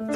Hello 0.00 0.14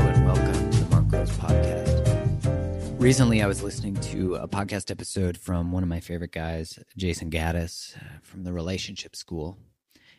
and 0.00 0.26
welcome 0.26 0.70
to 0.72 0.78
the 0.80 0.86
Mark 0.90 1.06
Groves 1.06 1.30
podcast. 1.38 3.00
Recently, 3.00 3.40
I 3.40 3.46
was 3.46 3.62
listening 3.62 3.94
to 3.94 4.34
a 4.34 4.48
podcast 4.48 4.90
episode 4.90 5.38
from 5.38 5.70
one 5.70 5.84
of 5.84 5.88
my 5.88 6.00
favorite 6.00 6.32
guys, 6.32 6.80
Jayson 6.98 7.30
Gaddis 7.30 7.96
uh, 7.96 8.00
from 8.20 8.42
the 8.42 8.52
Relationship 8.52 9.14
School. 9.14 9.58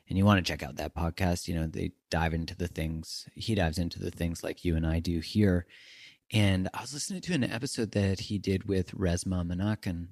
And 0.07 0.17
you 0.17 0.23
want 0.23 0.37
to 0.45 0.49
check 0.49 0.63
out 0.63 0.77
that 0.77 0.95
podcast. 0.95 1.49
You 1.49 1.55
know, 1.55 1.67
they 1.67 1.91
dive 2.09 2.33
into 2.33 2.55
the 2.55 2.69
things, 2.69 3.27
he 3.35 3.55
dives 3.55 3.77
into 3.77 3.99
the 3.99 4.11
things 4.11 4.41
like 4.41 4.63
you 4.63 4.77
and 4.77 4.87
I 4.87 5.01
do 5.01 5.19
here. 5.19 5.65
And 6.31 6.69
I 6.73 6.79
was 6.79 6.93
listening 6.93 7.19
to 7.23 7.33
an 7.33 7.43
episode 7.43 7.91
that 7.91 8.21
he 8.21 8.37
did 8.37 8.69
with 8.69 8.91
Resmaa 8.91 9.45
Menakem, 9.45 10.11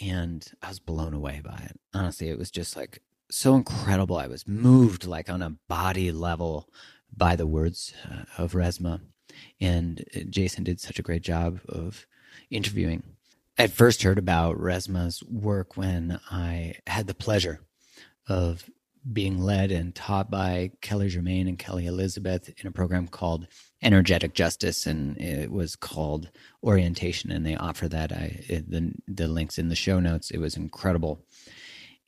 and 0.00 0.46
I 0.62 0.68
was 0.68 0.78
blown 0.78 1.14
away 1.14 1.40
by 1.44 1.56
it. 1.64 1.78
Honestly, 1.92 2.28
it 2.28 2.38
was 2.38 2.50
just 2.50 2.76
like 2.76 3.00
so 3.30 3.54
incredible. 3.54 4.16
I 4.16 4.26
was 4.26 4.46
moved 4.46 5.06
like 5.06 5.30
on 5.30 5.42
a 5.42 5.56
body 5.68 6.12
level 6.12 6.68
by 7.16 7.36
the 7.36 7.46
words 7.46 7.94
uh, 8.10 8.24
of 8.38 8.52
Resmaa. 8.52 9.00
And 9.60 10.04
Jayson 10.30 10.64
did 10.64 10.80
such 10.80 10.98
a 10.98 11.02
great 11.02 11.22
job 11.22 11.60
of 11.68 12.06
interviewing. 12.50 13.02
I 13.58 13.68
first 13.68 14.02
heard 14.02 14.18
about 14.18 14.58
Resmaa's 14.58 15.22
work 15.22 15.76
when 15.76 16.18
I 16.30 16.76
had 16.86 17.06
the 17.06 17.14
pleasure 17.14 17.60
of 18.28 18.68
being 19.12 19.38
led 19.38 19.70
and 19.70 19.94
taught 19.94 20.30
by 20.30 20.72
Kelly 20.80 21.08
Germain 21.08 21.46
and 21.46 21.58
Kelly 21.58 21.86
Elizabeth 21.86 22.52
in 22.58 22.66
a 22.66 22.72
program 22.72 23.06
called 23.06 23.46
Energetic 23.84 24.34
Justice, 24.34 24.86
and 24.86 25.20
it 25.20 25.52
was 25.52 25.76
called 25.76 26.30
Orientation, 26.62 27.30
and 27.30 27.44
they 27.46 27.54
offer 27.54 27.86
that. 27.88 28.12
I 28.12 28.40
the 28.48 28.94
the 29.06 29.28
links 29.28 29.58
in 29.58 29.68
the 29.68 29.76
show 29.76 30.00
notes. 30.00 30.30
It 30.30 30.38
was 30.38 30.56
incredible, 30.56 31.24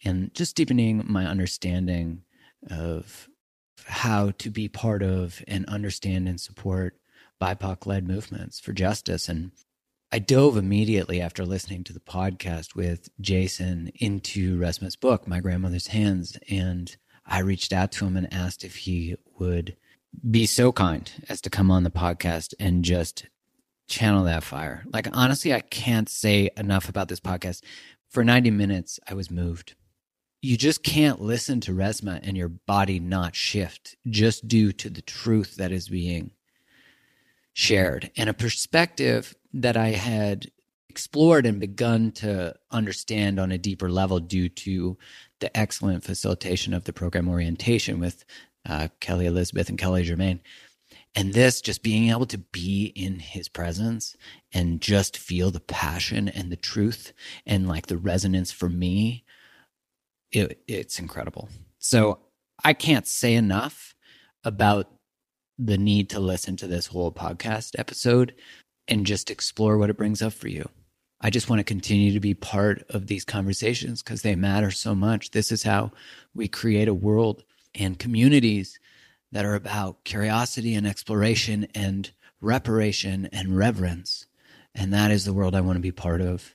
and 0.04 0.34
just 0.34 0.56
deepening 0.56 1.04
my 1.06 1.26
understanding 1.26 2.22
of 2.70 3.28
how 3.84 4.32
to 4.38 4.51
be 4.51 4.68
part 4.68 5.02
of 5.02 5.42
and 5.46 5.64
understand 5.66 6.28
and 6.28 6.40
support 6.40 6.98
BIPOC 7.40 7.86
led 7.86 8.08
movements 8.08 8.58
for 8.58 8.73
justice. 8.73 9.29
And 9.29 9.52
I 10.10 10.18
dove 10.18 10.56
immediately 10.56 11.20
after 11.20 11.45
listening 11.45 11.84
to 11.84 11.92
the 11.92 12.01
podcast 12.01 12.74
with 12.74 13.10
Jayson 13.20 13.92
into 13.96 14.58
Resmaa's 14.58 14.96
book, 14.96 15.29
My 15.29 15.40
Grandmother's 15.40 15.88
Hands. 15.88 16.36
And 16.48 16.96
I 17.26 17.40
reached 17.40 17.73
out 17.73 17.92
to 17.92 18.06
him 18.06 18.16
and 18.16 18.32
asked 18.32 18.64
if 18.64 18.76
he 18.76 19.16
would 19.38 19.76
be 20.28 20.46
so 20.46 20.72
kind 20.72 21.10
as 21.28 21.40
to 21.42 21.50
come 21.50 21.70
on 21.70 21.82
the 21.82 21.90
podcast 21.90 22.54
and 22.59 22.84
just 22.84 23.26
channel 23.88 24.24
that 24.24 24.42
fire. 24.42 24.84
Like, 24.92 25.08
honestly, 25.12 25.52
I 25.54 25.60
can't 25.60 26.08
say 26.08 26.50
enough 26.56 26.88
about 26.88 27.08
this 27.08 27.20
podcast. 27.20 27.62
For 28.08 28.24
90 28.24 28.50
minutes, 28.50 28.98
I 29.08 29.14
was 29.14 29.30
moved. 29.30 29.74
You 30.42 30.56
just 30.56 30.82
can't 30.82 31.20
listen 31.20 31.60
to 31.62 31.73
Resmaa 31.73 32.20
and 32.23 32.36
your 32.36 32.48
body 32.48 33.00
not 33.00 33.34
shift 33.34 33.96
just 34.08 34.46
due 34.46 34.73
to 34.73 34.90
the 34.90 35.02
truth 35.02 35.56
that 35.56 35.73
is 35.73 35.88
being 35.88 36.30
shared 37.52 38.10
and 38.16 38.28
a 38.28 38.34
perspective 38.34 39.34
that 39.54 39.76
I 39.78 39.88
had 39.88 40.51
explored 40.90 41.46
and 41.46 41.58
begun 41.58 42.12
to 42.12 42.54
understand 42.70 43.40
on 43.40 43.51
a 43.51 43.58
deeper 43.58 43.90
level 43.90 44.20
due 44.20 44.48
to 44.48 44.96
the 45.40 45.56
excellent 45.56 46.04
facilitation 46.04 46.74
of 46.74 46.84
the 46.84 46.92
program 46.92 47.28
orientation 47.28 47.98
with 47.98 48.24
uh, 48.68 48.88
Kelly 49.00 49.26
Elizabeth 49.26 49.68
and 49.68 49.78
Kelly 49.78 50.02
Germain. 50.02 50.40
And 51.14 51.32
this 51.32 51.62
just 51.62 51.82
being 51.82 52.10
able 52.10 52.26
to 52.26 52.38
be 52.38 52.92
in 52.95 53.20
his 53.20 53.48
presence 53.48 54.16
and 54.52 54.82
just 54.82 55.16
feel 55.16 55.50
the 55.50 55.60
passion 55.60 56.28
and 56.28 56.52
the 56.52 56.56
truth 56.56 57.14
and 57.46 57.66
like 57.66 57.86
the 57.86 57.96
resonance 57.96 58.52
for 58.52 58.68
me, 58.68 59.24
it, 60.30 60.60
it's 60.68 60.98
incredible. 60.98 61.48
So 61.78 62.18
I 62.62 62.74
can't 62.74 63.06
say 63.06 63.34
enough 63.34 63.95
about 64.44 64.91
the 65.58 65.78
need 65.78 66.10
to 66.10 66.20
listen 66.20 66.56
to 66.56 66.66
this 66.66 66.88
whole 66.88 67.12
podcast 67.12 67.78
episode 67.78 68.34
and 68.86 69.06
just 69.06 69.30
explore 69.30 69.78
what 69.78 69.91
it 69.91 69.96
brings 69.96 70.20
up 70.20 70.34
for 70.34 70.48
you. 70.48 70.68
I 71.20 71.30
just 71.30 71.48
want 71.48 71.60
to 71.60 71.64
continue 71.64 72.12
to 72.12 72.20
be 72.20 72.34
part 72.34 72.84
of 72.91 73.06
these 73.06 73.24
conversations 73.24 74.02
because 74.02 74.20
they 74.20 74.34
matter 74.36 74.70
so 74.70 74.94
much. 74.94 75.30
This 75.30 75.50
is 75.50 75.62
how 75.62 75.92
we 76.34 76.46
create 76.46 76.88
a 76.88 76.94
world 76.94 77.42
and 77.78 77.98
communities 77.98 78.78
that 79.32 79.44
are 79.44 79.54
about 79.54 80.04
curiosity 80.04 80.75
and 80.75 80.87
exploration 80.87 81.66
and 81.75 82.10
reparation 82.41 83.28
and 83.32 83.56
reverence. 83.56 84.26
And 84.75 84.92
that 84.92 85.10
is 85.10 85.25
the 85.25 85.32
world 85.32 85.54
I 85.54 85.60
want 85.60 85.76
to 85.76 85.81
be 85.81 85.92
part 85.92 86.20
of. 86.20 86.54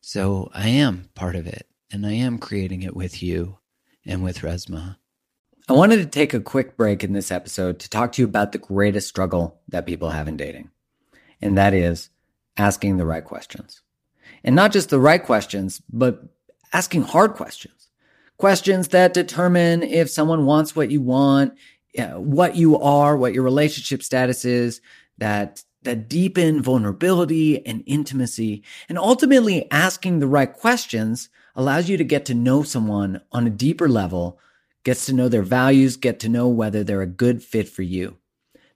So 0.00 0.50
I 0.52 0.68
am 0.68 1.08
part 1.14 1.36
of 1.36 1.46
it 1.46 1.66
and 1.90 2.06
I 2.06 2.12
am 2.12 2.38
creating 2.38 2.82
it 2.82 2.94
with 2.94 3.22
you 3.22 3.58
and 4.04 4.22
with 4.22 4.40
Resmaa. 4.40 4.96
I 5.66 5.72
wanted 5.72 5.96
to 5.96 6.06
take 6.06 6.34
a 6.34 6.40
quick 6.40 6.76
break 6.76 7.02
in 7.02 7.14
this 7.14 7.30
episode 7.30 7.78
to 7.78 7.88
talk 7.88 8.12
to 8.12 8.22
you 8.22 8.28
about 8.28 8.52
the 8.52 8.58
greatest 8.58 9.08
struggle 9.08 9.60
that 9.68 9.86
people 9.86 10.10
have 10.10 10.28
in 10.28 10.36
dating. 10.36 10.70
And 11.40 11.56
that 11.56 11.72
is 11.72 12.10
asking 12.58 12.98
the 12.98 13.06
right 13.06 13.24
questions. 13.24 13.80
And 14.42 14.54
not 14.54 14.72
just 14.72 14.90
the 14.90 15.00
right 15.00 15.24
questions, 15.24 15.80
but 15.90 16.22
asking 16.74 17.02
hard 17.02 17.32
questions. 17.32 17.83
Questions 18.44 18.88
that 18.88 19.14
determine 19.14 19.82
if 19.82 20.10
someone 20.10 20.44
wants 20.44 20.76
what 20.76 20.90
you 20.90 21.00
want, 21.00 21.54
uh, 21.98 22.20
what 22.20 22.56
you 22.56 22.78
are, 22.78 23.16
what 23.16 23.32
your 23.32 23.42
relationship 23.42 24.02
status 24.02 24.44
is, 24.44 24.82
that 25.16 25.64
that 25.84 26.10
deepen 26.10 26.60
vulnerability 26.60 27.64
and 27.64 27.82
intimacy. 27.86 28.62
And 28.86 28.98
ultimately 28.98 29.66
asking 29.70 30.18
the 30.18 30.26
right 30.26 30.52
questions 30.52 31.30
allows 31.54 31.88
you 31.88 31.96
to 31.96 32.04
get 32.04 32.26
to 32.26 32.34
know 32.34 32.62
someone 32.62 33.22
on 33.32 33.46
a 33.46 33.50
deeper 33.50 33.88
level, 33.88 34.38
gets 34.84 35.06
to 35.06 35.14
know 35.14 35.30
their 35.30 35.40
values, 35.40 35.96
get 35.96 36.20
to 36.20 36.28
know 36.28 36.46
whether 36.46 36.84
they're 36.84 37.00
a 37.00 37.06
good 37.06 37.42
fit 37.42 37.66
for 37.66 37.80
you. 37.80 38.18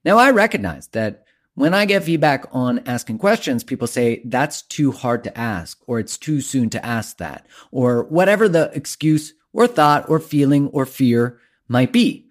Now 0.03 0.17
I 0.17 0.31
recognize 0.31 0.87
that 0.89 1.27
when 1.53 1.75
I 1.75 1.85
get 1.85 2.05
feedback 2.05 2.47
on 2.53 2.79
asking 2.87 3.19
questions, 3.19 3.65
people 3.65 3.87
say 3.87 4.23
that's 4.25 4.63
too 4.63 4.93
hard 4.93 5.25
to 5.25 5.39
ask, 5.39 5.79
or 5.87 5.99
it's 5.99 6.17
too 6.17 6.41
soon 6.41 6.71
to 6.71 6.87
ask 6.87 7.19
that, 7.19 7.47
or 7.71 8.05
whatever 8.05 8.49
the 8.49 8.71
excuse 8.73 9.35
or 9.53 9.67
thought 9.67 10.09
or 10.09 10.19
feeling 10.19 10.69
or 10.69 10.87
fear 10.87 11.39
might 11.69 11.93
be. 11.93 12.27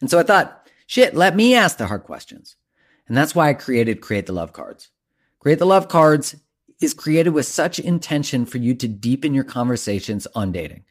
And 0.00 0.10
so 0.10 0.18
I 0.18 0.22
thought, 0.22 0.68
shit, 0.86 1.14
let 1.14 1.36
me 1.36 1.54
ask 1.54 1.76
the 1.76 1.86
hard 1.86 2.04
questions. 2.04 2.56
And 3.06 3.16
that's 3.16 3.34
why 3.34 3.48
I 3.48 3.54
created 3.54 4.00
Create 4.00 4.26
the 4.26 4.32
Love 4.32 4.52
Cards. 4.52 4.90
Create 5.38 5.58
the 5.58 5.66
Love 5.66 5.88
Cards 5.88 6.36
is 6.80 6.94
created 6.94 7.30
with 7.30 7.46
such 7.46 7.78
intention 7.78 8.46
for 8.46 8.58
you 8.58 8.74
to 8.74 8.88
deepen 8.88 9.34
your 9.34 9.44
conversations 9.44 10.26
on 10.34 10.52
dating. 10.52 10.84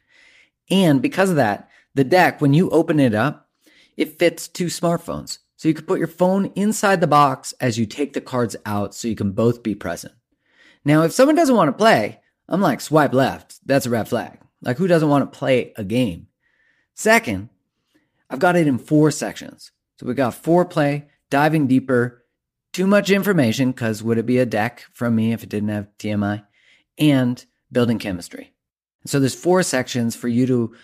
And 0.70 1.02
because 1.02 1.30
of 1.30 1.36
that, 1.36 1.68
the 1.94 2.04
deck, 2.04 2.40
when 2.40 2.54
you 2.54 2.70
open 2.70 3.00
it 3.00 3.14
up, 3.14 3.48
it 3.96 4.18
fits 4.18 4.48
two 4.48 4.66
smartphones. 4.66 5.38
So 5.56 5.68
you 5.68 5.74
can 5.74 5.84
put 5.84 5.98
your 5.98 6.08
phone 6.08 6.46
inside 6.54 7.00
the 7.00 7.06
box 7.06 7.52
as 7.60 7.78
you 7.78 7.84
take 7.84 8.12
the 8.12 8.20
cards 8.20 8.56
out 8.64 8.94
so 8.94 9.08
you 9.08 9.16
can 9.16 9.32
both 9.32 9.62
be 9.62 9.74
present. 9.74 10.14
Now, 10.84 11.02
if 11.02 11.12
someone 11.12 11.36
doesn't 11.36 11.56
want 11.56 11.68
to 11.68 11.76
play, 11.76 12.20
I'm 12.48 12.60
like, 12.60 12.80
swipe 12.80 13.12
left. 13.12 13.60
That's 13.66 13.86
a 13.86 13.90
red 13.90 14.08
flag. 14.08 14.38
Like, 14.62 14.78
who 14.78 14.86
doesn't 14.86 15.08
want 15.08 15.30
to 15.30 15.38
play 15.38 15.72
a 15.76 15.84
game? 15.84 16.28
Second, 16.94 17.48
I've 18.28 18.38
got 18.38 18.56
it 18.56 18.66
in 18.66 18.78
four 18.78 19.10
sections. 19.10 19.72
So 19.98 20.06
we 20.06 20.14
got 20.14 20.42
foreplay, 20.42 21.06
diving 21.30 21.66
deeper, 21.66 22.24
too 22.72 22.86
much 22.86 23.10
information, 23.10 23.72
because 23.72 24.02
would 24.02 24.18
it 24.18 24.26
be 24.26 24.38
a 24.38 24.46
deck 24.46 24.84
from 24.92 25.14
me 25.14 25.32
if 25.32 25.42
it 25.42 25.48
didn't 25.48 25.70
have 25.70 25.88
TMI, 25.98 26.44
and 26.98 27.44
building 27.72 27.98
chemistry. 27.98 28.52
So 29.06 29.18
there's 29.18 29.34
four 29.34 29.62
sections 29.62 30.14
for 30.14 30.28
you 30.28 30.46
to 30.46 30.74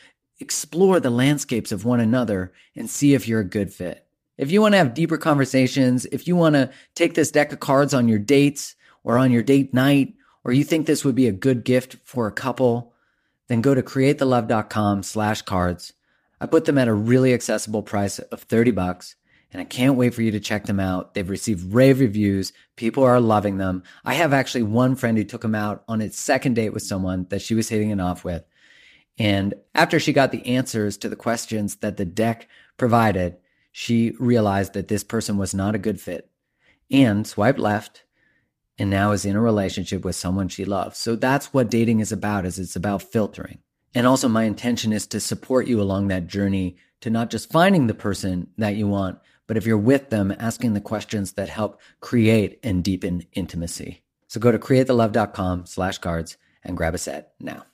explore 0.41 1.01
the 1.01 1.11
landscapes 1.11 1.73
of 1.73 1.85
one 1.85 2.01
another 2.01 2.53
and 2.75 2.89
see 2.89 3.15
if 3.15 3.29
you're 3.29 3.41
a 3.41 3.45
good 3.45 3.73
fit. 3.73 4.07
If 4.39 4.51
you 4.51 4.61
want 4.61 4.73
to 4.73 4.79
have 4.79 4.95
deeper 4.95 5.17
conversations, 5.17 6.07
if 6.07 6.27
you 6.27 6.37
want 6.37 6.55
to 6.55 6.71
take 6.95 7.15
this 7.15 7.31
deck 7.31 7.53
of 7.53 7.61
cards 7.61 7.95
on 7.95 8.09
your 8.09 8.19
dates 8.19 8.75
or 9.03 9.19
on 9.19 9.31
your 9.31 9.43
date 9.43 9.73
night, 9.73 10.15
or 10.45 10.53
you 10.53 10.65
think 10.65 10.87
this 10.87 11.05
would 11.05 11.15
be 11.15 11.27
a 11.27 11.33
good 11.33 11.65
gift 11.65 11.97
for 12.05 12.27
a 12.27 12.33
couple, 12.33 12.93
then 13.49 13.61
go 13.61 13.75
to 13.75 13.83
createthelove.com 13.83 15.03
slash 15.03 15.43
cards. 15.43 15.93
I 16.41 16.47
put 16.47 16.65
them 16.65 16.79
at 16.79 16.89
a 16.89 16.95
really 16.95 17.33
accessible 17.33 17.83
price 17.83 18.19
of 18.19 18.43
30 18.43 18.73
bucks 18.73 19.17
and 19.53 19.61
I 19.61 19.65
can't 19.65 19.97
wait 19.97 20.13
for 20.13 20.23
you 20.23 20.33
to 20.33 20.41
check 20.41 20.67
them 20.67 20.81
out. 20.81 21.15
They've 21.15 21.29
received 21.29 21.73
rave 21.73 22.01
reviews. 22.01 22.53
People 22.75 23.05
are 23.05 23.21
loving 23.21 23.59
them. 23.59 23.85
I 24.05 24.15
have 24.15 24.33
actually 24.33 24.65
one 24.65 24.97
friend 24.97 25.17
who 25.17 25.25
took 25.25 25.43
them 25.43 25.55
out 25.55 25.85
on 25.89 26.01
its 26.01 26.19
second 26.19 26.55
date 26.55 26.75
with 26.75 26.83
someone 26.83 27.27
that 27.31 27.43
she 27.43 27.55
was 27.55 27.69
hitting 27.69 27.91
it 27.91 28.01
off 28.01 28.25
with. 28.25 28.45
And 29.19 29.55
after 29.75 29.99
she 29.99 30.13
got 30.13 30.31
the 30.31 30.45
answers 30.47 30.99
to 30.99 31.09
the 31.09 31.17
questions 31.17 31.77
that 31.77 31.97
the 31.97 32.05
deck 32.05 32.49
provided, 32.77 33.37
she 33.73 34.15
realized 34.19 34.75
that 34.75 34.89
this 34.89 35.05
person 35.05 35.39
was 35.39 35.55
not 35.55 35.75
a 35.75 35.79
good 35.79 36.01
fit 36.01 36.29
and 36.91 37.27
swiped 37.27 37.59
left 37.59 38.05
and 38.79 38.91
now 38.91 39.13
is 39.13 39.25
in 39.25 39.37
a 39.37 39.41
relationship 39.41 40.05
with 40.05 40.17
someone 40.17 40.49
she 40.49 40.65
loves. 40.65 40.99
So 40.99 41.17
that's 41.17 41.53
what 41.53 41.71
dating 41.71 42.01
is 42.01 42.13
about 42.13 42.45
is 42.45 42.59
it's 42.59 42.77
about 42.77 43.03
filtering. 43.03 43.59
And 43.95 44.07
also 44.07 44.29
my 44.29 44.45
intention 44.45 44.93
is 44.93 45.07
to 45.09 45.21
support 45.21 45.67
you 45.67 45.81
along 45.81 46.09
that 46.09 46.27
journey 46.27 46.77
to 47.01 47.11
not 47.11 47.31
just 47.31 47.51
finding 47.51 47.87
the 47.87 47.95
person 47.95 48.49
that 48.59 48.77
you 48.77 48.87
want, 48.87 49.19
but 49.47 49.57
if 49.57 49.65
you're 49.65 49.79
with 49.79 50.11
them, 50.11 50.35
asking 50.39 50.75
the 50.75 50.81
questions 50.81 51.33
that 51.33 51.49
help 51.49 51.81
create 52.01 52.59
and 52.63 52.83
deepen 52.83 53.25
intimacy. 53.33 54.03
So 54.29 54.41
go 54.41 54.53
to 54.53 54.59
createthelove.com 54.59 55.67
slash 55.67 55.99
cards 55.99 56.37
and 56.63 56.77
grab 56.77 56.95
a 56.95 56.99
set 56.99 57.33
now. 57.41 57.65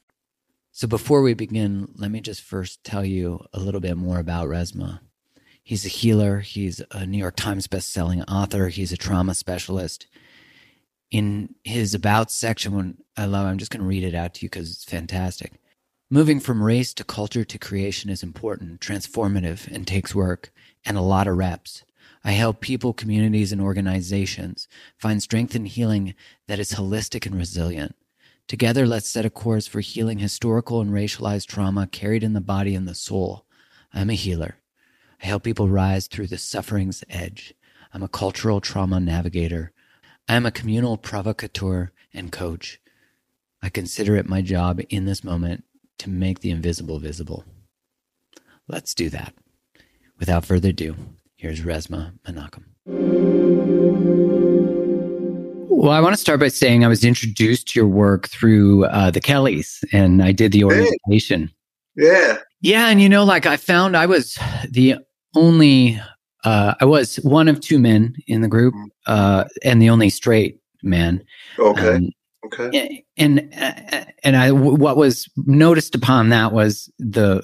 So 0.71 0.87
before 0.87 1.23
we 1.23 1.35
begin, 1.35 1.89
let 1.97 2.11
me 2.11 2.21
just 2.21 2.43
first 2.43 2.85
tell 2.85 3.05
you 3.05 3.45
a 3.53 3.61
little 3.61 3.81
bit 3.81 3.97
more 3.97 4.19
about 4.19 4.49
Resmaa. 4.49 5.01
He's 5.63 5.85
a 5.85 5.91
healer, 5.91 6.41
he's 6.41 6.83
a 6.91 7.07
New 7.07 7.19
York 7.19 7.37
Times 7.37 7.69
bestselling 7.69 8.25
author, 8.29 8.69
he's 8.69 8.93
a 8.93 8.97
trauma 8.97 9.35
specialist. 9.35 10.07
In 11.13 11.57
his 11.63 11.93
about 11.93 12.31
section, 12.31 12.75
when 12.75 12.97
I 13.19 13.27
love, 13.27 13.47
I'm 13.47 13.59
just 13.59 13.71
going 13.71 13.83
to 13.83 13.87
read 13.87 14.03
it 14.03 14.15
out 14.15 14.33
to 14.35 14.47
you 14.47 14.49
because 14.49 14.71
it's 14.71 14.85
fantastic. 14.85 15.61
Moving 16.11 16.41
from 16.41 16.63
race 16.63 16.95
to 16.95 17.05
culture 17.05 17.45
to 17.45 17.59
creation 17.59 18.09
is 18.09 18.23
important, 18.23 18.81
transformative, 18.81 19.71
and 19.71 19.87
takes 19.87 20.15
work, 20.15 20.51
and 20.87 20.97
a 20.97 21.03
lot 21.03 21.27
of 21.27 21.37
reps. 21.37 21.85
I 22.25 22.33
help 22.33 22.63
people, 22.63 22.95
communities, 22.95 23.53
and 23.53 23.61
organizations 23.61 24.69
find 24.97 25.23
strength 25.23 25.55
and 25.55 25.69
healing 25.69 26.15
that 26.49 26.59
is 26.59 26.73
holistic 26.73 27.27
and 27.27 27.37
resilient. 27.37 27.95
Together, 28.49 28.87
let's 28.87 29.09
set 29.09 29.27
a 29.27 29.31
course 29.31 29.67
for 29.67 29.81
healing 29.81 30.19
historical 30.19 30.81
and 30.81 30.93
racialized 30.93 31.47
trauma 31.47 31.87
carried 31.87 32.23
in 32.23 32.33
the 32.33 32.41
body 32.41 32.75
and 32.75 32.89
the 32.89 32.95
soul. 32.95 33.45
I'm 33.93 34.09
a 34.09 34.15
healer. 34.15 34.57
I 35.23 35.27
help 35.27 35.43
people 35.43 35.69
rise 35.69 36.07
through 36.07 36.29
the 36.29 36.39
suffering's 36.39 37.05
edge. 37.11 37.53
I'm 37.93 38.03
a 38.03 38.09
cultural 38.09 38.63
trauma 38.63 38.99
navigator. 38.99 39.73
I 40.29 40.37
am 40.37 40.47
a 40.47 40.51
communal 40.51 40.97
provocateur 40.97 41.93
and 42.15 42.31
coach. 42.31 42.81
I 43.63 43.69
consider 43.69 44.17
it 44.17 44.29
my 44.29 44.41
job 44.43 44.81
in 44.89 45.05
this 45.05 45.25
moment 45.25 45.65
to 45.99 46.11
make 46.11 46.41
the 46.41 46.51
invisible 46.51 46.99
visible. 46.99 47.45
Let's 48.69 48.95
do 48.95 49.11
that. 49.11 49.35
Without 50.19 50.45
further 50.45 50.71
ado, 50.71 50.97
here's 51.37 51.61
Resmaa 51.61 52.13
Menakem. 52.27 52.65
Well, 55.69 55.91
I 55.91 56.01
want 56.01 56.15
to 56.15 56.21
start 56.21 56.39
by 56.39 56.49
saying 56.49 56.85
I 56.85 56.89
was 56.89 57.05
introduced 57.05 57.69
to 57.69 57.81
your 57.81 57.89
work 57.89 58.29
through 58.29 58.85
uh, 58.87 59.11
the 59.11 59.21
Kellys, 59.21 59.83
and 59.93 60.23
I 60.23 60.31
did 60.31 60.53
the 60.53 60.63
orientation. 60.63 61.51
Yeah. 61.97 62.39
Yeah, 62.61 62.89
and 62.89 63.03
you 63.03 63.09
know, 63.09 63.25
like 63.25 63.47
I 63.47 63.57
found 63.57 63.97
I 63.97 64.07
was 64.07 64.39
the 64.71 64.97
only, 65.35 66.01
uh, 66.45 66.75
I 66.81 66.85
was 66.85 67.17
one 67.17 67.49
of 67.49 67.61
two 67.61 67.79
men 67.79 68.15
in 68.27 68.41
the 68.41 68.49
group, 68.49 68.75
uh, 69.07 69.45
and 69.65 69.81
the 69.81 69.91
only 69.91 70.11
straight 70.11 70.61
man. 70.83 71.23
Okay. 71.59 71.97
Um, 71.97 72.11
okay. 72.47 73.05
And 73.17 73.49
and 74.23 74.37
I 74.37 74.51
what 74.53 74.97
was 74.97 75.29
noticed 75.37 75.95
upon 75.95 76.31
that 76.31 76.53
was 76.53 76.91
the 76.99 77.43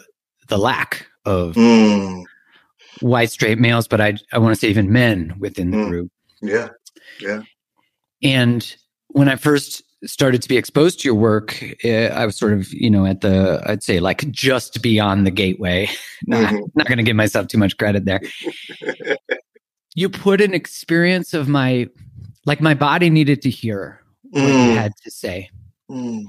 the 0.48 0.58
lack 0.58 1.06
of 1.24 1.54
mm. 1.54 2.24
white 3.00 3.30
straight 3.30 3.58
males, 3.58 3.86
but 3.86 4.00
I 4.00 4.14
I 4.32 4.38
want 4.38 4.54
to 4.54 4.60
say 4.60 4.68
even 4.68 4.92
men 4.92 5.34
within 5.38 5.70
the 5.70 5.76
mm. 5.78 5.88
group. 5.88 6.10
Yeah. 6.40 6.68
Yeah. 7.20 7.42
And 8.22 8.76
when 9.08 9.28
I 9.28 9.36
first 9.36 9.82
started 10.04 10.42
to 10.42 10.48
be 10.48 10.56
exposed 10.56 11.00
to 11.00 11.08
your 11.08 11.14
work, 11.14 11.62
eh, 11.84 12.08
I 12.08 12.24
was 12.24 12.36
sort 12.36 12.52
of, 12.52 12.72
you 12.72 12.90
know, 12.90 13.04
at 13.04 13.20
the, 13.20 13.62
I'd 13.66 13.82
say 13.82 14.00
like 14.00 14.30
just 14.30 14.80
beyond 14.82 15.26
the 15.26 15.30
gateway. 15.30 15.88
not, 16.26 16.52
mm-hmm. 16.52 16.64
not 16.74 16.86
going 16.86 16.98
to 16.98 17.04
give 17.04 17.16
myself 17.16 17.48
too 17.48 17.58
much 17.58 17.76
credit 17.76 18.04
there. 18.04 18.20
you 19.94 20.08
put 20.08 20.40
an 20.40 20.54
experience 20.54 21.34
of 21.34 21.48
my, 21.48 21.88
like 22.46 22.60
my 22.60 22.74
body 22.74 23.10
needed 23.10 23.42
to 23.42 23.50
hear 23.50 24.00
what 24.30 24.42
mm. 24.42 24.66
you 24.66 24.76
had 24.76 24.92
to 25.04 25.10
say. 25.10 25.50
Mm. 25.90 26.24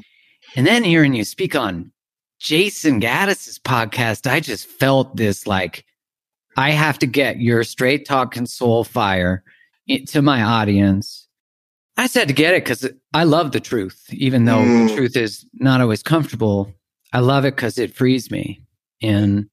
And 0.56 0.66
then 0.66 0.84
hearing 0.84 1.14
you 1.14 1.24
speak 1.24 1.56
on 1.56 1.92
Jayson 2.42 3.02
Gaddis's 3.02 3.60
podcast, 3.60 4.30
I 4.30 4.40
just 4.40 4.66
felt 4.66 5.16
this 5.16 5.46
like, 5.46 5.86
I 6.58 6.72
have 6.72 6.98
to 7.00 7.08
get 7.08 7.40
your 7.40 7.64
straight 7.64 8.06
talk 8.06 8.36
and 8.36 8.50
soul 8.50 8.84
fire 8.84 9.44
to 10.08 10.22
my 10.22 10.42
audience 10.42 11.19
I 12.00 12.08
said 12.08 12.30
to 12.30 12.34
get 12.34 12.54
it 12.54 12.64
because 12.64 12.90
I 13.14 13.26
love 13.26 13.52
the 13.52 13.60
truth, 13.60 14.06
even 14.14 14.46
though 14.46 14.60
mm. 14.60 14.88
the 14.88 14.96
truth 14.96 15.18
is 15.18 15.46
not 15.56 15.82
always 15.82 16.02
comfortable. 16.02 16.74
I 17.12 17.20
love 17.20 17.44
it 17.44 17.58
because 17.58 17.78
it 17.78 17.94
frees 17.94 18.32
me. 18.32 18.62
And 19.02 19.50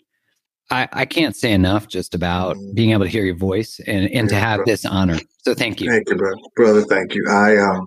I, 0.71 0.89
I 0.93 1.07
can't 1.07 1.35
say 1.35 1.51
enough 1.51 1.89
just 1.89 2.15
about 2.15 2.57
mm. 2.57 2.73
being 2.77 2.93
able 2.93 3.03
to 3.03 3.11
hear 3.11 3.25
your 3.25 3.35
voice 3.35 3.81
and, 3.85 4.05
and 4.05 4.13
yeah, 4.13 4.27
to 4.29 4.35
have 4.37 4.57
brother. 4.59 4.71
this 4.71 4.85
honor. 4.85 5.19
So 5.39 5.55
thank 5.55 5.81
you. 5.81 5.91
Thank 5.91 6.09
you, 6.09 6.15
brother. 6.15 6.37
brother. 6.55 6.83
Thank 6.83 7.17
you. 7.17 7.25
I, 7.29 7.57
um, 7.57 7.85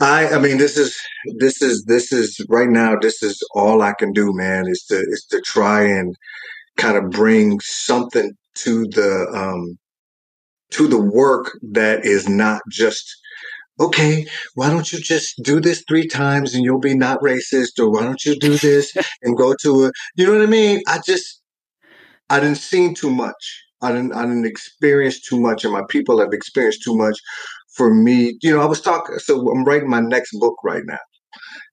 I, 0.00 0.28
I 0.28 0.38
mean, 0.38 0.56
this 0.56 0.78
is, 0.78 0.98
this 1.38 1.60
is, 1.60 1.84
this 1.84 2.14
is 2.14 2.40
right 2.48 2.70
now, 2.70 2.96
this 2.98 3.22
is 3.22 3.46
all 3.54 3.82
I 3.82 3.92
can 3.92 4.12
do, 4.14 4.32
man, 4.32 4.64
is 4.68 4.86
to, 4.88 4.96
is 4.96 5.26
to 5.32 5.42
try 5.42 5.82
and 5.82 6.16
kind 6.78 6.96
of 6.96 7.10
bring 7.10 7.60
something 7.60 8.32
to 8.54 8.86
the, 8.86 9.26
um, 9.34 9.78
to 10.70 10.88
the 10.88 10.98
work 10.98 11.58
that 11.72 12.06
is 12.06 12.26
not 12.26 12.62
just 12.70 13.04
okay, 13.80 14.26
why 14.54 14.70
don't 14.70 14.92
you 14.92 15.00
just 15.00 15.42
do 15.42 15.60
this 15.60 15.84
three 15.86 16.06
times 16.06 16.54
and 16.54 16.64
you'll 16.64 16.80
be 16.80 16.96
not 16.96 17.20
racist? 17.20 17.78
Or 17.78 17.90
why 17.90 18.02
don't 18.02 18.24
you 18.24 18.38
do 18.38 18.56
this 18.56 18.96
and 19.22 19.36
go 19.36 19.54
to 19.62 19.86
a, 19.86 19.92
you 20.16 20.26
know 20.26 20.32
what 20.32 20.42
I 20.42 20.46
mean? 20.46 20.82
I 20.88 21.00
just, 21.04 21.42
I 22.30 22.40
didn't 22.40 22.58
see 22.58 22.94
too 22.94 23.10
much. 23.10 23.62
I 23.82 23.92
didn't, 23.92 24.14
I 24.14 24.22
didn't 24.22 24.46
experience 24.46 25.20
too 25.20 25.38
much 25.40 25.64
and 25.64 25.72
my 25.72 25.82
people 25.88 26.18
have 26.20 26.32
experienced 26.32 26.82
too 26.82 26.96
much 26.96 27.18
for 27.76 27.92
me. 27.92 28.38
You 28.42 28.54
know, 28.54 28.60
I 28.60 28.66
was 28.66 28.80
talking, 28.80 29.18
so 29.18 29.50
I'm 29.50 29.64
writing 29.64 29.90
my 29.90 30.00
next 30.00 30.32
book 30.38 30.56
right 30.64 30.82
now. 30.86 30.98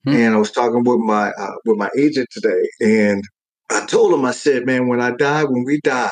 Hmm. 0.06 0.14
And 0.14 0.36
I 0.36 0.38
was 0.38 0.52
talking 0.52 0.84
with 0.84 1.00
my, 1.00 1.30
uh, 1.30 1.56
with 1.66 1.78
my 1.78 1.90
agent 1.98 2.28
today 2.32 2.68
and 2.82 3.24
I 3.70 3.86
told 3.86 4.14
him, 4.14 4.26
I 4.26 4.32
said, 4.32 4.66
man, 4.66 4.88
when 4.88 5.00
I 5.00 5.12
die, 5.12 5.46
when 5.46 5.64
we 5.64 5.80
die, 5.82 6.10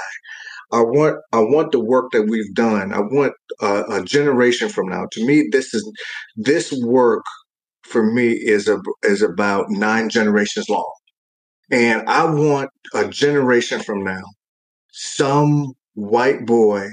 I 0.71 0.81
want 0.81 1.17
I 1.33 1.39
want 1.39 1.71
the 1.71 1.79
work 1.79 2.11
that 2.11 2.23
we've 2.23 2.53
done. 2.53 2.93
I 2.93 2.99
want 2.99 3.33
uh, 3.61 3.83
a 3.89 4.03
generation 4.03 4.69
from 4.69 4.87
now. 4.87 5.07
To 5.11 5.25
me, 5.25 5.47
this 5.51 5.73
is 5.73 5.91
this 6.35 6.71
work 6.83 7.23
for 7.83 8.03
me 8.03 8.31
is 8.31 8.67
a, 8.67 8.79
is 9.03 9.21
about 9.21 9.65
nine 9.69 10.09
generations 10.09 10.69
long, 10.69 10.91
and 11.71 12.07
I 12.07 12.25
want 12.25 12.69
a 12.93 13.07
generation 13.07 13.81
from 13.81 14.03
now, 14.03 14.23
some 14.91 15.73
white 15.95 16.45
boy 16.45 16.87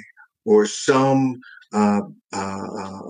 or 0.46 0.64
some 0.66 1.36
uh, 1.72 2.00
uh, 2.32 2.66
uh, 2.80 3.00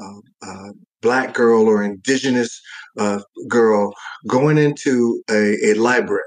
uh 0.42 0.68
black 1.02 1.34
girl 1.34 1.68
or 1.68 1.84
indigenous 1.84 2.60
uh, 2.98 3.20
girl 3.48 3.94
going 4.26 4.58
into 4.58 5.22
a, 5.30 5.70
a 5.70 5.74
library 5.74 6.22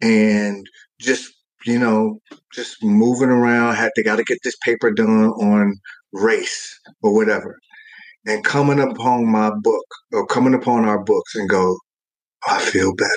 and 0.00 0.66
just 1.00 1.32
you 1.64 1.78
know, 1.78 2.20
just 2.52 2.82
moving 2.82 3.28
around, 3.28 3.74
had 3.74 3.92
to 3.96 4.02
got 4.02 4.16
to 4.16 4.24
get 4.24 4.38
this 4.42 4.56
paper 4.62 4.90
done 4.90 5.30
on 5.30 5.74
race 6.12 6.78
or 7.02 7.14
whatever, 7.14 7.58
and 8.26 8.44
coming 8.44 8.80
upon 8.80 9.30
my 9.30 9.50
book 9.50 9.84
or 10.12 10.26
coming 10.26 10.54
upon 10.54 10.84
our 10.84 11.02
books 11.02 11.34
and 11.34 11.48
go, 11.48 11.76
I 12.48 12.60
feel 12.60 12.94
better. 12.94 13.10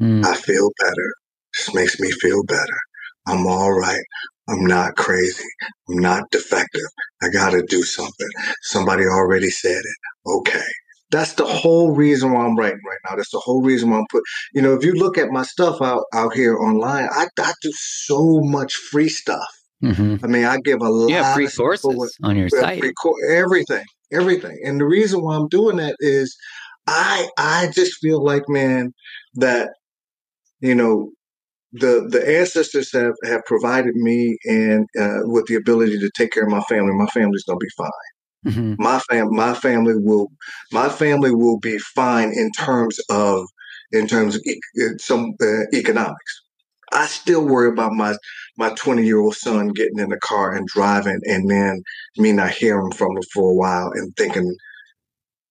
Mm. 0.00 0.24
I 0.24 0.34
feel 0.34 0.70
better. 0.78 1.14
This 1.56 1.74
makes 1.74 2.00
me 2.00 2.10
feel 2.10 2.42
better. 2.44 2.78
I'm 3.26 3.46
all 3.46 3.72
right. 3.72 4.02
I'm 4.48 4.64
not 4.66 4.96
crazy. 4.96 5.44
I'm 5.88 5.98
not 5.98 6.30
defective. 6.30 6.82
I 7.22 7.28
got 7.28 7.50
to 7.50 7.62
do 7.62 7.82
something. 7.82 8.28
Somebody 8.62 9.04
already 9.04 9.48
said 9.48 9.78
it. 9.78 9.96
Okay. 10.26 10.66
That's 11.14 11.34
the 11.34 11.46
whole 11.46 11.92
reason 11.92 12.32
why 12.32 12.44
I'm 12.44 12.56
writing 12.56 12.80
right 12.84 12.98
now. 13.08 13.14
That's 13.14 13.30
the 13.30 13.38
whole 13.38 13.62
reason 13.62 13.90
why 13.90 13.98
I'm 13.98 14.06
put. 14.10 14.24
You 14.52 14.62
know, 14.62 14.74
if 14.74 14.84
you 14.84 14.94
look 14.94 15.16
at 15.16 15.28
my 15.28 15.44
stuff 15.44 15.80
out 15.80 16.02
out 16.12 16.34
here 16.34 16.58
online, 16.58 17.08
I, 17.12 17.28
I 17.38 17.52
do 17.62 17.70
so 17.72 18.40
much 18.42 18.74
free 18.74 19.08
stuff. 19.08 19.46
Mm-hmm. 19.80 20.24
I 20.24 20.28
mean, 20.28 20.44
I 20.44 20.58
give 20.64 20.80
a 20.82 20.88
lot. 20.88 21.10
Yeah, 21.10 21.32
free 21.32 21.46
sources 21.46 22.18
on 22.24 22.36
your 22.36 22.48
site. 22.48 22.80
Free, 22.80 22.92
everything, 23.30 23.84
everything. 24.12 24.58
And 24.64 24.80
the 24.80 24.86
reason 24.86 25.22
why 25.22 25.36
I'm 25.36 25.46
doing 25.46 25.76
that 25.76 25.94
is, 26.00 26.36
I 26.88 27.28
I 27.38 27.70
just 27.72 28.00
feel 28.00 28.20
like, 28.20 28.48
man, 28.48 28.92
that 29.34 29.70
you 30.58 30.74
know, 30.74 31.12
the 31.72 32.08
the 32.10 32.38
ancestors 32.40 32.92
have 32.92 33.14
have 33.22 33.44
provided 33.46 33.94
me 33.94 34.36
and 34.46 34.88
uh, 35.00 35.20
with 35.26 35.46
the 35.46 35.54
ability 35.54 36.00
to 36.00 36.10
take 36.16 36.32
care 36.32 36.42
of 36.42 36.50
my 36.50 36.62
family. 36.62 36.92
My 36.92 37.06
family's 37.06 37.44
gonna 37.44 37.58
be 37.58 37.68
fine. 37.76 37.90
Mm-hmm. 38.46 38.74
My 38.78 38.98
fam, 39.00 39.28
my 39.34 39.54
family 39.54 39.94
will, 39.96 40.28
my 40.72 40.88
family 40.88 41.34
will 41.34 41.58
be 41.58 41.78
fine 41.78 42.32
in 42.34 42.50
terms 42.52 42.98
of, 43.10 43.46
in 43.92 44.06
terms 44.06 44.36
of 44.36 44.42
e- 44.46 44.60
some 44.98 45.34
uh, 45.42 45.64
economics. 45.74 46.42
I 46.92 47.06
still 47.06 47.44
worry 47.46 47.68
about 47.70 47.92
my 47.92 48.16
my 48.56 48.70
20 48.74 49.04
year 49.04 49.18
old 49.20 49.36
son 49.36 49.68
getting 49.68 49.98
in 49.98 50.10
the 50.10 50.18
car 50.18 50.54
and 50.54 50.66
driving, 50.66 51.20
and 51.24 51.50
then 51.50 51.82
me 52.18 52.32
not 52.32 52.50
hearing 52.52 52.92
from 52.92 53.16
him 53.16 53.22
for 53.34 53.50
a 53.50 53.54
while 53.54 53.90
and 53.94 54.14
thinking, 54.16 54.54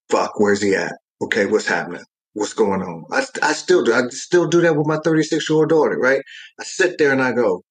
"Fuck, 0.10 0.40
where's 0.40 0.62
he 0.62 0.76
at? 0.76 0.94
Okay, 1.22 1.46
what's 1.46 1.66
happening? 1.68 2.04
What's 2.34 2.54
going 2.54 2.82
on?" 2.82 3.04
I 3.12 3.26
I 3.42 3.54
still 3.54 3.84
do. 3.84 3.94
I 3.94 4.08
still 4.10 4.48
do 4.48 4.62
that 4.62 4.76
with 4.78 4.88
my 4.88 4.98
36 5.04 5.50
year 5.50 5.58
old 5.60 5.70
daughter. 5.70 5.98
Right? 5.98 6.22
I 6.60 6.64
sit 6.64 6.98
there 6.98 7.12
and 7.12 7.22
I 7.22 7.34
go, 7.34 7.64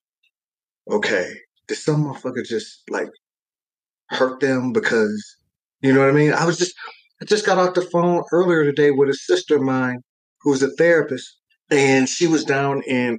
"Okay, 0.90 1.34
did 1.68 1.76
some 1.78 2.04
motherfucker 2.04 2.44
just 2.44 2.82
like 2.90 3.08
hurt 4.10 4.40
them 4.40 4.72
because 4.72 5.36
you 5.82 5.92
know 5.92 6.00
what 6.00 6.10
I 6.10 6.12
mean? 6.12 6.32
I 6.32 6.44
was 6.44 6.58
just 6.58 6.74
I 7.20 7.24
just 7.24 7.46
got 7.46 7.58
off 7.58 7.74
the 7.74 7.82
phone 7.82 8.22
earlier 8.32 8.64
today 8.64 8.90
with 8.90 9.08
a 9.10 9.14
sister 9.14 9.56
of 9.56 9.62
mine 9.62 10.00
who's 10.42 10.62
a 10.62 10.70
therapist 10.76 11.38
and 11.70 12.08
she 12.08 12.26
was 12.26 12.44
down 12.44 12.82
in 12.82 13.18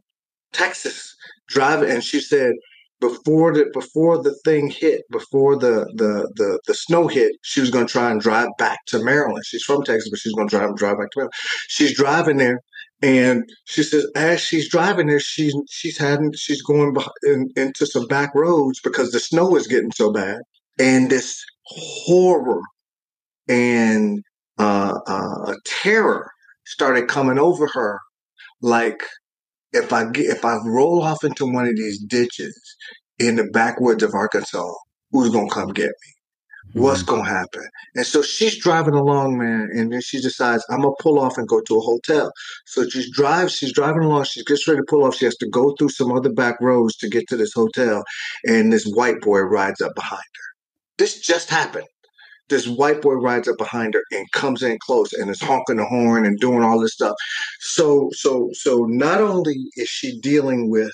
Texas 0.53 1.15
driving 1.47 1.89
and 1.89 2.03
she 2.03 2.19
said 2.19 2.53
before 3.01 3.53
the 3.53 3.65
before 3.73 4.21
the 4.23 4.33
thing 4.45 4.69
hit, 4.69 5.01
before 5.11 5.57
the 5.57 5.85
the 5.95 6.31
the, 6.35 6.59
the 6.67 6.73
snow 6.73 7.07
hit, 7.07 7.33
she 7.43 7.59
was 7.61 7.69
gonna 7.69 7.85
try 7.85 8.11
and 8.11 8.21
drive 8.21 8.49
back 8.57 8.79
to 8.87 9.03
Maryland. 9.03 9.43
She's 9.45 9.63
from 9.63 9.83
Texas, 9.83 10.09
but 10.09 10.19
she's 10.19 10.33
gonna 10.33 10.49
drive 10.49 10.75
drive 10.77 10.97
back 10.99 11.11
to 11.11 11.19
Maryland. 11.19 11.33
She's 11.67 11.95
driving 11.95 12.37
there 12.37 12.61
And 13.01 13.43
she 13.65 13.83
says, 13.83 14.07
as 14.15 14.39
she's 14.41 14.69
driving 14.69 15.07
there, 15.07 15.19
she's 15.19 15.53
she's 15.69 15.97
having 15.97 16.31
she's 16.33 16.61
going 16.61 16.95
in, 17.23 17.49
into 17.57 17.85
some 17.85 18.07
back 18.07 18.33
roads 18.35 18.79
because 18.81 19.11
the 19.11 19.19
snow 19.19 19.55
is 19.57 19.67
getting 19.67 19.91
so 19.91 20.11
bad, 20.11 20.41
and 20.79 21.09
this 21.09 21.43
horror 21.65 22.61
and 23.47 24.23
uh, 24.57 24.93
uh, 25.07 25.53
terror 25.65 26.29
started 26.65 27.07
coming 27.07 27.39
over 27.39 27.67
her. 27.73 27.99
Like 28.61 29.03
if 29.73 29.91
I 29.91 30.05
get, 30.05 30.27
if 30.27 30.45
I 30.45 30.57
roll 30.65 31.01
off 31.01 31.23
into 31.23 31.45
one 31.45 31.67
of 31.67 31.75
these 31.75 32.01
ditches 32.03 32.75
in 33.19 33.35
the 33.35 33.45
backwoods 33.45 34.03
of 34.03 34.13
Arkansas, 34.13 34.73
who's 35.11 35.29
gonna 35.29 35.49
come 35.49 35.69
get 35.69 35.87
me? 35.87 36.81
What's 36.81 37.03
mm-hmm. 37.03 37.17
gonna 37.17 37.29
happen? 37.29 37.67
And 37.95 38.05
so 38.05 38.21
she's 38.21 38.57
driving 38.57 38.93
along, 38.93 39.37
man, 39.37 39.69
and 39.73 39.91
then 39.91 40.01
she 40.01 40.21
decides 40.21 40.65
I'm 40.69 40.81
gonna 40.81 40.93
pull 40.99 41.19
off 41.19 41.37
and 41.37 41.47
go 41.47 41.61
to 41.61 41.77
a 41.77 41.81
hotel. 41.81 42.31
So 42.65 42.87
she 42.87 43.11
drives, 43.11 43.53
she's 43.53 43.73
driving 43.73 44.03
along, 44.03 44.25
she 44.25 44.43
gets 44.45 44.67
ready 44.67 44.79
to 44.79 44.85
pull 44.87 45.03
off. 45.03 45.15
She 45.15 45.25
has 45.25 45.35
to 45.37 45.49
go 45.49 45.75
through 45.77 45.89
some 45.89 46.11
other 46.11 46.31
back 46.31 46.55
roads 46.61 46.95
to 46.97 47.09
get 47.09 47.27
to 47.29 47.37
this 47.37 47.53
hotel, 47.53 48.03
and 48.45 48.71
this 48.71 48.85
white 48.85 49.19
boy 49.21 49.41
rides 49.41 49.81
up 49.81 49.93
behind 49.95 50.21
her. 50.21 50.52
This 50.97 51.19
just 51.19 51.49
happened. 51.49 51.87
This 52.49 52.67
white 52.67 53.01
boy 53.01 53.13
rides 53.13 53.47
up 53.47 53.57
behind 53.57 53.93
her 53.93 54.03
and 54.11 54.29
comes 54.31 54.61
in 54.61 54.77
close 54.79 55.13
and 55.13 55.29
is 55.29 55.41
honking 55.41 55.77
the 55.77 55.85
horn 55.85 56.25
and 56.25 56.39
doing 56.39 56.61
all 56.61 56.79
this 56.79 56.93
stuff. 56.93 57.15
So, 57.61 58.09
so, 58.13 58.49
so 58.53 58.85
not 58.85 59.21
only 59.21 59.55
is 59.77 59.87
she 59.87 60.19
dealing 60.19 60.69
with 60.69 60.91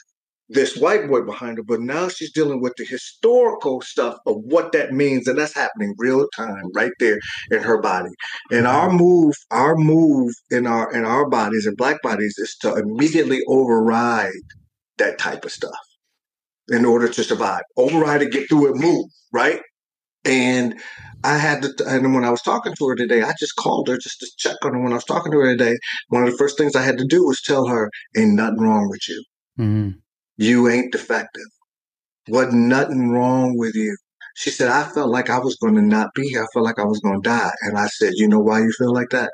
this 0.49 0.77
white 0.77 1.07
boy 1.07 1.21
behind 1.21 1.57
her, 1.57 1.63
but 1.63 1.81
now 1.81 2.07
she's 2.09 2.31
dealing 2.31 2.61
with 2.61 2.73
the 2.77 2.85
historical 2.85 3.81
stuff 3.81 4.17
of 4.25 4.37
what 4.37 4.71
that 4.71 4.93
means, 4.93 5.27
and 5.27 5.37
that's 5.37 5.53
happening 5.53 5.93
real 5.97 6.27
time 6.35 6.63
right 6.73 6.91
there 6.99 7.19
in 7.51 7.61
her 7.61 7.79
body. 7.81 8.09
And 8.51 8.65
our 8.65 8.91
move, 8.91 9.35
our 9.51 9.75
move 9.75 10.33
in 10.49 10.65
our 10.65 10.91
in 10.91 11.05
our 11.05 11.29
bodies 11.29 11.65
and 11.67 11.77
black 11.77 12.01
bodies 12.01 12.35
is 12.37 12.55
to 12.61 12.75
immediately 12.75 13.41
override 13.47 14.31
that 14.97 15.19
type 15.19 15.45
of 15.45 15.51
stuff 15.51 15.77
in 16.69 16.85
order 16.85 17.07
to 17.07 17.23
survive. 17.23 17.63
Override 17.77 18.23
it, 18.23 18.31
get 18.31 18.49
through 18.49 18.73
it, 18.73 18.75
move, 18.77 19.05
right? 19.31 19.61
And 20.25 20.79
I 21.23 21.37
had 21.37 21.63
to, 21.63 21.73
and 21.87 22.13
when 22.13 22.23
I 22.23 22.29
was 22.29 22.41
talking 22.41 22.73
to 22.73 22.87
her 22.87 22.95
today, 22.95 23.21
I 23.21 23.33
just 23.39 23.55
called 23.55 23.87
her 23.87 23.97
just 23.97 24.19
to 24.19 24.27
check 24.37 24.57
on 24.63 24.73
her. 24.73 24.81
When 24.81 24.91
I 24.91 24.95
was 24.95 25.05
talking 25.05 25.31
to 25.31 25.39
her 25.39 25.51
today, 25.51 25.77
one 26.09 26.23
of 26.23 26.31
the 26.31 26.37
first 26.37 26.57
things 26.57 26.75
I 26.75 26.83
had 26.83 26.97
to 26.97 27.05
do 27.05 27.25
was 27.25 27.41
tell 27.41 27.67
her, 27.67 27.89
ain't 28.17 28.35
nothing 28.35 28.59
wrong 28.59 28.89
with 28.89 29.07
you. 29.07 29.23
Mm-hmm. 29.59 29.89
You 30.37 30.69
ain't 30.69 30.91
defective. 30.91 31.43
Wasn't 32.29 32.53
nothing 32.53 33.09
wrong 33.09 33.57
with 33.57 33.75
you. 33.75 33.95
She 34.35 34.51
said, 34.51 34.69
I 34.69 34.83
felt 34.83 35.09
like 35.09 35.29
I 35.29 35.39
was 35.39 35.57
going 35.57 35.75
to 35.75 35.81
not 35.81 36.13
be 36.15 36.29
here. 36.29 36.43
I 36.43 36.47
felt 36.53 36.63
like 36.63 36.79
I 36.79 36.85
was 36.85 36.99
going 36.99 37.21
to 37.21 37.29
die. 37.29 37.51
And 37.63 37.77
I 37.77 37.87
said, 37.87 38.13
You 38.15 38.27
know 38.27 38.39
why 38.39 38.59
you 38.59 38.71
feel 38.77 38.93
like 38.93 39.09
that? 39.09 39.31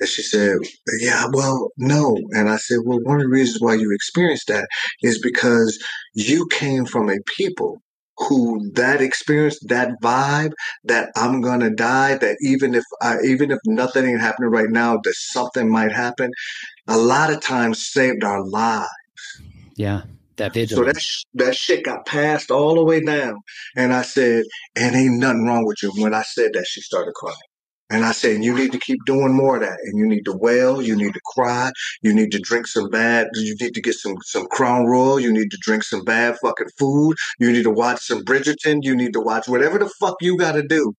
And 0.00 0.08
she 0.08 0.22
said, 0.22 0.56
Yeah, 1.00 1.26
well, 1.32 1.70
no. 1.76 2.16
And 2.32 2.48
I 2.48 2.56
said, 2.56 2.78
Well, 2.84 2.98
one 3.02 3.16
of 3.16 3.22
the 3.22 3.28
reasons 3.28 3.60
why 3.60 3.74
you 3.74 3.92
experienced 3.92 4.48
that 4.48 4.66
is 5.02 5.20
because 5.20 5.78
you 6.14 6.48
came 6.50 6.84
from 6.84 7.10
a 7.10 7.18
people 7.36 7.80
who 8.16 8.70
that 8.74 9.00
experience, 9.00 9.58
that 9.68 9.90
vibe, 10.02 10.52
that 10.84 11.10
I'm 11.16 11.40
gonna 11.40 11.70
die, 11.70 12.16
that 12.18 12.36
even 12.40 12.74
if 12.74 12.84
I, 13.02 13.16
even 13.24 13.50
if 13.50 13.58
nothing 13.66 14.06
ain't 14.06 14.20
happening 14.20 14.50
right 14.50 14.70
now, 14.70 14.98
that 15.02 15.14
something 15.14 15.70
might 15.70 15.92
happen, 15.92 16.30
a 16.88 16.96
lot 16.96 17.32
of 17.32 17.40
times 17.40 17.86
saved 17.86 18.24
our 18.24 18.44
lives. 18.44 18.88
Yeah. 19.76 20.02
That 20.36 20.52
vigilance. 20.52 20.86
So 20.86 20.92
that 20.92 21.00
sh- 21.00 21.24
that 21.34 21.54
shit 21.54 21.84
got 21.84 22.06
passed 22.06 22.50
all 22.50 22.74
the 22.74 22.84
way 22.84 23.00
down, 23.00 23.36
and 23.76 23.92
I 23.92 24.02
said, 24.02 24.44
"And 24.74 24.96
ain't 24.96 25.20
nothing 25.20 25.44
wrong 25.44 25.64
with 25.64 25.80
you." 25.82 25.92
When 25.96 26.12
I 26.12 26.22
said 26.22 26.50
that, 26.54 26.66
she 26.66 26.80
started 26.80 27.14
crying. 27.14 27.36
And 27.90 28.04
I 28.04 28.12
said, 28.12 28.42
you 28.42 28.54
need 28.54 28.72
to 28.72 28.78
keep 28.78 28.98
doing 29.04 29.34
more 29.34 29.56
of 29.56 29.62
that. 29.62 29.78
And 29.84 29.98
you 29.98 30.06
need 30.06 30.24
to 30.24 30.32
wail, 30.36 30.80
you 30.80 30.96
need 30.96 31.12
to 31.12 31.20
cry, 31.34 31.70
you 32.02 32.14
need 32.14 32.32
to 32.32 32.38
drink 32.38 32.66
some 32.66 32.88
bad, 32.88 33.28
you 33.34 33.54
need 33.60 33.74
to 33.74 33.82
get 33.82 33.94
some, 33.94 34.16
some 34.22 34.46
Crown 34.46 34.86
Royal, 34.86 35.20
you 35.20 35.32
need 35.32 35.50
to 35.50 35.58
drink 35.60 35.82
some 35.82 36.02
bad 36.02 36.36
fucking 36.42 36.70
food, 36.78 37.16
you 37.38 37.52
need 37.52 37.64
to 37.64 37.70
watch 37.70 38.00
some 38.00 38.24
Bridgerton, 38.24 38.80
you 38.82 38.96
need 38.96 39.12
to 39.12 39.20
watch 39.20 39.48
whatever 39.48 39.78
the 39.78 39.90
fuck 40.00 40.16
you 40.20 40.38
gotta 40.38 40.62
do. 40.62 40.94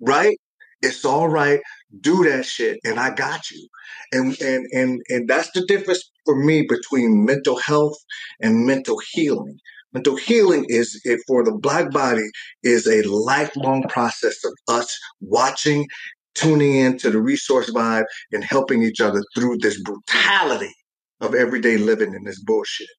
Right? 0.00 0.36
It's 0.82 1.04
all 1.04 1.28
right. 1.28 1.60
Do 2.00 2.24
that 2.24 2.44
shit, 2.44 2.78
and 2.84 3.00
I 3.00 3.14
got 3.14 3.50
you. 3.50 3.66
And 4.12 4.40
and 4.40 4.66
and 4.72 5.00
and 5.08 5.28
that's 5.28 5.50
the 5.52 5.64
difference 5.66 6.10
for 6.24 6.36
me 6.36 6.66
between 6.68 7.24
mental 7.24 7.56
health 7.58 7.96
and 8.40 8.66
mental 8.66 9.00
healing. 9.12 9.58
Mental 9.96 10.16
healing 10.16 10.66
is 10.68 11.00
for 11.26 11.42
the 11.42 11.52
black 11.52 11.90
body 11.90 12.28
is 12.62 12.86
a 12.86 13.00
lifelong 13.08 13.82
process 13.84 14.44
of 14.44 14.52
us 14.68 14.94
watching, 15.22 15.86
tuning 16.34 16.76
into 16.76 17.08
the 17.08 17.18
resource 17.18 17.70
vibe, 17.70 18.04
and 18.30 18.44
helping 18.44 18.82
each 18.82 19.00
other 19.00 19.22
through 19.34 19.56
this 19.56 19.80
brutality 19.80 20.74
of 21.22 21.34
everyday 21.34 21.78
living 21.78 22.12
in 22.12 22.24
this 22.24 22.38
bullshit. 22.44 22.90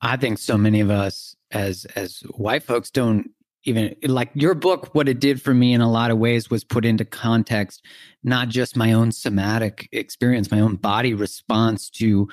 I 0.00 0.16
think 0.16 0.38
so 0.38 0.56
many 0.56 0.80
of 0.80 0.88
us 0.88 1.36
as 1.50 1.84
as 1.94 2.20
white 2.38 2.62
folks 2.62 2.90
don't 2.90 3.32
even 3.64 3.94
like 4.04 4.30
your 4.32 4.54
book 4.54 4.94
what 4.94 5.10
it 5.10 5.20
did 5.20 5.42
for 5.42 5.52
me 5.52 5.74
in 5.74 5.82
a 5.82 5.90
lot 5.90 6.10
of 6.10 6.16
ways 6.18 6.48
was 6.48 6.64
put 6.64 6.84
into 6.84 7.04
context 7.04 7.84
not 8.22 8.48
just 8.48 8.76
my 8.76 8.92
own 8.92 9.12
somatic 9.12 9.88
experience 9.92 10.50
my 10.50 10.60
own 10.60 10.76
body 10.76 11.14
response 11.14 11.90
to 11.90 12.28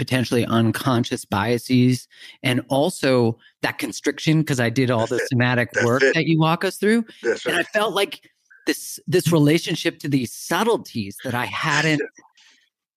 potentially 0.00 0.46
unconscious 0.46 1.26
biases 1.26 2.08
and 2.42 2.62
also 2.68 3.38
that 3.60 3.76
constriction 3.76 4.40
because 4.40 4.58
I 4.58 4.70
did 4.70 4.90
all 4.90 5.00
That's 5.00 5.10
the 5.10 5.16
it. 5.16 5.28
somatic 5.28 5.72
That's 5.72 5.84
work 5.84 6.02
it. 6.02 6.14
that 6.14 6.24
you 6.24 6.40
walk 6.40 6.64
us 6.64 6.78
through. 6.78 7.04
That's 7.22 7.44
and 7.44 7.54
right. 7.54 7.66
I 7.66 7.78
felt 7.78 7.94
like 7.94 8.26
this 8.66 8.98
this 9.06 9.30
relationship 9.30 9.98
to 9.98 10.08
these 10.08 10.32
subtleties 10.32 11.18
that 11.22 11.34
I 11.34 11.44
hadn't 11.44 12.00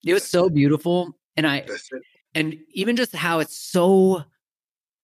it 0.06 0.14
was 0.14 0.24
so 0.24 0.50
beautiful 0.50 1.18
and 1.36 1.46
I 1.46 1.68
and 2.34 2.56
even 2.72 2.96
just 2.96 3.14
how 3.14 3.40
it's 3.40 3.58
so 3.58 4.24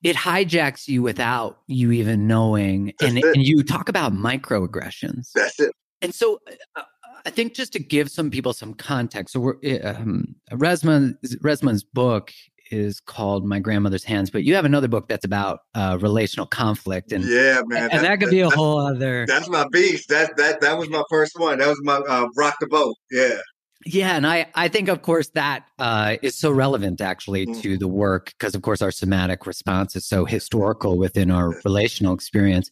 it 0.01 0.15
hijacks 0.15 0.87
you 0.87 1.01
without 1.01 1.59
you 1.67 1.91
even 1.91 2.27
knowing 2.27 2.93
and, 3.01 3.17
and 3.17 3.45
you 3.45 3.61
talk 3.61 3.89
about 3.89 4.13
microaggressions. 4.13 5.33
That's 5.35 5.59
it. 5.59 5.73
And 6.01 6.15
so 6.15 6.39
uh, 6.77 6.83
I 7.29 7.31
think 7.31 7.53
just 7.53 7.73
to 7.73 7.79
give 7.79 8.09
some 8.09 8.31
people 8.31 8.53
some 8.53 8.73
context, 8.73 9.33
so 9.33 9.39
we're, 9.39 9.53
eh, 9.61 9.77
um, 9.81 10.35
book 11.93 12.33
is 12.71 12.99
called 12.99 13.45
My 13.45 13.59
Grandmother's 13.59 14.03
Hands, 14.03 14.27
but 14.31 14.43
you 14.43 14.55
have 14.55 14.65
another 14.65 14.87
book 14.87 15.07
that's 15.07 15.25
about 15.25 15.59
uh, 15.75 15.99
relational 16.01 16.47
conflict, 16.47 17.11
and 17.11 17.23
yeah, 17.23 17.61
man, 17.67 17.83
and, 17.83 17.91
that, 17.91 18.01
that 18.01 18.19
could 18.19 18.31
be 18.31 18.39
a 18.39 18.49
whole 18.49 18.79
other. 18.79 19.27
That's 19.27 19.47
my 19.47 19.67
beast. 19.71 20.09
That 20.09 20.37
that 20.37 20.59
that 20.61 20.75
was 20.79 20.89
my 20.89 21.03
first 21.07 21.37
one. 21.37 21.59
That 21.59 21.67
was 21.67 21.79
my 21.83 21.97
uh, 21.97 22.29
rock 22.35 22.55
the 22.59 22.65
boat. 22.65 22.95
Yeah. 23.11 23.37
Yeah, 23.85 24.15
and 24.15 24.25
I 24.25 24.47
I 24.55 24.67
think 24.69 24.89
of 24.89 25.03
course 25.03 25.29
that 25.35 25.65
uh, 25.77 26.17
is 26.23 26.35
so 26.35 26.49
relevant 26.49 26.99
actually 26.99 27.45
mm. 27.45 27.61
to 27.61 27.77
the 27.77 27.87
work 27.87 28.33
because 28.39 28.55
of 28.55 28.63
course 28.63 28.81
our 28.81 28.91
somatic 28.91 29.45
response 29.45 29.95
is 29.95 30.05
so 30.07 30.25
historical 30.25 30.97
within 30.97 31.29
our 31.29 31.51
relational 31.63 32.15
experience. 32.15 32.71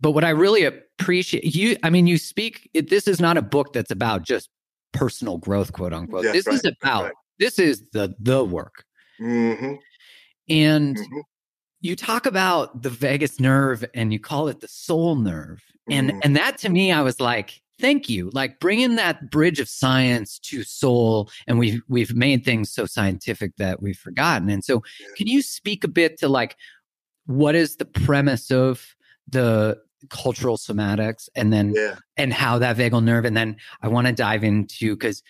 But 0.00 0.12
what 0.12 0.24
I 0.24 0.30
really 0.30 0.64
appreciate 0.64 1.44
you, 1.54 1.76
I 1.82 1.90
mean, 1.90 2.06
you 2.06 2.18
speak. 2.18 2.70
It, 2.74 2.90
this 2.90 3.08
is 3.08 3.20
not 3.20 3.36
a 3.36 3.42
book 3.42 3.72
that's 3.72 3.90
about 3.90 4.22
just 4.22 4.48
personal 4.92 5.38
growth, 5.38 5.72
quote 5.72 5.92
unquote. 5.92 6.24
this 6.24 6.46
right. 6.46 6.54
is 6.54 6.64
about 6.64 7.04
right. 7.04 7.12
this 7.38 7.58
is 7.58 7.82
the 7.92 8.14
the 8.20 8.44
work, 8.44 8.84
mm-hmm. 9.20 9.74
and 10.48 10.96
mm-hmm. 10.96 11.20
you 11.80 11.96
talk 11.96 12.26
about 12.26 12.82
the 12.82 12.90
vagus 12.90 13.40
nerve 13.40 13.84
and 13.94 14.12
you 14.12 14.20
call 14.20 14.48
it 14.48 14.60
the 14.60 14.68
soul 14.68 15.16
nerve, 15.16 15.60
and 15.90 16.10
mm-hmm. 16.10 16.20
and 16.22 16.36
that 16.36 16.58
to 16.58 16.68
me, 16.68 16.92
I 16.92 17.02
was 17.02 17.20
like, 17.20 17.60
thank 17.80 18.08
you, 18.08 18.30
like 18.32 18.60
bringing 18.60 18.96
that 18.96 19.30
bridge 19.30 19.60
of 19.60 19.68
science 19.68 20.38
to 20.40 20.62
soul, 20.62 21.30
and 21.46 21.58
we've 21.58 21.82
we've 21.88 22.14
made 22.14 22.44
things 22.44 22.70
so 22.70 22.86
scientific 22.86 23.56
that 23.56 23.82
we've 23.82 23.98
forgotten. 23.98 24.48
And 24.48 24.64
so, 24.64 24.82
can 25.16 25.26
you 25.26 25.42
speak 25.42 25.84
a 25.84 25.88
bit 25.88 26.18
to 26.18 26.28
like 26.28 26.56
what 27.26 27.54
is 27.54 27.76
the 27.76 27.84
premise 27.84 28.50
of 28.50 28.94
the 29.28 29.78
cultural 30.10 30.56
somatics 30.56 31.28
and 31.34 31.52
then 31.52 31.72
yeah. 31.74 31.96
and 32.16 32.32
how 32.32 32.58
that 32.58 32.76
vagal 32.76 33.02
nerve 33.02 33.24
and 33.24 33.36
then 33.36 33.56
i 33.82 33.88
want 33.88 34.06
to 34.06 34.12
dive 34.12 34.44
into 34.44 34.94
because 34.94 35.22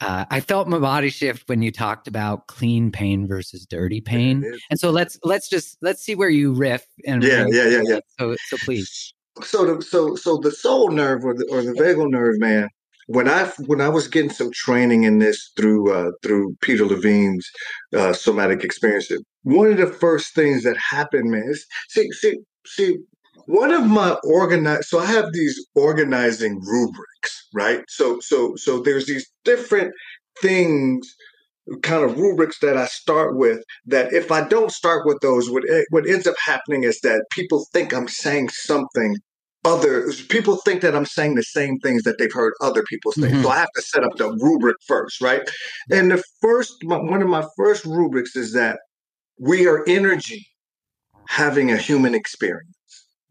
uh, 0.00 0.24
i 0.30 0.40
felt 0.40 0.68
my 0.68 0.78
body 0.78 1.10
shift 1.10 1.48
when 1.48 1.62
you 1.62 1.70
talked 1.70 2.06
about 2.06 2.46
clean 2.46 2.90
pain 2.90 3.26
versus 3.26 3.66
dirty 3.66 4.00
pain. 4.00 4.44
and 4.70 4.78
so 4.78 4.90
let's 4.90 5.18
let's 5.24 5.48
just 5.48 5.78
let's 5.80 6.02
see 6.02 6.14
where 6.14 6.28
you 6.28 6.52
riff 6.52 6.86
and 7.06 7.22
yeah 7.22 7.46
yeah 7.48 7.66
yeah 7.68 7.82
yeah. 7.84 8.00
so 8.18 8.36
so 8.48 8.56
please. 8.64 9.14
So 9.42 9.74
the 9.76 9.82
so 9.82 10.14
so 10.14 10.36
the 10.36 10.50
soul 10.50 10.90
nerve 10.90 11.24
or 11.24 11.32
the 11.34 11.46
or 11.50 11.62
the 11.62 11.72
vagal 11.72 12.10
nerve 12.10 12.38
man 12.38 12.68
when 13.06 13.28
I 13.28 13.50
when 13.66 13.80
I 13.80 13.88
was 13.88 14.08
getting 14.08 14.30
some 14.30 14.50
training 14.52 15.04
in 15.04 15.18
this 15.18 15.50
through 15.56 15.92
uh, 15.92 16.12
through 16.22 16.56
Peter 16.62 16.84
Levine's 16.84 17.48
uh, 17.94 18.12
somatic 18.12 18.64
experiences, 18.64 19.22
one 19.42 19.70
of 19.70 19.76
the 19.76 19.86
first 19.86 20.34
things 20.34 20.62
that 20.64 20.76
happened, 20.76 21.30
man, 21.30 21.44
is 21.46 21.66
see 21.88 22.10
see 22.12 22.38
see 22.66 22.98
one 23.46 23.72
of 23.72 23.86
my 23.86 24.12
organize 24.24 24.88
so 24.88 24.98
i 24.98 25.06
have 25.06 25.32
these 25.32 25.66
organizing 25.74 26.60
rubrics 26.60 27.48
right 27.54 27.82
so 27.88 28.18
so 28.20 28.54
so 28.56 28.80
there's 28.80 29.06
these 29.06 29.30
different 29.44 29.92
things 30.40 31.14
kind 31.82 32.04
of 32.04 32.18
rubrics 32.18 32.58
that 32.60 32.76
i 32.76 32.86
start 32.86 33.36
with 33.36 33.62
that 33.86 34.12
if 34.12 34.32
i 34.32 34.46
don't 34.46 34.72
start 34.72 35.06
with 35.06 35.18
those 35.20 35.50
what 35.50 35.62
what 35.90 36.08
ends 36.08 36.26
up 36.26 36.34
happening 36.44 36.84
is 36.84 37.00
that 37.00 37.24
people 37.30 37.66
think 37.72 37.94
i'm 37.94 38.08
saying 38.08 38.48
something 38.48 39.16
other 39.64 40.10
people 40.28 40.56
think 40.56 40.82
that 40.82 40.96
I'm 40.96 41.06
saying 41.06 41.36
the 41.36 41.42
same 41.42 41.78
things 41.78 42.02
that 42.02 42.18
they've 42.18 42.32
heard 42.32 42.52
other 42.60 42.82
people 42.82 43.12
say. 43.12 43.28
Mm-hmm. 43.28 43.42
So 43.42 43.48
I 43.48 43.58
have 43.58 43.70
to 43.76 43.82
set 43.82 44.02
up 44.02 44.16
the 44.16 44.32
rubric 44.32 44.76
first, 44.86 45.20
right? 45.20 45.48
And 45.90 46.10
the 46.10 46.22
first 46.40 46.74
one 46.82 47.22
of 47.22 47.28
my 47.28 47.46
first 47.56 47.84
rubrics 47.84 48.34
is 48.34 48.52
that 48.54 48.80
we 49.38 49.68
are 49.68 49.84
energy 49.86 50.46
having 51.28 51.70
a 51.70 51.76
human 51.76 52.14
experience. 52.14 52.76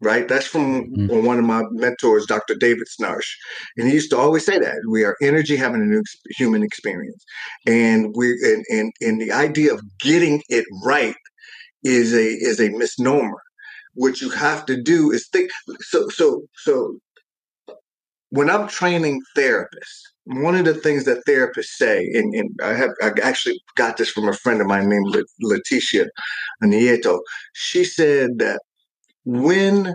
Right, 0.02 0.26
that's 0.26 0.46
from 0.46 0.90
mm-hmm. 0.90 1.24
one 1.24 1.38
of 1.38 1.44
my 1.44 1.62
mentors, 1.70 2.26
Dr. 2.26 2.56
David 2.56 2.88
Schnarch, 2.88 3.36
and 3.76 3.86
he 3.86 3.94
used 3.94 4.10
to 4.10 4.18
always 4.18 4.44
say 4.44 4.58
that 4.58 4.78
we 4.90 5.04
are 5.04 5.16
energy 5.22 5.54
having 5.54 5.80
a 5.80 5.84
new 5.84 6.02
human 6.36 6.64
experience, 6.64 7.24
and 7.68 8.12
we 8.16 8.32
and, 8.42 8.64
and 8.68 8.92
and 9.00 9.20
the 9.20 9.30
idea 9.30 9.72
of 9.72 9.80
getting 10.00 10.42
it 10.48 10.64
right 10.84 11.14
is 11.84 12.12
a 12.14 12.26
is 12.26 12.60
a 12.60 12.70
misnomer 12.70 13.40
what 13.94 14.20
you 14.20 14.30
have 14.30 14.64
to 14.66 14.80
do 14.80 15.10
is 15.10 15.28
think 15.28 15.50
so 15.80 16.08
so 16.08 16.42
so 16.56 16.98
when 18.30 18.48
i'm 18.48 18.68
training 18.68 19.20
therapists 19.36 20.02
one 20.24 20.54
of 20.54 20.64
the 20.64 20.74
things 20.74 21.04
that 21.04 21.24
therapists 21.28 21.76
say 21.76 22.08
and, 22.14 22.34
and 22.34 22.50
i 22.62 22.72
have 22.72 22.90
i 23.02 23.10
actually 23.22 23.60
got 23.76 23.96
this 23.96 24.10
from 24.10 24.28
a 24.28 24.32
friend 24.32 24.60
of 24.60 24.66
mine 24.66 24.88
named 24.88 25.14
leticia 25.42 26.06
nieto 26.62 27.20
she 27.52 27.84
said 27.84 28.38
that 28.38 28.60
when 29.24 29.94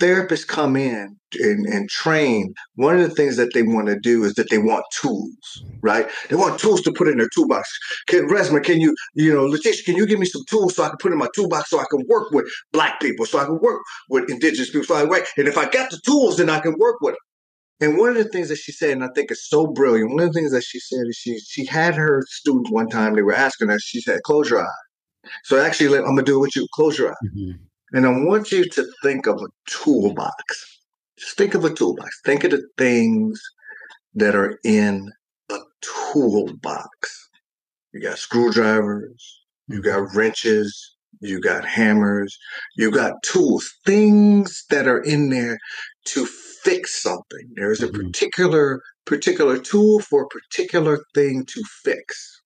therapists 0.00 0.46
come 0.46 0.76
in 0.76 1.16
and, 1.40 1.66
and 1.66 1.88
train, 1.88 2.54
one 2.76 2.98
of 2.98 3.08
the 3.08 3.14
things 3.14 3.36
that 3.36 3.54
they 3.54 3.62
want 3.62 3.88
to 3.88 3.98
do 3.98 4.24
is 4.24 4.34
that 4.34 4.50
they 4.50 4.58
want 4.58 4.84
tools, 5.00 5.64
right? 5.82 6.08
They 6.28 6.36
want 6.36 6.60
tools 6.60 6.82
to 6.82 6.92
put 6.92 7.08
in 7.08 7.18
their 7.18 7.28
toolbox. 7.34 7.68
Can 8.06 8.28
Resmaa, 8.28 8.62
can 8.62 8.80
you, 8.80 8.94
you 9.14 9.32
know, 9.32 9.46
Leticia, 9.46 9.84
can 9.84 9.96
you 9.96 10.06
give 10.06 10.18
me 10.18 10.26
some 10.26 10.42
tools 10.48 10.76
so 10.76 10.84
I 10.84 10.88
can 10.88 10.98
put 10.98 11.12
in 11.12 11.18
my 11.18 11.28
toolbox 11.34 11.70
so 11.70 11.80
I 11.80 11.86
can 11.90 12.04
work 12.08 12.30
with 12.30 12.46
black 12.72 13.00
people, 13.00 13.26
so 13.26 13.38
I 13.38 13.44
can 13.44 13.58
work 13.60 13.80
with 14.08 14.30
indigenous 14.30 14.70
people, 14.70 14.86
so 14.86 14.96
I 14.96 15.04
wait. 15.04 15.24
And 15.36 15.48
if 15.48 15.58
I 15.58 15.68
got 15.68 15.90
the 15.90 16.00
tools, 16.04 16.36
then 16.36 16.50
I 16.50 16.60
can 16.60 16.74
work 16.78 16.96
with 17.00 17.14
them. 17.14 17.18
And 17.80 17.96
one 17.96 18.08
of 18.08 18.16
the 18.16 18.24
things 18.24 18.48
that 18.48 18.56
she 18.56 18.72
said, 18.72 18.90
and 18.90 19.04
I 19.04 19.08
think 19.14 19.30
is 19.30 19.48
so 19.48 19.68
brilliant, 19.68 20.10
one 20.10 20.20
of 20.20 20.32
the 20.32 20.40
things 20.40 20.50
that 20.50 20.64
she 20.64 20.80
said 20.80 21.04
is 21.08 21.16
she 21.16 21.38
she 21.38 21.64
had 21.64 21.94
her 21.94 22.24
students 22.26 22.70
one 22.72 22.88
time, 22.88 23.14
they 23.14 23.22
were 23.22 23.34
asking 23.34 23.68
her, 23.68 23.78
she 23.78 24.00
said, 24.00 24.20
close 24.24 24.50
your 24.50 24.62
eyes. 24.62 25.32
So 25.44 25.60
actually, 25.60 25.96
I'm 25.98 26.04
gonna 26.04 26.22
do 26.22 26.36
it 26.36 26.40
with 26.40 26.56
you. 26.56 26.66
Close 26.74 26.98
your 26.98 27.10
eyes. 27.10 27.16
Mm-hmm. 27.36 27.64
And 27.92 28.06
I 28.06 28.10
want 28.10 28.52
you 28.52 28.68
to 28.68 28.86
think 29.02 29.26
of 29.26 29.36
a 29.36 29.48
toolbox. 29.70 30.78
Just 31.18 31.36
think 31.36 31.54
of 31.54 31.64
a 31.64 31.74
toolbox. 31.74 32.20
Think 32.24 32.44
of 32.44 32.50
the 32.50 32.66
things 32.76 33.40
that 34.14 34.34
are 34.34 34.58
in 34.64 35.10
a 35.50 35.58
toolbox. 36.12 37.30
You 37.92 38.00
got 38.00 38.18
screwdrivers, 38.18 39.42
you 39.66 39.82
got 39.82 40.14
wrenches, 40.14 40.96
you 41.20 41.40
got 41.40 41.64
hammers, 41.64 42.36
you 42.76 42.90
got 42.90 43.14
tools, 43.22 43.72
things 43.84 44.64
that 44.70 44.86
are 44.86 45.02
in 45.02 45.30
there 45.30 45.58
to 46.06 46.26
fix 46.26 47.02
something. 47.02 47.48
There's 47.56 47.82
a 47.82 47.88
mm-hmm. 47.88 48.06
particular 48.06 48.82
particular 49.06 49.58
tool 49.58 50.00
for 50.00 50.24
a 50.24 50.28
particular 50.28 50.98
thing 51.14 51.44
to 51.46 51.62
fix. 51.82 52.42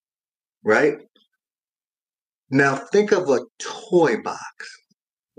Right? 0.62 0.98
Now 2.50 2.76
think 2.76 3.12
of 3.12 3.28
a 3.28 3.40
toy 3.58 4.22
box. 4.22 4.81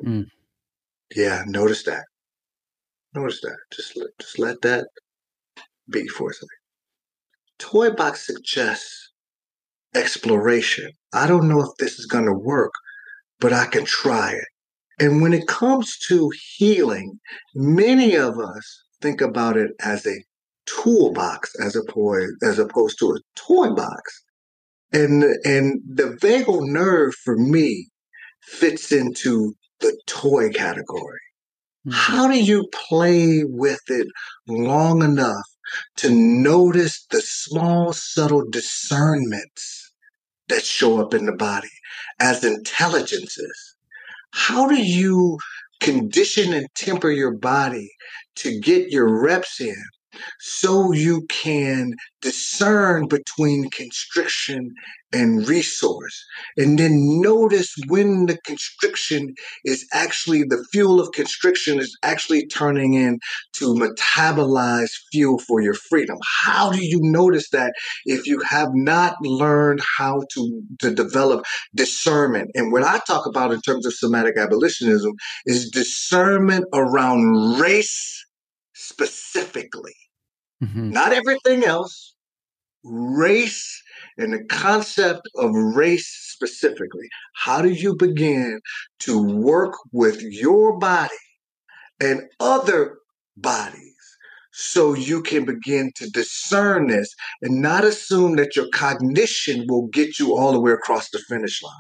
Mm. 0.02 0.26
Yeah, 1.16 1.44
notice 1.48 1.84
that. 1.84 2.06
Notice 3.16 3.42
that. 3.42 3.58
Just 3.74 3.98
let, 3.98 4.08
just 4.20 4.40
let 4.40 4.62
that 4.62 4.88
be 5.90 6.08
for 6.08 6.32
a 6.32 6.34
second. 6.34 6.50
Toy 7.60 7.92
box 7.92 8.26
suggests 8.28 9.12
exploration. 9.96 10.92
I 11.14 11.28
don't 11.28 11.48
know 11.48 11.62
if 11.62 11.70
this 11.80 12.00
is 12.00 12.06
going 12.06 12.26
to 12.26 12.34
work, 12.34 12.72
but 13.40 13.54
I 13.54 13.66
can 13.66 13.86
try 13.86 14.32
it. 14.34 14.46
And 15.00 15.22
when 15.22 15.34
it 15.34 15.48
comes 15.48 15.98
to 16.08 16.32
healing, 16.58 17.20
many 17.56 18.16
of 18.16 18.40
us 18.40 18.84
think 19.02 19.22
about 19.22 19.58
it 19.58 19.72
as 19.82 20.06
a 20.06 20.24
toolbox 20.66 21.54
as 21.62 21.76
opposed 21.76 22.32
as 22.44 22.60
opposed 22.60 23.00
to 23.00 23.12
a 23.12 23.20
toy 23.36 23.74
box. 23.74 24.24
And 24.94 25.24
and 25.46 25.82
the 25.88 26.18
vagal 26.22 26.68
nerve 26.70 27.14
for 27.24 27.38
me 27.38 27.90
fits 28.42 28.92
into 28.92 29.56
the 29.84 29.96
toy 30.08 30.50
category. 30.50 31.20
Mm-hmm. 31.86 31.92
How 31.92 32.28
do 32.28 32.40
you 32.42 32.68
play 32.90 33.44
with 33.44 33.82
it 33.88 34.08
long 34.48 35.04
enough 35.04 35.46
to 35.98 36.10
notice 36.10 37.06
the 37.12 37.22
small, 37.22 37.94
subtle 37.94 38.44
discernments 38.50 39.92
that 40.48 40.66
show 40.66 41.02
up 41.02 41.14
in 41.14 41.26
the 41.26 41.36
body 41.36 41.70
as 42.20 42.44
intelligences? 42.44 43.76
How 44.32 44.68
do 44.68 44.82
you 44.82 45.38
condition 45.82 46.54
and 46.54 46.68
temper 46.76 47.12
your 47.12 47.36
body 47.36 47.92
to 48.38 48.60
get 48.60 48.90
your 48.90 49.22
reps 49.22 49.60
in 49.60 49.84
so 50.40 50.92
you 50.92 51.26
can 51.30 51.94
discern 52.22 53.08
between 53.08 53.70
constriction 53.70 54.74
and 55.14 55.48
resource. 55.48 56.26
And 56.58 56.80
then 56.80 57.22
notice 57.22 57.74
when 57.88 58.26
the 58.26 58.38
constriction 58.46 59.36
is 59.64 59.86
actually 59.94 60.44
the 60.44 60.66
fuel 60.72 61.00
of 61.00 61.12
constriction 61.14 61.80
is 61.80 61.96
actually 62.04 62.48
turning 62.48 62.96
in 62.96 63.20
to 63.58 63.76
metabolize 63.76 64.90
fuel 65.12 65.38
for 65.40 65.62
your 65.62 65.76
freedom. 65.76 66.18
How 66.44 66.72
do 66.72 66.84
you 66.84 67.00
notice 67.02 67.50
that 67.52 67.74
if 68.06 68.26
you 68.26 68.42
have 68.42 68.70
not 68.74 69.16
learned 69.22 69.82
how 69.98 70.24
to, 70.34 70.62
to 70.80 70.92
develop 70.92 71.46
discernment? 71.76 72.50
And 72.56 72.72
what 72.72 72.84
I 72.84 73.00
talk 73.06 73.26
about 73.28 73.52
in 73.52 73.62
terms 73.62 73.86
of 73.86 73.94
somatic 73.94 74.38
abolitionism 74.38 75.14
is 75.46 75.70
discernment 75.70 76.66
around 76.74 77.60
race 77.60 78.26
specifically. 78.74 79.94
Mm-hmm. 80.64 80.92
Not 80.92 81.12
everything 81.12 81.66
else, 81.66 82.16
race 82.84 83.82
and 84.18 84.34
the 84.34 84.44
concept 84.46 85.28
of 85.36 85.52
race 85.54 86.08
specifically. 86.08 87.08
How 87.36 87.62
do 87.62 87.70
you 87.70 87.96
begin 87.96 88.60
to 89.00 89.22
work 89.22 89.74
with 89.92 90.22
your 90.22 90.78
body 90.78 91.14
and 92.00 92.22
other 92.40 92.98
bodies 93.38 93.96
so 94.52 94.94
you 94.94 95.22
can 95.22 95.46
begin 95.46 95.92
to 95.96 96.10
discern 96.12 96.88
this 96.88 97.14
and 97.42 97.62
not 97.62 97.84
assume 97.84 98.36
that 98.36 98.56
your 98.56 98.68
cognition 98.74 99.66
will 99.68 99.88
get 99.88 100.20
you 100.20 100.36
all 100.36 100.54
the 100.54 100.60
way 100.60 100.72
across 100.72 101.10
the 101.10 101.20
finish 101.28 101.62
line? 101.64 101.74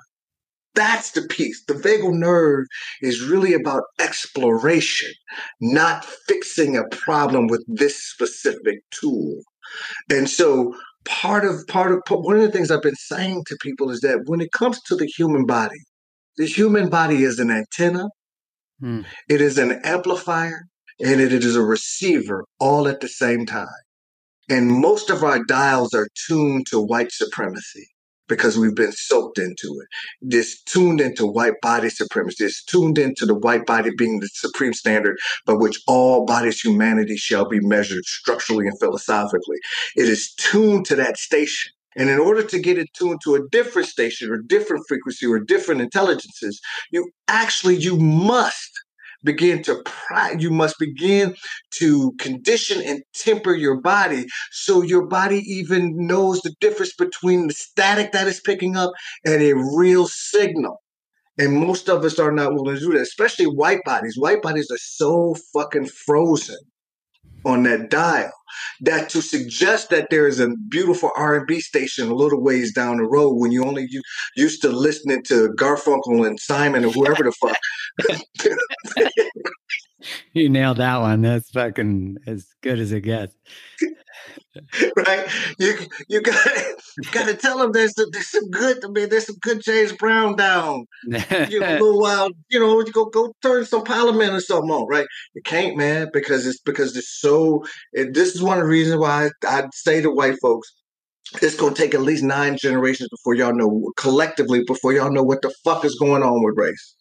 That's 0.75 1.11
the 1.11 1.21
piece. 1.21 1.63
The 1.65 1.75
vagal 1.75 2.13
nerve 2.13 2.65
is 3.01 3.21
really 3.21 3.53
about 3.53 3.83
exploration, 3.99 5.11
not 5.61 6.05
fixing 6.27 6.75
a 6.75 6.87
problem 6.89 7.47
with 7.47 7.63
this 7.67 8.03
specific 8.03 8.79
tool. 8.91 9.41
And 10.09 10.29
so 10.29 10.75
part 11.05 11.45
of 11.45 11.67
part 11.67 11.91
of 11.91 12.01
one 12.09 12.37
of 12.37 12.41
the 12.41 12.51
things 12.51 12.71
I've 12.71 12.81
been 12.81 12.95
saying 12.95 13.43
to 13.47 13.57
people 13.61 13.91
is 13.91 14.01
that 14.01 14.23
when 14.25 14.41
it 14.41 14.51
comes 14.51 14.81
to 14.83 14.95
the 14.95 15.05
human 15.05 15.45
body, 15.45 15.79
the 16.37 16.45
human 16.45 16.89
body 16.89 17.23
is 17.23 17.37
an 17.39 17.51
antenna, 17.51 18.07
hmm. 18.79 19.01
it 19.29 19.41
is 19.41 19.59
an 19.59 19.79
amplifier, 19.83 20.63
and 20.99 21.21
it 21.21 21.33
is 21.33 21.55
a 21.55 21.61
receiver 21.61 22.45
all 22.59 22.87
at 22.87 23.01
the 23.01 23.07
same 23.07 23.45
time. 23.45 23.67
And 24.49 24.71
most 24.71 25.09
of 25.09 25.23
our 25.23 25.43
dials 25.43 25.93
are 25.93 26.07
tuned 26.27 26.67
to 26.67 26.81
white 26.81 27.11
supremacy 27.11 27.92
because 28.27 28.57
we've 28.57 28.75
been 28.75 28.91
soaked 28.91 29.37
into 29.37 29.81
it. 29.81 29.87
This 30.21 30.61
tuned 30.63 31.01
into 31.01 31.25
white 31.25 31.59
body 31.61 31.89
supremacy. 31.89 32.45
It's 32.45 32.63
tuned 32.65 32.97
into 32.97 33.25
the 33.25 33.35
white 33.35 33.65
body 33.65 33.91
being 33.97 34.19
the 34.19 34.29
supreme 34.33 34.73
standard 34.73 35.17
by 35.45 35.53
which 35.53 35.81
all 35.87 36.25
bodies 36.25 36.61
humanity 36.61 37.17
shall 37.17 37.47
be 37.47 37.59
measured 37.59 38.05
structurally 38.05 38.67
and 38.67 38.79
philosophically. 38.79 39.57
It 39.95 40.09
is 40.09 40.33
tuned 40.35 40.85
to 40.87 40.95
that 40.95 41.17
station. 41.17 41.71
And 41.95 42.09
in 42.09 42.19
order 42.19 42.43
to 42.43 42.59
get 42.59 42.79
it 42.79 42.89
tuned 42.93 43.19
to 43.23 43.35
a 43.35 43.47
different 43.51 43.87
station 43.87 44.31
or 44.31 44.37
different 44.37 44.83
frequency 44.87 45.27
or 45.27 45.39
different 45.39 45.81
intelligences, 45.81 46.59
you 46.91 47.11
actually 47.27 47.75
you 47.75 47.97
must 47.97 48.71
begin 49.23 49.63
to 49.63 49.81
pry, 49.85 50.35
you 50.37 50.49
must 50.49 50.75
begin 50.79 51.35
to 51.79 52.13
condition 52.19 52.81
and 52.81 53.01
temper 53.15 53.53
your 53.53 53.79
body 53.81 54.25
so 54.51 54.81
your 54.81 55.07
body 55.07 55.39
even 55.45 55.93
knows 55.95 56.41
the 56.41 56.53
difference 56.59 56.93
between 56.93 57.47
the 57.47 57.53
static 57.53 58.11
that 58.11 58.27
is 58.27 58.41
picking 58.41 58.75
up 58.75 58.91
and 59.25 59.41
a 59.41 59.53
real 59.75 60.07
signal. 60.07 60.77
And 61.37 61.57
most 61.57 61.89
of 61.89 62.03
us 62.03 62.19
are 62.19 62.31
not 62.31 62.53
willing 62.53 62.75
to 62.75 62.81
do 62.81 62.91
that, 62.93 63.01
especially 63.01 63.45
white 63.45 63.83
bodies. 63.85 64.15
White 64.17 64.41
bodies 64.43 64.69
are 64.69 64.77
so 64.77 65.35
fucking 65.53 65.87
frozen 65.87 66.57
on 67.45 67.63
that 67.63 67.89
dial 67.89 68.31
that 68.81 69.09
to 69.09 69.21
suggest 69.21 69.89
that 69.89 70.09
there 70.09 70.27
is 70.27 70.39
a 70.39 70.49
beautiful 70.69 71.11
R&B 71.15 71.59
station 71.59 72.09
a 72.09 72.13
little 72.13 72.41
ways 72.41 72.73
down 72.73 72.97
the 72.97 73.03
road 73.03 73.33
when 73.35 73.51
you 73.51 73.63
only 73.65 73.87
used 74.35 74.61
to 74.61 74.69
listening 74.69 75.23
to 75.23 75.49
Garfunkel 75.57 76.27
and 76.27 76.39
Simon 76.39 76.85
or 76.85 76.91
whoever 76.91 77.23
the 77.23 77.31
fuck. 77.41 77.57
you 80.33 80.49
nailed 80.49 80.77
that 80.77 80.97
one. 80.97 81.21
That's 81.21 81.49
fucking 81.51 82.17
as 82.27 82.47
good 82.61 82.79
as 82.79 82.91
it 82.91 83.01
gets. 83.01 83.35
right? 85.07 85.27
You 85.57 85.75
you 86.07 86.21
got 86.21 86.47
got 87.11 87.27
to 87.27 87.35
tell 87.35 87.57
them 87.57 87.71
there's 87.71 87.95
some, 87.95 88.07
there's 88.11 88.29
some 88.29 88.49
good. 88.49 88.83
I 88.83 88.87
mean, 88.87 89.09
there's 89.09 89.25
some 89.25 89.37
good 89.41 89.61
James 89.61 89.91
Brown 89.93 90.35
down. 90.35 90.85
you 91.03 91.15
little 91.59 91.99
while, 91.99 92.29
you 92.49 92.59
know, 92.59 92.79
you 92.79 92.91
go 92.91 93.05
go 93.05 93.33
turn 93.41 93.65
some 93.65 93.83
Parliament 93.83 94.33
or 94.33 94.39
something 94.39 94.71
on, 94.71 94.87
right? 94.87 95.07
You 95.33 95.41
can't, 95.41 95.77
man, 95.77 96.09
because 96.13 96.45
it's 96.45 96.59
because 96.61 96.95
it's 96.95 97.19
so. 97.19 97.65
It, 97.93 98.13
this 98.13 98.35
is 98.35 98.43
one 98.43 98.57
of 98.57 98.63
the 98.63 98.69
reasons 98.69 98.99
why 98.99 99.29
I, 99.43 99.59
I 99.61 99.67
say 99.73 100.01
to 100.01 100.11
white 100.11 100.37
folks, 100.41 100.71
it's 101.41 101.55
gonna 101.55 101.75
take 101.75 101.95
at 101.95 102.01
least 102.01 102.23
nine 102.23 102.57
generations 102.57 103.09
before 103.09 103.35
y'all 103.35 103.55
know 103.55 103.91
collectively 103.97 104.63
before 104.65 104.93
y'all 104.93 105.11
know 105.11 105.23
what 105.23 105.41
the 105.41 105.53
fuck 105.63 105.83
is 105.83 105.97
going 105.99 106.23
on 106.23 106.43
with 106.43 106.57
race. 106.57 106.95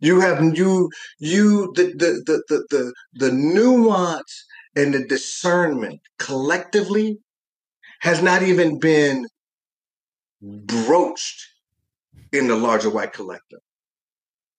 You 0.00 0.20
have 0.20 0.42
you 0.56 0.90
you 1.18 1.72
the 1.74 1.84
the 1.96 2.22
the 2.26 2.42
the 2.48 2.66
the, 2.70 2.94
the 3.14 3.32
nuance 3.32 4.44
and 4.76 4.94
the 4.94 5.04
discernment 5.06 6.00
collectively 6.18 7.18
has 8.00 8.22
not 8.22 8.42
even 8.42 8.78
been 8.78 9.26
broached 10.42 11.46
in 12.32 12.48
the 12.48 12.56
larger 12.56 12.90
white 12.90 13.12
collective. 13.12 13.60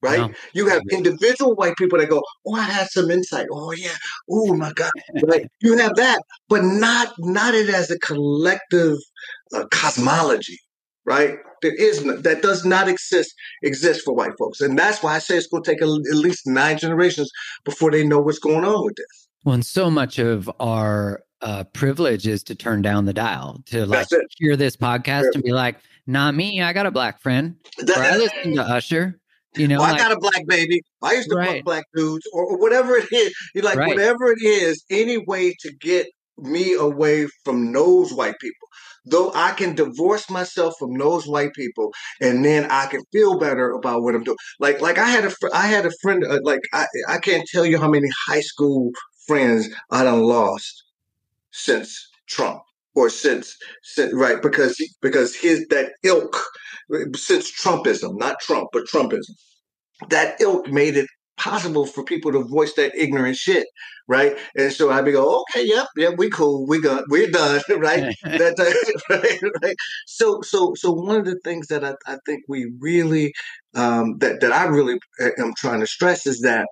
Right? 0.01 0.19
No. 0.19 0.32
You 0.54 0.67
have 0.67 0.84
individual 0.91 1.56
white 1.56 1.75
people 1.78 1.97
that 1.97 2.10
go, 2.10 2.21
Oh, 2.45 2.56
I 2.56 2.63
had 2.63 2.88
some 2.89 3.10
insight. 3.10 3.47
Oh 3.51 3.71
yeah. 3.71 3.95
Oh 4.30 4.54
my 4.56 4.71
God. 4.73 4.91
Right. 5.23 5.47
you 5.62 5.78
have 5.78 5.95
that, 5.95 6.21
but 6.47 6.63
not 6.63 7.13
not 7.17 7.56
it 7.56 7.69
as 7.69 7.89
a 7.89 7.97
collective 7.99 8.97
uh, 9.54 9.65
cosmology, 9.71 10.60
right? 11.06 11.38
There 11.63 11.73
is 11.73 12.06
no, 12.06 12.17
that 12.17 12.43
does 12.43 12.65
not 12.65 12.88
exist 12.88 13.34
exist 13.63 14.01
for 14.06 14.13
white 14.13 14.38
folks, 14.38 14.62
and 14.62 14.78
that's 14.78 15.01
why 15.01 15.15
I 15.15 15.19
say 15.19 15.38
it's 15.38 15.47
going 15.47 15.63
to 15.63 15.71
take 15.71 15.82
a, 15.82 15.86
at 15.86 16.17
least 16.17 16.45
nine 16.45 16.78
generations 16.78 17.32
before 17.63 17.89
they 17.89 18.06
know 18.06 18.19
what's 18.19 18.38
going 18.38 18.63
on 18.63 18.86
with 18.86 18.95
this. 18.95 19.24
Well, 19.45 19.53
and 19.53 19.65
so 19.65 19.91
much 19.91 20.17
of 20.17 20.49
our 20.60 21.23
uh, 21.41 21.65
privilege 21.65 22.25
is 22.25 22.43
to 22.45 22.55
turn 22.55 22.81
down 22.81 23.05
the 23.05 23.13
dial 23.13 23.62
to 23.67 23.86
like 23.86 24.08
hear 24.38 24.55
this 24.55 24.75
podcast 24.75 25.21
sure. 25.21 25.31
and 25.36 25.43
be 25.43 25.51
like, 25.51 25.77
"Not 26.08 26.34
me. 26.34 26.63
I 26.63 26.73
got 26.73 26.88
a 26.88 26.91
black 26.91 27.21
friend. 27.21 27.55
or 27.79 27.93
I 27.95 28.17
listen 28.17 28.55
to 28.55 28.63
Usher." 28.63 29.19
You 29.55 29.67
know, 29.67 29.79
well, 29.79 29.91
like, 29.91 30.01
I 30.01 30.03
got 30.03 30.17
a 30.17 30.19
black 30.19 30.45
baby. 30.47 30.81
I 31.01 31.13
used 31.13 31.29
to 31.29 31.38
right. 31.38 31.58
fuck 31.58 31.63
black 31.63 31.86
dudes, 31.95 32.27
or, 32.34 32.43
or, 32.43 32.58
whatever 32.58 32.97
it 32.97 33.08
is. 33.12 33.34
You 33.53 33.62
like 33.62 33.77
right. 33.77 33.89
whatever 33.89 34.31
it 34.31 34.41
is, 34.41 34.84
any 34.89 35.19
way 35.19 35.55
to 35.60 35.71
get 35.79 36.08
me 36.38 36.73
away 36.73 37.27
from 37.45 37.71
those 37.71 38.12
white 38.12 38.36
people. 38.41 38.67
Though 39.05 39.31
I 39.36 39.51
can 39.51 39.75
divorce 39.75 40.27
myself 40.29 40.73
from 40.79 40.97
those 40.97 41.27
white 41.27 41.53
people, 41.53 41.93
and 42.19 42.43
then 42.43 42.65
I 42.71 42.88
can 42.88 43.01
feel 43.13 43.38
better 43.38 43.71
about 43.71 44.01
what 44.01 44.15
I'm 44.15 44.23
doing. 44.23 44.38
Like, 44.60 44.81
like 44.81 44.97
I 44.97 45.08
had 45.08 45.23
a, 45.25 45.29
fr- 45.29 45.53
I 45.53 45.67
had 45.67 45.86
a 45.86 45.91
friend. 46.01 46.25
Uh, 46.25 46.39
like, 46.41 46.62
I, 46.73 46.88
I 47.08 47.19
can't 47.19 47.47
tell 47.47 47.65
you 47.65 47.79
how 47.79 47.88
many 47.88 48.08
high 48.27 48.41
school 48.41 48.91
friends 49.27 49.69
I 49.91 50.03
done 50.03 50.23
lost 50.23 50.83
since 51.51 52.09
Trump 52.27 52.61
or 52.95 53.09
since, 53.09 53.55
since 53.83 54.13
right 54.13 54.41
because 54.41 54.77
because 55.01 55.35
his 55.35 55.65
that 55.69 55.93
ilk 56.03 56.38
since 57.15 57.51
Trumpism, 57.51 58.17
not 58.17 58.39
Trump 58.39 58.69
but 58.71 58.85
Trumpism, 58.85 59.35
that 60.09 60.39
ilk 60.41 60.67
made 60.69 60.97
it 60.97 61.07
possible 61.38 61.85
for 61.85 62.03
people 62.03 62.31
to 62.31 62.43
voice 62.43 62.73
that 62.73 62.95
ignorant 62.95 63.35
shit, 63.35 63.67
right? 64.07 64.38
And 64.55 64.71
so 64.71 64.89
I'd 64.89 65.05
be 65.05 65.11
go, 65.11 65.41
okay, 65.41 65.65
yep, 65.65 65.88
yep, 65.97 66.15
we 66.17 66.29
cool, 66.29 66.65
we 66.67 66.81
got, 66.81 67.03
we're 67.09 67.29
done, 67.29 67.61
right? 67.77 68.15
that, 68.23 69.01
right, 69.09 69.51
right? 69.61 69.75
So, 70.05 70.41
so, 70.41 70.73
so 70.75 70.91
one 70.91 71.17
of 71.17 71.25
the 71.25 71.39
things 71.43 71.67
that 71.67 71.83
I, 71.83 71.95
I 72.07 72.17
think 72.25 72.43
we 72.47 72.71
really, 72.79 73.33
um, 73.75 74.17
that 74.19 74.39
that 74.41 74.51
I 74.51 74.65
really 74.65 74.99
uh, 75.19 75.29
am 75.38 75.53
trying 75.57 75.81
to 75.81 75.88
stress 75.88 76.25
is 76.25 76.41
that 76.41 76.67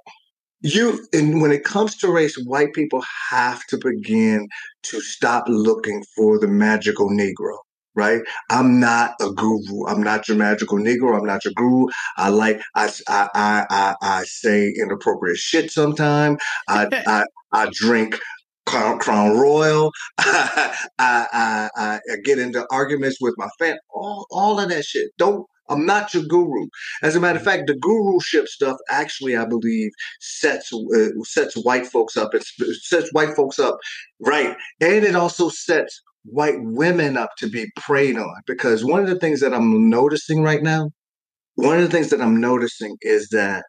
you 0.63 1.05
and 1.11 1.41
when 1.41 1.51
it 1.51 1.63
comes 1.63 1.95
to 1.97 2.11
race 2.11 2.35
white 2.45 2.73
people 2.73 3.03
have 3.29 3.65
to 3.67 3.77
begin 3.77 4.47
to 4.81 5.01
stop 5.01 5.43
looking 5.47 6.03
for 6.15 6.39
the 6.39 6.47
magical 6.47 7.09
negro 7.09 7.57
right 7.95 8.21
i'm 8.49 8.79
not 8.79 9.13
a 9.21 9.29
guru 9.31 9.85
i'm 9.87 10.01
not 10.01 10.27
your 10.27 10.37
magical 10.37 10.77
negro 10.77 11.17
i'm 11.17 11.25
not 11.25 11.43
your 11.43 11.53
guru 11.55 11.85
i 12.17 12.29
like 12.29 12.61
i 12.75 12.89
i 13.07 13.65
i, 13.69 13.95
I 14.01 14.23
say 14.23 14.73
inappropriate 14.81 15.37
shit 15.37 15.69
sometimes 15.69 16.41
i 16.67 16.87
i 17.07 17.25
i 17.51 17.69
drink 17.73 18.19
Crown, 18.65 18.97
Crown 18.97 19.37
Royal. 19.37 19.91
I, 20.17 20.87
I, 20.97 21.69
I, 21.75 21.99
I, 22.09 22.15
get 22.23 22.39
into 22.39 22.65
arguments 22.71 23.17
with 23.19 23.33
my 23.37 23.49
fan. 23.59 23.77
All, 23.93 24.25
all 24.31 24.57
of 24.57 24.69
that 24.69 24.85
shit. 24.85 25.09
Don't 25.17 25.45
I'm 25.73 25.85
not 25.85 26.13
your 26.13 26.23
guru. 26.23 26.67
As 27.01 27.15
a 27.15 27.19
matter 27.19 27.39
of 27.39 27.43
fact, 27.43 27.67
the 27.67 27.75
guruship 27.75 28.47
stuff 28.47 28.77
actually, 28.89 29.35
I 29.35 29.45
believe, 29.45 29.91
sets 30.19 30.71
uh, 30.73 31.09
sets 31.23 31.55
white 31.55 31.87
folks 31.87 32.17
up. 32.17 32.33
It 32.33 32.43
sets 32.43 33.11
white 33.11 33.35
folks 33.35 33.59
up, 33.59 33.77
right? 34.19 34.55
And 34.81 35.03
it 35.03 35.15
also 35.15 35.49
sets 35.49 36.01
white 36.25 36.59
women 36.59 37.17
up 37.17 37.31
to 37.37 37.49
be 37.49 37.71
preyed 37.75 38.17
on. 38.17 38.41
Because 38.47 38.85
one 38.85 39.01
of 39.01 39.07
the 39.07 39.19
things 39.19 39.39
that 39.41 39.53
I'm 39.53 39.89
noticing 39.89 40.41
right 40.41 40.63
now, 40.63 40.91
one 41.55 41.77
of 41.77 41.83
the 41.83 41.89
things 41.95 42.09
that 42.09 42.21
I'm 42.21 42.39
noticing 42.39 42.97
is 43.01 43.29
that 43.29 43.63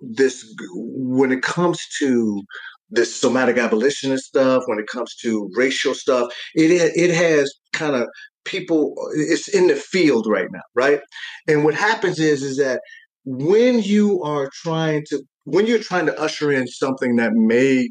this, 0.00 0.44
when 0.74 1.32
it 1.32 1.42
comes 1.42 1.78
to 1.98 2.42
this 2.90 3.18
somatic 3.18 3.56
abolitionist 3.56 4.24
stuff, 4.24 4.62
when 4.66 4.78
it 4.78 4.86
comes 4.86 5.16
to 5.16 5.50
racial 5.56 5.94
stuff, 5.94 6.32
it 6.54 6.70
it 6.70 7.10
has 7.14 7.52
kind 7.72 7.96
of 7.96 8.06
people 8.44 8.94
it's 9.14 9.48
in 9.48 9.68
the 9.68 9.76
field 9.76 10.26
right 10.26 10.48
now 10.52 10.62
right? 10.74 11.00
And 11.48 11.64
what 11.64 11.74
happens 11.74 12.18
is 12.18 12.42
is 12.42 12.56
that 12.58 12.80
when 13.24 13.80
you 13.82 14.22
are 14.22 14.50
trying 14.52 15.04
to 15.08 15.22
when 15.44 15.66
you're 15.66 15.78
trying 15.78 16.06
to 16.06 16.20
usher 16.20 16.52
in 16.52 16.66
something 16.66 17.16
that 17.16 17.32
may 17.34 17.88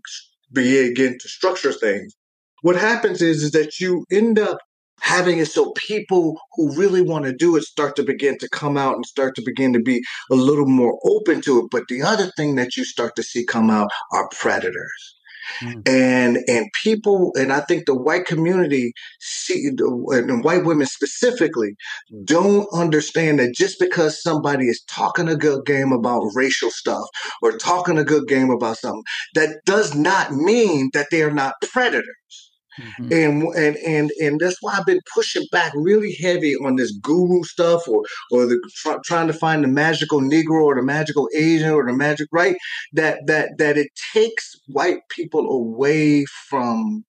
begin 0.53 1.17
to 1.19 1.29
structure 1.29 1.71
things 1.71 2.13
what 2.61 2.75
happens 2.75 3.21
is 3.21 3.43
is 3.43 3.51
that 3.51 3.79
you 3.79 4.05
end 4.11 4.37
up 4.39 4.57
having 4.99 5.39
it 5.39 5.47
so 5.47 5.71
people 5.71 6.39
who 6.53 6.75
really 6.75 7.01
want 7.01 7.25
to 7.25 7.33
do 7.33 7.55
it 7.55 7.63
start 7.63 7.95
to 7.95 8.03
begin 8.03 8.37
to 8.37 8.47
come 8.49 8.77
out 8.77 8.95
and 8.95 9.05
start 9.05 9.35
to 9.35 9.41
begin 9.43 9.73
to 9.73 9.79
be 9.79 10.01
a 10.31 10.35
little 10.35 10.67
more 10.67 10.99
open 11.03 11.41
to 11.41 11.59
it. 11.59 11.65
But 11.71 11.87
the 11.89 12.03
other 12.03 12.31
thing 12.37 12.55
that 12.55 12.77
you 12.77 12.85
start 12.85 13.15
to 13.15 13.23
see 13.23 13.43
come 13.43 13.71
out 13.71 13.89
are 14.13 14.29
predators 14.29 15.15
Mm. 15.61 15.87
And 15.87 16.37
and 16.47 16.67
people, 16.83 17.31
and 17.35 17.51
I 17.51 17.61
think 17.61 17.85
the 17.85 17.95
white 17.95 18.25
community 18.25 18.93
see 19.19 19.67
and 19.67 20.43
white 20.43 20.65
women 20.65 20.87
specifically 20.87 21.75
don't 22.23 22.67
understand 22.73 23.39
that 23.39 23.53
just 23.53 23.79
because 23.79 24.21
somebody 24.21 24.67
is 24.67 24.83
talking 24.87 25.27
a 25.27 25.35
good 25.35 25.65
game 25.65 25.91
about 25.91 26.29
racial 26.33 26.71
stuff 26.71 27.05
or 27.41 27.57
talking 27.57 27.97
a 27.97 28.03
good 28.03 28.27
game 28.27 28.49
about 28.49 28.77
something, 28.77 29.03
that 29.35 29.61
does 29.65 29.95
not 29.95 30.31
mean 30.31 30.89
that 30.93 31.07
they 31.11 31.21
are 31.21 31.33
not 31.33 31.55
predators. 31.61 32.50
Mm-hmm. 32.99 33.13
And 33.13 33.55
and 33.55 33.75
and 33.77 34.11
and 34.21 34.39
that's 34.39 34.57
why 34.61 34.75
I've 34.77 34.85
been 34.85 35.01
pushing 35.13 35.45
back 35.51 35.71
really 35.75 36.13
heavy 36.13 36.55
on 36.55 36.75
this 36.75 36.91
guru 36.91 37.43
stuff, 37.43 37.87
or 37.87 38.03
or 38.31 38.45
the 38.45 38.59
try, 38.75 38.97
trying 39.05 39.27
to 39.27 39.33
find 39.33 39.63
the 39.63 39.67
magical 39.67 40.21
Negro 40.21 40.63
or 40.63 40.75
the 40.75 40.83
magical 40.83 41.29
Asian 41.35 41.71
or 41.71 41.85
the 41.85 41.93
magic 41.93 42.27
right. 42.31 42.55
That 42.93 43.19
that 43.27 43.57
that 43.57 43.77
it 43.77 43.89
takes 44.13 44.55
white 44.67 44.99
people 45.09 45.49
away 45.49 46.25
from 46.49 47.03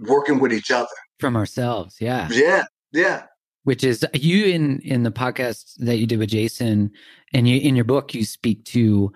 working 0.00 0.38
with 0.38 0.52
each 0.52 0.70
other, 0.70 0.88
from 1.18 1.36
ourselves. 1.36 1.96
Yeah, 2.00 2.28
yeah, 2.30 2.64
yeah. 2.92 3.24
Which 3.64 3.84
is 3.84 4.04
you 4.14 4.46
in 4.46 4.80
in 4.80 5.02
the 5.02 5.12
podcast 5.12 5.74
that 5.78 5.96
you 5.96 6.06
did 6.06 6.18
with 6.18 6.30
Jayson, 6.30 6.90
and 7.32 7.48
you 7.48 7.60
in 7.60 7.76
your 7.76 7.84
book 7.84 8.14
you 8.14 8.24
speak 8.24 8.64
to. 8.66 9.12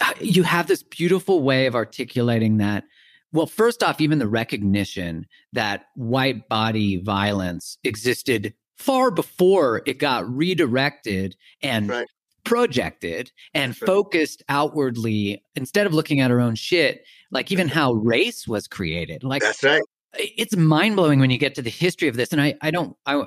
Uh, 0.00 0.12
you 0.20 0.44
have 0.44 0.68
this 0.68 0.84
beautiful 0.84 1.42
way 1.42 1.66
of 1.66 1.74
articulating 1.74 2.58
that 2.58 2.84
well, 3.32 3.46
first 3.46 3.82
off, 3.82 4.00
even 4.00 4.18
the 4.18 4.28
recognition 4.28 5.26
that 5.52 5.86
white 5.94 6.48
body 6.48 6.96
violence 6.96 7.78
existed 7.84 8.54
far 8.76 9.10
before 9.10 9.82
it 9.86 9.98
got 9.98 10.28
redirected 10.34 11.36
and 11.62 11.88
right. 11.88 12.06
projected 12.44 13.30
and 13.54 13.70
right. 13.80 13.86
focused 13.86 14.42
outwardly 14.48 15.42
instead 15.56 15.86
of 15.86 15.92
looking 15.92 16.20
at 16.20 16.30
our 16.30 16.40
own 16.40 16.54
shit, 16.54 17.04
like 17.30 17.52
even 17.52 17.68
how 17.68 17.92
race 17.92 18.46
was 18.48 18.66
created. 18.66 19.24
Like 19.24 19.42
That's 19.42 19.62
right. 19.62 19.82
It's 20.14 20.56
mind 20.56 20.96
blowing 20.96 21.20
when 21.20 21.30
you 21.30 21.38
get 21.38 21.54
to 21.56 21.62
the 21.62 21.70
history 21.70 22.08
of 22.08 22.16
this. 22.16 22.32
And 22.32 22.40
I, 22.40 22.54
I 22.62 22.70
don't, 22.70 22.96
I, 23.04 23.24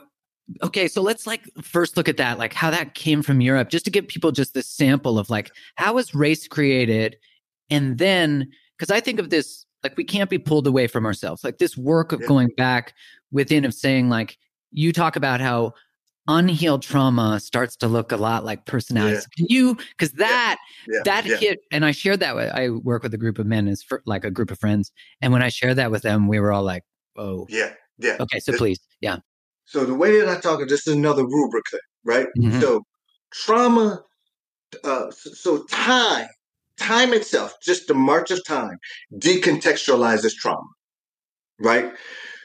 okay, 0.64 0.88
so 0.88 1.02
let's 1.02 1.28
like 1.28 1.44
first 1.62 1.96
look 1.96 2.10
at 2.10 2.18
that, 2.18 2.40
like 2.40 2.54
how 2.54 2.72
that 2.72 2.96
came 2.96 3.22
from 3.22 3.42
Europe, 3.42 3.70
just 3.70 3.86
to 3.86 3.92
give 3.92 4.08
people 4.08 4.32
just 4.32 4.54
this 4.54 4.68
sample 4.68 5.20
of 5.20 5.30
like 5.30 5.52
how 5.76 5.94
was 5.94 6.16
race 6.16 6.48
created, 6.48 7.18
and 7.70 7.98
then 7.98 8.52
because 8.78 8.92
I 8.92 9.00
think 9.00 9.20
of 9.20 9.30
this 9.30 9.66
like 9.84 9.98
we 9.98 10.04
can't 10.04 10.30
be 10.30 10.38
pulled 10.38 10.68
away 10.68 10.88
from 10.88 11.06
ourselves. 11.06 11.44
Like 11.44 11.58
this 11.58 11.78
work 11.78 12.12
of 12.12 12.22
yeah. 12.22 12.28
going 12.28 12.50
back 12.58 12.94
within 13.32 13.66
of 13.66 13.74
saying 13.74 14.10
like 14.10 14.38
you 14.72 14.94
talk 14.94 15.16
about 15.16 15.42
how 15.42 15.74
unhealed 16.28 16.84
trauma 16.84 17.40
starts 17.40 17.76
to 17.76 17.88
look 17.88 18.12
a 18.12 18.18
lot 18.18 18.46
like 18.46 18.66
personality 18.66 19.16
Yeah. 19.16 19.22
Can 19.36 19.46
you 19.50 19.78
because 19.98 20.14
that 20.14 20.58
yeah. 20.88 21.00
that 21.06 21.26
hit 21.26 21.60
and 21.72 21.84
I 21.84 21.92
shared 21.92 22.20
that 22.20 22.36
with 22.36 22.52
I 22.54 22.70
work 22.70 23.04
with 23.04 23.14
a 23.14 23.18
group 23.18 23.40
of 23.40 23.48
men 23.48 23.68
as 23.68 23.82
for, 23.82 24.04
like 24.06 24.24
a 24.24 24.32
group 24.32 24.52
of 24.52 24.60
friends. 24.60 24.92
And 25.22 25.34
when 25.34 25.42
I 25.42 25.50
shared 25.50 25.78
that 25.78 25.92
with 25.92 26.04
them, 26.04 26.28
we 26.28 26.40
were 26.40 26.52
all 26.52 26.64
like, 26.64 26.84
Oh 27.18 27.48
yeah, 27.50 27.74
yeah. 27.98 28.18
Okay, 28.20 28.40
so 28.40 28.56
please, 28.56 28.80
yeah. 29.02 29.18
So 29.66 29.86
the 29.86 29.96
way 29.96 30.20
that 30.20 30.30
I 30.30 30.40
talk, 30.40 30.60
this 30.68 30.88
is 30.88 30.94
another 30.94 31.26
rubric 31.26 31.64
thing, 31.72 31.80
right? 32.04 32.28
Mm-hmm. 32.38 32.60
So 32.60 32.84
trauma, 33.32 34.04
uh, 34.84 35.10
so 35.12 35.64
time 35.64 36.28
time 36.82 37.14
itself, 37.14 37.54
just 37.64 37.88
the 37.88 37.94
march 37.94 38.32
of 38.32 38.44
time, 38.46 38.78
decontextualizes 39.20 40.34
trauma. 40.36 40.68
right? 41.60 41.94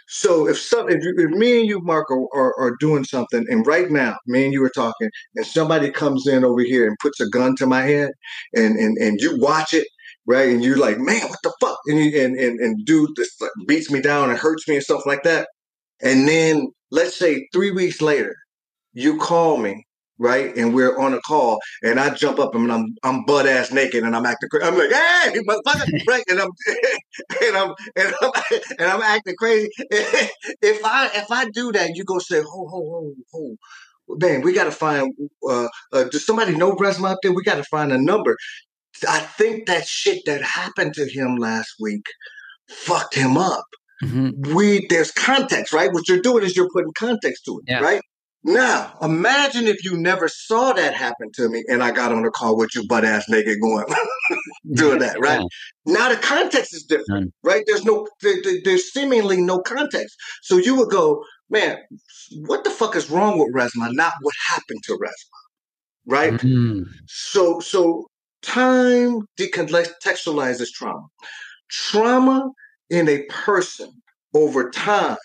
So 0.08 0.48
if 0.48 0.58
some, 0.58 0.88
if, 0.88 1.02
you, 1.02 1.14
if 1.18 1.30
me 1.30 1.60
and 1.60 1.68
you, 1.68 1.80
Mark, 1.80 2.10
are, 2.10 2.28
are, 2.34 2.54
are, 2.60 2.76
doing 2.78 3.04
something, 3.04 3.44
and 3.48 3.66
right 3.66 3.90
now, 3.90 4.16
me 4.26 4.44
and 4.44 4.52
you 4.52 4.62
are 4.64 4.70
talking, 4.70 5.10
and 5.34 5.46
somebody 5.46 5.90
comes 5.90 6.26
in 6.28 6.44
over 6.44 6.60
here 6.60 6.86
and 6.86 6.96
puts 7.02 7.20
a 7.20 7.28
gun 7.28 7.56
to 7.56 7.66
my 7.66 7.82
head, 7.82 8.12
and 8.54 8.78
and 8.78 8.96
and 8.98 9.20
you 9.20 9.36
watch 9.38 9.74
it, 9.74 9.88
right, 10.26 10.50
and 10.50 10.64
you're 10.64 10.78
like, 10.78 10.98
man, 10.98 11.28
what 11.28 11.40
the 11.42 11.52
fuck, 11.60 11.78
and 11.86 11.98
you, 11.98 12.24
and, 12.24 12.36
and 12.38 12.60
and 12.60 12.86
dude 12.86 13.10
this 13.16 13.36
beats 13.66 13.90
me 13.90 14.00
down 14.00 14.30
and 14.30 14.38
hurts 14.38 14.68
me 14.68 14.76
and 14.76 14.84
stuff 14.84 15.04
like 15.06 15.24
that, 15.24 15.48
and 16.02 16.28
then 16.28 16.68
let's 16.92 17.16
say 17.16 17.48
three 17.52 17.72
weeks 17.72 18.00
later, 18.00 18.34
you 18.92 19.18
call 19.18 19.56
me 19.56 19.84
right? 20.18 20.56
And 20.56 20.74
we're 20.74 20.98
on 20.98 21.14
a 21.14 21.20
call, 21.20 21.58
and 21.82 22.00
I 22.00 22.10
jump 22.10 22.38
up 22.38 22.54
and 22.54 22.70
I'm 22.72 22.94
I'm 23.02 23.24
butt 23.24 23.46
ass 23.46 23.72
naked, 23.72 24.04
and 24.04 24.14
I'm 24.14 24.26
acting 24.26 24.48
crazy. 24.48 24.66
I'm 24.66 24.76
like, 24.78 24.90
hey, 24.90 25.40
motherfucker, 25.48 26.06
right? 26.06 26.24
And 26.28 26.40
I'm 26.40 26.50
and 27.42 27.56
I'm 27.56 27.74
and 27.96 28.14
I'm 28.22 28.30
and 28.78 28.88
I'm 28.88 29.02
acting 29.02 29.36
crazy. 29.36 29.70
if 29.90 30.84
I 30.84 31.10
if 31.14 31.30
I 31.30 31.48
do 31.50 31.72
that, 31.72 31.90
you 31.94 32.04
go 32.04 32.18
say, 32.18 32.40
ho 32.40 32.68
ho 32.68 32.68
ho 32.68 33.14
ho. 33.32 33.56
Man, 34.08 34.42
we 34.42 34.52
got 34.52 34.64
to 34.64 34.70
find. 34.70 35.12
Uh, 35.48 35.66
uh, 35.92 36.04
does 36.04 36.24
somebody 36.24 36.56
know 36.56 36.76
Resmaa 36.76 37.10
out 37.10 37.18
there? 37.22 37.32
We 37.32 37.42
got 37.42 37.56
to 37.56 37.64
find 37.64 37.92
a 37.92 38.00
number. 38.00 38.36
I 39.08 39.18
think 39.18 39.66
that 39.66 39.86
shit 39.86 40.24
that 40.26 40.42
happened 40.42 40.94
to 40.94 41.06
him 41.06 41.36
last 41.36 41.74
week 41.80 42.06
fucked 42.68 43.14
him 43.14 43.36
up. 43.36 43.64
Mm-hmm. 44.02 44.54
We 44.54 44.86
there's 44.88 45.10
context, 45.10 45.72
right? 45.72 45.92
What 45.92 46.08
you're 46.08 46.20
doing 46.20 46.44
is 46.44 46.56
you're 46.56 46.70
putting 46.72 46.92
context 46.92 47.44
to 47.46 47.58
it, 47.58 47.64
yeah. 47.70 47.80
right? 47.80 48.02
Now, 48.46 48.92
imagine 49.02 49.66
if 49.66 49.84
you 49.84 49.96
never 49.96 50.28
saw 50.28 50.72
that 50.72 50.94
happen 50.94 51.32
to 51.34 51.48
me 51.48 51.64
and 51.66 51.82
I 51.82 51.90
got 51.90 52.12
on 52.12 52.24
a 52.24 52.30
call 52.30 52.56
with 52.56 52.76
you 52.76 52.86
butt 52.86 53.04
ass 53.04 53.28
naked 53.28 53.60
going 53.60 53.86
doing 54.72 55.00
that, 55.00 55.18
right? 55.18 55.40
Yeah. 55.40 55.94
Now 55.94 56.08
the 56.10 56.16
context 56.16 56.72
is 56.72 56.84
different, 56.84 57.34
right? 57.42 57.64
There's 57.66 57.84
no 57.84 58.06
there, 58.22 58.36
there's 58.62 58.92
seemingly 58.92 59.42
no 59.42 59.58
context. 59.62 60.16
So 60.42 60.58
you 60.58 60.76
would 60.76 60.90
go, 60.90 61.24
man, 61.50 61.78
what 62.46 62.62
the 62.62 62.70
fuck 62.70 62.94
is 62.94 63.10
wrong 63.10 63.36
with 63.40 63.52
Resmaa? 63.52 63.92
Not 63.92 64.12
what 64.22 64.34
happened 64.48 64.80
to 64.84 64.92
Resmaa. 64.92 66.06
Right? 66.06 66.32
Mm-hmm. 66.34 66.82
So 67.08 67.58
so 67.58 68.06
time 68.42 69.22
decontextualizes 69.36 70.68
trauma. 70.72 71.08
Trauma 71.68 72.48
in 72.90 73.08
a 73.08 73.24
person 73.24 73.90
over 74.34 74.70
time 74.70 75.16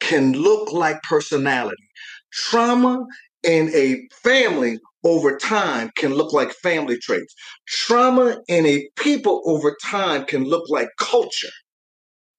can 0.00 0.32
look 0.32 0.72
like 0.72 1.00
personality 1.02 1.83
Trauma 2.34 3.06
in 3.42 3.70
a 3.74 4.08
family 4.22 4.78
over 5.04 5.36
time 5.36 5.90
can 5.96 6.14
look 6.14 6.32
like 6.32 6.52
family 6.52 6.98
traits. 6.98 7.34
Trauma 7.68 8.38
in 8.48 8.66
a 8.66 8.88
people 8.96 9.42
over 9.46 9.76
time 9.82 10.24
can 10.24 10.44
look 10.44 10.68
like 10.68 10.88
culture. 10.98 11.50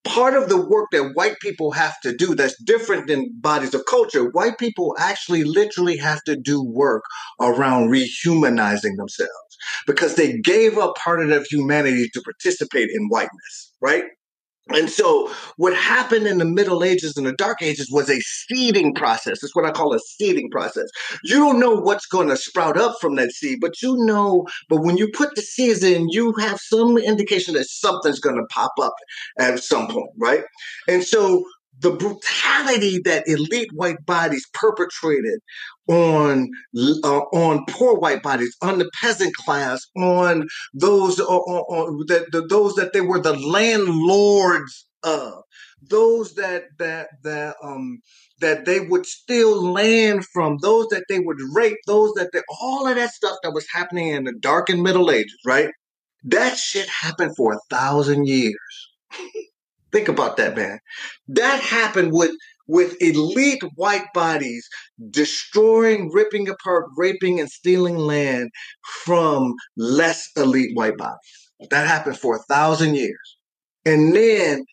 Part 0.04 0.34
of 0.34 0.48
the 0.48 0.56
work 0.60 0.88
that 0.92 1.12
white 1.14 1.36
people 1.40 1.72
have 1.72 1.98
to 2.02 2.16
do 2.16 2.34
that's 2.34 2.60
different 2.62 3.08
than 3.08 3.32
bodies 3.40 3.74
of 3.74 3.84
culture, 3.86 4.30
white 4.30 4.58
people 4.58 4.94
actually 4.98 5.44
literally 5.44 5.96
have 5.96 6.22
to 6.24 6.36
do 6.36 6.62
work 6.62 7.02
around 7.40 7.90
rehumanizing 7.90 8.96
themselves 8.96 9.32
because 9.86 10.14
they 10.14 10.38
gave 10.38 10.78
up 10.78 10.94
part 10.96 11.20
of 11.22 11.28
their 11.28 11.44
humanity 11.50 12.08
to 12.14 12.20
participate 12.22 12.90
in 12.90 13.08
whiteness, 13.08 13.72
right? 13.80 14.04
And 14.74 14.90
so, 14.90 15.32
what 15.56 15.76
happened 15.76 16.26
in 16.26 16.38
the 16.38 16.44
Middle 16.44 16.82
Ages 16.82 17.16
and 17.16 17.24
the 17.24 17.32
Dark 17.32 17.62
Ages 17.62 17.88
was 17.90 18.10
a 18.10 18.20
seeding 18.20 18.94
process. 18.94 19.42
It's 19.42 19.54
what 19.54 19.64
I 19.64 19.70
call 19.70 19.94
a 19.94 20.00
seeding 20.00 20.50
process. 20.50 20.88
You 21.22 21.36
don't 21.36 21.60
know 21.60 21.74
what's 21.74 22.06
going 22.06 22.28
to 22.28 22.36
sprout 22.36 22.76
up 22.76 22.96
from 23.00 23.14
that 23.14 23.30
seed, 23.30 23.58
but 23.60 23.80
you 23.80 23.94
know, 24.04 24.44
but 24.68 24.82
when 24.82 24.96
you 24.96 25.08
put 25.12 25.36
the 25.36 25.42
seeds 25.42 25.84
in, 25.84 26.08
you 26.08 26.34
have 26.40 26.58
some 26.58 26.98
indication 26.98 27.54
that 27.54 27.66
something's 27.68 28.18
going 28.18 28.36
to 28.36 28.46
pop 28.50 28.72
up 28.82 28.94
at 29.38 29.62
some 29.62 29.86
point, 29.86 30.10
right? 30.18 30.42
And 30.88 31.04
so, 31.04 31.44
the 31.80 31.90
brutality 31.90 33.00
that 33.04 33.28
elite 33.28 33.70
white 33.74 34.04
bodies 34.06 34.46
perpetrated 34.54 35.40
on 35.88 36.50
uh, 37.04 37.18
on 37.32 37.64
poor 37.68 37.98
white 37.98 38.22
bodies, 38.22 38.56
on 38.62 38.78
the 38.78 38.90
peasant 39.00 39.34
class, 39.36 39.86
on 39.96 40.46
those 40.74 41.20
uh, 41.20 41.24
on, 41.24 41.60
on, 41.68 42.04
that 42.08 42.32
the, 42.32 42.46
those 42.46 42.74
that 42.74 42.92
they 42.92 43.00
were 43.00 43.20
the 43.20 43.38
landlords 43.38 44.86
of, 45.02 45.42
those 45.82 46.34
that 46.34 46.64
that 46.78 47.08
that 47.22 47.56
um 47.62 48.00
that 48.40 48.64
they 48.64 48.80
would 48.80 49.06
steal 49.06 49.72
land 49.72 50.24
from, 50.26 50.58
those 50.62 50.88
that 50.88 51.04
they 51.08 51.18
would 51.18 51.38
rape, 51.54 51.78
those 51.86 52.12
that 52.14 52.30
they, 52.32 52.42
all 52.60 52.86
of 52.86 52.96
that 52.96 53.10
stuff 53.12 53.36
that 53.42 53.52
was 53.52 53.66
happening 53.72 54.08
in 54.08 54.24
the 54.24 54.34
dark 54.40 54.68
and 54.68 54.82
Middle 54.82 55.10
Ages, 55.10 55.36
right? 55.46 55.70
That 56.24 56.56
shit 56.58 56.88
happened 56.88 57.36
for 57.36 57.54
a 57.54 57.60
thousand 57.70 58.26
years. 58.26 58.56
Think 59.92 60.08
about 60.08 60.36
that, 60.36 60.56
man. 60.56 60.78
That 61.28 61.60
happened 61.60 62.12
with 62.12 62.32
with 62.68 63.00
elite 63.00 63.62
white 63.76 64.12
bodies 64.12 64.68
destroying, 65.10 66.10
ripping 66.12 66.48
apart, 66.48 66.86
raping, 66.96 67.38
and 67.38 67.48
stealing 67.48 67.96
land 67.96 68.50
from 69.04 69.54
less 69.76 70.28
elite 70.36 70.74
white 70.74 70.96
bodies. 70.96 71.50
That 71.70 71.86
happened 71.86 72.18
for 72.18 72.36
a 72.36 72.42
thousand 72.42 72.96
years. 72.96 73.36
And 73.84 74.14
then 74.14 74.64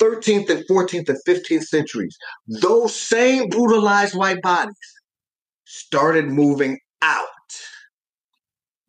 13th 0.00 0.48
and 0.50 0.64
14th 0.68 1.08
and 1.08 1.18
15th 1.28 1.64
centuries, 1.64 2.16
those 2.48 2.96
same 2.96 3.48
brutalized 3.48 4.14
white 4.14 4.42
bodies 4.42 4.74
started 5.64 6.26
moving 6.26 6.78
out. 7.02 7.28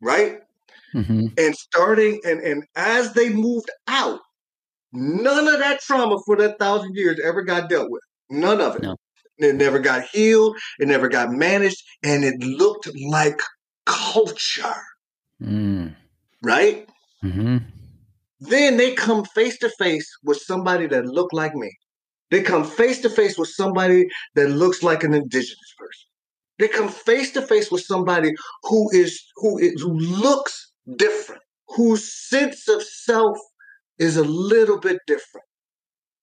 Right? 0.00 0.38
Mm-hmm. 0.94 1.26
And 1.36 1.54
starting 1.54 2.20
and, 2.24 2.40
and 2.40 2.64
as 2.74 3.12
they 3.12 3.28
moved 3.28 3.70
out, 3.86 4.20
none 4.96 5.48
of 5.48 5.58
that 5.60 5.80
trauma 5.80 6.18
for 6.24 6.36
that 6.36 6.58
thousand 6.58 6.94
years 6.94 7.20
ever 7.22 7.42
got 7.42 7.68
dealt 7.68 7.90
with. 7.90 8.02
None 8.30 8.60
of 8.60 8.76
it. 8.76 8.82
No. 8.82 8.96
It 9.38 9.54
never 9.54 9.78
got 9.78 10.04
healed. 10.04 10.56
It 10.78 10.88
never 10.88 11.08
got 11.08 11.30
managed. 11.30 11.82
And 12.02 12.24
it 12.24 12.42
looked 12.42 12.88
like 13.08 13.40
culture. 13.84 14.82
Mm. 15.42 15.94
Right? 16.42 16.88
Mm-hmm. 17.22 17.58
Then 18.40 18.76
they 18.76 18.92
come 18.94 19.24
face 19.24 19.58
to 19.58 19.70
face 19.78 20.08
with 20.22 20.38
somebody 20.38 20.86
that 20.86 21.06
looked 21.06 21.34
like 21.34 21.54
me. 21.54 21.70
They 22.30 22.42
come 22.42 22.64
face 22.64 23.00
to 23.02 23.10
face 23.10 23.38
with 23.38 23.48
somebody 23.48 24.06
that 24.34 24.50
looks 24.50 24.82
like 24.82 25.04
an 25.04 25.14
indigenous 25.14 25.74
person. 25.78 26.06
They 26.58 26.68
come 26.68 26.88
face 26.88 27.32
to 27.32 27.42
face 27.42 27.70
with 27.70 27.82
somebody 27.82 28.32
who 28.64 28.90
is 28.92 29.22
who 29.36 29.58
is 29.58 29.80
who 29.80 29.98
looks 29.98 30.72
different, 30.96 31.42
whose 31.68 32.10
sense 32.28 32.68
of 32.68 32.82
self 32.82 33.38
is 33.98 34.16
a 34.16 34.24
little 34.24 34.78
bit 34.78 34.98
different. 35.06 35.46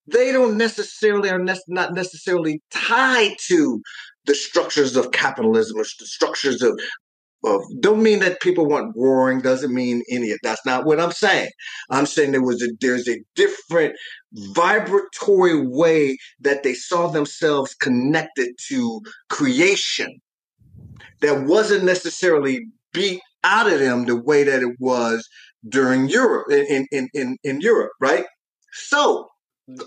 They 0.07 0.31
don't 0.31 0.57
necessarily 0.57 1.29
are 1.29 1.39
ne- 1.39 1.55
not 1.67 1.93
necessarily 1.93 2.61
tied 2.71 3.35
to 3.47 3.81
the 4.25 4.35
structures 4.35 4.95
of 4.95 5.11
capitalism 5.11 5.77
or 5.77 5.83
the 5.83 6.05
structures 6.05 6.61
of 6.61 6.79
of 7.45 7.61
don't 7.81 8.01
mean 8.01 8.19
that 8.19 8.39
people 8.39 8.65
want 8.65 8.95
warring 8.95 9.41
doesn't 9.41 9.73
mean 9.73 10.01
any 10.09 10.31
of 10.31 10.39
that's 10.43 10.65
not 10.65 10.85
what 10.85 10.99
i'm 10.99 11.11
saying. 11.11 11.49
I'm 11.89 12.05
saying 12.05 12.31
there 12.31 12.41
was 12.41 12.61
a 12.63 12.69
there's 12.79 13.07
a 13.07 13.19
different 13.35 13.95
vibratory 14.33 15.67
way 15.67 16.17
that 16.39 16.63
they 16.63 16.73
saw 16.73 17.07
themselves 17.07 17.73
connected 17.75 18.55
to 18.69 19.01
creation 19.29 20.21
that 21.21 21.43
wasn't 21.43 21.83
necessarily 21.83 22.65
beat 22.93 23.21
out 23.43 23.71
of 23.71 23.79
them 23.79 24.05
the 24.05 24.15
way 24.15 24.43
that 24.43 24.61
it 24.61 24.75
was 24.79 25.27
during 25.67 26.07
europe 26.07 26.51
in 26.51 26.87
in 26.91 27.07
in, 27.13 27.37
in 27.43 27.61
europe 27.61 27.91
right? 27.99 28.25
So 28.71 29.27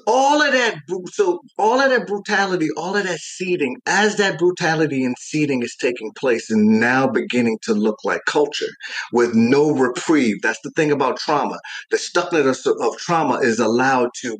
all 0.07 0.41
of 0.41 0.53
that 0.53 0.79
so 1.13 1.41
all 1.59 1.81
of 1.81 1.91
that 1.91 2.07
brutality 2.07 2.69
all 2.79 2.97
of 2.97 3.05
that 3.05 3.19
seeding 3.19 3.77
as 3.85 4.17
that 4.17 4.39
brutality 4.39 5.05
and 5.05 5.15
seeding 5.19 5.63
is 5.63 5.77
taking 5.79 6.11
place 6.17 6.51
and 6.51 6.81
now 6.81 7.07
beginning 7.07 7.59
to 7.63 7.75
look 7.75 7.99
like 8.03 8.23
culture 8.27 8.73
with 9.13 9.35
no 9.35 9.73
reprieve 9.73 10.37
that's 10.43 10.61
the 10.65 10.71
thing 10.71 10.91
about 10.91 11.19
trauma. 11.19 11.59
The 11.91 11.99
stuckness 11.99 12.65
of, 12.65 12.77
of 12.81 12.97
trauma 12.97 13.41
is 13.41 13.59
allowed 13.59 14.11
to 14.23 14.39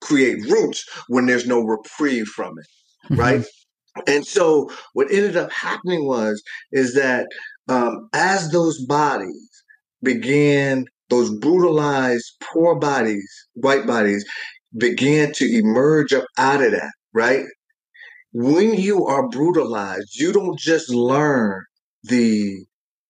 create 0.00 0.44
roots 0.50 0.84
when 1.08 1.26
there's 1.26 1.46
no 1.46 1.60
reprieve 1.60 2.26
from 2.26 2.58
it 2.58 2.66
mm-hmm. 3.10 3.20
right? 3.20 3.44
And 4.06 4.26
so 4.26 4.70
what 4.92 5.10
ended 5.10 5.36
up 5.36 5.52
happening 5.52 6.04
was 6.06 6.42
is 6.72 6.94
that 6.94 7.26
um, 7.68 8.08
as 8.12 8.50
those 8.50 8.84
bodies 8.84 9.53
began 10.04 10.86
those 11.10 11.30
brutalized 11.38 12.26
poor 12.42 12.76
bodies 12.76 13.30
white 13.54 13.86
bodies 13.86 14.24
began 14.78 15.32
to 15.34 15.58
emerge 15.58 16.12
up 16.12 16.24
out 16.38 16.62
of 16.62 16.72
that, 16.72 16.92
right? 17.12 17.44
When 18.32 18.74
you 18.74 19.06
are 19.06 19.28
brutalized, 19.28 20.16
you 20.16 20.32
don't 20.32 20.58
just 20.58 20.90
learn 20.90 21.62
the 22.04 22.64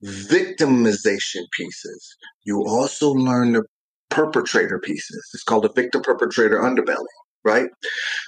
victimization 0.04 1.44
pieces, 1.56 2.16
you 2.44 2.64
also 2.66 3.10
learn 3.10 3.54
the 3.54 3.64
perpetrator 4.10 4.78
pieces. 4.78 5.30
It's 5.34 5.44
called 5.44 5.64
the 5.64 5.72
victim 5.72 6.02
perpetrator 6.02 6.60
underbelly 6.60 7.06
right 7.44 7.68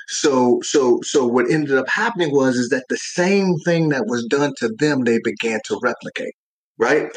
so 0.08 0.60
so 0.62 1.00
so 1.02 1.26
what 1.26 1.50
ended 1.50 1.76
up 1.76 1.88
happening 1.88 2.30
was 2.32 2.56
is 2.56 2.70
that 2.70 2.84
the 2.90 2.98
same 2.98 3.56
thing 3.64 3.90
that 3.90 4.06
was 4.06 4.26
done 4.26 4.52
to 4.58 4.70
them 4.78 5.04
they 5.04 5.18
began 5.24 5.60
to 5.66 5.80
replicate 5.82 6.34
right? 6.78 7.08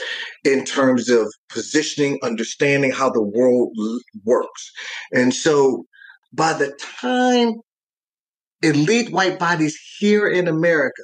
In 0.43 0.65
terms 0.65 1.09
of 1.09 1.31
positioning 1.49 2.19
understanding 2.23 2.91
how 2.91 3.09
the 3.09 3.21
world 3.23 3.75
works. 4.25 4.71
And 5.13 5.33
so 5.33 5.85
by 6.33 6.53
the 6.53 6.77
time 7.01 7.55
elite 8.61 9.11
white 9.11 9.39
bodies 9.39 9.79
here 9.97 10.27
in 10.27 10.47
America, 10.47 11.03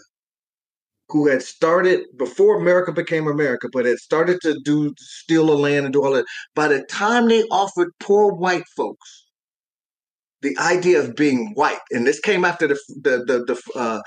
who 1.10 1.28
had 1.28 1.42
started 1.42 2.02
before 2.18 2.60
America 2.60 2.92
became 2.92 3.28
America, 3.28 3.70
but 3.72 3.86
had 3.86 4.00
started 4.00 4.40
to 4.42 4.60
do 4.64 4.94
steal 4.98 5.48
the 5.48 5.56
land 5.56 5.86
and 5.86 5.94
do 5.94 6.04
all 6.04 6.14
that, 6.14 6.26
by 6.56 6.68
the 6.68 6.84
time 6.84 7.28
they 7.28 7.44
offered 7.44 7.90
poor 8.00 8.34
white 8.34 8.66
folks 8.76 9.26
the 10.42 10.58
idea 10.60 11.00
of 11.00 11.16
being 11.16 11.52
white, 11.56 11.80
and 11.92 12.06
this 12.06 12.20
came 12.20 12.46
after 12.46 12.68
the 12.68 12.78
the 13.02 13.24
the 13.26 13.46
the, 13.46 13.80
uh, 13.80 14.02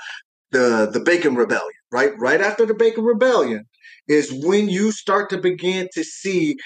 the, 0.51 0.89
the 0.91 0.99
Bacon 0.99 1.35
Rebellion, 1.35 1.69
right? 1.91 2.11
Right 2.17 2.41
after 2.41 2.65
the 2.65 2.73
Bacon 2.73 3.03
Rebellion 3.03 3.65
is 4.07 4.33
when 4.45 4.69
you 4.69 4.91
start 4.91 5.29
to 5.29 5.37
begin 5.37 5.87
to 5.93 6.03
see 6.03 6.57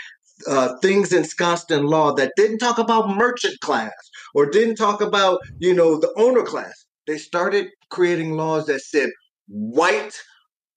uh, 0.48 0.76
things 0.82 1.14
ensconced 1.14 1.72
in 1.72 1.86
law 1.86 2.14
that 2.14 2.34
didn't 2.36 2.60
talk 2.60 2.78
about 2.78 3.16
merchant 3.16 3.60
class 3.62 3.94
or 4.34 4.50
didn't 4.50 4.76
talk 4.76 5.02
about 5.02 5.40
you 5.60 5.74
know 5.74 6.00
the 6.00 6.12
owner 6.18 6.44
class. 6.44 6.86
They 7.08 7.18
started 7.18 7.68
creating 7.90 8.34
laws 8.34 8.66
that 8.68 8.82
said 8.82 9.10
white 9.48 10.20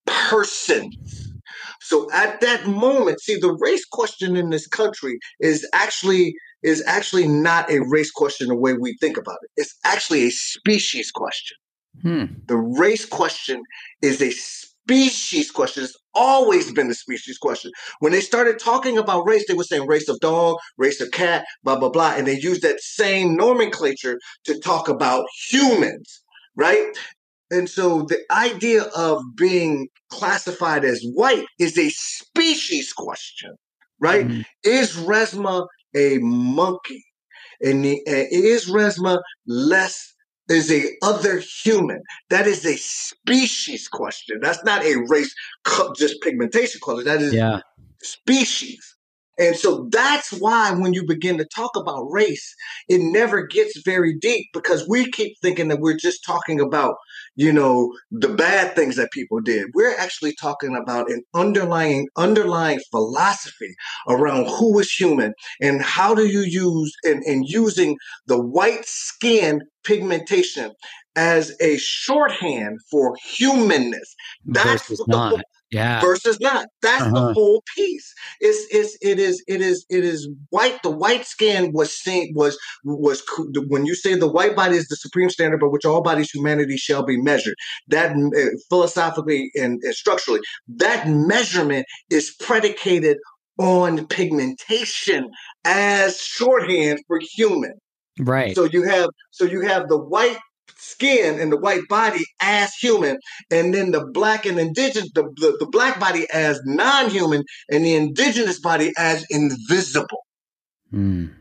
persons. 0.06 1.32
So 1.80 2.10
at 2.12 2.40
that 2.40 2.66
moment, 2.66 3.20
see 3.20 3.36
the 3.36 3.56
race 3.60 3.84
question 3.84 4.36
in 4.36 4.50
this 4.50 4.66
country 4.66 5.18
is 5.40 5.68
actually 5.72 6.34
is 6.62 6.82
actually 6.86 7.28
not 7.28 7.70
a 7.70 7.80
race 7.88 8.10
question 8.10 8.48
the 8.48 8.56
way 8.56 8.74
we 8.74 8.96
think 9.00 9.16
about 9.16 9.38
it. 9.42 9.50
It's 9.56 9.74
actually 9.84 10.24
a 10.24 10.30
species 10.30 11.10
question. 11.10 11.56
Hmm. 12.02 12.24
The 12.46 12.56
race 12.56 13.04
question 13.04 13.62
is 14.02 14.20
a 14.20 14.30
species 14.30 15.50
question. 15.50 15.84
It's 15.84 15.96
always 16.14 16.72
been 16.72 16.88
the 16.88 16.94
species 16.94 17.38
question. 17.38 17.72
When 18.00 18.12
they 18.12 18.20
started 18.20 18.58
talking 18.58 18.98
about 18.98 19.26
race, 19.26 19.44
they 19.48 19.54
were 19.54 19.64
saying 19.64 19.86
race 19.86 20.08
of 20.08 20.20
dog, 20.20 20.56
race 20.78 21.00
of 21.00 21.10
cat, 21.10 21.44
blah, 21.64 21.78
blah, 21.78 21.88
blah. 21.88 22.14
And 22.16 22.26
they 22.26 22.38
used 22.38 22.62
that 22.62 22.80
same 22.80 23.36
nomenclature 23.36 24.18
to 24.44 24.60
talk 24.60 24.88
about 24.88 25.26
humans, 25.48 26.22
right? 26.54 26.86
And 27.50 27.68
so 27.68 28.02
the 28.02 28.20
idea 28.30 28.84
of 28.96 29.22
being 29.36 29.88
classified 30.10 30.84
as 30.84 31.04
white 31.14 31.46
is 31.58 31.78
a 31.78 31.88
species 31.90 32.92
question, 32.92 33.52
right? 34.00 34.26
Mm-hmm. 34.26 34.40
Is 34.64 34.96
Resmaa 34.96 35.66
a 35.96 36.18
monkey? 36.18 37.04
And 37.60 37.84
the, 37.84 38.00
uh, 38.06 38.26
is 38.30 38.68
Resmaa 38.68 39.18
less 39.46 40.12
is 40.48 40.70
a 40.70 40.84
other 41.02 41.40
human. 41.40 42.02
That 42.30 42.46
is 42.46 42.64
a 42.64 42.76
species 42.76 43.88
question. 43.88 44.38
That's 44.40 44.62
not 44.64 44.84
a 44.84 44.96
race, 45.08 45.34
just 45.96 46.20
pigmentation 46.22 46.80
question. 46.80 47.04
That 47.04 47.22
is 47.22 47.34
yeah. 47.34 47.60
species. 48.02 48.96
And 49.38 49.54
so 49.54 49.86
that's 49.90 50.32
why 50.32 50.72
when 50.72 50.94
you 50.94 51.04
begin 51.06 51.36
to 51.38 51.44
talk 51.44 51.76
about 51.76 52.10
race, 52.10 52.54
it 52.88 53.00
never 53.00 53.46
gets 53.46 53.82
very 53.84 54.16
deep 54.16 54.46
because 54.54 54.88
we 54.88 55.10
keep 55.10 55.36
thinking 55.42 55.68
that 55.68 55.80
we're 55.80 55.96
just 55.96 56.24
talking 56.24 56.58
about, 56.58 56.94
you 57.36 57.52
know, 57.52 57.92
the 58.10 58.28
bad 58.28 58.74
things 58.74 58.96
that 58.96 59.12
people 59.12 59.40
did. 59.40 59.66
We're 59.74 59.96
actually 59.96 60.34
talking 60.40 60.74
about 60.74 61.10
an 61.10 61.22
underlying 61.34 62.08
underlying 62.16 62.80
philosophy 62.90 63.74
around 64.08 64.46
who 64.46 64.78
is 64.78 64.90
human 64.90 65.34
and 65.60 65.82
how 65.82 66.14
do 66.14 66.26
you 66.26 66.40
use 66.40 66.92
and, 67.04 67.22
and 67.24 67.44
using 67.46 67.96
the 68.26 68.40
white 68.40 68.86
skin 68.86 69.60
pigmentation 69.84 70.72
as 71.14 71.54
a 71.60 71.76
shorthand 71.76 72.78
for 72.90 73.16
humanness. 73.22 74.14
That's 74.44 74.88
Versus 74.88 75.06
not 75.06 75.40
yeah. 75.70 76.00
versus 76.00 76.38
not. 76.40 76.66
That's 76.82 77.02
uh-huh. 77.02 77.28
the 77.28 77.32
whole 77.34 77.62
piece. 77.74 78.12
It's, 78.40 78.74
it's 78.74 78.96
it 79.02 79.18
is 79.18 79.42
it 79.46 79.60
is 79.60 79.84
it 79.88 80.04
is 80.04 80.28
white. 80.50 80.82
The 80.82 80.90
white 80.90 81.26
skin 81.26 81.72
was 81.72 81.94
seen 81.94 82.32
was 82.34 82.58
was 82.84 83.22
when 83.68 83.86
you 83.86 83.94
say 83.94 84.14
the 84.14 84.30
white 84.30 84.56
body 84.56 84.76
is 84.76 84.88
the 84.88 84.96
supreme 84.96 85.30
standard 85.30 85.60
by 85.60 85.66
which 85.66 85.84
all 85.84 86.02
bodies 86.02 86.30
humanity 86.30 86.76
shall 86.76 87.04
be 87.04 87.20
measured 87.20 87.54
that 87.88 88.12
uh, 88.12 88.56
philosophically 88.68 89.50
and, 89.54 89.80
and 89.82 89.94
structurally 89.94 90.40
that 90.68 91.08
measurement 91.08 91.86
is 92.10 92.34
predicated 92.40 93.18
on 93.58 94.06
pigmentation 94.06 95.30
as 95.64 96.20
shorthand 96.20 97.00
for 97.06 97.20
human. 97.34 97.72
Right. 98.18 98.54
So 98.54 98.64
you 98.64 98.82
have 98.84 99.10
so 99.30 99.44
you 99.44 99.62
have 99.62 99.88
the 99.88 99.98
white 99.98 100.38
skin 100.86 101.40
and 101.40 101.52
the 101.52 101.56
white 101.56 101.88
body 101.88 102.24
as 102.40 102.74
human, 102.74 103.18
and 103.50 103.74
then 103.74 103.90
the 103.90 104.06
black 104.06 104.46
and 104.46 104.58
indigenous, 104.58 105.10
the, 105.14 105.24
the, 105.36 105.56
the 105.60 105.66
black 105.66 105.98
body 105.98 106.26
as 106.32 106.60
non 106.64 107.10
human, 107.10 107.44
and 107.70 107.84
the 107.84 107.94
indigenous 107.94 108.60
body 108.60 108.92
as 108.96 109.24
invisible. 109.30 110.24
Mm. 110.92 111.32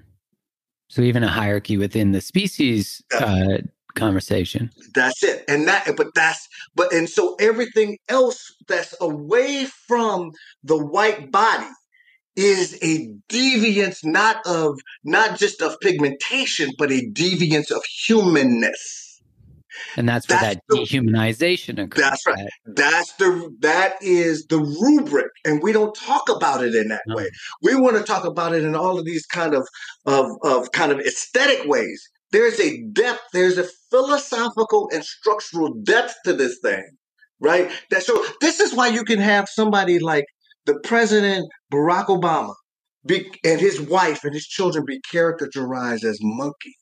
So 0.89 1.01
even 1.01 1.23
a 1.23 1.27
hierarchy 1.27 1.77
within 1.77 2.11
the 2.11 2.21
species 2.21 3.03
uh, 3.13 3.57
conversation. 3.95 4.71
That's 4.93 5.23
it. 5.23 5.43
And 5.47 5.67
that, 5.67 5.91
but 5.97 6.07
that's, 6.13 6.47
but, 6.75 6.93
and 6.93 7.09
so 7.09 7.35
everything 7.39 7.97
else 8.07 8.53
that's 8.67 8.95
away 9.01 9.65
from 9.87 10.31
the 10.63 10.77
white 10.77 11.31
body 11.31 11.67
is 12.35 12.77
a 12.81 13.09
deviance 13.29 14.03
not 14.03 14.45
of 14.45 14.77
not 15.05 15.39
just 15.39 15.61
of 15.61 15.79
pigmentation 15.79 16.69
but 16.77 16.91
a 16.91 17.09
deviance 17.13 17.71
of 17.71 17.81
humanness 17.85 19.04
and 19.97 20.07
that's 20.07 20.27
where 20.27 20.39
that's 20.39 20.55
that 20.55 20.63
the, 20.69 20.77
dehumanization 20.77 21.83
occurs. 21.83 22.01
That's 22.01 22.25
right. 22.25 22.49
That's 22.65 23.13
the 23.13 23.55
that 23.59 23.95
is 24.01 24.45
the 24.47 24.59
rubric, 24.59 25.31
and 25.43 25.61
we 25.61 25.71
don't 25.71 25.95
talk 25.95 26.29
about 26.29 26.63
it 26.63 26.75
in 26.75 26.89
that 26.89 27.01
no. 27.07 27.15
way. 27.15 27.29
We 27.61 27.75
want 27.75 27.97
to 27.97 28.03
talk 28.03 28.25
about 28.25 28.53
it 28.53 28.63
in 28.63 28.75
all 28.75 28.99
of 28.99 29.05
these 29.05 29.25
kind 29.25 29.53
of 29.53 29.67
of 30.05 30.31
of 30.43 30.71
kind 30.71 30.91
of 30.91 30.99
aesthetic 30.99 31.65
ways. 31.65 32.07
There's 32.31 32.59
a 32.59 32.81
depth. 32.91 33.21
There's 33.33 33.57
a 33.57 33.67
philosophical 33.89 34.89
and 34.93 35.03
structural 35.03 35.73
depth 35.83 36.15
to 36.25 36.33
this 36.33 36.59
thing, 36.61 36.85
right? 37.39 37.71
That 37.91 38.03
so 38.03 38.25
this 38.41 38.59
is 38.59 38.73
why 38.73 38.87
you 38.87 39.03
can 39.03 39.19
have 39.19 39.47
somebody 39.47 39.99
like 39.99 40.25
the 40.65 40.79
president 40.79 41.47
Barack 41.71 42.07
Obama 42.07 42.53
be, 43.05 43.31
and 43.43 43.59
his 43.59 43.79
wife 43.79 44.23
and 44.23 44.33
his 44.33 44.47
children 44.47 44.85
be 44.85 44.99
caricaturized 45.11 46.03
as 46.03 46.17
monkeys 46.21 46.75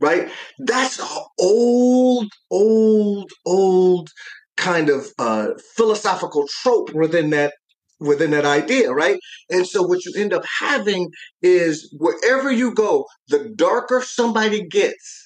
right? 0.00 0.30
That's 0.58 1.00
old, 1.38 2.30
old, 2.50 3.30
old 3.46 4.10
kind 4.56 4.88
of 4.88 5.06
uh, 5.18 5.48
philosophical 5.76 6.46
trope 6.62 6.92
within 6.94 7.30
that 7.30 7.54
within 8.00 8.32
that 8.32 8.44
idea, 8.44 8.92
right? 8.92 9.18
And 9.50 9.66
so 9.66 9.82
what 9.82 10.04
you 10.04 10.12
end 10.16 10.32
up 10.32 10.44
having 10.60 11.10
is 11.42 11.94
wherever 11.98 12.50
you 12.52 12.74
go, 12.74 13.06
the 13.28 13.50
darker 13.56 14.02
somebody 14.04 14.66
gets, 14.66 15.23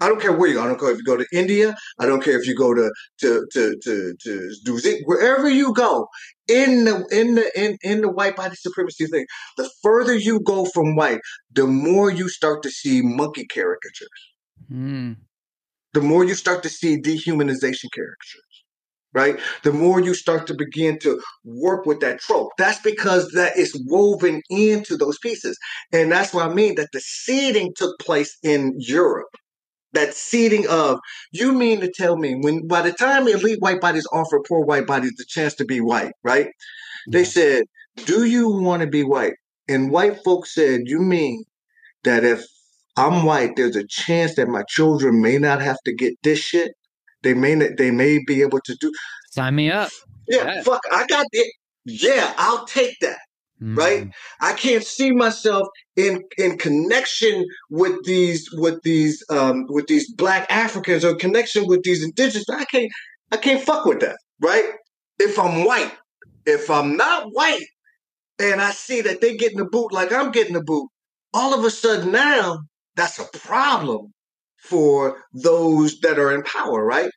I 0.00 0.08
don't 0.08 0.20
care 0.20 0.32
where 0.32 0.48
you 0.48 0.54
go. 0.54 0.64
I 0.64 0.66
don't 0.66 0.78
care 0.78 0.90
if 0.90 0.98
you 0.98 1.04
go 1.04 1.16
to 1.16 1.26
India. 1.32 1.74
I 1.98 2.06
don't 2.06 2.22
care 2.22 2.38
if 2.38 2.46
you 2.46 2.54
go 2.54 2.74
to 2.74 2.92
to 3.20 3.46
to 3.52 3.76
to 3.82 4.14
to 4.20 4.50
Duzi, 4.66 5.00
wherever 5.04 5.48
you 5.48 5.72
go 5.72 6.08
in 6.48 6.84
the 6.84 7.06
in 7.10 7.34
the 7.34 7.50
in, 7.58 7.78
in 7.82 8.00
the 8.02 8.10
white 8.10 8.36
body 8.36 8.56
supremacy 8.56 9.06
thing. 9.06 9.26
The 9.56 9.70
further 9.82 10.14
you 10.14 10.40
go 10.40 10.66
from 10.66 10.96
white, 10.96 11.20
the 11.52 11.66
more 11.66 12.10
you 12.10 12.28
start 12.28 12.62
to 12.64 12.70
see 12.70 13.00
monkey 13.02 13.46
caricatures. 13.46 14.08
Mm. 14.70 15.16
The 15.94 16.02
more 16.02 16.24
you 16.24 16.34
start 16.34 16.62
to 16.64 16.68
see 16.68 17.00
dehumanization 17.00 17.88
caricatures. 17.94 18.42
Right? 19.14 19.40
The 19.62 19.72
more 19.72 19.98
you 19.98 20.12
start 20.12 20.46
to 20.48 20.54
begin 20.54 20.98
to 20.98 21.18
work 21.42 21.86
with 21.86 22.00
that 22.00 22.20
trope. 22.20 22.50
That's 22.58 22.82
because 22.82 23.30
that 23.30 23.56
is 23.56 23.72
woven 23.86 24.42
into 24.50 24.94
those 24.94 25.16
pieces. 25.20 25.56
And 25.90 26.12
that's 26.12 26.34
what 26.34 26.50
I 26.50 26.52
mean 26.52 26.74
that 26.74 26.90
the 26.92 27.00
seeding 27.00 27.72
took 27.74 27.98
place 27.98 28.36
in 28.42 28.74
Europe 28.76 29.34
that 29.96 30.14
seeding 30.14 30.66
of 30.68 31.00
you 31.32 31.52
mean 31.52 31.80
to 31.80 31.90
tell 31.90 32.16
me 32.16 32.34
when 32.34 32.66
by 32.66 32.82
the 32.82 32.92
time 32.92 33.26
elite 33.26 33.60
white 33.60 33.80
bodies 33.80 34.06
offer 34.12 34.40
poor 34.46 34.64
white 34.64 34.86
bodies 34.86 35.14
the 35.16 35.24
chance 35.26 35.54
to 35.54 35.64
be 35.64 35.80
white 35.80 36.12
right? 36.22 36.48
They 37.10 37.24
said 37.24 37.64
do 38.04 38.26
you 38.26 38.50
want 38.50 38.82
to 38.82 38.86
be 38.86 39.02
white? 39.02 39.32
And 39.68 39.90
white 39.90 40.22
folks 40.22 40.54
said 40.54 40.82
you 40.84 41.00
mean 41.00 41.44
that 42.04 42.24
if 42.24 42.44
i'm 42.96 43.24
white 43.24 43.56
there's 43.56 43.76
a 43.76 43.86
chance 43.86 44.36
that 44.36 44.48
my 44.48 44.62
children 44.68 45.20
may 45.22 45.38
not 45.38 45.60
have 45.62 45.78
to 45.86 45.94
get 45.94 46.14
this 46.22 46.38
shit? 46.38 46.72
They 47.22 47.34
may 47.34 47.54
not, 47.54 47.70
they 47.78 47.90
may 47.90 48.20
be 48.26 48.42
able 48.42 48.60
to 48.60 48.76
do 48.78 48.92
sign 49.30 49.54
me 49.54 49.70
up. 49.70 49.90
Yeah, 50.28 50.54
yeah. 50.54 50.62
fuck 50.62 50.82
i 50.92 51.06
got 51.06 51.26
it 51.32 51.52
yeah 51.84 52.34
i'll 52.36 52.66
take 52.66 52.96
that 53.00 53.18
Mm-hmm. 53.62 53.78
right 53.78 54.08
i 54.42 54.52
can't 54.52 54.84
see 54.84 55.12
myself 55.12 55.66
in 55.96 56.22
in 56.36 56.58
connection 56.58 57.46
with 57.70 58.04
these 58.04 58.46
with 58.52 58.82
these 58.82 59.24
um 59.30 59.64
with 59.68 59.86
these 59.86 60.12
black 60.12 60.46
africans 60.50 61.06
or 61.06 61.14
connection 61.14 61.66
with 61.66 61.82
these 61.82 62.04
indigenous 62.04 62.44
i 62.50 62.66
can't 62.66 62.92
i 63.32 63.38
can't 63.38 63.62
fuck 63.62 63.86
with 63.86 64.00
that 64.00 64.18
right? 64.42 64.64
If 65.18 65.38
i'm 65.38 65.64
white 65.64 65.92
if 66.44 66.68
i'm 66.70 66.98
not 66.98 67.28
white 67.30 67.64
and 68.38 68.60
i 68.60 68.72
see 68.72 69.00
that 69.00 69.22
they 69.22 69.38
getting 69.38 69.56
the 69.56 69.64
boot 69.64 69.90
like 69.90 70.12
i'm 70.12 70.32
getting 70.32 70.52
the 70.52 70.62
boot 70.62 70.90
all 71.32 71.58
of 71.58 71.64
a 71.64 71.70
sudden 71.70 72.12
now 72.12 72.58
that's 72.94 73.18
a 73.18 73.38
problem 73.38 74.12
for 74.58 75.22
those 75.32 75.98
that 76.00 76.18
are 76.18 76.32
in 76.32 76.42
power 76.42 76.84
right? 76.84 77.10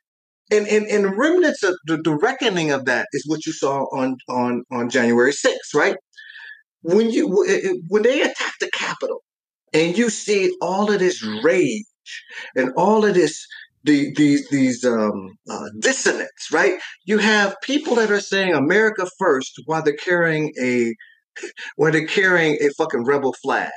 And 0.50 0.66
and, 0.66 0.86
and 0.86 1.16
remnants 1.16 1.62
of 1.62 1.76
the, 1.86 1.98
the 1.98 2.16
reckoning 2.16 2.70
of 2.70 2.84
that 2.86 3.06
is 3.12 3.24
what 3.26 3.46
you 3.46 3.52
saw 3.52 3.84
on 3.96 4.16
on 4.28 4.64
on 4.72 4.90
january 4.90 5.32
6th 5.32 5.74
right 5.74 5.96
when 6.82 7.10
you 7.10 7.28
when 7.88 8.02
they 8.02 8.22
attack 8.22 8.54
the 8.60 8.70
Capitol, 8.72 9.22
and 9.72 9.96
you 9.96 10.10
see 10.10 10.54
all 10.60 10.90
of 10.90 10.98
this 10.98 11.22
rage 11.42 11.84
and 12.56 12.72
all 12.76 13.04
of 13.04 13.14
this 13.14 13.46
the, 13.84 14.12
these 14.14 14.48
these 14.50 14.84
um, 14.84 15.36
uh, 15.48 15.68
dissonance, 15.78 16.48
right? 16.52 16.74
You 17.04 17.18
have 17.18 17.56
people 17.62 17.94
that 17.96 18.10
are 18.10 18.20
saying 18.20 18.54
America 18.54 19.06
first 19.18 19.60
while 19.66 19.82
they're 19.82 19.94
carrying 19.94 20.52
a 20.60 20.94
while 21.76 21.92
they're 21.92 22.06
carrying 22.06 22.58
a 22.60 22.68
fucking 22.76 23.04
rebel 23.04 23.34
flag, 23.42 23.70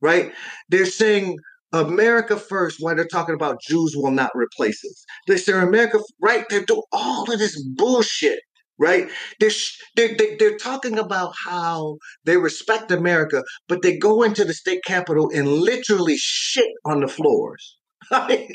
right? 0.00 0.32
They're 0.68 0.86
saying 0.86 1.36
America 1.72 2.36
first 2.36 2.78
while 2.80 2.96
they're 2.96 3.06
talking 3.06 3.34
about 3.34 3.60
Jews 3.60 3.94
will 3.94 4.10
not 4.10 4.30
replace 4.34 4.82
us. 4.84 5.04
They 5.26 5.36
say 5.36 5.52
America 5.52 6.00
right. 6.20 6.44
They're 6.48 6.64
doing 6.64 6.82
all 6.92 7.30
of 7.30 7.38
this 7.38 7.62
bullshit 7.62 8.40
right? 8.80 9.08
They're, 9.38 9.50
they're, 9.94 10.16
they're 10.38 10.56
talking 10.56 10.98
about 10.98 11.34
how 11.36 11.98
they 12.24 12.38
respect 12.38 12.90
America, 12.90 13.44
but 13.68 13.82
they 13.82 13.96
go 13.98 14.22
into 14.22 14.44
the 14.44 14.54
state 14.54 14.82
capitol 14.84 15.30
and 15.32 15.46
literally 15.46 16.16
shit 16.16 16.70
on 16.84 17.00
the 17.00 17.08
floors. 17.08 17.76
I 18.10 18.26
mean, 18.26 18.48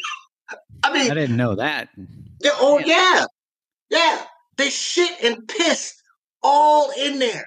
I, 0.84 0.93
mean, 0.93 1.11
I 1.11 1.13
didn't 1.13 1.38
know 1.38 1.55
that. 1.55 1.89
Oh, 2.43 2.82
yeah. 2.84 3.26
Yeah. 3.89 4.23
They 4.57 4.69
shit 4.69 5.11
and 5.23 5.47
piss 5.47 5.93
all 6.41 6.91
in 6.97 7.19
there. 7.19 7.45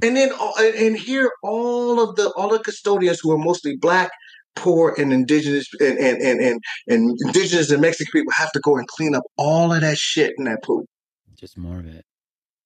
And 0.00 0.16
then, 0.16 0.30
uh, 0.38 0.52
and 0.58 0.96
here, 0.96 1.32
all 1.42 2.00
of 2.00 2.14
the 2.14 2.32
all 2.36 2.50
the 2.50 2.60
custodians 2.60 3.18
who 3.20 3.32
are 3.32 3.38
mostly 3.38 3.76
black, 3.76 4.12
poor, 4.54 4.94
and 4.96 5.12
indigenous, 5.12 5.66
and 5.80 5.98
and 5.98 6.22
and 6.22 6.40
and, 6.40 6.60
and 6.86 7.18
indigenous 7.26 7.72
and 7.72 7.80
Mexican 7.82 8.12
people 8.12 8.32
have 8.32 8.52
to 8.52 8.60
go 8.60 8.76
and 8.76 8.86
clean 8.86 9.16
up 9.16 9.24
all 9.36 9.72
of 9.72 9.80
that 9.80 9.98
shit 9.98 10.34
in 10.38 10.44
that 10.44 10.62
pool 10.62 10.86
just 11.38 11.56
more 11.56 11.78
of 11.78 11.86
it. 11.86 12.04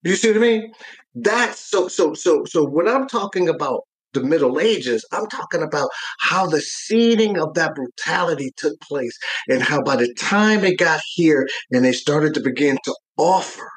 You 0.03 0.17
see 0.17 0.29
what 0.29 0.39
I 0.39 0.41
mean? 0.41 0.73
That's 1.15 1.61
so 1.61 1.89
so 1.89 2.15
so 2.15 2.45
so 2.45 2.65
when 2.65 2.89
I'm 2.89 3.07
talking 3.07 3.49
about 3.49 3.83
the 4.15 4.23
Middle 4.23 4.61
Ages, 4.61 5.07
I'm 5.13 5.27
talking 5.29 5.63
about 5.63 5.89
how 6.21 6.47
the 6.47 6.61
seeding 6.61 7.39
of 7.39 7.55
that 7.55 7.75
brutality 7.75 8.53
took 8.57 8.79
place 8.81 9.17
and 9.49 9.63
how 9.63 9.83
by 9.83 9.97
the 9.97 10.13
time 10.15 10.65
it 10.65 10.79
got 10.79 11.01
here 11.15 11.49
and 11.71 11.85
they 11.85 11.93
started 11.93 12.35
to 12.35 12.41
begin 12.41 12.79
to 12.85 12.95
offer 13.17 13.69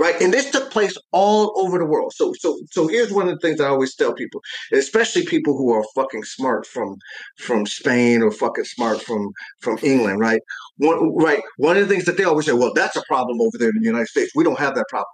right? 0.00 0.20
And 0.20 0.32
this 0.32 0.50
took 0.50 0.70
place 0.70 0.96
all 1.12 1.52
over 1.56 1.78
the 1.78 1.84
world. 1.84 2.12
So, 2.16 2.32
so, 2.38 2.58
so 2.70 2.88
here's 2.88 3.12
one 3.12 3.28
of 3.28 3.34
the 3.38 3.46
things 3.46 3.60
I 3.60 3.68
always 3.68 3.94
tell 3.94 4.14
people, 4.14 4.40
especially 4.72 5.26
people 5.26 5.56
who 5.56 5.72
are 5.72 5.84
fucking 5.94 6.24
smart 6.24 6.66
from 6.66 6.96
from 7.36 7.66
Spain 7.66 8.22
or 8.22 8.32
fucking 8.32 8.64
smart 8.64 9.02
from 9.02 9.30
from 9.60 9.78
England, 9.82 10.18
right? 10.18 10.40
One, 10.78 11.14
right. 11.16 11.42
One 11.58 11.76
of 11.76 11.86
the 11.86 11.94
things 11.94 12.06
that 12.06 12.16
they 12.16 12.24
always 12.24 12.46
say, 12.46 12.52
well, 12.52 12.72
that's 12.74 12.96
a 12.96 13.02
problem 13.06 13.40
over 13.42 13.58
there 13.58 13.68
in 13.68 13.78
the 13.78 13.86
United 13.86 14.08
States. 14.08 14.32
We 14.34 14.42
don't 14.42 14.58
have 14.58 14.74
that 14.74 14.86
problem. 14.88 15.12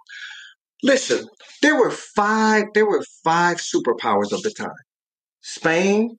Listen, 0.83 1.27
there 1.61 1.75
were 1.75 1.91
five. 1.91 2.65
There 2.73 2.87
were 2.87 3.03
five 3.23 3.57
superpowers 3.57 4.31
of 4.31 4.41
the 4.43 4.51
time: 4.51 4.71
Spain, 5.41 6.17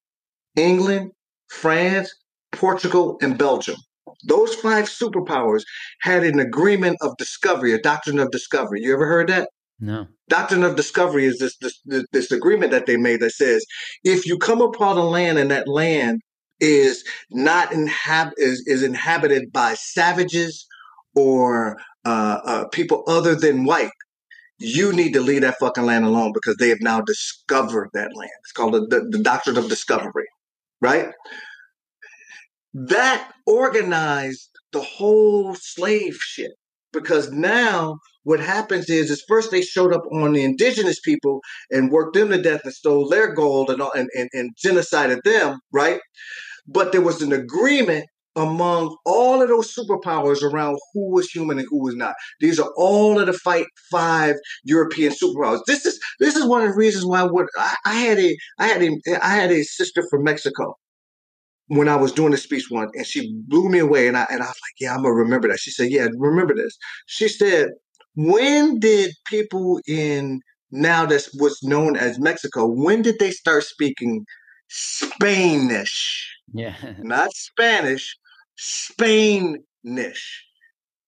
England, 0.56 1.12
France, 1.48 2.14
Portugal, 2.52 3.16
and 3.22 3.38
Belgium. 3.38 3.76
Those 4.24 4.54
five 4.54 4.86
superpowers 4.86 5.62
had 6.00 6.24
an 6.24 6.38
agreement 6.40 6.96
of 7.00 7.16
discovery, 7.16 7.72
a 7.72 7.80
doctrine 7.80 8.18
of 8.18 8.30
discovery. 8.30 8.82
You 8.82 8.94
ever 8.94 9.06
heard 9.06 9.28
that? 9.28 9.48
No. 9.80 10.06
Doctrine 10.28 10.64
of 10.64 10.76
discovery 10.76 11.24
is 11.24 11.38
this, 11.38 11.56
this 11.58 11.80
this 12.12 12.32
agreement 12.32 12.72
that 12.72 12.86
they 12.86 12.96
made 12.96 13.20
that 13.20 13.30
says 13.30 13.64
if 14.04 14.26
you 14.26 14.38
come 14.38 14.60
upon 14.60 14.98
a 14.98 15.04
land 15.04 15.38
and 15.38 15.50
that 15.50 15.68
land 15.68 16.20
is 16.60 17.04
not 17.30 17.70
inhab- 17.70 18.32
is, 18.36 18.62
is 18.66 18.82
inhabited 18.82 19.52
by 19.52 19.74
savages 19.74 20.66
or 21.14 21.78
uh, 22.04 22.40
uh, 22.44 22.68
people 22.68 23.04
other 23.06 23.34
than 23.34 23.64
white, 23.64 23.90
you 24.58 24.92
need 24.92 25.12
to 25.14 25.20
leave 25.20 25.42
that 25.42 25.58
fucking 25.60 25.84
land 25.84 26.04
alone 26.04 26.32
because 26.34 26.56
they 26.56 26.68
have 26.68 26.80
now 26.80 27.00
discovered 27.00 27.90
that 27.94 28.10
land. 28.14 28.30
It's 28.40 28.52
called 28.52 28.74
the, 28.74 28.80
the, 28.88 29.08
the 29.18 29.22
doctrine 29.22 29.56
of 29.56 29.68
discovery, 29.68 30.26
right? 30.80 31.08
That 32.74 33.32
organized 33.46 34.50
the 34.72 34.80
whole 34.80 35.54
slave 35.54 36.16
ship 36.16 36.52
because 36.92 37.30
now 37.30 37.96
what 38.24 38.40
happens 38.40 38.90
is 38.90 39.10
is 39.10 39.24
first 39.26 39.50
they 39.50 39.62
showed 39.62 39.92
up 39.92 40.04
on 40.12 40.32
the 40.32 40.42
indigenous 40.42 41.00
people 41.00 41.40
and 41.70 41.90
worked 41.90 42.14
them 42.14 42.28
to 42.28 42.40
death 42.40 42.60
and 42.64 42.74
stole 42.74 43.08
their 43.08 43.32
gold 43.32 43.70
and, 43.70 43.80
and, 43.94 44.08
and, 44.14 44.28
and 44.32 44.50
genocided 44.62 45.22
them 45.22 45.58
right 45.72 46.00
but 46.66 46.92
there 46.92 47.00
was 47.00 47.22
an 47.22 47.32
agreement 47.32 48.06
among 48.36 48.96
all 49.04 49.42
of 49.42 49.48
those 49.48 49.74
superpowers 49.74 50.42
around 50.42 50.78
who 50.92 51.10
was 51.10 51.28
human 51.28 51.58
and 51.58 51.66
who 51.68 51.82
was 51.82 51.96
not. 51.96 52.14
These 52.40 52.60
are 52.60 52.70
all 52.76 53.18
of 53.18 53.26
the 53.26 53.32
fight 53.32 53.66
five 53.90 54.36
European 54.62 55.12
superpowers. 55.12 55.60
This 55.66 55.84
is 55.84 55.98
this 56.20 56.36
is 56.36 56.44
one 56.44 56.62
of 56.62 56.68
the 56.68 56.76
reasons 56.76 57.04
why 57.04 57.24
what 57.24 57.46
I, 57.56 57.74
I 57.84 57.94
had 57.94 58.18
a 58.18 58.36
I 58.58 58.66
had 58.68 58.82
a 58.82 58.90
I 59.22 59.34
had 59.34 59.50
a 59.50 59.64
sister 59.64 60.04
from 60.08 60.22
Mexico 60.22 60.76
when 61.68 61.88
I 61.88 61.96
was 61.96 62.12
doing 62.12 62.32
the 62.32 62.36
speech 62.38 62.66
one, 62.70 62.88
and 62.94 63.06
she 63.06 63.32
blew 63.46 63.68
me 63.68 63.78
away, 63.78 64.08
and 64.08 64.16
I 64.16 64.26
and 64.30 64.42
I 64.42 64.46
was 64.46 64.60
like, 64.62 64.74
"Yeah, 64.80 64.94
I'm 64.94 65.02
gonna 65.02 65.14
remember 65.14 65.48
that." 65.48 65.60
She 65.60 65.70
said, 65.70 65.90
"Yeah, 65.90 66.08
remember 66.16 66.54
this." 66.54 66.76
She 67.06 67.28
said, 67.28 67.68
"When 68.14 68.78
did 68.80 69.12
people 69.26 69.80
in 69.86 70.40
now 70.70 71.06
that's 71.06 71.30
what's 71.38 71.62
known 71.62 71.96
as 71.96 72.18
Mexico? 72.18 72.66
When 72.66 73.02
did 73.02 73.18
they 73.18 73.30
start 73.30 73.64
speaking 73.64 74.24
Spanish? 74.68 76.26
Yeah, 76.52 76.74
not 76.98 77.32
Spanish, 77.34 78.16
Spanish." 78.56 80.44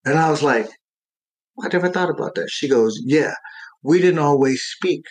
And 0.04 0.18
I 0.18 0.30
was 0.30 0.42
like, 0.42 0.68
"I 1.62 1.68
never 1.68 1.88
thought 1.88 2.10
about 2.10 2.34
that." 2.34 2.50
She 2.50 2.68
goes, 2.68 3.00
"Yeah, 3.04 3.34
we 3.82 4.00
didn't 4.00 4.18
always 4.18 4.62
speak 4.62 5.04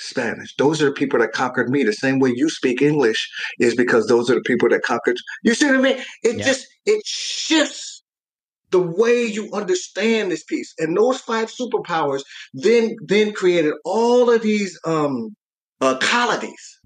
Spanish. 0.00 0.54
Those 0.56 0.82
are 0.82 0.86
the 0.86 0.92
people 0.92 1.18
that 1.18 1.32
conquered 1.32 1.68
me. 1.68 1.82
The 1.82 1.92
same 1.92 2.18
way 2.18 2.32
you 2.34 2.48
speak 2.48 2.82
English 2.82 3.28
is 3.58 3.74
because 3.74 4.06
those 4.06 4.30
are 4.30 4.34
the 4.34 4.42
people 4.42 4.68
that 4.70 4.82
conquered. 4.82 5.16
You 5.42 5.54
see 5.54 5.66
what 5.66 5.76
I 5.76 5.80
mean? 5.80 5.98
It 6.22 6.38
yeah. 6.38 6.44
just 6.44 6.66
it 6.86 7.02
shifts 7.04 8.02
the 8.70 8.80
way 8.80 9.24
you 9.24 9.52
understand 9.52 10.30
this 10.30 10.44
piece. 10.44 10.72
And 10.78 10.96
those 10.96 11.20
five 11.20 11.50
superpowers 11.50 12.22
then 12.54 12.96
then 13.06 13.32
created 13.32 13.74
all 13.84 14.30
of 14.30 14.42
these 14.42 14.78
um 14.84 15.34
uh, 15.80 15.96
colonies, 15.98 16.78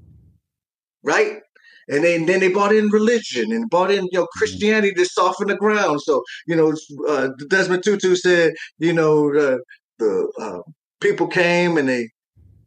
right? 1.03 1.39
And 1.87 2.03
then, 2.03 2.25
then 2.27 2.41
they 2.41 2.51
brought 2.51 2.75
in 2.75 2.89
religion 2.89 3.53
and 3.53 3.69
brought 3.69 3.91
in 3.91 4.05
you 4.05 4.11
know 4.19 4.23
mm-hmm. 4.23 4.39
Christianity 4.39 4.95
to 4.95 5.05
soften 5.05 5.49
the 5.49 5.57
ground. 5.57 6.01
So 6.03 6.23
you 6.47 6.57
know 6.57 6.75
uh, 7.09 7.29
Desmond 7.49 7.85
Tutu 7.85 8.17
said 8.17 8.55
you 8.79 8.93
know 8.93 9.29
uh, 9.35 9.59
the 9.99 10.33
uh, 10.41 10.71
people 11.01 11.27
came 11.27 11.77
and 11.77 11.89
they 11.89 12.09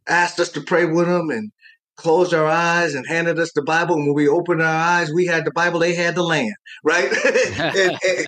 asked 0.07 0.39
us 0.39 0.49
to 0.49 0.61
pray 0.61 0.85
with 0.85 1.07
them 1.07 1.29
and 1.29 1.51
closed 1.97 2.33
our 2.33 2.45
eyes 2.45 2.93
and 2.93 3.05
handed 3.07 3.39
us 3.39 3.51
the 3.53 3.61
Bible. 3.61 3.95
And 3.95 4.05
when 4.05 4.15
we 4.15 4.27
opened 4.27 4.61
our 4.61 4.67
eyes, 4.67 5.11
we 5.11 5.25
had 5.25 5.45
the 5.45 5.51
Bible, 5.51 5.79
they 5.79 5.95
had 5.95 6.15
the 6.15 6.23
land, 6.23 6.53
right? 6.83 7.11
and, 7.11 7.99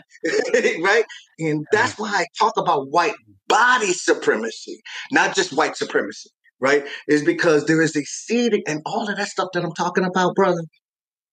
and, 0.55 0.83
right? 0.83 1.05
And 1.39 1.65
that's 1.71 1.97
why 1.97 2.09
I 2.09 2.25
talk 2.37 2.57
about 2.57 2.89
white 2.89 3.15
body 3.47 3.93
supremacy, 3.93 4.81
not 5.11 5.35
just 5.35 5.53
white 5.53 5.77
supremacy, 5.77 6.29
right? 6.59 6.85
Is 7.07 7.23
because 7.23 7.65
there 7.65 7.81
is 7.81 7.95
a 7.95 8.03
seed 8.03 8.61
and 8.67 8.81
all 8.85 9.09
of 9.09 9.15
that 9.15 9.27
stuff 9.27 9.49
that 9.53 9.63
I'm 9.63 9.73
talking 9.73 10.03
about, 10.03 10.35
brother, 10.35 10.63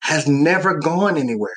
has 0.02 0.28
never 0.28 0.78
gone 0.78 1.16
anywhere. 1.16 1.56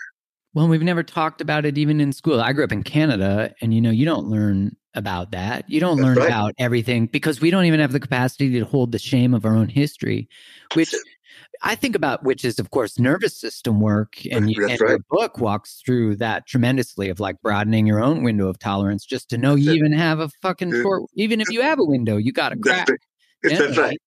Well, 0.53 0.67
we've 0.67 0.81
never 0.81 1.03
talked 1.03 1.41
about 1.41 1.65
it 1.65 1.77
even 1.77 2.01
in 2.01 2.11
school. 2.11 2.41
I 2.41 2.53
grew 2.53 2.63
up 2.63 2.71
in 2.71 2.83
Canada, 2.83 3.53
and 3.61 3.73
you 3.73 3.81
know, 3.81 3.91
you 3.91 4.05
don't 4.05 4.27
learn 4.27 4.75
about 4.95 5.31
that. 5.31 5.69
You 5.69 5.79
don't 5.79 5.97
That's 5.97 6.05
learn 6.07 6.17
right. 6.17 6.27
about 6.27 6.55
everything 6.57 7.05
because 7.05 7.39
we 7.39 7.51
don't 7.51 7.65
even 7.65 7.79
have 7.79 7.91
the 7.91 7.99
capacity 7.99 8.51
to 8.59 8.65
hold 8.65 8.91
the 8.91 8.99
shame 8.99 9.33
of 9.33 9.45
our 9.45 9.55
own 9.55 9.69
history, 9.69 10.27
which 10.73 10.93
I 11.61 11.75
think 11.75 11.95
about, 11.95 12.23
which 12.23 12.43
is, 12.43 12.57
of 12.57 12.71
course, 12.71 12.97
nervous 12.97 13.39
system 13.39 13.79
work. 13.79 14.17
And, 14.31 14.49
you, 14.49 14.67
and 14.67 14.81
right. 14.81 14.89
your 14.89 14.99
book 15.09 15.39
walks 15.39 15.81
through 15.85 16.15
that 16.17 16.47
tremendously 16.47 17.09
of 17.09 17.19
like 17.19 17.41
broadening 17.41 17.85
your 17.85 18.03
own 18.03 18.23
window 18.23 18.47
of 18.47 18.57
tolerance 18.57 19.05
just 19.05 19.29
to 19.29 19.37
know 19.37 19.55
That's 19.55 19.65
you 19.65 19.71
it. 19.73 19.75
even 19.75 19.93
have 19.93 20.19
a 20.19 20.29
fucking 20.41 20.71
short, 20.71 21.03
even 21.15 21.41
if 21.41 21.49
you 21.49 21.61
have 21.61 21.79
a 21.79 21.85
window, 21.85 22.17
you 22.17 22.31
got 22.31 22.53
a 22.53 22.57
crack. 22.57 22.87
That's, 23.43 23.59
That's 23.59 23.77
right. 23.77 23.97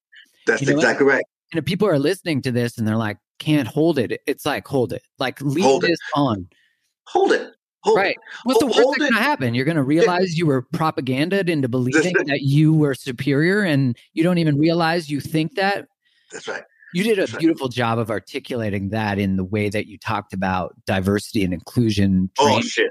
That's 0.47 0.61
you 0.61 0.69
know 0.69 0.75
exactly 0.75 1.07
what? 1.07 1.15
right. 1.15 1.25
And 1.53 1.59
if 1.59 1.65
people 1.65 1.87
are 1.87 1.99
listening 1.99 2.43
to 2.43 2.53
this 2.53 2.79
and 2.79 2.89
they're 2.89 2.97
like, 2.97 3.19
can't 3.43 3.67
hold 3.67 3.99
it. 3.99 4.21
It's 4.27 4.47
like 4.47 4.67
hold 4.67 4.93
it. 4.93 5.03
Like 5.19 5.41
leave 5.41 5.65
hold 5.65 5.83
this 5.83 5.93
it. 5.93 6.19
on. 6.19 6.49
Hold 7.09 7.33
it. 7.33 7.53
Hold 7.83 7.97
right. 7.97 8.17
What's 8.45 8.61
the 8.61 8.67
worst 8.67 8.79
that's 8.79 8.99
going 8.99 9.13
to 9.13 9.19
happen? 9.19 9.55
You're 9.55 9.65
going 9.65 9.77
to 9.77 9.83
realize 9.83 10.39
you 10.39 10.47
were 10.47 10.63
propagandaed 10.63 11.49
into 11.49 11.69
believing 11.69 12.15
that 12.27 12.43
you 12.43 12.73
were 12.73 12.95
superior, 12.95 13.63
and 13.63 13.97
you 14.13 14.23
don't 14.23 14.39
even 14.39 14.57
realize 14.59 15.11
you 15.11 15.21
think 15.21 15.57
that. 15.57 15.87
That's 16.31 16.47
right. 16.47 16.63
You 16.95 17.03
did 17.03 17.19
a 17.19 17.23
that's 17.23 17.37
beautiful 17.37 17.67
right. 17.67 17.75
job 17.75 17.99
of 17.99 18.11
articulating 18.11 18.91
that 18.91 19.19
in 19.19 19.37
the 19.37 19.45
way 19.45 19.69
that 19.69 19.87
you 19.87 19.99
talked 19.99 20.33
about 20.33 20.77
diversity 20.87 21.43
and 21.43 21.53
inclusion. 21.53 22.31
Oh, 22.39 22.45
training. 22.45 22.63
Oh 22.65 22.69
shit! 22.69 22.91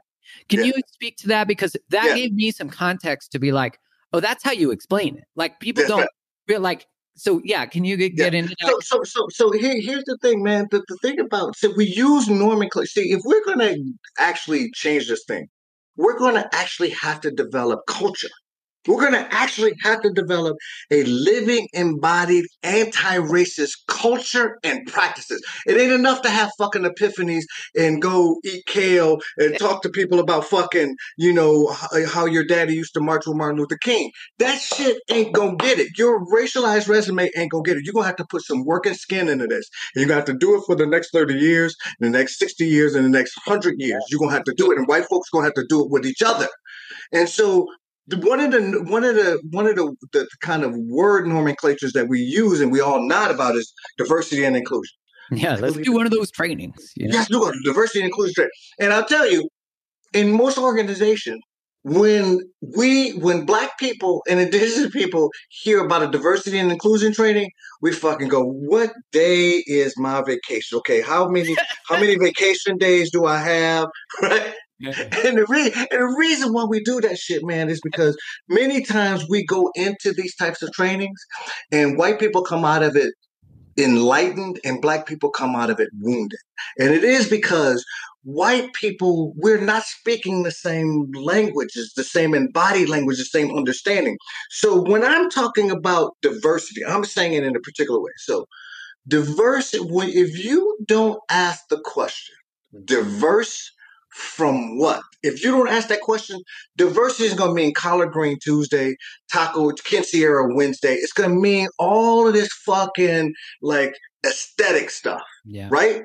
Can 0.50 0.60
yeah. 0.60 0.66
you 0.66 0.74
speak 0.92 1.16
to 1.18 1.28
that 1.30 1.48
because 1.48 1.78
that 1.90 2.06
yeah. 2.08 2.16
gave 2.16 2.34
me 2.34 2.52
some 2.52 2.70
context 2.70 3.32
to 3.32 3.40
be 3.40 3.54
like, 3.54 3.80
oh, 4.12 4.20
that's 4.20 4.44
how 4.44 4.52
you 4.52 4.72
explain 4.72 5.18
it. 5.18 5.24
Like 5.38 5.62
people 5.62 5.84
that's 5.84 5.90
don't 5.90 6.02
right. 6.02 6.10
feel 6.48 6.60
like 6.60 6.86
so 7.16 7.42
yeah, 7.44 7.66
can 7.66 7.84
you 7.84 7.98
get, 7.98 8.16
get 8.16 8.34
yeah. 8.34 8.40
into 8.40 8.56
that? 8.62 8.68
So 8.68 8.80
so 8.82 9.04
so, 9.04 9.28
so 9.30 9.52
here, 9.52 9.80
here's 9.80 10.04
the 10.06 10.18
thing, 10.22 10.44
man. 10.44 10.68
The, 10.72 10.84
the 10.88 10.98
thing 11.02 11.20
about 11.20 11.56
so 11.56 11.72
we 11.76 11.86
use 11.86 12.30
nomenclature. 12.30 12.88
See, 12.88 13.12
if 13.12 13.22
we're 13.24 13.46
gonna 13.46 13.76
actually 14.18 14.72
change 14.72 15.08
this 15.08 15.24
thing, 15.28 15.48
we're 15.98 16.18
gonna 16.18 16.50
actually 16.54 16.90
have 16.92 17.22
to 17.22 17.32
develop 17.32 17.82
culture. 17.88 18.30
We're 18.88 19.02
going 19.02 19.14
to 19.14 19.34
actually 19.34 19.74
have 19.84 20.02
to 20.02 20.12
develop 20.12 20.58
a 20.92 21.04
living, 21.04 21.68
embodied, 21.74 22.46
anti 22.64 23.18
racist 23.18 23.74
culture 23.88 24.58
and 24.64 24.86
practices. 24.88 25.42
It 25.68 25.78
ain't 25.78 25.92
enough 25.92 26.22
to 26.24 26.30
have 26.30 26.52
fucking 26.58 26.84
epiphanies 26.84 27.44
and 27.78 28.02
go 28.02 28.38
eat 28.44 28.66
kale 28.66 29.20
and 29.38 29.58
talk 29.60 29.84
to 29.84 29.90
people 29.90 30.20
about 30.20 30.46
fucking, 30.46 30.96
you 31.18 31.34
know, 31.34 31.76
how 32.08 32.26
your 32.26 32.46
daddy 32.46 32.74
used 32.74 32.94
to 32.96 33.02
march 33.02 33.26
with 33.28 33.38
Martin 33.38 33.60
Luther 33.60 33.78
King. 33.82 34.12
That 34.40 34.60
shit 34.60 34.98
ain't 35.10 35.34
gonna 35.34 35.56
get 35.58 35.80
it. 35.80 35.98
Your 35.98 36.26
racialized 36.26 36.88
resume 36.88 37.30
ain't 37.36 37.52
gonna 37.52 37.64
get 37.64 37.78
it. 37.78 37.84
You're 37.86 37.94
gonna 37.94 38.08
have 38.08 38.16
to 38.18 38.26
put 38.30 38.44
some 38.44 38.66
working 38.66 38.94
skin 38.94 39.28
into 39.30 39.48
this. 39.48 39.70
And 39.94 40.02
you're 40.02 40.08
gonna 40.08 40.20
have 40.20 40.26
to 40.26 40.34
do 40.34 40.56
it 40.56 40.64
for 40.66 40.76
the 40.76 40.86
next 40.86 41.12
30 41.12 41.36
years, 41.36 41.76
the 42.00 42.10
next 42.10 42.40
60 42.40 42.66
years, 42.66 42.96
and 42.96 43.06
the 43.06 43.10
next 43.10 43.38
100 43.46 43.76
years. 43.80 44.04
You're 44.10 44.20
gonna 44.20 44.34
have 44.34 44.44
to 44.46 44.54
do 44.54 44.72
it. 44.72 44.78
And 44.78 44.88
white 44.88 45.06
folks 45.06 45.30
gonna 45.30 45.46
have 45.46 45.54
to 45.56 45.66
do 45.68 45.84
it 45.84 45.92
with 45.92 46.06
each 46.06 46.22
other. 46.22 46.48
And 47.12 47.28
so 47.30 47.68
one 48.08 48.40
of 48.40 48.52
the 48.52 48.84
one 48.88 49.04
of 49.04 49.16
the 49.16 49.42
one 49.52 49.68
of 49.68 49.76
the, 49.76 49.96
the 50.14 50.28
kind 50.42 50.64
of 50.64 50.76
word 50.76 51.28
nomenclatures 51.28 51.94
that 51.94 52.08
we 52.08 52.20
use 52.20 52.62
and 52.62 52.72
we 52.72 52.82
all 52.82 53.08
nod 53.08 53.32
about 53.32 53.56
is 53.56 53.74
diversity 53.98 54.44
and 54.44 54.56
inclusion. 54.56 54.96
Yeah, 55.32 55.56
let's 55.56 55.78
do 55.78 55.94
one 55.94 56.06
of 56.06 56.12
those 56.12 56.30
trainings. 56.32 56.92
You 56.96 57.08
know? 57.08 57.14
Yes, 57.16 57.28
do 57.30 57.44
a 57.46 57.54
diversity 57.64 58.00
and 58.00 58.08
inclusion 58.08 58.34
training. 58.34 58.52
And 58.80 58.94
I'll 58.94 59.06
tell 59.06 59.32
you, 59.32 59.48
in 60.14 60.32
most 60.32 60.58
organizations, 60.58 61.42
when 61.84 62.40
we 62.62 63.12
when 63.12 63.46
black 63.46 63.80
people 63.80 64.24
and 64.28 64.40
indigenous 64.40 64.92
people 64.92 65.32
hear 65.50 65.84
about 65.84 66.04
a 66.04 66.08
diversity 66.08 66.60
and 66.60 66.72
inclusion 66.72 67.14
training, 67.14 67.50
we 67.82 67.92
fucking 67.92 68.28
go, 68.28 68.44
What 68.44 68.94
day 69.12 69.64
is 69.66 69.94
my 69.98 70.22
vacation? 70.22 70.78
Okay, 70.80 71.02
how 71.02 71.28
many 71.28 71.56
how 71.88 72.00
many 72.00 72.16
vacation 72.20 72.78
days 72.78 73.10
do 73.12 73.26
I 73.26 73.38
have? 73.38 73.88
Right? 74.22 74.54
and, 75.26 75.38
the 75.38 75.46
re- 75.48 75.72
and 75.74 76.02
the 76.02 76.16
reason 76.18 76.54
why 76.54 76.66
we 76.66 76.84
do 76.84 77.02
that 77.02 77.18
shit, 77.18 77.44
man, 77.44 77.70
is 77.70 77.82
because 77.82 78.18
many 78.50 78.84
times 78.84 79.26
we 79.30 79.46
go 79.46 79.72
into 79.76 80.14
these 80.14 80.36
types 80.36 80.62
of 80.62 80.72
trainings 80.72 81.20
and 81.72 81.98
white 81.98 82.20
people 82.20 82.44
come 82.44 82.66
out 82.66 82.84
of 82.84 82.96
it 82.96 83.14
enlightened 83.78 84.60
and 84.66 84.82
black 84.82 85.06
people 85.06 85.30
come 85.30 85.56
out 85.56 85.70
of 85.70 85.80
it 85.80 85.90
wounded. 86.00 86.40
And 86.78 86.94
it 86.94 87.04
is 87.04 87.30
because 87.30 87.84
white 88.24 88.74
people, 88.74 89.34
we're 89.36 89.62
not 89.62 89.84
speaking 89.84 90.44
the 90.44 90.52
same 90.52 91.12
languages, 91.14 91.94
the 91.96 92.04
same 92.04 92.34
embodied 92.34 92.90
language, 92.90 93.18
the 93.18 93.26
same 93.26 93.56
understanding. 93.56 94.18
So 94.50 94.82
when 94.82 95.04
I'm 95.04 95.30
talking 95.30 95.72
about 95.72 96.18
diversity, 96.22 96.86
I'm 96.86 97.06
saying 97.06 97.34
it 97.34 97.44
in 97.44 97.56
a 97.56 97.62
particular 97.62 98.00
way. 98.00 98.12
So 98.18 98.46
diversity, 99.08 99.84
if 99.88 100.44
you 100.44 100.78
don't 100.86 101.20
ask 101.30 101.68
the 101.70 101.80
question, 101.84 102.36
diverse 102.86 103.72
from 104.12 104.78
what? 104.78 105.02
If 105.24 105.44
you 105.44 105.52
don't 105.52 105.70
ask 105.70 105.88
that 105.90 106.02
question, 106.02 106.40
diversity 106.78 107.26
is 107.26 107.34
going 107.34 107.52
to 107.52 107.56
mean 107.56 107.74
collard 107.74 108.12
green 108.12 108.38
Tuesday, 108.42 108.96
taco 109.32 109.72
quinceañera 109.72 110.54
Wednesday. 110.54 110.94
It's 110.94 111.14
going 111.14 111.30
to 111.30 111.36
mean 111.36 111.68
all 111.80 112.28
of 112.28 112.34
this 112.34 112.50
fucking 112.66 113.34
like 113.62 113.94
aesthetic 114.26 114.90
stuff, 114.90 115.22
yeah. 115.46 115.68
right? 115.72 116.04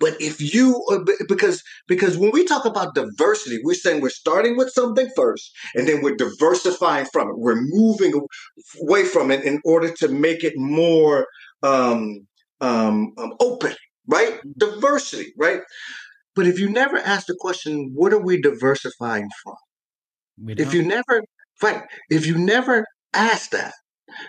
But 0.00 0.20
if 0.20 0.40
you 0.40 0.84
uh, 0.90 0.98
because 1.28 1.62
because 1.86 2.18
when 2.18 2.32
we 2.32 2.44
talk 2.44 2.64
about 2.64 2.94
diversity, 2.94 3.60
we're 3.62 3.74
saying 3.74 4.02
we're 4.02 4.10
starting 4.10 4.56
with 4.56 4.70
something 4.70 5.08
first, 5.14 5.52
and 5.74 5.86
then 5.86 6.02
we're 6.02 6.16
diversifying 6.16 7.06
from 7.12 7.28
it. 7.28 7.38
We're 7.38 7.60
moving 7.60 8.12
away 8.82 9.04
from 9.04 9.30
it 9.30 9.44
in 9.44 9.60
order 9.64 9.92
to 9.94 10.08
make 10.08 10.42
it 10.42 10.54
more 10.56 11.26
um, 11.62 12.26
um, 12.60 13.14
um, 13.16 13.34
open, 13.40 13.74
right? 14.08 14.40
Diversity, 14.58 15.32
right? 15.38 15.60
But 16.34 16.46
if 16.46 16.58
you 16.58 16.68
never 16.68 16.98
ask 16.98 17.26
the 17.26 17.36
question, 17.38 17.92
what 17.94 18.12
are 18.12 18.20
we 18.20 18.40
diversifying 18.40 19.28
from? 19.42 19.54
If 20.48 20.74
you 20.74 20.82
never, 20.82 21.22
right, 21.62 21.82
if 22.10 22.26
you 22.26 22.36
never 22.36 22.86
ask 23.12 23.50
that, 23.50 23.74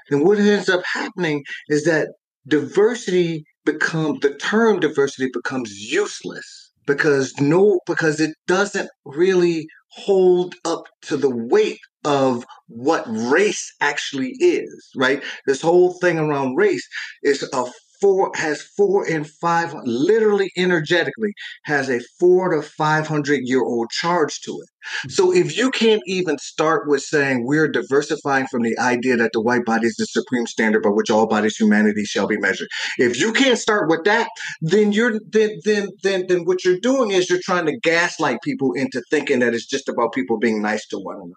then 0.10 0.24
what 0.24 0.40
ends 0.40 0.70
up 0.70 0.82
happening 0.86 1.44
is 1.70 1.84
that 1.86 2.10
diversity 2.48 3.46
becomes 3.66 4.20
the 4.20 4.36
term 4.36 4.80
diversity 4.80 5.30
becomes 5.34 5.72
useless 5.92 6.72
because 6.86 7.34
no 7.40 7.80
because 7.88 8.20
it 8.20 8.36
doesn't 8.48 8.90
really 9.06 9.68
hold 9.90 10.54
up 10.66 10.84
to 11.02 11.18
the 11.18 11.30
weight 11.30 11.80
of 12.04 12.46
what 12.68 13.04
race 13.08 13.74
actually 13.82 14.36
is 14.40 14.90
right 14.96 15.24
this 15.48 15.62
whole 15.62 15.94
thing 15.94 16.20
around 16.20 16.56
race 16.56 16.88
is 17.24 17.42
a 17.54 17.66
four 18.06 18.32
has 18.36 18.62
four 18.62 19.04
and 19.10 19.28
five 19.28 19.74
literally 19.84 20.52
energetically 20.56 21.34
has 21.64 21.90
a 21.90 22.00
four 22.20 22.54
to 22.54 22.62
five 22.62 23.08
hundred 23.08 23.40
year 23.46 23.64
old 23.64 23.90
charge 23.90 24.42
to 24.42 24.52
it. 24.52 25.12
So 25.12 25.30
mm-hmm. 25.30 25.42
if 25.42 25.58
you 25.58 25.72
can't 25.72 26.04
even 26.06 26.38
start 26.38 26.88
with 26.88 27.02
saying 27.02 27.48
we're 27.48 27.68
diversifying 27.68 28.46
from 28.46 28.62
the 28.62 28.78
idea 28.78 29.18
that 29.18 29.32
the 29.34 29.42
white 29.42 29.66
body 29.66 29.88
is 29.88 29.96
the 29.98 30.06
supreme 30.06 30.46
standard 30.46 30.84
by 30.84 30.90
which 30.90 31.10
all 31.10 31.26
bodies 31.26 31.58
humanity 31.58 32.04
shall 32.04 32.28
be 32.28 32.38
measured, 32.38 32.68
if 33.00 33.20
you 33.20 33.34
can't 33.34 33.58
start 33.58 33.90
with 33.90 34.04
that, 34.04 34.30
then 34.62 34.92
you're 34.92 35.20
then 35.32 35.58
then 35.66 35.90
then 36.04 36.26
then 36.28 36.46
what 36.46 36.64
you're 36.64 36.80
doing 36.80 37.10
is 37.10 37.28
you're 37.28 37.40
trying 37.44 37.66
to 37.66 37.80
gaslight 37.80 38.38
people 38.44 38.74
into 38.74 39.02
thinking 39.10 39.40
that 39.40 39.56
it's 39.56 39.66
just 39.66 39.90
about 39.90 40.14
people 40.14 40.38
being 40.38 40.62
nice 40.62 40.86
to 40.90 41.00
one 41.00 41.16
another 41.16 41.34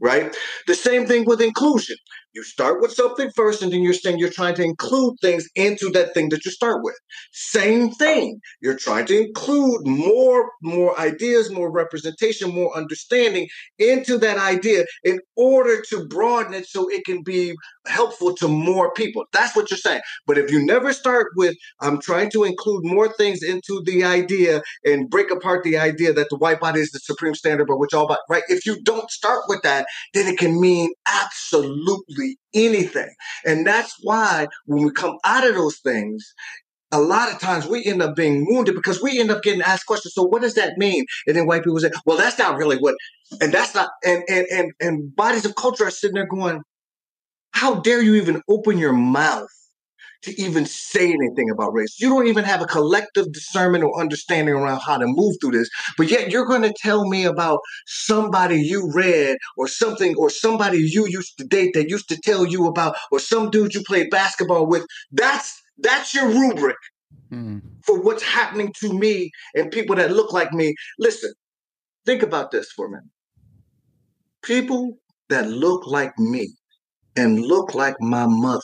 right? 0.00 0.34
The 0.66 0.74
same 0.74 1.06
thing 1.06 1.24
with 1.26 1.40
inclusion. 1.40 1.96
You 2.32 2.44
start 2.44 2.80
with 2.80 2.92
something 2.92 3.28
first, 3.34 3.60
and 3.60 3.72
then 3.72 3.82
you're 3.82 3.92
saying 3.92 4.18
you're 4.18 4.30
trying 4.30 4.54
to 4.54 4.62
include 4.62 5.16
things 5.20 5.48
into 5.56 5.90
that 5.90 6.14
thing 6.14 6.28
that 6.28 6.44
you 6.44 6.52
start 6.52 6.84
with. 6.84 6.94
Same 7.32 7.90
thing. 7.90 8.40
You're 8.60 8.76
trying 8.76 9.06
to 9.06 9.20
include 9.20 9.84
more, 9.84 10.52
more 10.62 10.98
ideas, 10.98 11.50
more 11.50 11.72
representation, 11.72 12.54
more 12.54 12.76
understanding 12.76 13.48
into 13.80 14.16
that 14.18 14.38
idea 14.38 14.84
in 15.02 15.18
order 15.36 15.82
to 15.90 16.06
broaden 16.06 16.54
it 16.54 16.66
so 16.66 16.88
it 16.88 17.04
can 17.04 17.22
be 17.24 17.54
helpful 17.86 18.34
to 18.36 18.48
more 18.48 18.92
people. 18.92 19.24
That's 19.32 19.56
what 19.56 19.70
you're 19.70 19.78
saying. 19.78 20.02
But 20.26 20.38
if 20.38 20.50
you 20.50 20.64
never 20.64 20.92
start 20.92 21.28
with, 21.36 21.56
I'm 21.80 22.00
trying 22.00 22.30
to 22.30 22.44
include 22.44 22.84
more 22.84 23.12
things 23.12 23.42
into 23.42 23.82
the 23.84 24.04
idea 24.04 24.62
and 24.84 25.08
break 25.08 25.30
apart 25.30 25.64
the 25.64 25.78
idea 25.78 26.12
that 26.12 26.28
the 26.30 26.36
white 26.36 26.60
body 26.60 26.80
is 26.80 26.90
the 26.90 27.00
supreme 27.00 27.34
standard 27.34 27.66
but 27.66 27.78
which 27.78 27.94
all 27.94 28.06
body, 28.06 28.20
right? 28.28 28.42
If 28.48 28.66
you 28.66 28.80
don't 28.82 29.10
start 29.10 29.42
with 29.48 29.62
that, 29.62 29.86
then 30.14 30.26
it 30.26 30.38
can 30.38 30.60
mean 30.60 30.92
absolutely 31.08 32.38
anything. 32.54 33.12
And 33.44 33.66
that's 33.66 33.96
why 34.02 34.48
when 34.66 34.84
we 34.84 34.92
come 34.92 35.18
out 35.24 35.46
of 35.46 35.54
those 35.54 35.78
things, 35.78 36.34
a 36.92 37.00
lot 37.00 37.32
of 37.32 37.38
times 37.38 37.66
we 37.66 37.84
end 37.84 38.02
up 38.02 38.16
being 38.16 38.46
wounded 38.48 38.74
because 38.74 39.00
we 39.00 39.20
end 39.20 39.30
up 39.30 39.42
getting 39.42 39.62
asked 39.62 39.86
questions. 39.86 40.12
So 40.14 40.24
what 40.24 40.42
does 40.42 40.54
that 40.54 40.76
mean? 40.76 41.04
And 41.26 41.36
then 41.36 41.46
white 41.46 41.62
people 41.62 41.78
say, 41.78 41.90
well, 42.04 42.16
that's 42.16 42.38
not 42.38 42.56
really 42.56 42.78
what, 42.78 42.96
and 43.40 43.52
that's 43.52 43.74
not, 43.74 43.90
and, 44.04 44.24
and, 44.28 44.46
and, 44.50 44.72
and 44.80 45.14
bodies 45.14 45.44
of 45.44 45.54
culture 45.54 45.86
are 45.86 45.90
sitting 45.90 46.16
there 46.16 46.26
going, 46.26 46.62
how 47.52 47.80
dare 47.80 48.02
you 48.02 48.14
even 48.14 48.42
open 48.48 48.78
your 48.78 48.92
mouth 48.92 49.48
to 50.22 50.40
even 50.40 50.66
say 50.66 51.12
anything 51.12 51.50
about 51.50 51.72
race. 51.72 51.98
You 51.98 52.10
don't 52.10 52.26
even 52.26 52.44
have 52.44 52.60
a 52.60 52.66
collective 52.66 53.32
discernment 53.32 53.84
or 53.84 53.98
understanding 53.98 54.54
around 54.54 54.80
how 54.80 54.98
to 54.98 55.06
move 55.06 55.36
through 55.40 55.52
this. 55.52 55.70
But 55.96 56.10
yet 56.10 56.30
you're 56.30 56.46
going 56.46 56.62
to 56.62 56.74
tell 56.76 57.08
me 57.08 57.24
about 57.24 57.60
somebody 57.86 58.60
you 58.60 58.90
read 58.92 59.38
or 59.56 59.66
something 59.66 60.14
or 60.16 60.30
somebody 60.30 60.78
you 60.78 61.06
used 61.06 61.38
to 61.38 61.44
date 61.44 61.72
that 61.74 61.88
used 61.88 62.08
to 62.10 62.18
tell 62.22 62.46
you 62.46 62.66
about 62.66 62.96
or 63.10 63.18
some 63.18 63.50
dude 63.50 63.74
you 63.74 63.82
played 63.86 64.10
basketball 64.10 64.66
with. 64.66 64.84
That's 65.10 65.60
that's 65.78 66.14
your 66.14 66.28
rubric 66.28 66.76
mm. 67.32 67.62
for 67.84 68.00
what's 68.02 68.22
happening 68.22 68.72
to 68.80 68.92
me 68.92 69.30
and 69.54 69.70
people 69.70 69.96
that 69.96 70.12
look 70.12 70.32
like 70.32 70.52
me. 70.52 70.74
Listen, 70.98 71.32
think 72.04 72.22
about 72.22 72.50
this 72.50 72.70
for 72.72 72.86
a 72.86 72.90
minute. 72.90 73.04
People 74.42 74.98
that 75.30 75.48
look 75.48 75.86
like 75.86 76.18
me 76.18 76.48
and 77.16 77.40
look 77.40 77.74
like 77.74 77.96
my 78.00 78.26
mother 78.26 78.60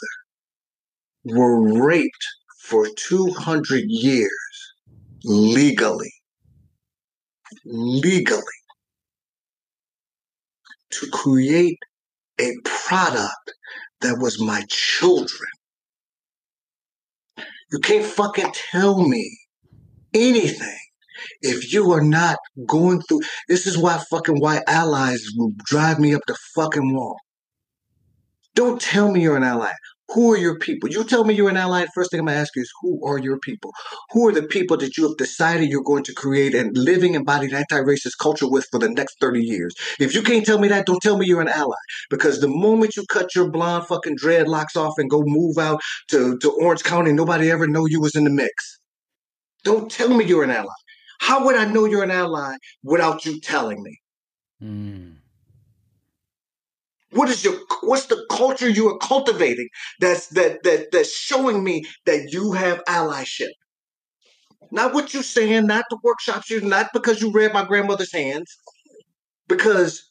were 1.25 1.85
raped 1.85 2.27
for 2.63 2.87
200 2.97 3.85
years 3.87 4.31
legally. 5.25 6.13
Legally. 7.65 8.43
To 10.93 11.07
create 11.13 11.79
a 12.41 12.53
product 12.65 13.53
that 14.01 14.19
was 14.19 14.41
my 14.41 14.65
children. 14.69 15.51
You 17.73 17.81
can't 17.81 18.05
fucking 18.05 18.53
tell 18.71 19.07
me 19.07 19.39
anything 20.15 20.79
if 21.41 21.73
you 21.73 21.91
are 21.93 22.03
not 22.03 22.39
going 22.67 23.01
through. 23.03 23.23
This 23.49 23.67
is 23.67 23.77
why 23.77 24.03
fucking 24.11 24.41
white 24.41 24.63
allies 24.69 25.25
will 25.37 25.53
drive 25.65 25.99
me 25.99 26.15
up 26.15 26.23
the 26.27 26.37
fucking 26.55 26.95
wall. 26.95 27.17
Don't 28.57 28.81
tell 28.81 29.13
me 29.13 29.21
you're 29.21 29.37
an 29.37 29.45
ally. 29.45 29.73
Who 30.15 30.33
are 30.33 30.39
your 30.39 30.59
people? 30.59 30.89
You 30.89 31.05
tell 31.05 31.25
me 31.25 31.35
you're 31.35 31.51
an 31.51 31.59
ally. 31.59 31.85
First 31.95 32.11
thing 32.11 32.21
I'm 32.21 32.27
going 32.27 32.37
to 32.37 32.41
ask 32.41 32.57
you 32.57 32.63
is 32.63 32.73
who 32.81 33.07
are 33.07 33.19
your 33.19 33.39
people? 33.41 33.73
Who 34.13 34.27
are 34.29 34.33
the 34.33 34.45
people 34.45 34.79
that 34.79 34.97
you 34.97 35.07
have 35.07 35.17
decided 35.19 35.69
you're 35.69 35.83
going 35.83 36.05
to 36.05 36.15
create 36.15 36.55
and 36.55 36.75
living 36.75 37.15
embodied 37.15 37.53
anti-racist 37.53 38.17
culture 38.19 38.49
with 38.49 38.67
for 38.71 38.79
the 38.79 38.89
next 38.89 39.21
30 39.21 39.43
years? 39.43 39.75
If 40.01 40.15
you 40.15 40.23
can't 40.23 40.47
tell 40.47 40.59
me 40.59 40.69
that, 40.69 40.87
don't 40.87 41.03
tell 41.03 41.19
me 41.19 41.27
you're 41.27 41.43
an 41.43 41.49
ally. 41.49 41.77
Because 42.09 42.41
the 42.41 42.49
moment 42.49 42.97
you 42.97 43.05
cut 43.11 43.35
your 43.35 43.51
blonde 43.51 43.89
fucking 43.89 44.17
dreadlocks 44.17 44.77
off 44.77 44.95
and 44.97 45.11
go 45.11 45.23
move 45.27 45.59
out 45.59 45.81
to, 46.09 46.39
to 46.39 46.51
Orange 46.51 46.83
County, 46.83 47.13
nobody 47.13 47.51
ever 47.51 47.67
know 47.67 47.85
you 47.85 48.01
was 48.01 48.17
in 48.17 48.25
the 48.25 48.31
mix. 48.31 48.79
Don't 49.65 49.91
tell 49.91 50.15
me 50.15 50.25
you're 50.25 50.45
an 50.45 50.51
ally. 50.51 50.73
How 51.21 51.45
would 51.45 51.57
I 51.57 51.67
know 51.67 51.85
you're 51.85 52.05
an 52.05 52.11
ally 52.11 52.55
without 52.83 53.27
you 53.27 53.39
telling 53.41 53.83
me? 53.83 53.99
Mm. 54.63 55.17
What 57.17 57.31
is 57.31 57.45
your 57.45 57.55
what's 57.83 58.07
the 58.07 58.25
culture 58.31 58.69
you 58.69 58.89
are 58.91 58.99
cultivating 58.99 59.69
that's 60.01 60.29
that 60.29 60.63
that 60.65 60.93
that's 60.93 61.13
showing 61.17 61.65
me 61.65 61.85
that 62.07 62.33
you 62.33 62.53
have 62.53 62.83
allyship? 62.89 63.51
Not 64.71 64.95
what 64.95 65.15
you're 65.15 65.23
saying, 65.23 65.67
not 65.67 65.85
the 65.91 65.99
workshops 66.05 66.51
you 66.51 66.61
not 66.61 66.89
because 66.93 67.23
you 67.23 67.33
read 67.33 67.53
my 67.55 67.65
grandmother's 67.65 68.13
hands, 68.13 68.51
because 69.49 70.03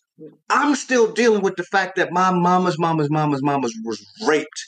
I'm 0.49 0.75
still 0.75 1.11
dealing 1.11 1.41
with 1.43 1.55
the 1.57 1.63
fact 1.65 1.97
that 1.97 2.11
my 2.11 2.31
mama's 2.31 2.79
mama's 2.79 3.09
mama's 3.11 3.43
mama's 3.43 3.75
was 3.83 4.05
raped 4.27 4.65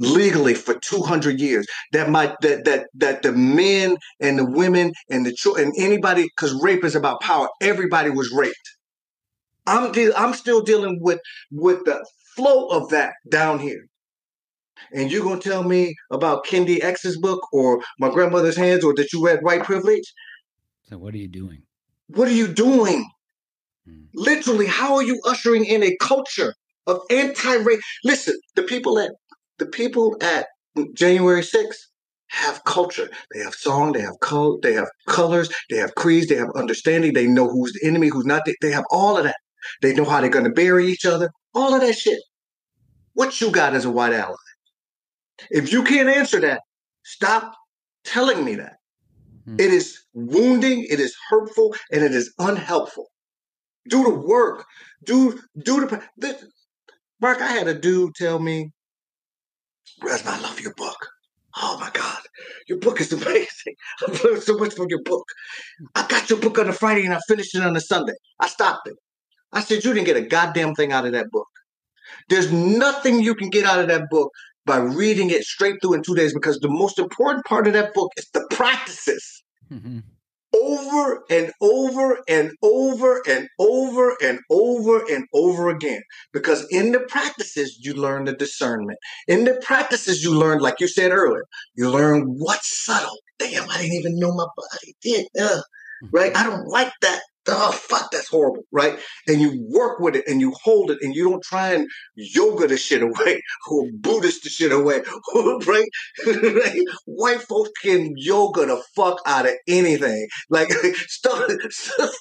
legally 0.00 0.54
for 0.54 0.74
200 0.74 1.40
years. 1.40 1.66
That 1.92 2.10
my 2.10 2.34
that 2.42 2.64
that 2.66 2.88
that 2.96 3.22
the 3.22 3.32
men 3.32 3.96
and 4.20 4.38
the 4.38 4.46
women 4.46 4.92
and 5.10 5.26
the 5.26 5.32
children 5.34 5.66
and 5.68 5.74
anybody 5.78 6.24
because 6.24 6.54
rape 6.62 6.84
is 6.84 6.96
about 6.96 7.20
power. 7.22 7.48
Everybody 7.62 8.10
was 8.10 8.32
raped 8.32 8.56
i'm 9.68 9.92
de- 9.92 10.14
i'm 10.14 10.34
still 10.34 10.62
dealing 10.62 10.98
with 11.00 11.20
with 11.50 11.84
the 11.84 12.04
flow 12.36 12.66
of 12.68 12.88
that 12.90 13.12
down 13.30 13.58
here 13.58 13.86
and 14.92 15.10
you're 15.10 15.24
gonna 15.24 15.40
tell 15.40 15.62
me 15.64 15.94
about 16.10 16.44
kendi 16.46 16.82
x's 16.82 17.18
book 17.18 17.40
or 17.52 17.82
my 17.98 18.08
grandmother's 18.10 18.56
hands 18.56 18.84
or 18.84 18.94
that 18.94 19.12
you 19.12 19.24
read 19.24 19.40
white 19.42 19.64
privilege 19.64 20.12
so 20.88 20.96
what 20.98 21.14
are 21.14 21.18
you 21.18 21.28
doing 21.28 21.62
what 22.08 22.28
are 22.28 22.38
you 22.42 22.48
doing 22.48 23.08
Hmm. 23.86 24.04
literally 24.14 24.66
how 24.66 24.96
are 24.96 25.02
you 25.02 25.20
ushering 25.26 25.64
in 25.64 25.82
a 25.82 25.96
culture 26.00 26.54
of 26.86 27.00
anti-race? 27.10 27.80
listen 28.04 28.38
the 28.54 28.62
people 28.62 28.98
at 28.98 29.12
the 29.58 29.66
people 29.66 30.16
at 30.20 30.46
January 30.94 31.42
6th 31.42 31.76
have 32.28 32.62
culture. 32.64 33.08
They 33.34 33.40
have 33.40 33.54
song, 33.54 33.92
they 33.92 34.02
have 34.02 34.20
code, 34.20 34.62
they 34.62 34.74
have 34.74 34.88
colors, 35.06 35.48
they 35.70 35.76
have 35.78 35.94
creeds, 35.94 36.28
they 36.28 36.36
have 36.36 36.50
understanding, 36.54 37.14
they 37.14 37.26
know 37.26 37.48
who's 37.48 37.72
the 37.72 37.86
enemy, 37.88 38.08
who's 38.08 38.26
not. 38.26 38.42
They, 38.44 38.54
they 38.60 38.70
have 38.70 38.84
all 38.90 39.16
of 39.16 39.24
that. 39.24 39.36
They 39.82 39.94
know 39.94 40.04
how 40.04 40.20
they're 40.20 40.30
going 40.30 40.44
to 40.44 40.50
bury 40.50 40.86
each 40.86 41.04
other, 41.04 41.30
all 41.54 41.74
of 41.74 41.80
that 41.80 41.96
shit. 41.96 42.20
What 43.14 43.40
you 43.40 43.50
got 43.50 43.74
as 43.74 43.84
a 43.84 43.90
white 43.90 44.12
ally? 44.12 44.36
If 45.50 45.72
you 45.72 45.82
can't 45.82 46.08
answer 46.08 46.40
that, 46.40 46.62
stop 47.04 47.54
telling 48.04 48.44
me 48.44 48.56
that. 48.56 48.76
Hmm. 49.44 49.56
It 49.58 49.72
is 49.72 49.98
wounding, 50.14 50.86
it 50.88 51.00
is 51.00 51.16
hurtful, 51.28 51.74
and 51.92 52.02
it 52.02 52.12
is 52.12 52.32
unhelpful. 52.38 53.06
Do 53.88 54.04
the 54.04 54.14
work. 54.14 54.66
Do 55.04 55.40
do 55.62 55.86
the, 55.86 56.02
the 56.18 56.38
Mark. 57.20 57.40
I 57.40 57.48
had 57.48 57.68
a 57.68 57.74
dude 57.74 58.14
tell 58.14 58.38
me 58.38 58.72
Resmaa, 60.02 60.38
I 60.38 60.40
love 60.40 60.60
your 60.60 60.74
book. 60.74 61.08
Oh 61.56 61.78
my 61.80 61.90
God, 61.92 62.18
your 62.68 62.78
book 62.78 63.00
is 63.00 63.12
amazing. 63.14 63.74
I've 64.06 64.22
learned 64.22 64.42
so 64.42 64.56
much 64.56 64.74
from 64.74 64.86
your 64.88 65.02
book. 65.02 65.24
I 65.94 66.06
got 66.06 66.30
your 66.30 66.38
book 66.38 66.58
on 66.58 66.68
a 66.68 66.72
Friday 66.72 67.04
and 67.04 67.14
I 67.14 67.20
finished 67.26 67.54
it 67.54 67.62
on 67.62 67.76
a 67.76 67.80
Sunday. 67.80 68.12
I 68.40 68.48
stopped 68.48 68.86
it. 68.86 68.96
I 69.52 69.60
said, 69.60 69.84
You 69.84 69.94
didn't 69.94 70.06
get 70.06 70.16
a 70.16 70.22
goddamn 70.22 70.74
thing 70.74 70.92
out 70.92 71.06
of 71.06 71.12
that 71.12 71.30
book. 71.30 71.48
There's 72.28 72.52
nothing 72.52 73.20
you 73.20 73.34
can 73.34 73.50
get 73.50 73.64
out 73.64 73.80
of 73.80 73.88
that 73.88 74.08
book 74.10 74.30
by 74.66 74.78
reading 74.78 75.30
it 75.30 75.44
straight 75.44 75.76
through 75.80 75.94
in 75.94 76.02
two 76.02 76.14
days 76.14 76.34
because 76.34 76.58
the 76.58 76.68
most 76.68 76.98
important 76.98 77.44
part 77.46 77.66
of 77.66 77.72
that 77.72 77.94
book 77.94 78.12
is 78.16 78.28
the 78.32 78.46
practices 78.50 79.42
Mhm. 79.72 80.02
over 80.54 81.22
and 81.30 81.52
over 81.60 82.18
and 82.28 82.52
over 82.62 83.22
and 83.26 83.48
over 83.58 84.16
and 84.22 84.40
over 84.50 85.04
and 85.10 85.26
over 85.34 85.68
again. 85.68 86.02
Because 86.32 86.66
in 86.70 86.92
the 86.92 87.00
practices, 87.00 87.78
you 87.80 87.94
learn 87.94 88.24
the 88.24 88.32
discernment. 88.32 88.98
In 89.26 89.44
the 89.44 89.60
practices, 89.62 90.22
you 90.22 90.34
learn, 90.34 90.58
like 90.60 90.80
you 90.80 90.88
said 90.88 91.12
earlier, 91.12 91.44
you 91.74 91.90
learn 91.90 92.22
what's 92.38 92.84
subtle. 92.84 93.18
Damn, 93.38 93.68
I 93.70 93.78
didn't 93.78 93.92
even 93.92 94.18
know 94.18 94.32
my 94.32 94.46
body 94.56 94.94
did. 95.02 95.26
Ugh, 95.38 95.62
right? 96.12 96.34
I 96.36 96.42
don't 96.44 96.66
like 96.66 96.92
that. 97.02 97.20
Oh, 97.48 97.72
fuck, 97.72 98.10
that's 98.10 98.28
horrible, 98.28 98.62
right? 98.72 98.98
And 99.26 99.40
you 99.40 99.66
work 99.70 100.00
with 100.00 100.16
it 100.16 100.24
and 100.26 100.40
you 100.40 100.52
hold 100.62 100.90
it 100.90 100.98
and 101.02 101.14
you 101.14 101.30
don't 101.30 101.42
try 101.42 101.72
and 101.72 101.88
yoga 102.14 102.66
the 102.66 102.76
shit 102.76 103.02
away 103.02 103.42
or 103.70 103.86
Buddhist 103.92 104.44
the 104.44 104.50
shit 104.50 104.72
away, 104.72 105.02
right? 105.66 105.88
White 107.06 107.42
folks 107.42 107.70
can 107.82 108.14
yoga 108.16 108.66
the 108.66 108.82
fuck 108.94 109.20
out 109.26 109.46
of 109.46 109.54
anything. 109.66 110.28
Like 110.50 110.70
stuff, 111.06 111.50
stuff, 111.70 112.14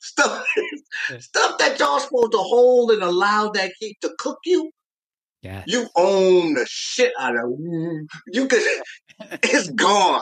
stuff, 0.00 0.46
stuff 1.18 1.58
that 1.58 1.78
y'all 1.78 2.00
supposed 2.00 2.32
to 2.32 2.38
hold 2.38 2.90
and 2.92 3.02
allow 3.02 3.50
that 3.50 3.72
heat 3.78 3.98
to 4.02 4.14
cook 4.18 4.38
you. 4.44 4.70
Yeah. 5.42 5.64
You 5.66 5.88
own 5.96 6.54
the 6.54 6.66
shit 6.68 7.12
out 7.18 7.34
of 7.34 7.50
you. 7.58 8.46
Can, 8.46 8.82
it's 9.42 9.70
gone. 9.70 10.20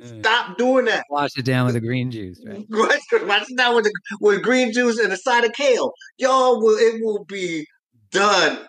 Mm. 0.00 0.20
Stop 0.20 0.58
doing 0.58 0.84
that. 0.86 1.04
Wash 1.08 1.30
it 1.38 1.44
down 1.44 1.66
with 1.66 1.74
the 1.74 1.80
green 1.80 2.10
juice, 2.10 2.40
right? 2.46 2.64
Right, 2.68 3.00
right 3.22 3.46
now 3.50 3.74
with 3.74 3.84
the, 3.84 3.92
with 4.20 4.42
green 4.42 4.72
juice 4.72 4.98
and 4.98 5.12
a 5.12 5.16
side 5.16 5.44
of 5.44 5.52
kale, 5.52 5.92
y'all 6.18 6.60
will 6.60 6.76
it 6.76 7.02
will 7.02 7.24
be 7.24 7.66
done. 8.10 8.66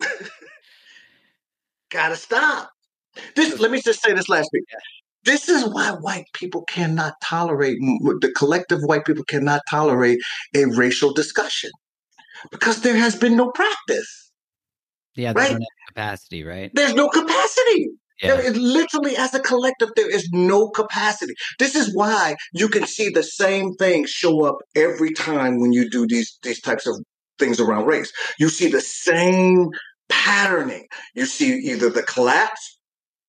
Gotta 1.90 2.16
stop. 2.16 2.70
This. 3.36 3.60
Let 3.60 3.70
me 3.70 3.82
just 3.82 4.02
say 4.02 4.14
this 4.14 4.28
last 4.30 4.48
week. 4.52 4.64
This 5.24 5.48
is 5.48 5.68
why 5.68 5.90
white 5.90 6.26
people 6.32 6.64
cannot 6.64 7.14
tolerate 7.22 7.78
the 8.20 8.32
collective 8.36 8.80
white 8.82 9.04
people 9.04 9.24
cannot 9.24 9.60
tolerate 9.70 10.18
a 10.56 10.64
racial 10.64 11.12
discussion 11.12 11.70
because 12.50 12.80
there 12.80 12.96
has 12.96 13.14
been 13.14 13.36
no 13.36 13.50
practice. 13.52 14.30
Yeah, 15.14 15.32
they 15.34 15.40
Right. 15.40 15.50
don't 15.50 15.64
capacity, 15.88 16.42
right? 16.42 16.70
There's 16.74 16.94
no 16.94 17.08
capacity. 17.08 17.90
Yeah. 18.20 18.36
There 18.36 18.44
is 18.44 18.56
literally, 18.56 19.16
as 19.16 19.34
a 19.34 19.40
collective, 19.40 19.90
there 19.96 20.10
is 20.10 20.28
no 20.32 20.68
capacity. 20.70 21.34
This 21.58 21.74
is 21.74 21.94
why 21.94 22.36
you 22.52 22.68
can 22.68 22.86
see 22.86 23.08
the 23.10 23.22
same 23.22 23.74
thing 23.74 24.06
show 24.06 24.44
up 24.44 24.56
every 24.76 25.12
time 25.12 25.60
when 25.60 25.72
you 25.72 25.88
do 25.88 26.06
these 26.06 26.38
these 26.42 26.60
types 26.60 26.86
of 26.86 26.96
things 27.38 27.60
around 27.60 27.86
race. 27.86 28.12
You 28.38 28.48
see 28.48 28.68
the 28.68 28.80
same 28.80 29.70
patterning. 30.08 30.86
You 31.14 31.26
see 31.26 31.52
either 31.70 31.90
the 31.90 32.02
collapse, 32.02 32.78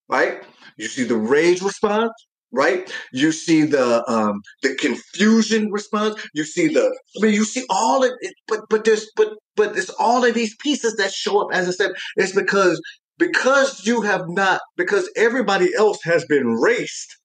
right? 0.10 0.44
You 0.78 0.88
see 0.88 1.04
the 1.04 1.18
rage 1.18 1.62
response, 1.62 2.12
right? 2.52 2.92
You 3.12 3.32
see 3.32 3.64
the 3.64 4.04
um, 4.10 4.42
the 4.62 4.76
confusion 4.76 5.72
response. 5.72 6.22
You 6.34 6.44
see 6.44 6.68
the 6.68 6.86
I 7.18 7.26
mean, 7.26 7.34
you 7.34 7.46
see 7.46 7.64
all 7.70 8.04
of 8.04 8.12
it, 8.22 8.34
but 8.48 8.62
but 8.70 8.86
there's 8.86 9.10
but 9.16 9.30
but 9.56 9.78
it's 9.78 9.90
all 9.92 10.26
of 10.26 10.34
these 10.34 10.56
pieces 10.58 10.96
that 10.98 11.12
show 11.14 11.42
up. 11.42 11.48
As 11.54 11.68
I 11.68 11.72
said, 11.72 11.92
it's 12.18 12.36
because 12.36 12.82
because 13.18 13.86
you 13.86 14.02
have 14.02 14.28
not 14.28 14.62
because 14.78 15.10
everybody 15.16 15.74
else 15.76 16.00
has 16.04 16.26
been 16.26 16.48
raced, 16.48 17.18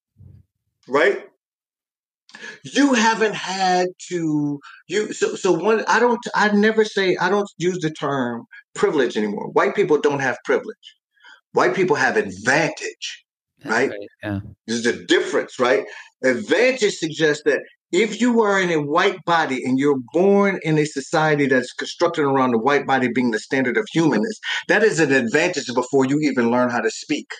right? 0.87 1.25
You 2.63 2.95
haven't 2.95 3.35
had 3.35 3.89
to 4.11 4.61
you 4.87 5.13
so 5.13 5.35
so 5.35 5.53
one 5.53 5.85
I 5.89 5.99
don't 5.99 6.21
I 6.35 6.51
never 6.51 6.85
say 6.85 7.17
I 7.17 7.31
don't 7.31 7.51
use 7.57 7.79
the 7.81 7.91
term 7.91 8.45
privilege 8.75 9.17
anymore. 9.17 9.49
White 9.49 9.75
people 9.75 9.99
don't 10.01 10.21
have 10.21 10.37
privilege. 10.45 10.97
White 11.53 11.75
people 11.75 11.97
have 11.97 12.17
advantage. 12.17 13.25
That's 13.61 13.75
right? 13.75 13.93
Yeah. 14.23 14.41
There's 14.67 14.87
a 14.87 15.05
difference, 15.07 15.59
right? 15.59 15.85
Advantage 16.23 16.95
suggests 16.97 17.43
that 17.45 17.61
if 17.93 18.21
you 18.21 18.43
are 18.43 18.61
in 18.61 18.71
a 18.71 18.83
white 18.83 19.25
body 19.25 19.63
and 19.65 19.79
you're 19.79 19.99
born 20.13 20.59
in 20.63 20.79
a 20.79 20.85
society 20.85 21.47
that's 21.47 21.73
constructed 21.73 22.23
around 22.25 22.53
the 22.53 22.59
white 22.59 22.87
body 22.87 23.09
being 23.15 23.31
the 23.31 23.39
standard 23.39 23.77
of 23.77 23.87
humanness, 23.93 24.39
that 24.69 24.83
is 24.83 25.01
an 25.01 25.13
advantage 25.13 25.73
before 25.75 26.05
you 26.05 26.19
even 26.21 26.51
learn 26.51 26.71
how 26.71 26.81
to 26.81 26.91
speak. 26.91 27.31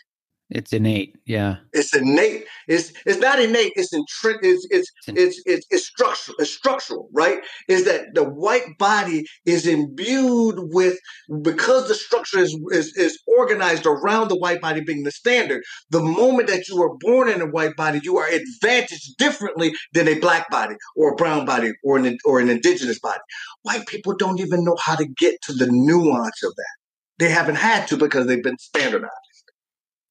It's 0.51 0.73
innate. 0.73 1.15
Yeah. 1.27 1.57
It's 1.75 1.95
innate. 1.95 2.45
It's 2.69 2.93
it's 3.05 3.19
not 3.19 3.39
innate. 3.39 3.73
It's 3.77 3.93
intri- 3.93 4.39
It's 4.43 4.67
it's 4.71 4.91
It's 5.09 5.19
it's 5.19 5.43
it's, 5.45 5.67
it's 5.71 5.87
structural. 5.87 6.37
It's 6.39 6.51
structural, 6.51 7.11
right? 7.13 7.39
Is 7.69 7.85
that 7.85 8.15
the 8.15 8.25
white 8.25 8.79
body 8.79 9.27
is 9.45 9.67
imbued 9.67 10.57
with 10.73 10.99
because 11.43 11.89
the 11.89 11.95
structure 11.95 12.39
is, 12.39 12.59
is 12.71 12.97
is 12.97 13.19
organized 13.39 13.85
around 13.85 14.29
the 14.29 14.39
white 14.39 14.63
body 14.63 14.81
being 14.81 15.03
the 15.03 15.11
standard. 15.11 15.63
The 15.91 16.01
moment 16.03 16.49
that 16.49 16.67
you 16.69 16.83
are 16.83 16.97
born 17.01 17.29
in 17.29 17.43
a 17.43 17.47
white 17.47 17.77
body, 17.77 18.01
you 18.03 18.17
are 18.17 18.29
advantaged 18.29 19.19
differently 19.19 19.75
than 19.93 20.09
a 20.09 20.19
black 20.19 20.49
body 20.51 20.77
or 20.97 21.13
a 21.13 21.17
brown 21.17 21.45
body 21.45 21.73
or 21.85 21.99
an 21.99 22.17
or 22.25 22.41
an 22.41 22.49
indigenous 22.49 22.99
body. 23.01 23.21
White 23.65 23.87
people 23.87 24.17
don't 24.17 24.41
even 24.41 24.65
know 24.65 24.77
how 24.83 24.97
to 24.97 25.07
get 25.19 25.43
to 25.43 25.53
the 25.53 25.69
nuance 25.71 26.43
of 26.43 26.55
that. 26.57 26.77
They 27.19 27.29
haven't 27.29 27.57
had 27.57 27.87
to 27.89 27.99
because 27.99 28.27
they've 28.27 28.43
been 28.43 28.59
standardized. 28.59 29.13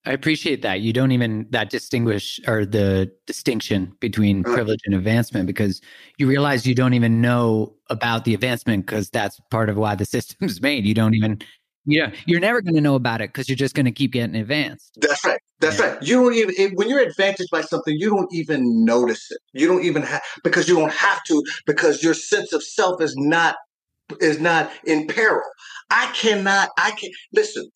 I 0.08 0.12
appreciate 0.12 0.62
that. 0.62 0.80
You 0.80 0.94
don't 0.94 1.12
even 1.12 1.48
that 1.50 1.70
distinguish 1.70 2.40
or 2.48 2.66
the 2.66 3.12
distinction 3.26 3.94
between 4.00 4.46
privilege 4.46 4.80
and 4.86 4.96
advancement 4.96 5.48
because 5.48 5.82
you 6.18 6.28
realize 6.28 6.66
you 6.66 6.74
don't 6.74 6.94
even 6.94 7.20
know 7.20 7.76
about 7.90 8.24
the 8.24 8.34
advancement 8.34 8.86
because 8.86 9.10
that's 9.10 9.38
part 9.52 9.68
of 9.70 9.76
why 9.76 9.96
the 9.96 10.06
system's 10.16 10.62
made. 10.62 10.86
You 10.86 10.94
don't 10.94 11.14
even 11.14 11.42
you 11.84 12.04
know, 12.04 12.12
you're 12.26 12.40
never 12.40 12.62
going 12.62 12.76
to 12.76 12.82
know 12.82 12.96
about 12.96 13.20
it 13.20 13.34
because 13.34 13.50
you're 13.50 13.58
just 13.58 13.76
going 13.76 13.86
to 13.86 13.92
keep 13.92 14.14
getting 14.14 14.36
advanced. 14.38 14.98
That's 15.02 15.26
right. 15.26 15.40
That's 15.60 15.78
Yeah. 15.78 15.96
right. 15.96 16.02
You 16.02 16.24
don't 16.24 16.34
even 16.36 16.56
if, 16.58 16.72
when 16.76 16.88
you're 16.88 17.00
advantaged 17.00 17.50
by 17.52 17.62
something, 17.62 17.94
you 17.98 18.10
don't 18.10 18.34
even 18.34 18.86
notice 18.86 19.30
it. 19.30 19.40
You 19.52 19.68
don't 19.68 19.84
even 19.84 20.04
have 20.04 20.22
because 20.42 20.70
you 20.70 20.76
don't 20.76 20.94
have 20.94 21.22
to 21.26 21.44
because 21.66 22.02
your 22.02 22.14
sense 22.14 22.54
of 22.54 22.64
self 22.64 23.02
is 23.02 23.14
not 23.18 23.56
is 24.22 24.40
not 24.40 24.72
in 24.86 25.06
peril. 25.08 25.42
I 25.90 26.06
cannot. 26.14 26.70
I 26.78 26.92
can 26.92 27.10
listen. 27.34 27.70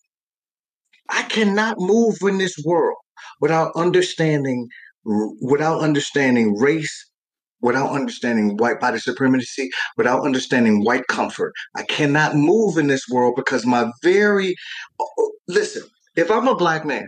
I 1.11 1.23
cannot 1.23 1.77
move 1.79 2.17
in 2.21 2.37
this 2.37 2.57
world 2.65 2.97
without 3.39 3.71
understanding 3.75 4.67
without 5.03 5.81
understanding 5.81 6.55
race, 6.57 7.09
without 7.61 7.91
understanding 7.91 8.57
white 8.57 8.79
body 8.79 8.99
supremacy, 8.99 9.69
without 9.97 10.23
understanding 10.23 10.83
white 10.83 11.07
comfort. 11.07 11.53
I 11.75 11.83
cannot 11.83 12.35
move 12.35 12.77
in 12.77 12.87
this 12.87 13.07
world 13.09 13.35
because 13.35 13.65
my 13.65 13.91
very 14.03 14.55
listen. 15.47 15.83
If 16.15 16.29
I'm 16.29 16.47
a 16.47 16.55
black 16.55 16.85
man, 16.85 17.07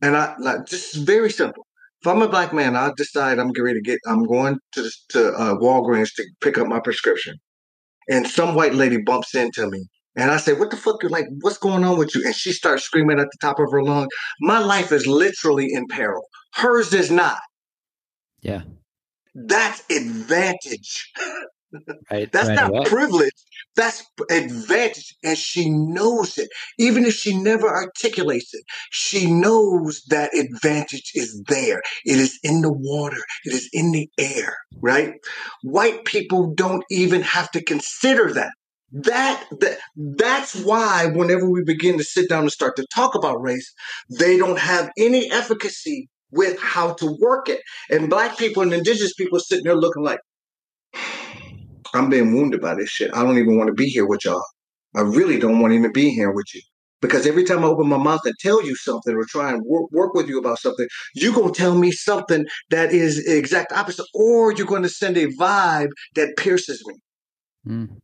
and 0.00 0.16
I 0.16 0.34
like 0.38 0.66
just 0.66 0.96
very 0.96 1.30
simple. 1.30 1.66
If 2.00 2.08
I'm 2.08 2.22
a 2.22 2.28
black 2.28 2.52
man, 2.52 2.76
I 2.76 2.90
decide 2.96 3.38
I'm 3.38 3.48
getting 3.48 3.64
ready 3.64 3.78
to 3.80 3.82
get. 3.82 3.98
I'm 4.06 4.24
going 4.24 4.58
to 4.72 4.90
to 5.10 5.32
uh, 5.32 5.54
Walgreens 5.56 6.14
to 6.16 6.24
pick 6.40 6.58
up 6.58 6.66
my 6.66 6.80
prescription, 6.80 7.36
and 8.08 8.26
some 8.26 8.54
white 8.54 8.74
lady 8.74 8.98
bumps 8.98 9.34
into 9.34 9.68
me, 9.68 9.84
and 10.16 10.30
I 10.30 10.36
say, 10.36 10.52
"What 10.52 10.70
the 10.70 10.76
fuck? 10.76 11.02
Like, 11.04 11.26
what's 11.40 11.58
going 11.58 11.84
on 11.84 11.98
with 11.98 12.14
you?" 12.14 12.22
And 12.24 12.34
she 12.34 12.52
starts 12.52 12.84
screaming 12.84 13.18
at 13.18 13.28
the 13.30 13.38
top 13.40 13.58
of 13.58 13.70
her 13.70 13.82
lung, 13.82 14.08
My 14.40 14.58
life 14.58 14.92
is 14.92 15.06
literally 15.06 15.72
in 15.72 15.86
peril. 15.86 16.22
Hers 16.54 16.92
is 16.92 17.10
not. 17.10 17.40
Yeah. 18.40 18.62
That's 19.34 19.82
advantage. 19.90 21.12
Right. 22.10 22.30
That's 22.30 22.48
right 22.48 22.54
not 22.54 22.70
away. 22.70 22.84
privilege. 22.84 23.32
That's 23.76 24.04
advantage. 24.30 25.14
And 25.24 25.38
she 25.38 25.70
knows 25.70 26.36
it. 26.36 26.48
Even 26.78 27.04
if 27.06 27.14
she 27.14 27.36
never 27.36 27.66
articulates 27.66 28.52
it, 28.52 28.62
she 28.90 29.30
knows 29.30 30.02
that 30.08 30.36
advantage 30.36 31.12
is 31.14 31.42
there. 31.48 31.82
It 32.04 32.18
is 32.18 32.38
in 32.42 32.60
the 32.60 32.72
water. 32.72 33.22
It 33.44 33.54
is 33.54 33.70
in 33.72 33.92
the 33.92 34.08
air, 34.18 34.54
right? 34.80 35.14
White 35.62 36.04
people 36.04 36.52
don't 36.54 36.84
even 36.90 37.22
have 37.22 37.50
to 37.52 37.64
consider 37.64 38.32
that. 38.34 38.52
That, 38.92 39.44
that 39.60 39.78
that's 39.96 40.54
why 40.54 41.06
whenever 41.06 41.48
we 41.48 41.64
begin 41.64 41.96
to 41.98 42.04
sit 42.04 42.28
down 42.28 42.42
and 42.42 42.52
start 42.52 42.76
to 42.76 42.86
talk 42.94 43.14
about 43.14 43.40
race, 43.40 43.72
they 44.10 44.36
don't 44.36 44.58
have 44.58 44.90
any 44.98 45.30
efficacy 45.30 46.08
with 46.30 46.58
how 46.60 46.94
to 46.94 47.16
work 47.20 47.48
it. 47.48 47.60
And 47.90 48.10
black 48.10 48.36
people 48.38 48.62
and 48.62 48.72
indigenous 48.72 49.14
people 49.14 49.40
sitting 49.40 49.64
there 49.64 49.76
looking 49.76 50.02
like, 50.02 50.20
I'm 51.94 52.10
being 52.10 52.34
wounded 52.34 52.60
by 52.60 52.74
this 52.74 52.88
shit. 52.88 53.14
I 53.14 53.22
don't 53.22 53.38
even 53.38 53.56
want 53.56 53.68
to 53.68 53.74
be 53.74 53.86
here 53.86 54.06
with 54.06 54.24
y'all. 54.24 54.42
I 54.94 55.00
really 55.00 55.38
don't 55.38 55.60
want 55.60 55.72
to 55.72 55.78
even 55.78 55.92
be 55.92 56.10
here 56.10 56.30
with 56.30 56.46
you. 56.54 56.60
Because 57.00 57.26
every 57.26 57.42
time 57.42 57.64
I 57.64 57.66
open 57.66 57.88
my 57.88 57.96
mouth 57.96 58.20
and 58.24 58.34
tell 58.38 58.64
you 58.64 58.76
something 58.76 59.14
or 59.14 59.24
try 59.24 59.50
and 59.50 59.62
work, 59.66 59.90
work 59.90 60.14
with 60.14 60.28
you 60.28 60.38
about 60.38 60.60
something, 60.60 60.86
you're 61.14 61.34
going 61.34 61.52
to 61.52 61.58
tell 61.58 61.74
me 61.74 61.90
something 61.90 62.46
that 62.70 62.92
is 62.92 63.26
exact 63.26 63.72
opposite, 63.72 64.06
or 64.14 64.52
you're 64.52 64.66
going 64.66 64.84
to 64.84 64.88
send 64.88 65.16
a 65.16 65.26
vibe 65.26 65.88
that 66.14 66.36
pierces 66.36 66.82
me. 66.86 66.94
Mm. 67.66 67.98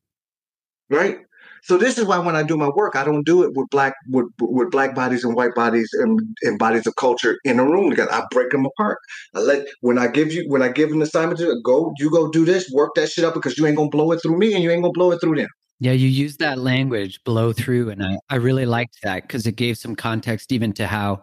Right? 0.90 1.18
So 1.62 1.76
this 1.76 1.98
is 1.98 2.04
why 2.04 2.18
when 2.18 2.36
I 2.36 2.42
do 2.42 2.56
my 2.56 2.68
work, 2.68 2.96
I 2.96 3.04
don't 3.04 3.24
do 3.24 3.42
it 3.42 3.52
with 3.54 3.68
black 3.70 3.94
with 4.08 4.26
with 4.40 4.70
black 4.70 4.94
bodies 4.94 5.24
and 5.24 5.34
white 5.34 5.54
bodies 5.54 5.88
and, 5.92 6.20
and 6.42 6.58
bodies 6.58 6.86
of 6.86 6.96
culture 6.96 7.38
in 7.44 7.58
a 7.58 7.64
room 7.64 7.90
together. 7.90 8.12
I 8.12 8.24
break 8.30 8.50
them 8.50 8.64
apart. 8.64 8.98
I 9.34 9.40
let 9.40 9.66
when 9.80 9.98
I 9.98 10.06
give 10.06 10.32
you 10.32 10.44
when 10.48 10.62
I 10.62 10.68
give 10.68 10.92
an 10.92 11.02
assignment 11.02 11.40
to 11.40 11.60
go, 11.64 11.92
you 11.98 12.10
go 12.10 12.30
do 12.30 12.44
this, 12.44 12.70
work 12.72 12.94
that 12.96 13.10
shit 13.10 13.24
up 13.24 13.34
because 13.34 13.58
you 13.58 13.66
ain't 13.66 13.76
gonna 13.76 13.90
blow 13.90 14.12
it 14.12 14.22
through 14.22 14.38
me 14.38 14.54
and 14.54 14.62
you 14.62 14.70
ain't 14.70 14.82
gonna 14.82 14.92
blow 14.92 15.10
it 15.12 15.20
through 15.20 15.36
them. 15.36 15.48
Yeah, 15.80 15.92
you 15.92 16.08
used 16.08 16.40
that 16.40 16.58
language, 16.58 17.22
blow 17.24 17.52
through, 17.52 17.90
and 17.90 18.02
I, 18.02 18.18
I 18.30 18.36
really 18.36 18.66
liked 18.66 18.98
that 19.02 19.22
because 19.22 19.46
it 19.46 19.54
gave 19.54 19.78
some 19.78 19.94
context 19.94 20.50
even 20.50 20.72
to 20.74 20.86
how 20.86 21.22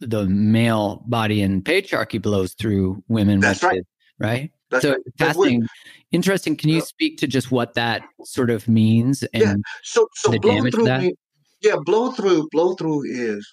the 0.00 0.26
male 0.26 1.04
body 1.06 1.42
and 1.42 1.64
patriarchy 1.64 2.20
blows 2.20 2.54
through 2.54 3.04
women. 3.08 3.38
That's 3.40 3.62
right. 3.62 3.78
It, 3.78 3.86
right. 4.18 4.50
That's 4.72 4.82
so 4.82 4.90
right. 4.92 4.98
That's 5.18 5.36
what- 5.36 5.44
fascinating, 5.46 5.68
interesting. 6.10 6.56
Can 6.56 6.68
you 6.70 6.76
Yeah. 6.76 6.82
speak 6.82 7.18
to 7.18 7.26
just 7.28 7.52
what 7.52 7.74
that 7.74 8.02
sort 8.24 8.50
of 8.50 8.66
means? 8.68 9.22
And 9.32 9.42
Yeah. 9.42 9.54
So 9.84 10.08
so 10.14 10.32
the 10.32 10.38
blow 10.38 10.54
damage 10.56 10.74
through 10.74 10.84
that? 10.84 11.12
yeah, 11.60 11.76
blow 11.84 12.10
through 12.10 12.48
blow 12.50 12.74
through 12.74 13.04
is 13.06 13.46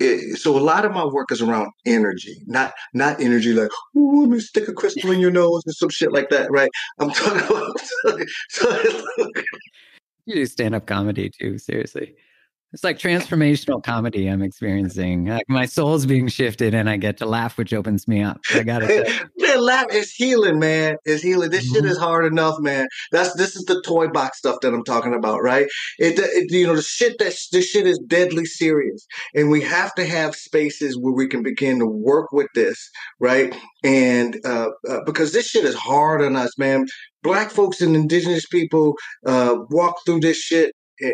it, 0.00 0.38
so 0.38 0.56
a 0.56 0.60
lot 0.60 0.84
of 0.84 0.92
my 0.92 1.04
work 1.04 1.32
is 1.32 1.42
around 1.42 1.72
energy, 1.84 2.36
not 2.46 2.72
not 2.94 3.20
energy 3.20 3.52
like 3.52 3.70
ooh, 3.96 4.20
let 4.20 4.30
me 4.30 4.38
stick 4.40 4.68
a 4.68 4.72
crystal 4.72 5.10
in 5.10 5.18
your 5.18 5.32
nose 5.32 5.62
and 5.66 5.74
some 5.74 5.88
shit 5.88 6.12
like 6.12 6.28
that, 6.30 6.48
right? 6.52 6.70
I'm 7.00 7.10
talking 7.10 7.42
about 7.56 7.80
so, 8.50 8.78
you 10.26 10.34
do 10.34 10.46
stand 10.46 10.74
up 10.76 10.86
comedy 10.86 11.30
too. 11.30 11.58
Seriously. 11.58 12.14
It's 12.72 12.84
like 12.84 12.98
transformational 12.98 13.82
comedy 13.82 14.26
I'm 14.28 14.42
experiencing. 14.42 15.24
Like 15.26 15.48
my 15.48 15.64
soul's 15.64 16.04
being 16.04 16.28
shifted 16.28 16.74
and 16.74 16.88
I 16.90 16.98
get 16.98 17.16
to 17.18 17.26
laugh, 17.26 17.56
which 17.56 17.72
opens 17.72 18.06
me 18.06 18.22
up. 18.22 18.38
I 18.52 18.62
gotta 18.62 18.86
say. 18.86 19.18
man, 19.38 19.60
laugh 19.62 19.86
is 19.90 20.12
healing, 20.12 20.58
man. 20.58 20.96
It's 21.06 21.22
healing. 21.22 21.50
This 21.50 21.70
shit 21.72 21.84
Mhm. 21.84 21.90
is 21.90 21.96
hard 21.96 22.26
enough, 22.26 22.56
man. 22.60 22.86
That's 23.10 23.32
this 23.34 23.56
is 23.56 23.64
the 23.64 23.80
toy 23.82 24.08
box 24.08 24.38
stuff 24.38 24.56
that 24.60 24.74
I'm 24.74 24.84
talking 24.84 25.14
about, 25.14 25.42
right? 25.42 25.66
It, 25.98 26.18
it 26.18 26.52
you 26.52 26.66
know 26.66 26.76
the 26.76 26.82
shit 26.82 27.18
that 27.20 27.34
this 27.52 27.70
shit 27.70 27.86
is 27.86 27.98
deadly 28.06 28.44
serious, 28.44 29.06
and 29.34 29.50
we 29.50 29.62
have 29.62 29.94
to 29.94 30.04
have 30.04 30.34
spaces 30.34 30.98
where 31.00 31.14
we 31.14 31.26
can 31.26 31.42
begin 31.42 31.78
to 31.78 31.86
work 31.86 32.32
with 32.32 32.48
this, 32.54 32.90
right? 33.18 33.56
And 33.82 34.36
uh, 34.44 34.68
uh, 34.86 35.00
because 35.06 35.32
this 35.32 35.48
shit 35.48 35.64
is 35.64 35.74
hard 35.74 36.20
on 36.20 36.36
us, 36.36 36.58
man. 36.58 36.84
Black 37.22 37.50
folks 37.50 37.80
and 37.80 37.96
indigenous 37.96 38.46
people 38.46 38.94
uh, 39.26 39.56
walk 39.70 39.96
through 40.06 40.20
this 40.20 40.36
shit, 40.38 40.72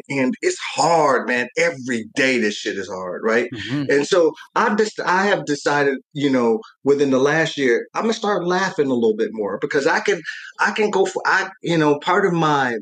and 0.09 0.35
it's 0.43 0.59
hard, 0.59 1.29
man. 1.29 1.49
Every 1.59 2.07
day, 2.15 2.39
this 2.39 2.55
shit 2.57 2.77
is 2.79 2.89
hard, 2.89 3.23
right? 3.25 3.49
Mhm. 3.53 3.89
And 3.89 4.07
so 4.07 4.33
I 4.55 4.75
just 4.75 5.01
I 5.01 5.27
have 5.27 5.45
decided, 5.47 5.99
you 6.13 6.31
know, 6.31 6.61
within 6.85 7.11
the 7.11 7.19
last 7.19 7.57
year, 7.59 7.87
I'm 7.95 8.03
gonna 8.03 8.15
start 8.15 8.47
laughing 8.47 8.87
a 8.91 8.95
little 8.95 9.17
bit 9.17 9.31
more 9.33 9.59
because 9.61 9.87
I 9.87 10.01
can 10.01 10.21
I 10.61 10.73
can 10.73 10.91
go 10.91 11.05
for 11.07 11.23
I 11.27 11.49
you 11.63 11.79
know 11.79 11.99
part 12.01 12.27
of 12.27 12.33
my 12.33 12.77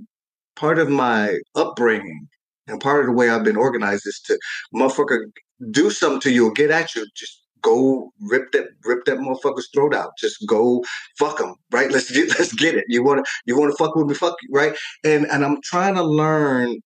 part 0.57 0.79
of 0.79 0.89
my 0.91 1.39
upbringing 1.55 2.29
and 2.69 2.81
part 2.81 3.01
of 3.01 3.07
the 3.07 3.13
way 3.13 3.31
I've 3.31 3.45
been 3.45 3.57
organized 3.57 4.07
is 4.07 4.21
to 4.27 4.39
motherfucker 4.75 5.25
do 5.71 5.91
something 5.91 6.21
to 6.23 6.33
you 6.33 6.49
or 6.49 6.53
get 6.53 6.71
at 6.71 6.95
you, 6.95 7.07
just 7.17 7.42
go 7.63 8.13
rip 8.21 8.53
that 8.53 8.69
rip 8.85 9.05
that 9.07 9.19
motherfucker's 9.19 9.69
throat 9.75 9.95
out. 9.95 10.13
Just 10.19 10.45
go 10.47 10.85
fuck 11.19 11.41
him, 11.41 11.55
right? 11.71 11.91
Let's 11.91 12.11
get 12.11 12.29
let's 12.39 12.53
get 12.53 12.75
it. 12.75 12.85
You 12.89 13.03
want 13.05 13.25
to 13.25 13.33
you 13.47 13.59
want 13.59 13.73
to 13.73 13.77
fuck 13.77 13.95
with 13.97 14.07
me, 14.07 14.15
fuck 14.15 14.37
you, 14.43 14.49
right? 14.53 14.77
And 15.05 15.27
and 15.27 15.45
I'm 15.45 15.61
trying 15.63 15.95
to 15.95 16.03
learn. 16.03 16.77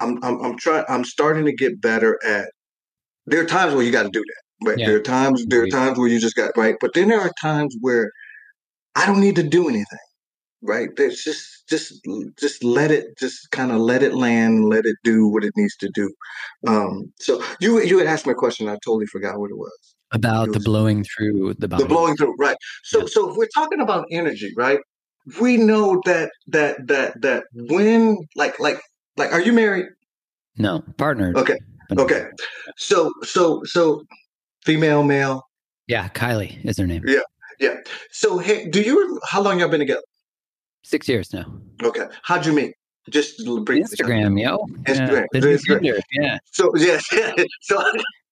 I'm 0.00 0.22
I'm 0.24 0.40
I'm 0.42 0.58
trying. 0.58 0.84
I'm 0.88 1.04
starting 1.04 1.44
to 1.46 1.52
get 1.52 1.80
better 1.80 2.18
at. 2.26 2.50
There 3.26 3.40
are 3.40 3.46
times 3.46 3.74
where 3.74 3.84
you 3.84 3.92
got 3.92 4.04
to 4.04 4.10
do 4.10 4.22
that, 4.22 4.68
right? 4.70 4.78
Yeah. 4.78 4.86
There 4.86 4.96
are 4.96 5.02
times. 5.02 5.44
There 5.46 5.62
are 5.62 5.68
times 5.68 5.98
where 5.98 6.08
you 6.08 6.20
just 6.20 6.36
got 6.36 6.56
right, 6.56 6.76
but 6.80 6.94
then 6.94 7.08
there 7.08 7.20
are 7.20 7.32
times 7.40 7.76
where 7.80 8.10
I 8.96 9.06
don't 9.06 9.20
need 9.20 9.36
to 9.36 9.42
do 9.42 9.68
anything, 9.68 9.98
right? 10.62 10.90
There's 10.96 11.22
just 11.22 11.68
just 11.68 12.06
just 12.38 12.62
let 12.64 12.90
it 12.90 13.16
just 13.18 13.50
kind 13.50 13.72
of 13.72 13.80
let 13.80 14.02
it 14.02 14.14
land, 14.14 14.66
let 14.66 14.84
it 14.86 14.96
do 15.04 15.28
what 15.28 15.44
it 15.44 15.52
needs 15.56 15.76
to 15.78 15.90
do. 15.94 16.12
Um, 16.66 17.12
so 17.20 17.42
you 17.60 17.80
you 17.82 17.98
had 17.98 18.06
asked 18.06 18.26
me 18.26 18.32
a 18.32 18.36
question, 18.36 18.68
I 18.68 18.78
totally 18.84 19.06
forgot 19.06 19.38
what 19.38 19.50
it 19.50 19.56
was. 19.56 19.93
About 20.14 20.52
the 20.52 20.60
blowing 20.60 21.04
through 21.04 21.54
the 21.54 21.68
body. 21.68 21.82
The 21.82 21.88
blowing 21.88 22.16
through, 22.16 22.34
right? 22.38 22.56
So 22.84 23.00
Yeah. 23.00 23.04
so 23.08 23.30
if 23.30 23.36
we're 23.36 23.48
talking 23.54 23.80
about 23.80 24.06
energy, 24.10 24.52
right? 24.56 24.78
We 25.40 25.56
know 25.56 26.00
that 26.04 26.30
that 26.48 26.86
that 26.86 27.20
that 27.22 27.44
when 27.54 28.18
like 28.36 28.58
like 28.60 28.78
like 29.16 29.32
are 29.32 29.40
you 29.40 29.52
married? 29.52 29.86
No, 30.56 30.82
partnered. 30.98 31.36
Okay. 31.36 31.58
Okay. 31.98 32.26
So 32.76 33.10
so 33.22 33.62
so 33.64 34.04
female, 34.64 35.02
male. 35.02 35.42
Yeah, 35.86 36.08
Kylie 36.10 36.64
is 36.64 36.78
her 36.78 36.86
name. 36.86 37.02
Yeah. 37.06 37.20
Yeah. 37.58 37.76
So 38.10 38.38
hey, 38.38 38.68
do 38.68 38.80
you 38.80 39.20
how 39.28 39.40
long 39.42 39.60
y'all 39.60 39.68
been 39.68 39.80
together? 39.80 40.02
Six 40.82 41.08
years 41.08 41.32
now. 41.32 41.46
Okay. 41.82 42.06
How'd 42.22 42.46
you 42.46 42.52
meet? 42.52 42.74
Just 43.10 43.44
briefly. 43.64 43.82
Instagram, 43.82 44.40
yo. 44.40 44.58
Instagram. 44.84 45.26
Yeah, 45.32 45.40
Instagram. 45.40 45.80
Tinder, 45.82 46.00
yeah. 46.12 46.38
So 46.52 46.70
yes. 46.76 47.04
so 47.62 47.82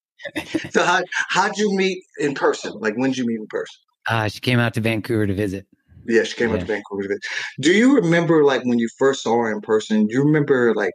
so 0.70 0.84
how 0.84 1.02
how'd 1.28 1.56
you 1.56 1.74
meet 1.76 2.02
in 2.18 2.34
person? 2.34 2.72
Like 2.78 2.94
when 2.96 3.10
did 3.10 3.18
you 3.18 3.26
meet 3.26 3.40
in 3.40 3.46
person? 3.48 3.78
Uh, 4.08 4.28
she 4.28 4.40
came 4.40 4.58
out 4.58 4.74
to 4.74 4.80
Vancouver 4.80 5.26
to 5.26 5.34
visit. 5.34 5.66
Yeah, 6.06 6.24
she 6.24 6.34
came 6.36 6.50
out 6.52 6.60
to 6.60 6.66
Vancouver. 6.66 7.02
to 7.02 7.08
visit. 7.08 7.24
Do 7.60 7.72
you 7.72 7.96
remember 7.96 8.44
like 8.44 8.64
when 8.64 8.78
you 8.78 8.88
first 8.98 9.22
saw 9.22 9.36
her 9.42 9.52
in 9.52 9.60
person? 9.60 10.08
You 10.08 10.24
remember 10.24 10.74
like 10.74 10.92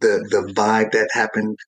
the 0.00 0.26
the 0.30 0.52
vibe 0.52 0.92
that 0.92 1.08
happened 1.12 1.58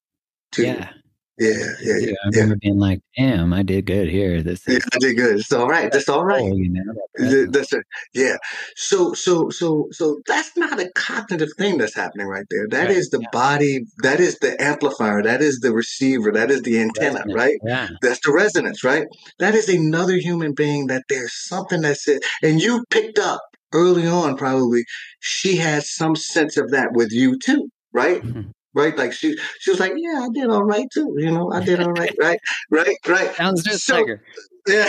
to 0.53 0.63
Yeah. 0.63 0.89
you? 0.93 1.00
Yeah, 1.41 1.65
yeah, 1.81 1.93
Yeah, 1.99 2.05
yeah. 2.09 2.13
I 2.23 2.27
remember 2.29 2.55
being 2.61 2.77
like, 2.79 2.99
damn, 3.17 3.51
I 3.51 3.63
did 3.63 3.85
good 3.87 4.07
here. 4.09 4.43
This 4.43 4.61
Yeah, 4.67 4.77
I 4.93 4.97
did 4.99 5.17
good. 5.17 5.39
It's 5.39 5.51
all 5.51 5.67
right. 5.67 5.91
That's 5.91 6.07
all 6.07 6.23
right. 6.23 6.39
cool, 6.39 6.57
you 6.57 6.69
know. 6.69 6.93
that 7.15 7.49
That's 7.51 7.73
it. 7.73 7.83
Yeah. 8.13 8.37
So 8.75 9.13
so 9.13 9.49
so 9.49 9.87
so 9.91 10.21
that's 10.27 10.55
not 10.55 10.79
a 10.79 10.91
cognitive 10.95 11.49
thing 11.57 11.79
that's 11.79 11.95
happening 11.95 12.27
right 12.27 12.45
there. 12.51 12.67
That 12.69 12.87
Right, 12.87 12.97
is 12.97 13.09
the 13.09 13.19
yeah. 13.21 13.27
body. 13.31 13.79
That 14.03 14.19
is 14.19 14.37
the 14.39 14.61
amplifier. 14.61 15.23
That 15.23 15.41
is 15.41 15.59
the 15.61 15.73
receiver. 15.73 16.31
That 16.31 16.51
is 16.51 16.61
the 16.61 16.79
antenna. 16.79 17.19
Resonance, 17.25 17.33
Right. 17.35 17.57
Yeah. 17.65 17.89
That's 18.03 18.19
the 18.23 18.33
resonance. 18.33 18.83
Right. 18.83 19.07
That 19.39 19.55
is 19.55 19.67
another 19.67 20.17
human 20.17 20.53
being. 20.53 20.87
That 20.87 21.03
there's 21.09 21.33
something 21.33 21.81
that's 21.81 22.07
it, 22.07 22.23
and 22.43 22.61
you 22.61 22.83
picked 22.91 23.17
up 23.17 23.41
early 23.73 24.05
on. 24.05 24.37
Probably 24.37 24.83
she 25.21 25.55
had 25.57 25.83
some 25.83 26.15
sense 26.15 26.55
of 26.57 26.69
that 26.71 26.89
with 26.93 27.11
you 27.11 27.39
too. 27.39 27.69
Right. 27.93 28.21
Mhm. 28.21 28.51
Right. 28.73 28.97
Like 28.97 29.11
she 29.13 29.35
she 29.59 29.71
was 29.71 29.79
like, 29.79 29.93
yeah, 29.97 30.21
I 30.21 30.29
did 30.33 30.49
all 30.49 30.63
right 30.63 30.87
too. 30.93 31.13
You 31.17 31.31
know, 31.31 31.51
I 31.51 31.63
did 31.63 31.81
all 31.81 31.91
right. 31.91 32.13
Right. 32.19 32.39
Right. 32.69 32.95
Right. 33.07 33.35
Sounds 33.35 33.63
just 33.63 33.85
So- 33.85 33.95
like 33.97 34.07
her. 34.07 34.21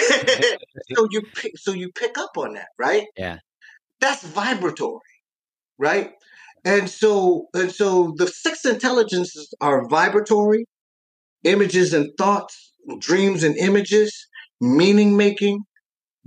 So 0.95 1.07
you 1.11 1.23
pick, 1.35 1.57
so 1.59 1.73
you 1.73 1.91
pick 1.93 2.19
up 2.19 2.37
on 2.37 2.55
that, 2.55 2.69
right? 2.79 3.07
Yeah. 3.17 3.39
That's 4.01 4.23
vibratory, 4.23 5.01
right? 5.79 6.13
And 6.65 6.89
so 6.91 7.47
and 7.55 7.73
so 7.73 8.15
the 8.17 8.27
six 8.27 8.65
intelligences 8.65 9.53
are 9.61 9.89
vibratory, 9.89 10.67
images 11.45 11.93
and 11.95 12.11
thoughts, 12.19 12.73
dreams 12.99 13.43
and 13.43 13.57
images, 13.57 14.29
meaning 14.61 15.17
making, 15.17 15.65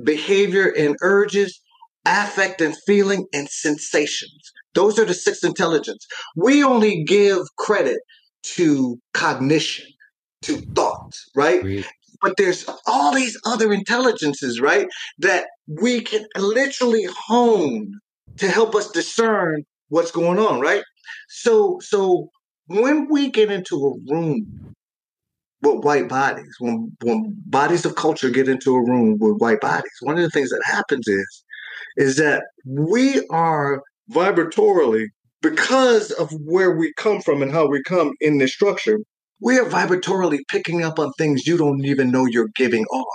behavior 0.04 0.74
and 0.78 0.96
urges, 1.02 1.62
affect 2.06 2.62
and 2.62 2.76
feeling, 2.86 3.28
and 3.34 3.48
sensations. 3.50 4.52
Those 4.76 5.00
are 5.00 5.06
the 5.06 5.14
six 5.14 5.44
intelligence. 5.44 6.06
We 6.36 6.64
only 6.64 7.04
give 7.04 7.40
credit 7.58 8.00
to 8.44 9.00
cognition, 9.14 9.88
to 10.44 10.58
thoughts, 10.76 11.30
right? 11.36 11.60
Agreed. 11.60 11.86
But 12.22 12.38
there's 12.38 12.66
all 12.88 13.14
these 13.14 13.40
other 13.46 13.74
intelligences, 13.74 14.62
right? 14.62 14.88
That 15.20 15.48
we 15.68 16.02
can 16.02 16.26
literally 16.38 17.08
hone 17.28 17.94
to 18.38 18.48
help 18.48 18.76
us 18.76 18.92
discern 18.92 19.64
what's 19.90 20.12
going 20.12 20.40
on, 20.40 20.60
right? 20.60 20.84
So, 21.30 21.80
so 21.82 22.30
when 22.68 23.08
we 23.10 23.30
get 23.30 23.52
into 23.52 23.76
a 23.76 24.14
room 24.14 24.48
with 25.62 25.84
white 25.84 26.08
bodies, 26.08 26.56
when 26.60 26.96
when 27.04 27.36
bodies 27.46 27.86
of 27.86 27.96
culture 27.96 28.30
get 28.30 28.48
into 28.50 28.76
a 28.76 28.84
room 28.84 29.18
with 29.20 29.38
white 29.38 29.62
bodies, 29.62 29.92
one 30.02 30.16
of 30.16 30.24
the 30.24 30.30
things 30.30 30.50
that 30.50 30.62
happens 30.66 31.08
is 31.08 31.44
is 31.98 32.18
that 32.18 32.44
we 32.66 33.26
are 33.30 33.82
vibratorily 34.12 35.08
because 35.42 36.12
of 36.12 36.32
where 36.44 36.72
we 36.76 36.94
come 36.98 37.22
from 37.22 37.42
and 37.42 37.52
how 37.52 37.68
we 37.68 37.82
come 37.84 38.12
in 38.22 38.38
this 38.40 38.54
structure, 38.54 39.00
we 39.42 39.58
are 39.60 39.66
vibratorily 39.66 40.40
picking 40.50 40.84
up 40.84 40.98
on 40.98 41.12
things 41.18 41.46
you 41.46 41.58
don't 41.58 41.84
even 41.86 42.10
know 42.12 42.26
you're 42.26 42.50
giving 42.56 42.86
off 42.86 43.06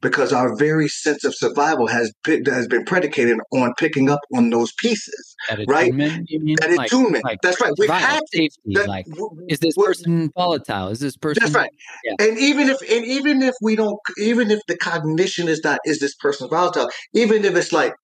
because 0.00 0.32
our 0.32 0.56
very 0.56 0.88
sense 0.88 1.24
of 1.24 1.34
survival 1.34 1.86
has 1.86 2.12
been, 2.24 2.44
has 2.46 2.66
been 2.66 2.84
predicated 2.84 3.38
on 3.52 3.74
picking 3.78 4.08
up 4.08 4.20
on 4.34 4.50
those 4.50 4.72
pieces, 4.80 5.36
right? 5.68 5.88
attunement, 5.92 6.30
you 6.30 6.40
mean? 6.40 6.56
That 6.60 6.72
Like- 6.72 6.86
attunement. 6.86 7.24
like 7.24 7.38
That's 7.42 7.60
right. 7.60 7.72
We've 7.76 7.90
had 7.90 8.22
safety. 8.32 8.58
That, 8.66 8.88
like, 8.88 9.06
is 9.48 9.58
this 9.58 9.74
person 9.74 10.30
volatile? 10.34 10.88
Is 10.88 11.00
this 11.00 11.16
person? 11.16 11.42
That's 11.42 11.54
right. 11.54 11.70
Yeah. 12.04 12.26
And 12.26 12.38
even 12.38 12.68
if 12.68 12.78
and 12.90 13.04
even 13.04 13.42
if 13.42 13.54
we 13.60 13.76
don't 13.76 13.98
even 14.18 14.50
if 14.50 14.60
the 14.66 14.76
cognition 14.76 15.48
is 15.48 15.60
not 15.62 15.80
is 15.84 15.98
this 15.98 16.14
person 16.14 16.48
volatile, 16.48 16.88
even 17.12 17.44
if 17.44 17.54
it's 17.54 17.72
like 17.72 17.94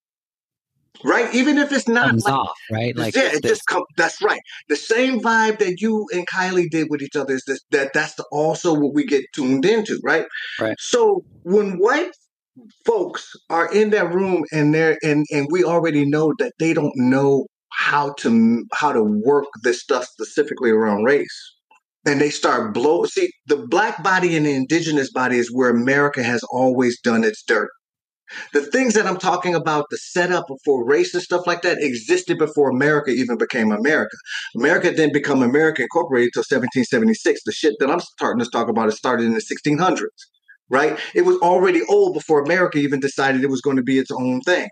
right, 1.05 1.35
even 1.35 1.59
if 1.59 1.73
it's 1.73 1.89
not 1.89 2.11
Comes 2.11 2.25
like 2.25 2.35
off, 2.35 2.57
right? 2.71 2.97
Like, 2.97 3.15
yeah, 3.15 3.29
it 3.33 3.43
this- 3.43 3.53
just 3.53 3.67
comes. 3.67 3.85
That's 3.97 4.21
right. 4.23 4.41
The 4.69 4.77
same 4.77 5.21
vibe 5.21 5.59
that 5.59 5.81
you 5.81 6.07
and 6.13 6.27
Kylie 6.27 6.71
did 6.71 6.89
with 6.91 7.03
each 7.03 7.17
other 7.17 7.35
is 7.35 7.45
this. 7.47 7.61
That 7.71 7.93
that's 7.93 8.15
the, 8.15 8.25
also 8.33 8.73
what 8.75 8.95
we 8.95 9.05
get 9.05 9.25
tuned 9.35 9.65
into, 9.65 10.01
right? 10.05 10.27
Right. 10.61 10.77
So 10.79 11.25
when 11.43 11.79
white 11.79 12.11
folks 12.85 13.33
are 13.51 13.73
in 13.73 13.91
that 13.91 14.13
room 14.13 14.45
and 14.53 14.75
they're 14.75 14.99
and 15.03 15.27
and 15.31 15.49
we 15.51 15.65
already 15.65 16.05
know 16.05 16.35
that 16.39 16.53
they 16.59 16.75
don't 16.75 16.93
know 16.97 17.47
how 17.71 18.13
to 18.19 18.65
how 18.75 18.93
to 18.93 19.03
work 19.03 19.47
this 19.63 19.81
stuff 19.81 20.05
specifically 20.05 20.71
around 20.71 21.05
race. 21.05 21.55
And 22.05 22.21
they 22.21 22.31
start 22.31 22.75
blow. 22.75 23.05
See, 23.05 23.31
the 23.47 23.65
black 23.69 24.03
body 24.03 24.37
and 24.37 24.45
the 24.45 24.55
indigenous 24.55 25.13
body 25.13 25.39
is 25.39 25.53
where 25.53 25.71
America 25.71 26.23
has 26.23 26.43
always 26.51 27.01
done 27.01 27.23
its 27.23 27.45
dirt. 27.45 27.71
The 28.53 28.63
things 28.63 28.95
that 28.95 29.07
I'm 29.07 29.19
talking 29.19 29.55
about, 29.55 29.87
the 29.91 29.97
setup 29.97 30.47
for 30.65 30.85
race 30.85 31.15
and 31.15 31.23
stuff 31.23 31.47
like 31.47 31.63
that, 31.63 31.79
existed 31.81 32.39
before 32.39 32.71
America 32.71 33.11
even 33.11 33.37
became 33.37 33.73
America. 33.73 34.17
America 34.57 34.91
didn't 34.91 35.13
become 35.13 35.43
America 35.43 35.83
Incorporated 35.83 36.29
until 36.35 36.41
1776. 36.41 37.43
The 37.45 37.53
shit 37.53 37.75
that 37.81 37.91
I'm 37.91 38.01
starting 38.01 38.45
to 38.45 38.51
talk 38.51 38.69
about 38.69 38.89
is 38.89 38.97
started 38.97 39.27
in 39.27 39.35
the 39.35 39.41
1600s, 39.41 40.07
right? 40.69 40.99
It 41.15 41.23
was 41.23 41.37
already 41.39 41.83
old 41.89 42.15
before 42.15 42.43
America 42.43 42.79
even 42.79 43.01
decided 43.01 43.43
it 43.43 43.51
was 43.51 43.61
going 43.61 43.77
to 43.77 43.83
be 43.83 43.99
its 43.99 44.11
own 44.11 44.41
thing, 44.43 44.69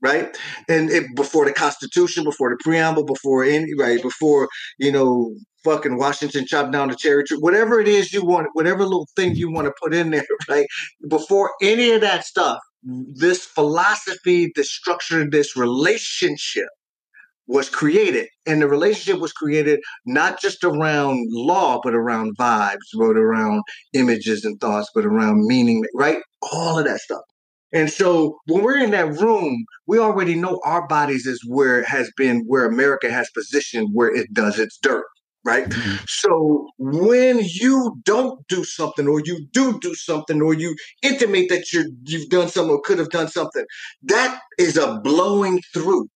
right? 0.00 0.36
And 0.68 0.90
it, 0.90 1.04
before 1.14 1.44
the 1.44 1.52
Constitution, 1.52 2.24
before 2.24 2.50
the 2.50 2.58
preamble, 2.62 3.04
before 3.04 3.44
any, 3.44 3.74
right, 3.78 4.02
before 4.02 4.48
you 4.78 4.92
know, 4.92 5.34
fucking 5.64 5.96
Washington 5.96 6.46
chopped 6.46 6.72
down 6.72 6.88
the 6.88 6.96
cherry 6.96 7.24
tree, 7.24 7.38
whatever 7.38 7.80
it 7.80 7.88
is 7.88 8.12
you 8.12 8.24
want, 8.24 8.48
whatever 8.54 8.82
little 8.82 9.08
thing 9.16 9.34
you 9.34 9.50
want 9.50 9.66
to 9.66 9.72
put 9.80 9.94
in 9.94 10.10
there, 10.10 10.26
right? 10.48 10.66
Before 11.08 11.52
any 11.62 11.92
of 11.92 12.00
that 12.00 12.24
stuff, 12.24 12.58
this 12.82 13.44
philosophy, 13.44 14.52
this 14.54 14.72
structure, 14.72 15.28
this 15.28 15.56
relationship 15.56 16.68
was 17.46 17.68
created. 17.68 18.28
And 18.46 18.62
the 18.62 18.68
relationship 18.68 19.20
was 19.20 19.32
created 19.32 19.80
not 20.06 20.40
just 20.40 20.64
around 20.64 21.26
law, 21.30 21.80
but 21.82 21.94
around 21.94 22.36
vibes, 22.38 22.78
but 22.94 23.16
around 23.16 23.62
images 23.92 24.44
and 24.44 24.60
thoughts, 24.60 24.90
but 24.94 25.04
around 25.04 25.46
meaning, 25.46 25.84
right? 25.94 26.18
All 26.52 26.78
of 26.78 26.84
that 26.86 27.00
stuff. 27.00 27.22
And 27.72 27.90
so 27.90 28.38
when 28.46 28.62
we're 28.62 28.78
in 28.78 28.90
that 28.90 29.18
room, 29.18 29.64
we 29.86 29.98
already 29.98 30.34
know 30.34 30.60
our 30.64 30.86
bodies 30.86 31.26
is 31.26 31.42
where 31.46 31.80
it 31.80 31.86
has 31.86 32.10
been, 32.16 32.44
where 32.46 32.66
America 32.66 33.10
has 33.10 33.30
positioned 33.30 33.88
where 33.92 34.14
it 34.14 34.32
does 34.32 34.58
its 34.58 34.78
dirt, 34.82 35.06
right? 35.44 35.68
Mhm. 35.68 36.08
So 36.08 36.68
when 36.78 37.40
you 37.42 37.96
don't 38.04 38.46
do 38.48 38.64
something, 38.64 39.08
or 39.08 39.20
you 39.24 39.46
do 39.52 39.78
do 39.80 39.94
something, 39.94 40.40
or 40.42 40.54
you 40.54 40.76
intimate 41.02 41.48
that 41.50 41.72
you're 41.72 41.86
you've 42.04 42.28
done 42.30 42.48
something 42.48 42.72
or 42.72 42.80
could 42.82 42.98
have 42.98 43.10
done 43.10 43.28
something, 43.28 43.64
that 44.04 44.40
is 44.58 44.76
a 44.76 45.00
blowing 45.02 45.60
through 45.72 46.08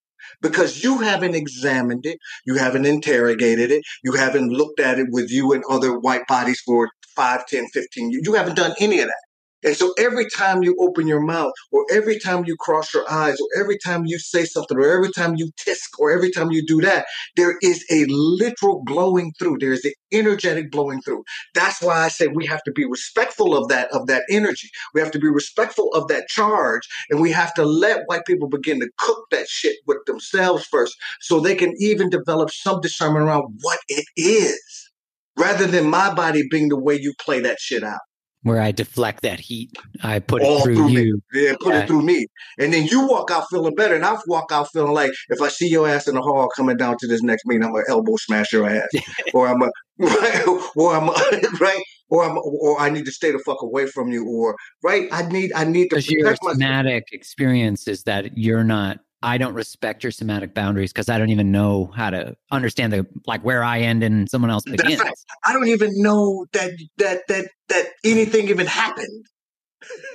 because 0.43 0.83
you 0.85 0.99
haven't 0.99 1.35
examined 1.35 2.05
it, 2.07 2.19
you 2.47 2.57
haven't 2.57 2.87
interrogated 2.87 3.71
it, 3.71 3.83
you 4.05 4.13
haven't 4.13 4.51
looked 4.51 4.81
at 4.81 4.99
it 4.99 5.07
with 5.11 5.31
you 5.31 5.53
and 5.53 5.63
other 5.71 5.99
white 5.99 6.27
bodies 6.27 6.61
for 6.65 6.91
5, 7.15 7.47
10, 7.47 7.67
15 7.73 8.11
years. 8.11 8.23
You 8.27 8.35
haven't 8.35 8.57
done 8.57 8.75
any 8.81 9.01
of 9.01 9.07
that. 9.07 9.23
And 9.65 9.77
so 9.77 9.93
every 9.99 10.29
time 10.31 10.63
you 10.63 10.77
open 10.81 11.07
your 11.07 11.21
mouth, 11.21 11.53
or 11.73 11.87
every 11.91 12.19
time 12.19 12.45
you 12.47 12.57
cross 12.59 12.95
your 12.95 13.11
eyes, 13.11 13.39
or 13.41 13.49
every 13.61 13.79
time 13.79 14.05
you 14.07 14.19
say 14.19 14.45
something, 14.45 14.79
or 14.79 14.89
every 14.91 15.11
time 15.13 15.35
you 15.37 15.51
tisk, 15.67 15.99
or 15.99 16.11
every 16.11 16.31
time 16.31 16.51
you 16.51 16.65
do 16.65 16.81
that, 16.83 17.07
there 17.37 17.57
is 17.63 17.85
a 17.91 18.05
literal 18.09 18.83
blowing 18.85 19.33
through. 19.39 19.59
There 19.59 19.73
is 19.73 19.85
an 19.85 19.93
energetic 20.13 20.71
blowing 20.71 21.03
through. 21.03 21.25
That's 21.55 21.83
why 21.83 21.99
I 22.05 22.09
say 22.09 22.29
we 22.29 22.47
have 22.47 22.63
to 22.65 22.73
be 22.73 22.85
respectful 22.85 23.57
of 23.57 23.69
that, 23.69 23.91
of 23.93 24.07
that 24.07 24.25
energy. 24.31 24.69
We 24.95 25.01
have 25.01 25.11
to 25.13 25.19
be 25.19 25.29
respectful 25.29 25.93
of 25.95 26.09
that 26.09 26.29
charge, 26.29 26.83
and 27.11 27.21
we 27.21 27.33
have 27.33 27.55
to 27.55 27.65
let 27.65 28.03
white 28.07 28.27
people 28.27 28.49
begin 28.49 28.81
to 28.81 28.91
cook 28.99 29.25
that 29.33 29.49
shit 29.49 29.77
with 29.87 29.99
themselves 30.07 30.65
first, 30.67 30.97
so 31.21 31.41
they 31.41 31.55
can 31.57 31.75
even 31.79 32.11
develop 32.11 32.51
some 32.51 32.81
discernment 32.81 33.27
around 33.27 33.59
what 33.63 33.81
it 33.89 34.07
is, 34.17 34.91
rather 35.37 35.67
than 35.67 35.91
my 35.91 36.15
body 36.15 36.45
being 36.51 36.69
the 36.69 36.79
way 36.79 36.99
you 37.01 37.15
play 37.21 37.41
that 37.41 37.59
shit 37.59 37.83
out. 37.83 38.01
Where 38.47 38.61
I 38.61 38.71
deflect 38.71 39.23
that 39.23 39.41
heat, 39.41 39.77
I 40.05 40.21
put 40.21 40.41
it 40.43 40.63
through, 40.63 40.77
through, 40.77 40.89
you. 40.91 41.21
me. 41.33 41.43
Yeah, 41.43 41.55
put 41.61 41.75
Yeah. 41.75 41.81
it 41.81 41.87
through 41.89 42.03
me. 42.03 42.27
And 42.61 42.73
then 42.73 42.87
you 42.87 43.07
walk 43.09 43.31
out 43.33 43.45
feeling 43.51 43.75
better. 43.75 43.97
And 43.97 44.05
I 44.05 44.17
walk 44.29 44.53
out 44.53 44.69
feeling 44.73 44.93
like 44.95 45.11
if 45.31 45.43
I 45.43 45.49
see 45.49 45.69
your 45.69 45.89
ass 45.89 46.07
in 46.07 46.15
the 46.15 46.23
hall 46.23 46.49
coming 46.57 46.77
down 46.77 46.97
to 47.01 47.09
this 47.09 47.23
next 47.23 47.45
meeting, 47.47 47.65
I'm 47.65 47.73
gonna 47.73 47.85
elbow 47.89 48.15
smash 48.17 48.53
your 48.53 48.69
ass. 48.71 48.89
or 49.35 49.49
I'm 49.49 49.61
a 49.63 49.71
right 49.99 50.45
or 50.77 50.95
I'm 50.95 51.09
a, 51.09 51.13
right 51.61 51.83
or 52.09 52.25
I'm 52.25 52.39
or 52.39 52.79
I 52.81 52.89
need 52.89 53.05
to 53.07 53.13
stay 53.13 53.33
the 53.33 53.41
fuck 53.41 53.63
away 53.63 53.87
from 53.89 54.11
you 54.13 54.25
or 54.29 54.55
right. 54.85 55.09
I 55.11 55.23
need 55.29 55.53
I 55.55 55.65
need 55.65 55.89
to 55.89 55.97
Because 55.97 56.09
your 56.11 56.25
myself. 56.25 56.53
somatic 56.53 57.05
experience 57.11 57.89
is 57.89 58.05
that 58.05 58.39
you're 58.39 58.65
not. 58.65 59.01
I 59.23 59.39
don't 59.39 59.55
respect 59.55 60.05
your 60.05 60.11
somatic 60.13 60.55
boundaries 60.55 60.93
because 60.93 61.09
I 61.09 61.19
don't 61.19 61.31
even 61.31 61.51
know 61.51 61.87
how 61.97 62.11
to 62.11 62.37
understand 62.51 62.93
the 62.93 63.07
like 63.27 63.43
where 63.43 63.65
I 63.65 63.81
end 63.81 64.03
and 64.03 64.29
someone 64.29 64.51
else 64.51 64.65
That's 64.67 64.83
begins. 64.83 65.01
right. 65.01 65.13
I 65.45 65.53
don't 65.53 65.69
even 65.69 65.91
know 65.95 66.47
that 66.53 66.71
that 66.99 67.23
that 67.29 67.47
that 67.69 67.87
anything 68.05 68.49
even 68.49 68.67
happened. 68.67 69.25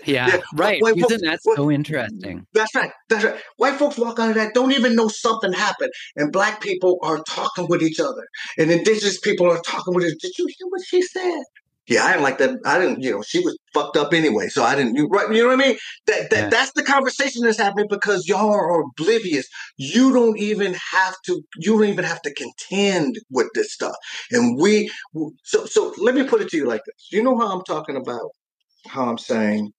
Yeah, 0.06 0.28
Yeah, 0.28 0.38
right. 0.56 0.82
what- 0.82 0.97
Isn't 0.97 1.22
that 1.24 1.39
what- 1.43 1.56
so 1.56 1.72
interesting? 1.72 2.45
That's 2.54 2.74
right. 2.76 2.91
That's 3.10 3.24
right. 3.24 3.39
White 3.58 3.76
folks 3.78 3.97
walk 3.97 4.20
out 4.20 4.30
of 4.30 4.36
that, 4.36 4.54
don't 4.54 4.72
even 4.74 4.95
know 4.95 5.08
something 5.08 5.54
happened. 5.54 5.91
And 6.16 6.32
black 6.32 6.62
people 6.62 6.97
are 7.04 7.22
talking 7.28 7.68
with 7.70 7.82
each 7.82 7.99
other. 7.99 8.26
And 8.58 8.70
indigenous 8.72 9.20
people 9.20 9.49
are 9.49 9.62
talking 9.62 9.93
with 9.93 10.06
each 10.06 10.20
Did 10.22 10.32
you 10.38 10.45
hear 10.47 10.68
what 10.70 10.82
she 10.86 11.02
said? 11.02 11.43
Yeah, 11.92 12.06
I 12.06 12.12
didn't 12.12 12.24
like 12.24 12.38
that. 12.38 12.58
I 12.66 12.80
didn't, 12.80 13.04
you 13.04 13.12
know, 13.12 13.22
she 13.22 13.42
was 13.42 13.58
fucked 13.74 13.98
up 13.98 14.14
anyway. 14.14 14.48
So 14.48 14.64
I 14.64 14.76
didn't, 14.76 14.96
you, 14.96 15.08
right, 15.10 15.30
you 15.30 15.44
know 15.44 15.50
what 15.50 15.62
I 15.62 15.68
mean? 15.68 15.78
That, 16.08 16.30
that 16.30 16.38
Yeah. 16.38 16.50
That's 16.50 16.72
the 16.72 16.84
conversation 16.84 17.44
that's 17.44 17.58
happening 17.58 17.88
because 17.89 18.30
y'all 18.30 18.50
are 18.50 18.82
oblivious. 18.82 19.46
You 19.76 20.14
don't 20.14 20.39
even 20.39 20.74
have 20.94 21.16
to, 21.26 21.42
you 21.58 21.78
don't 21.78 21.89
even 21.89 22.06
have 22.06 22.22
to 22.22 22.34
contend 22.34 23.18
with 23.30 23.48
this 23.56 23.74
stuff. 23.74 23.96
And 24.32 24.58
we, 24.58 24.89
so, 25.44 25.66
so 25.66 25.94
let 25.98 26.16
me 26.16 26.24
put 26.24 26.39
it 26.39 26.48
to 26.52 26.58
you 26.58 26.66
like 26.66 26.80
this. 26.86 27.10
You 27.12 27.24
know 27.24 27.38
how 27.38 27.54
I'm 27.54 27.64
talking 27.64 27.98
about, 27.98 28.30
how 28.88 29.10
I'm 29.10 29.18
saying, 29.18 29.74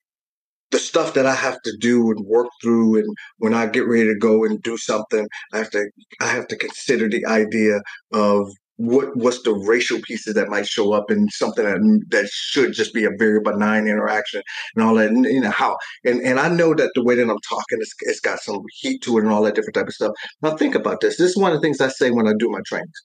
the 0.71 0.79
stuff 0.79 1.15
that 1.15 1.25
I 1.27 1.35
have 1.35 1.61
to 1.63 1.77
do 1.81 2.11
and 2.11 2.27
work 2.27 2.49
through, 2.63 2.99
and 2.99 3.17
when 3.39 3.55
I 3.55 3.67
get 3.67 3.87
ready 3.87 4.07
to 4.07 4.19
go 4.19 4.45
and 4.45 4.61
do 4.63 4.77
something, 4.77 5.29
I 5.53 5.59
have 5.59 5.71
to 5.71 5.91
I 6.21 6.27
have 6.27 6.49
to 6.49 6.57
consider 6.57 7.09
the 7.09 7.25
idea 7.27 7.81
of 8.13 8.51
what 8.77 9.17
what's 9.17 9.43
the 9.43 9.53
racial 9.53 10.01
pieces 10.03 10.35
that 10.35 10.49
might 10.49 10.67
show 10.67 10.93
up 10.93 11.11
in 11.11 11.29
something 11.29 11.65
that 11.65 12.05
that 12.09 12.29
should 12.29 12.73
just 12.73 12.95
be 12.95 13.05
a 13.05 13.11
very 13.19 13.41
benign 13.41 13.87
interaction 13.87 14.43
and 14.75 14.85
all 14.85 14.95
that. 14.95 15.11
And, 15.11 15.25
you 15.27 15.41
know 15.41 15.51
how 15.51 15.77
and 16.05 16.21
and 16.23 16.41
I 16.41 16.49
know 16.49 16.75
that 16.75 16.91
the 16.95 17.05
way 17.05 17.15
that 17.15 17.23
I'm 17.23 17.39
talking, 17.49 17.79
it's, 17.81 17.95
it's 18.01 18.21
got 18.21 18.41
some 18.41 18.61
heat 18.81 19.03
to 19.03 19.19
it 19.19 19.25
and 19.25 19.33
all 19.33 19.43
that 19.43 19.55
different 19.55 19.75
type 19.75 19.89
of 19.89 19.95
stuff. 19.95 20.13
Now 20.43 20.57
think 20.57 20.75
about 20.75 21.01
this. 21.01 21.19
This 21.19 21.31
is 21.31 21.37
one 21.37 21.53
of 21.53 21.59
the 21.59 21.63
things 21.67 21.81
I 21.81 21.89
say 21.89 22.11
when 22.11 22.27
I 22.27 22.33
do 22.39 22.49
my 22.51 22.61
trainings. 22.67 23.01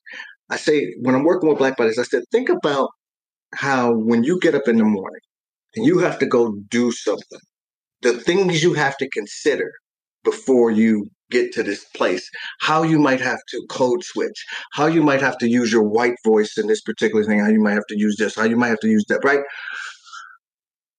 I 0.49 0.57
say 0.57 0.93
when 1.01 1.15
I'm 1.15 1.26
working 1.26 1.49
with 1.49 1.57
black 1.57 1.78
bodies, 1.78 1.99
I 1.99 2.03
said 2.03 2.24
think 2.32 2.49
about 2.49 2.89
how 3.55 3.93
when 3.93 4.24
you 4.24 4.39
get 4.39 4.55
up 4.55 4.68
in 4.68 4.78
the 4.78 4.84
morning 4.86 5.22
and 5.76 5.86
you 5.86 5.99
have 5.99 6.20
to 6.20 6.26
go 6.26 6.55
do 6.70 6.91
something 6.91 7.39
the 8.01 8.13
things 8.13 8.63
you 8.63 8.74
have 8.74 8.97
to 8.97 9.09
consider 9.09 9.72
before 10.24 10.72
you 10.72 11.07
get 11.30 11.51
to 11.53 11.63
this 11.63 11.86
place, 11.95 12.30
how 12.59 12.84
you 12.84 12.99
might 12.99 13.21
have 13.21 13.39
to 13.49 13.65
code 13.69 14.03
switch, 14.03 14.45
how 14.73 14.86
you 14.86 15.01
might 15.01 15.21
have 15.21 15.38
to 15.39 15.49
use 15.49 15.71
your 15.71 15.84
white 15.84 16.15
voice 16.23 16.57
in 16.57 16.67
this 16.67 16.82
particular 16.82 17.23
thing, 17.23 17.39
how 17.39 17.49
you 17.49 17.61
might 17.61 17.73
have 17.73 17.88
to 17.89 17.97
use 17.97 18.15
this, 18.17 18.36
how 18.36 18.43
you 18.43 18.55
might 18.55 18.69
have 18.69 18.80
to 18.80 18.89
use 18.89 19.05
that, 19.09 19.23
right? 19.23 19.41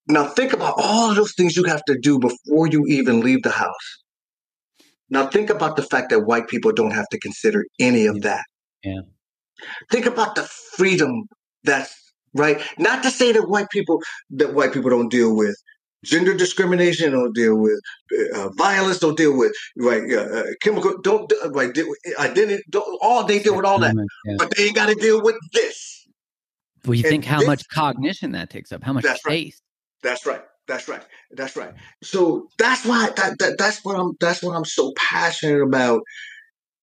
Now 0.08 0.26
think 0.26 0.52
about 0.52 0.74
all 0.78 1.10
of 1.10 1.16
those 1.16 1.34
things 1.34 1.56
you 1.56 1.64
have 1.64 1.84
to 1.84 1.98
do 1.98 2.18
before 2.18 2.66
you 2.66 2.84
even 2.86 3.20
leave 3.20 3.42
the 3.42 3.50
house. 3.50 4.02
Now 5.10 5.26
think 5.26 5.50
about 5.50 5.76
the 5.76 5.82
fact 5.82 6.10
that 6.10 6.20
white 6.20 6.48
people 6.48 6.72
don't 6.72 6.92
have 6.92 7.08
to 7.10 7.18
consider 7.18 7.64
any 7.78 8.06
of 8.06 8.22
that. 8.22 8.44
Yeah. 8.82 9.00
Think 9.90 10.06
about 10.06 10.34
the 10.34 10.42
freedom 10.76 11.24
that's 11.64 11.94
right. 12.34 12.60
Not 12.78 13.02
to 13.02 13.10
say 13.10 13.32
that 13.32 13.48
white 13.48 13.68
people 13.70 14.00
that 14.30 14.54
white 14.54 14.72
people 14.72 14.90
don't 14.90 15.10
deal 15.10 15.34
with 15.34 15.56
gender 16.05 16.34
discrimination, 16.34 17.12
don't 17.12 17.34
deal 17.34 17.57
with 17.57 17.80
uh, 18.34 18.49
violence, 18.51 18.99
don't 18.99 19.16
deal 19.16 19.36
with 19.36 19.53
right 19.76 20.03
uh, 20.12 20.20
uh 20.20 20.44
chemical, 20.62 20.99
don't 21.03 21.32
uh, 21.44 21.51
right 21.51 21.74
with 21.76 21.99
identity. 22.18 22.62
Don't, 22.70 22.99
all 23.03 23.24
they 23.24 23.38
deal 23.38 23.57
with 23.57 23.64
all 23.64 23.78
that, 23.78 23.94
yeah. 24.24 24.36
but 24.38 24.55
they 24.57 24.66
ain't 24.66 24.76
got 24.76 24.88
to 24.88 24.94
deal 24.94 25.22
with 25.22 25.36
this. 25.53 26.07
Well, 26.84 26.94
you 26.94 27.05
and 27.05 27.11
think 27.11 27.24
how 27.24 27.40
this, 27.40 27.46
much 27.46 27.68
cognition 27.68 28.32
that 28.32 28.51
takes 28.51 28.72
up, 28.72 28.82
how 28.82 28.92
much 28.92 29.05
that's 29.05 29.20
space. 29.20 29.61
Right. 30.05 30.11
That's 30.11 30.26
right. 30.26 30.42
That's 30.66 30.86
right. 30.86 31.03
That's 31.32 31.57
right. 31.57 31.74
So 32.03 32.49
that's 32.59 32.84
why 32.84 33.11
that, 33.16 33.38
that 33.38 33.59
that's 33.59 33.84
what 33.84 33.99
I'm 33.99 34.12
that's 34.20 34.42
what 34.42 34.55
I'm 34.55 34.64
so 34.64 34.92
passionate 34.96 35.62
about 35.62 36.03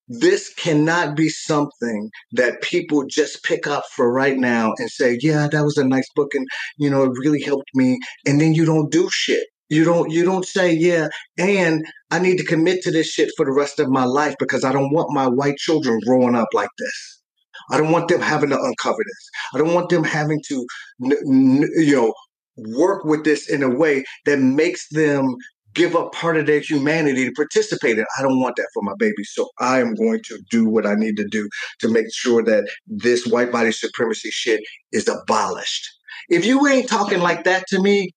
this 0.08 0.54
cannot 0.54 1.16
be 1.16 1.30
something 1.30 2.10
that 2.34 2.62
people 2.62 3.06
just 3.08 3.44
pick 3.44 3.68
up 3.68 3.84
for 3.96 4.12
right 4.12 4.38
now 4.38 4.74
and 4.78 4.90
say, 4.90 5.18
yeah, 5.22 5.48
that 5.52 5.64
was 5.64 5.78
a 5.78 5.88
nice 5.88 6.10
book 6.16 6.34
and 6.36 6.48
you 6.78 6.90
know, 6.90 7.04
it 7.04 7.18
really 7.20 7.42
helped 7.42 7.70
me. 7.74 8.00
And 8.26 8.40
then 8.40 8.54
you 8.54 8.66
don't 8.66 8.92
do 8.92 9.10
shit. 9.12 9.48
You 9.70 9.84
don't 9.84 10.12
you 10.12 10.24
don't 10.24 10.46
say, 10.46 10.72
yeah, 10.72 11.08
and 11.40 11.84
I 12.12 12.20
need 12.20 12.38
to 12.38 12.46
commit 12.46 12.84
to 12.84 12.92
this 12.92 13.08
shit 13.08 13.32
for 13.36 13.46
the 13.46 13.52
rest 13.52 13.80
of 13.80 13.90
my 13.90 14.06
life 14.06 14.36
because 14.38 14.64
I 14.64 14.72
don't 14.72 14.94
want 14.94 15.12
my 15.12 15.28
white 15.28 15.58
children 15.58 16.00
growing 16.06 16.36
up 16.36 16.50
like 16.54 16.70
this. 16.78 17.22
I 17.72 17.78
don't 17.78 17.92
want 17.92 18.08
them 18.08 18.22
having 18.22 18.52
to 18.52 18.62
uncover 18.62 18.98
this. 19.00 19.30
I 19.56 19.58
don't 19.58 19.74
want 19.74 19.90
them 19.90 20.04
having 20.04 20.40
to, 20.50 20.66
you 21.00 21.96
know, 21.96 22.14
work 22.58 23.04
with 23.06 23.24
this 23.24 23.50
in 23.50 23.64
a 23.64 23.70
way 23.70 24.04
that 24.26 24.40
makes 24.40 24.88
them 24.90 25.36
give 25.76 25.96
up 25.96 26.14
part 26.14 26.38
of 26.38 26.48
their 26.48 26.60
humanity 26.60 27.26
to 27.26 27.32
participate 27.34 28.00
in. 28.00 28.06
I 28.18 28.24
don't 28.24 28.40
want 28.40 28.56
that 28.56 28.70
for 28.74 28.82
my 28.82 28.94
baby. 28.98 29.24
So 29.24 29.50
I 29.60 29.80
am 29.80 29.94
going 29.94 30.22
to 30.24 30.40
do 30.50 30.68
what 30.68 30.86
I 30.88 30.96
need 30.96 31.18
to 31.18 31.28
do 31.28 31.48
to 31.80 31.90
make 31.90 32.12
sure 32.14 32.44
that 32.44 32.68
this 32.88 33.28
white 33.28 33.52
body 33.52 33.72
supremacy 33.72 34.32
shit 34.32 34.64
is 34.92 35.08
abolished. 35.08 35.88
If 36.30 36.46
you 36.46 36.66
ain't 36.68 36.90
talking 36.90 37.20
like 37.20 37.44
that 37.44 37.66
to 37.68 37.82
me, 37.82 38.12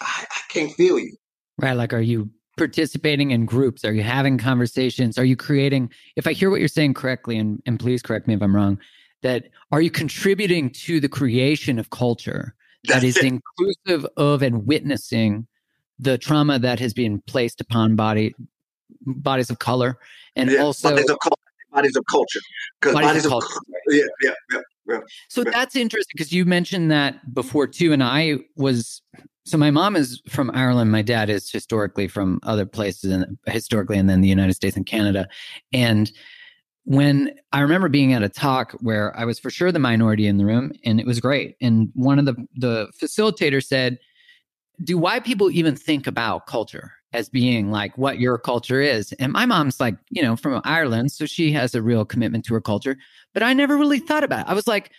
I, 0.00 0.24
I 0.30 0.40
can't 0.48 0.72
feel 0.72 0.98
you. 0.98 1.14
Right. 1.58 1.72
Like, 1.72 1.92
are 1.92 2.00
you 2.00 2.30
participating 2.56 3.32
in 3.32 3.44
groups? 3.44 3.84
Are 3.84 3.92
you 3.92 4.02
having 4.02 4.38
conversations? 4.38 5.18
Are 5.18 5.24
you 5.24 5.36
creating, 5.36 5.90
if 6.16 6.26
I 6.26 6.32
hear 6.32 6.50
what 6.50 6.60
you're 6.60 6.68
saying 6.68 6.94
correctly, 6.94 7.36
and, 7.36 7.62
and 7.66 7.78
please 7.78 8.00
correct 8.00 8.26
me 8.26 8.34
if 8.34 8.42
I'm 8.42 8.54
wrong, 8.54 8.78
that 9.22 9.44
are 9.72 9.80
you 9.80 9.90
contributing 9.90 10.70
to 10.70 11.00
the 11.00 11.08
creation 11.08 11.78
of 11.78 11.90
culture 11.90 12.54
that 12.84 13.02
is 13.02 13.16
inclusive 13.16 14.06
of 14.16 14.42
and 14.42 14.66
witnessing 14.66 15.46
the 15.98 16.18
trauma 16.18 16.58
that 16.58 16.78
has 16.80 16.92
been 16.92 17.20
placed 17.22 17.60
upon 17.60 17.96
body 17.96 18.34
bodies 19.04 19.50
of 19.50 19.58
color 19.58 19.98
and 20.34 20.50
yeah, 20.50 20.58
also 20.58 20.90
bodies 20.90 21.10
of, 21.10 21.18
bodies 21.72 21.96
of 21.96 22.04
culture 22.10 22.40
bodies, 22.82 22.94
bodies, 22.94 23.24
of, 23.24 23.30
culture. 23.30 23.48
yeah, 23.88 24.02
yeah, 24.22 24.30
yeah, 24.52 24.60
yeah. 24.88 24.98
So 25.28 25.42
yeah. 25.42 25.50
that's 25.52 25.76
interesting 25.76 26.12
because 26.16 26.32
you 26.32 26.44
mentioned 26.44 26.90
that 26.90 27.34
before 27.34 27.66
too, 27.66 27.92
and 27.92 28.02
I 28.02 28.38
was 28.56 29.02
so 29.44 29.56
my 29.56 29.70
mom 29.70 29.94
is 29.94 30.20
from 30.28 30.50
Ireland. 30.54 30.90
My 30.90 31.02
dad 31.02 31.30
is 31.30 31.50
historically 31.50 32.08
from 32.08 32.40
other 32.42 32.66
places 32.66 33.12
and 33.12 33.38
historically, 33.46 33.96
and 33.96 34.10
then 34.10 34.20
the 34.20 34.28
United 34.28 34.54
States 34.54 34.76
and 34.76 34.84
Canada. 34.84 35.28
And 35.72 36.10
when 36.84 37.32
I 37.52 37.60
remember 37.60 37.88
being 37.88 38.12
at 38.12 38.22
a 38.22 38.28
talk 38.28 38.72
where 38.80 39.16
I 39.16 39.24
was 39.24 39.38
for 39.38 39.50
sure 39.50 39.70
the 39.70 39.78
minority 39.78 40.26
in 40.26 40.36
the 40.38 40.44
room, 40.44 40.72
and 40.84 40.98
it 41.00 41.06
was 41.06 41.20
great. 41.20 41.56
And 41.60 41.90
one 41.94 42.18
of 42.18 42.24
the 42.24 42.34
the 42.56 42.88
facilitators 43.00 43.66
said, 43.66 43.98
do 44.82 44.98
white 44.98 45.24
people 45.24 45.50
even 45.50 45.76
think 45.76 46.06
about 46.06 46.46
culture 46.46 46.92
as 47.12 47.28
being 47.28 47.70
like 47.70 47.96
what 47.96 48.18
your 48.18 48.38
culture 48.38 48.80
is? 48.80 49.12
And 49.14 49.32
my 49.32 49.46
mom's 49.46 49.80
like, 49.80 49.96
you 50.10 50.22
know, 50.22 50.36
from 50.36 50.60
Ireland, 50.64 51.12
so 51.12 51.26
she 51.26 51.52
has 51.52 51.74
a 51.74 51.82
real 51.82 52.04
commitment 52.04 52.44
to 52.46 52.54
her 52.54 52.60
culture. 52.60 52.96
But 53.32 53.42
I 53.42 53.52
never 53.52 53.76
really 53.76 53.98
thought 53.98 54.24
about 54.24 54.46
it. 54.46 54.50
I 54.50 54.54
was 54.54 54.66
like, 54.66 54.92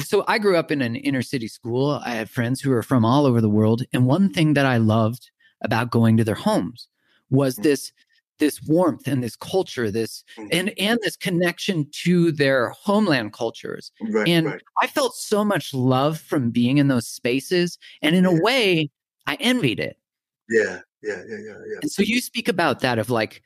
so 0.00 0.24
I 0.26 0.38
grew 0.38 0.56
up 0.56 0.72
in 0.72 0.82
an 0.82 0.96
inner 0.96 1.22
city 1.22 1.48
school. 1.48 2.00
I 2.04 2.10
had 2.10 2.28
friends 2.28 2.60
who 2.60 2.70
were 2.70 2.82
from 2.82 3.04
all 3.04 3.26
over 3.26 3.40
the 3.40 3.48
world. 3.48 3.82
And 3.92 4.06
one 4.06 4.32
thing 4.32 4.54
that 4.54 4.66
I 4.66 4.78
loved 4.78 5.30
about 5.62 5.90
going 5.90 6.16
to 6.16 6.24
their 6.24 6.34
homes 6.34 6.88
was 7.30 7.56
mm. 7.56 7.62
this 7.62 7.92
this 8.38 8.60
warmth 8.62 9.06
and 9.06 9.22
this 9.22 9.36
culture 9.36 9.90
this 9.90 10.24
mm. 10.36 10.48
and 10.52 10.72
and 10.78 10.98
this 11.02 11.16
connection 11.16 11.88
to 11.92 12.32
their 12.32 12.70
homeland 12.70 13.32
cultures 13.32 13.92
right, 14.08 14.28
and 14.28 14.46
right. 14.46 14.62
i 14.80 14.86
felt 14.86 15.14
so 15.14 15.44
much 15.44 15.72
love 15.72 16.18
from 16.18 16.50
being 16.50 16.78
in 16.78 16.88
those 16.88 17.06
spaces 17.06 17.78
and 18.02 18.16
in 18.16 18.24
a 18.24 18.42
way 18.42 18.90
I 19.26 19.36
envied 19.36 19.80
it. 19.80 19.96
Yeah, 20.48 20.80
yeah, 21.02 21.22
yeah, 21.28 21.36
yeah, 21.38 21.58
yeah. 21.66 21.78
And 21.82 21.90
so 21.90 22.02
you 22.02 22.20
speak 22.20 22.48
about 22.48 22.80
that 22.80 22.98
of 22.98 23.10
like 23.10 23.42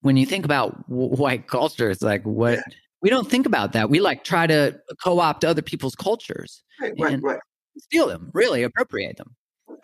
when 0.00 0.16
you 0.16 0.26
think 0.26 0.44
about 0.44 0.88
white 0.88 1.48
culture, 1.48 1.90
it's 1.90 2.02
like 2.02 2.22
what 2.22 2.54
yeah. 2.54 2.62
we 3.02 3.10
don't 3.10 3.28
think 3.28 3.46
about 3.46 3.72
that. 3.72 3.90
We 3.90 4.00
like 4.00 4.24
try 4.24 4.46
to 4.46 4.78
co-opt 5.02 5.44
other 5.44 5.62
people's 5.62 5.94
cultures, 5.94 6.62
right, 6.80 6.92
right, 6.98 7.22
right. 7.22 7.40
steal 7.78 8.06
them, 8.06 8.30
really 8.32 8.62
appropriate 8.62 9.16
them. 9.16 9.34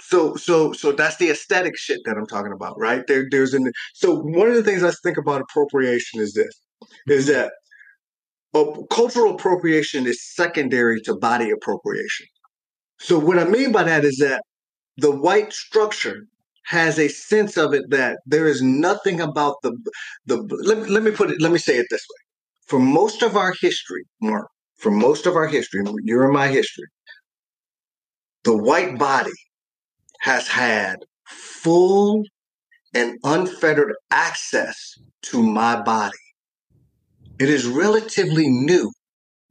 So, 0.01 0.35
so, 0.37 0.73
so 0.73 0.93
that's 0.93 1.17
the 1.17 1.31
aesthetic 1.31 1.77
shit 1.77 2.01
that 2.05 2.17
I'm 2.17 2.27
talking 2.27 2.53
about, 2.53 2.79
right? 2.79 3.07
There, 3.07 3.27
there's 3.31 3.55
an. 3.55 3.71
So 3.95 4.17
one 4.17 4.49
of 4.49 4.55
the 4.55 4.63
things 4.63 4.83
I 4.83 4.91
think 5.03 5.17
about 5.17 5.43
appropriation 5.43 6.21
is 6.21 6.35
this: 6.35 6.53
is 7.07 7.29
mm-hmm. 7.29 7.35
that 7.35 7.53
uh, 8.55 8.83
cultural 8.91 9.35
appropriation 9.35 10.07
is 10.07 10.23
secondary 10.35 11.01
to 11.03 11.17
body 11.17 11.51
appropriation. 11.51 12.27
So 13.01 13.19
what 13.19 13.39
I 13.39 13.45
mean 13.45 13.73
by 13.73 13.83
that 13.85 14.05
is 14.05 14.19
that 14.19 14.43
the 14.97 15.11
white 15.11 15.53
structure 15.53 16.25
has 16.67 16.99
a 16.99 17.09
sense 17.09 17.57
of 17.57 17.75
it 17.75 17.85
that 17.91 18.19
there 18.27 18.47
is 18.47 18.63
nothing 18.63 19.21
about 19.21 19.57
the 19.63 19.77
the 20.27 20.37
let, 20.65 20.89
let 20.89 21.03
me 21.03 21.11
put 21.11 21.31
it 21.31 21.41
let 21.41 21.53
me 21.53 21.59
say 21.59 21.77
it 21.77 21.87
this 21.91 22.07
way. 22.11 22.23
For 22.67 22.79
most 22.79 23.23
of 23.23 23.37
our 23.37 23.55
history 23.61 24.05
mark 24.21 24.49
for 24.77 24.91
most 24.91 25.27
of 25.27 25.37
our 25.37 25.49
history 25.49 25.83
you're 26.05 26.27
in 26.27 26.33
my 26.33 26.49
history 26.49 26.87
the 28.45 28.57
white 28.57 28.99
body 28.99 29.33
has 30.21 30.49
had 30.49 30.97
full 31.27 32.25
and 32.95 33.19
unfettered 33.25 33.95
access 34.11 34.95
to 35.23 35.43
my 35.43 35.81
body. 35.83 36.19
It 37.39 37.49
is 37.49 37.67
relatively 37.67 38.49
new 38.49 38.93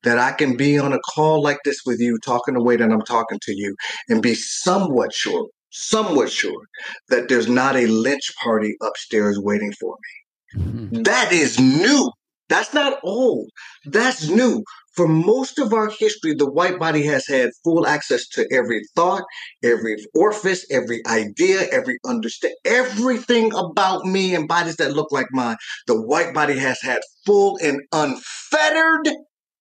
that 0.03 0.17
I 0.17 0.31
can 0.31 0.57
be 0.57 0.77
on 0.77 0.93
a 0.93 0.99
call 0.99 1.41
like 1.41 1.59
this 1.63 1.81
with 1.85 1.99
you, 1.99 2.17
talking 2.19 2.53
the 2.53 2.63
way 2.63 2.75
that 2.75 2.91
I'm 2.91 3.01
talking 3.01 3.39
to 3.43 3.53
you, 3.53 3.75
and 4.09 4.21
be 4.21 4.35
somewhat 4.35 5.13
sure, 5.13 5.47
somewhat 5.69 6.31
sure 6.31 6.65
that 7.09 7.29
there's 7.29 7.47
not 7.47 7.75
a 7.75 7.87
lynch 7.87 8.33
party 8.41 8.75
upstairs 8.81 9.39
waiting 9.39 9.73
for 9.79 9.95
me. 9.95 10.63
Mm-hmm. 10.63 11.03
That 11.03 11.31
is 11.31 11.59
new. 11.59 12.11
That's 12.49 12.73
not 12.73 12.99
old. 13.03 13.49
That's 13.85 14.27
new. 14.27 14.63
For 14.93 15.07
most 15.07 15.57
of 15.57 15.73
our 15.73 15.89
history, 15.89 16.33
the 16.33 16.51
white 16.51 16.77
body 16.77 17.01
has 17.05 17.25
had 17.25 17.51
full 17.63 17.87
access 17.87 18.27
to 18.29 18.45
every 18.51 18.81
thought, 18.93 19.23
every 19.63 19.95
orifice, 20.13 20.65
every 20.69 21.01
idea, 21.07 21.61
every 21.71 21.97
understand, 22.05 22.55
everything 22.65 23.53
about 23.55 24.03
me 24.03 24.35
and 24.35 24.49
bodies 24.49 24.75
that 24.77 24.93
look 24.93 25.09
like 25.13 25.27
mine. 25.31 25.55
The 25.87 26.01
white 26.01 26.33
body 26.33 26.57
has 26.57 26.81
had 26.81 26.99
full 27.25 27.57
and 27.63 27.79
unfettered 27.93 29.07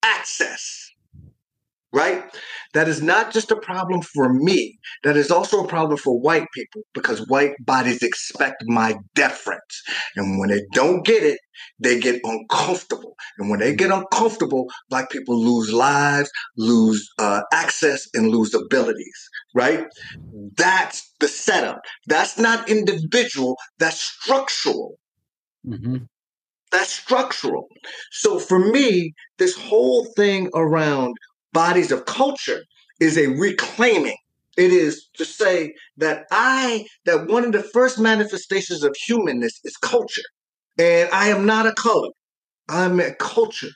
access. 0.03 0.86
Right? 1.92 2.22
That 2.72 2.86
is 2.86 3.03
not 3.03 3.32
just 3.32 3.51
a 3.51 3.57
problem 3.57 4.01
for 4.01 4.32
me. 4.32 4.78
That 5.03 5.16
is 5.16 5.32
also 5.32 5.64
a 5.64 5.66
problem 5.66 5.98
for 5.98 6.20
white 6.20 6.46
people 6.55 6.82
because 6.94 7.26
white 7.26 7.55
bodies 7.59 8.05
expect 8.05 8.62
my 8.64 8.96
deference. 9.16 9.82
And 10.14 10.38
when 10.38 10.51
they 10.51 10.62
don't 10.72 11.05
get 11.05 11.24
it, 11.24 11.40
they 11.80 11.98
get 11.98 12.20
uncomfortable. 12.22 13.16
And 13.38 13.51
when 13.51 13.59
they 13.59 13.74
get 13.74 13.90
uncomfortable, 13.90 14.66
black 14.88 15.11
people 15.11 15.36
lose 15.36 15.72
lives, 15.72 16.30
lose 16.57 17.09
uh, 17.18 17.42
access, 17.53 18.07
and 18.14 18.28
lose 18.28 18.55
abilities. 18.55 19.28
Right? 19.53 19.84
That's 20.57 21.12
the 21.18 21.26
setup. 21.26 21.80
That's 22.07 22.38
not 22.38 22.68
individual, 22.68 23.57
that's 23.80 24.01
structural. 24.01 24.96
Mm-hmm. 25.66 25.96
That's 26.70 26.92
structural. 26.92 27.68
So 28.12 28.38
for 28.38 28.58
me, 28.58 29.14
this 29.38 29.56
whole 29.56 30.06
thing 30.16 30.50
around 30.54 31.16
bodies 31.52 31.90
of 31.92 32.04
culture 32.06 32.62
is 33.00 33.18
a 33.18 33.28
reclaiming. 33.28 34.16
It 34.56 34.72
is 34.72 35.08
to 35.16 35.24
say 35.24 35.74
that 35.96 36.26
I, 36.30 36.86
that 37.06 37.28
one 37.28 37.44
of 37.44 37.52
the 37.52 37.62
first 37.62 37.98
manifestations 37.98 38.84
of 38.84 38.94
humanness 39.06 39.60
is 39.64 39.76
culture. 39.78 40.22
And 40.78 41.08
I 41.12 41.28
am 41.28 41.46
not 41.46 41.66
a 41.66 41.72
color. 41.72 42.10
I'm 42.68 43.00
a 43.00 43.14
culture. 43.14 43.70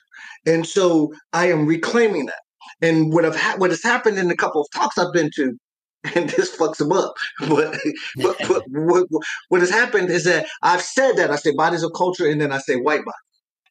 And 0.47 0.67
so 0.67 1.13
I 1.33 1.47
am 1.51 1.67
reclaiming 1.67 2.27
that. 2.27 2.41
And 2.81 3.13
what 3.13 3.25
I've 3.25 3.37
ha- 3.37 3.55
what 3.57 3.71
has 3.71 3.83
happened 3.83 4.19
in 4.19 4.31
a 4.31 4.37
couple 4.37 4.61
of 4.61 4.67
talks 4.75 4.97
I've 4.99 5.13
been 5.13 5.31
to 5.37 5.57
and 6.15 6.29
this 6.29 6.55
fucks 6.55 6.77
them 6.77 6.91
up. 6.91 7.13
But, 7.47 7.77
but, 8.17 8.37
but 8.47 8.63
what, 8.69 9.07
what, 9.49 9.61
has 9.61 9.69
happened 9.69 10.09
is 10.09 10.25
that 10.25 10.47
I've 10.61 10.81
said 10.81 11.17
that 11.17 11.31
I 11.31 11.35
say 11.35 11.51
bodies 11.55 11.83
of 11.83 11.91
culture, 11.95 12.29
and 12.29 12.39
then 12.39 12.51
I 12.51 12.59
say 12.59 12.75
white 12.75 13.03
body, 13.05 13.15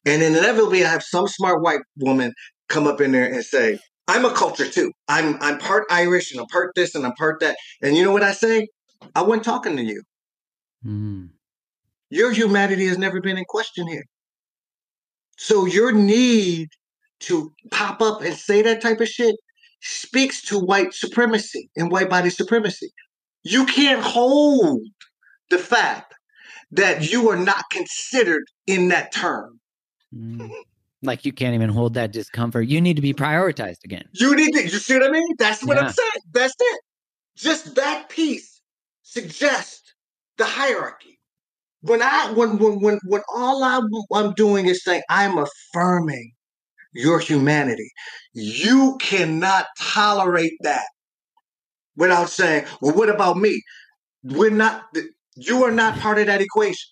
and 0.05 0.21
then 0.21 0.35
inevitably 0.35 0.85
I 0.85 0.89
have 0.89 1.03
some 1.03 1.27
smart 1.27 1.61
white 1.61 1.81
woman 1.97 2.33
come 2.69 2.87
up 2.87 3.01
in 3.01 3.11
there 3.11 3.31
and 3.31 3.43
say, 3.43 3.79
I'm 4.07 4.25
a 4.25 4.33
culture 4.33 4.69
too. 4.69 4.91
I'm 5.07 5.37
I'm 5.41 5.57
part 5.57 5.85
Irish 5.89 6.31
and 6.31 6.39
I'm 6.39 6.47
part 6.47 6.71
this 6.75 6.95
and 6.95 7.05
I'm 7.05 7.13
part 7.13 7.39
that. 7.39 7.57
And 7.81 7.95
you 7.97 8.03
know 8.03 8.11
what 8.11 8.23
I 8.23 8.33
say? 8.33 8.67
I 9.15 9.23
wasn't 9.23 9.45
talking 9.45 9.75
to 9.77 9.83
you. 9.83 10.01
Mm. 10.85 11.29
Your 12.09 12.31
humanity 12.31 12.87
has 12.87 12.97
never 12.97 13.19
been 13.19 13.37
in 13.37 13.45
question 13.45 13.87
here. 13.87 14.03
So 15.37 15.65
your 15.65 15.91
need 15.91 16.69
to 17.21 17.51
pop 17.71 18.01
up 18.01 18.21
and 18.21 18.35
say 18.35 18.61
that 18.61 18.81
type 18.81 19.01
of 19.01 19.07
shit 19.07 19.35
speaks 19.81 20.41
to 20.43 20.59
white 20.59 20.93
supremacy 20.93 21.69
and 21.75 21.91
white 21.91 22.09
body 22.09 22.29
supremacy. 22.29 22.91
You 23.43 23.65
can't 23.65 24.01
hold 24.01 24.81
the 25.49 25.57
fact 25.57 26.13
that 26.71 27.11
you 27.11 27.29
are 27.29 27.37
not 27.37 27.63
considered 27.71 28.43
in 28.67 28.89
that 28.89 29.11
term. 29.11 29.59
Mm. 30.15 30.49
Like 31.03 31.25
you 31.25 31.31
can't 31.31 31.53
even 31.53 31.69
hold 31.69 31.93
that 31.93 32.11
discomfort. 32.11 32.67
You 32.67 32.81
need 32.81 32.95
to 32.95 33.01
be 33.01 33.13
prioritized 33.13 33.83
again. 33.83 34.05
You 34.13 34.35
need 34.35 34.53
to, 34.53 34.63
you 34.63 34.69
see 34.69 34.95
what 34.95 35.03
I 35.03 35.11
mean? 35.11 35.35
That's 35.37 35.63
what 35.63 35.77
I'm 35.77 35.91
saying. 35.91 36.11
That's 36.33 36.55
it. 36.59 36.81
Just 37.37 37.75
that 37.75 38.09
piece 38.09 38.61
suggests 39.03 39.93
the 40.37 40.45
hierarchy. 40.45 41.19
When 41.81 42.01
I 42.01 42.31
when 42.31 42.57
when 42.57 42.79
when 42.79 42.99
when 43.05 43.21
all 43.33 43.63
I, 43.63 43.81
I'm 44.13 44.33
doing 44.33 44.65
is 44.65 44.83
saying 44.83 45.03
I'm 45.09 45.37
affirming 45.37 46.31
your 46.95 47.19
humanity, 47.19 47.91
you 48.33 48.97
cannot 49.01 49.65
tolerate 49.79 50.57
that 50.61 50.85
without 51.95 52.29
saying, 52.29 52.65
"Well, 52.81 52.95
what 52.95 53.09
about 53.09 53.37
me?" 53.37 53.61
We're 54.23 54.49
not. 54.49 54.85
You 55.35 55.63
are 55.65 55.71
not 55.71 55.99
part 55.99 56.17
of 56.17 56.27
that 56.27 56.41
equation. 56.41 56.89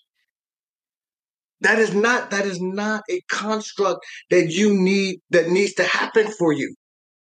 That 1.60 1.78
is 1.78 1.94
not 1.94 2.30
that 2.30 2.44
is 2.46 2.60
not 2.60 3.02
a 3.10 3.20
construct 3.30 4.04
that 4.30 4.50
you 4.50 4.74
need 4.74 5.20
that 5.30 5.48
needs 5.48 5.72
to 5.74 5.84
happen 5.84 6.26
for 6.38 6.52
you. 6.52 6.74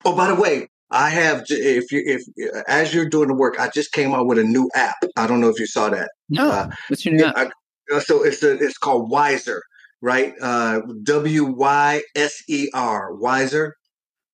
Oh, 0.04 0.16
by 0.16 0.28
the 0.28 0.36
way, 0.36 0.68
I 0.92 1.10
have 1.10 1.46
if 1.50 1.92
you 1.92 2.04
if 2.06 2.24
as 2.68 2.94
you're 2.94 3.10
doing 3.10 3.30
the 3.30 3.34
work, 3.34 3.60
I 3.60 3.70
just 3.70 3.94
came 3.94 4.14
out 4.14 4.28
with 4.28 4.38
a 4.38 4.44
new 4.44 4.70
app. 4.76 4.96
I 5.16 5.28
don't 5.28 5.40
know 5.40 5.50
if 5.50 5.60
you 5.60 5.66
saw 5.68 5.90
that. 5.90 6.10
No, 6.30 6.50
Uh, 6.52 6.70
what's 6.90 7.06
your 7.06 7.16
new 7.16 7.24
app? 7.26 7.38
I- 7.38 8.00
so 8.00 8.22
it's 8.24 8.44
a, 8.44 8.52
it's 8.62 8.78
called 8.78 9.10
Wyser, 9.10 9.62
right? 10.02 10.34
Uh, 10.42 10.82
w 11.04 11.46
Y 11.46 12.02
S 12.16 12.44
E 12.48 12.70
R, 12.74 13.14
Wyser. 13.14 13.72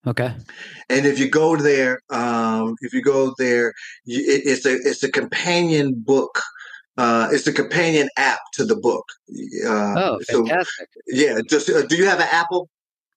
Okay. 0.06 0.34
And 0.90 1.06
if 1.06 1.18
you 1.18 1.30
go 1.30 1.56
there, 1.56 2.00
um, 2.10 2.76
if 2.82 2.94
you 2.94 3.02
go 3.02 3.34
there, 3.38 3.74
you, 4.06 4.20
it, 4.20 4.42
it's 4.46 4.66
a 4.66 4.74
it's 4.74 5.04
a 5.04 5.12
companion 5.12 5.94
book. 5.96 6.42
Uh, 6.98 7.30
it's 7.32 7.48
a 7.48 7.54
companion 7.54 8.10
app 8.18 8.40
to 8.54 8.66
the 8.66 8.76
book. 8.76 9.06
Uh, 9.66 9.96
Oh, 9.98 10.20
so 10.24 10.46
fantastic. 10.46 10.90
yeah, 11.08 11.40
just 11.50 11.70
uh, 11.70 11.84
do 11.88 11.96
you 11.96 12.06
have 12.06 12.20
an 12.20 12.28
Apple? 12.32 12.70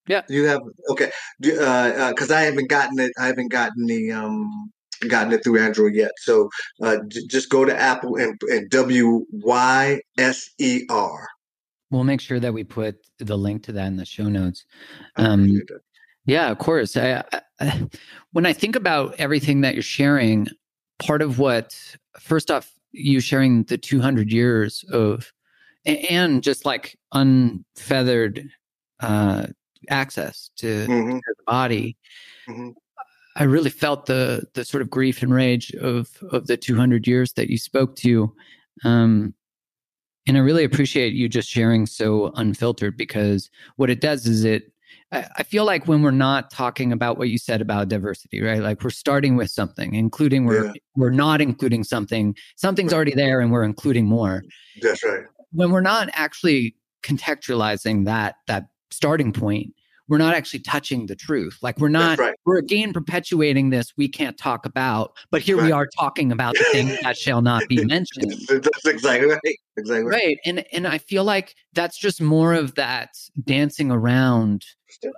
Yeah. 0.07 0.23
Do 0.29 0.35
you 0.35 0.45
have 0.45 0.63
okay? 0.91 1.11
Because 1.41 2.31
uh, 2.31 2.35
uh 2.35 2.37
I 2.37 2.43
haven't 2.43 2.71
gotten 2.71 2.99
it. 3.01 3.13
I 3.19 3.27
haven't 3.27 3.51
gotten 3.51 3.87
the 3.87 4.13
um 4.13 4.71
gotten 5.09 5.33
it 5.33 5.43
through 5.43 5.59
Android 5.59 5.95
yet. 5.95 6.13
So 6.19 6.49
uh, 6.83 6.99
j- 7.09 7.27
just 7.27 7.51
go 7.51 7.65
to 7.65 7.77
Apple 7.77 8.17
and, 8.17 8.41
and 8.49 8.71
W 8.71 9.27
Y 9.33 10.01
S 10.17 10.49
E 10.59 10.85
R. 10.89 11.29
We'll 11.91 12.05
make 12.05 12.21
sure 12.21 12.41
that 12.41 12.53
we 12.53 12.65
put 12.65 12.97
the 13.19 13.37
link 13.37 13.63
to 13.65 13.73
that 13.73 13.87
in 13.87 13.97
the 13.97 14.05
show 14.05 14.25
notes. 14.29 14.65
Um. 15.17 15.63
Yeah, 16.29 16.51
of 16.51 16.59
course. 16.59 16.97
I, 16.97 17.23
I, 17.61 17.89
when 18.33 18.47
I 18.47 18.53
think 18.53 18.75
about 18.75 19.15
everything 19.19 19.61
that 19.61 19.75
you're 19.75 19.83
sharing, 19.83 20.49
part 20.99 21.23
of 21.23 21.39
what, 21.39 21.79
first 22.19 22.51
off, 22.51 22.73
you 22.91 23.21
sharing 23.21 23.63
the 23.65 23.79
200 23.79 24.33
years 24.33 24.85
of, 24.91 25.33
and 25.85 26.43
just 26.43 26.67
like 26.67 26.99
unfeathered 27.13 28.49
uh, 28.99 29.47
access 29.89 30.51
to, 30.57 30.87
Mhm, 30.89 31.19
to 31.21 31.35
the 31.39 31.43
body. 31.47 31.97
mhm. 32.49 32.75
I 33.37 33.45
really 33.45 33.71
felt 33.71 34.07
the 34.07 34.45
the 34.55 34.65
sort 34.65 34.81
of 34.83 34.91
grief 34.91 35.23
and 35.23 35.33
rage 35.33 35.71
of 35.75 36.09
of 36.33 36.47
the 36.49 36.57
200 36.57 37.07
years 37.07 37.35
that 37.35 37.51
you 37.51 37.59
spoke 37.59 37.95
to, 37.97 38.35
um, 38.83 39.35
and 40.27 40.37
I 40.37 40.41
really 40.41 40.65
appreciate 40.65 41.13
you 41.15 41.29
just 41.29 41.49
sharing 41.49 41.87
so 41.87 42.33
unfiltered 42.35 42.97
because 42.97 43.51
what 43.77 43.91
it 43.91 44.01
does 44.01 44.27
is 44.27 44.45
it. 44.45 44.73
I 45.13 45.45
feel 45.45 45.65
like 45.65 45.87
when 45.87 46.03
we're 46.03 46.11
not 46.11 46.51
talking 46.51 46.91
about 46.93 47.17
what 47.17 47.29
you 47.29 47.39
said 47.39 47.61
about 47.61 47.89
diversity, 47.89 48.43
right? 48.43 48.61
Like 48.61 48.83
we're 48.83 48.91
starting 48.91 49.37
with 49.37 49.51
something, 49.51 49.95
including 49.95 50.47
we're 50.47 50.67
Yeah. 50.67 50.73
we're 50.97 51.11
not 51.11 51.41
including 51.41 51.85
something. 51.85 52.35
Something's 52.57 52.93
already 52.93 53.15
there, 53.15 53.41
and 53.41 53.53
we're 53.53 53.63
including 53.63 54.07
more. 54.07 54.43
That's 54.83 55.05
right. 55.05 55.23
When 55.53 55.71
we're 55.71 55.81
not 55.81 56.09
actually 56.13 56.75
contextualizing 57.05 58.05
that 58.07 58.37
that 58.49 58.67
starting 58.91 59.33
point, 59.33 59.75
we're 60.09 60.19
not 60.19 60.35
actually 60.35 60.61
touching 60.61 61.07
the 61.07 61.17
truth. 61.17 61.59
Like 61.63 61.79
we're 61.79 61.89
not 61.89 62.19
right. 62.19 62.35
we're 62.45 62.59
again 62.59 62.93
perpetuating 62.93 63.71
this 63.71 63.93
we 63.97 64.09
can't 64.09 64.39
talk 64.39 64.65
about, 64.67 65.17
but 65.31 65.43
here 65.43 65.61
we 65.61 65.73
are 65.73 65.87
talking 65.99 66.31
about 66.31 66.55
the 66.55 66.65
thing 66.73 66.97
that 67.03 67.17
shall 67.17 67.43
not 67.43 67.67
be 67.69 67.85
mentioned. 67.85 68.33
That's 68.49 68.87
exactly 68.87 69.29
right. 69.29 69.59
Exactly 69.77 70.05
right. 70.05 70.15
Right. 70.15 70.39
And 70.45 70.65
and 70.73 70.87
I 70.87 70.99
feel 70.99 71.25
like 71.25 71.55
that's 71.73 71.99
just 71.99 72.21
more 72.21 72.55
of 72.55 72.75
that 72.77 73.11
dancing 73.45 73.91
around 73.91 74.65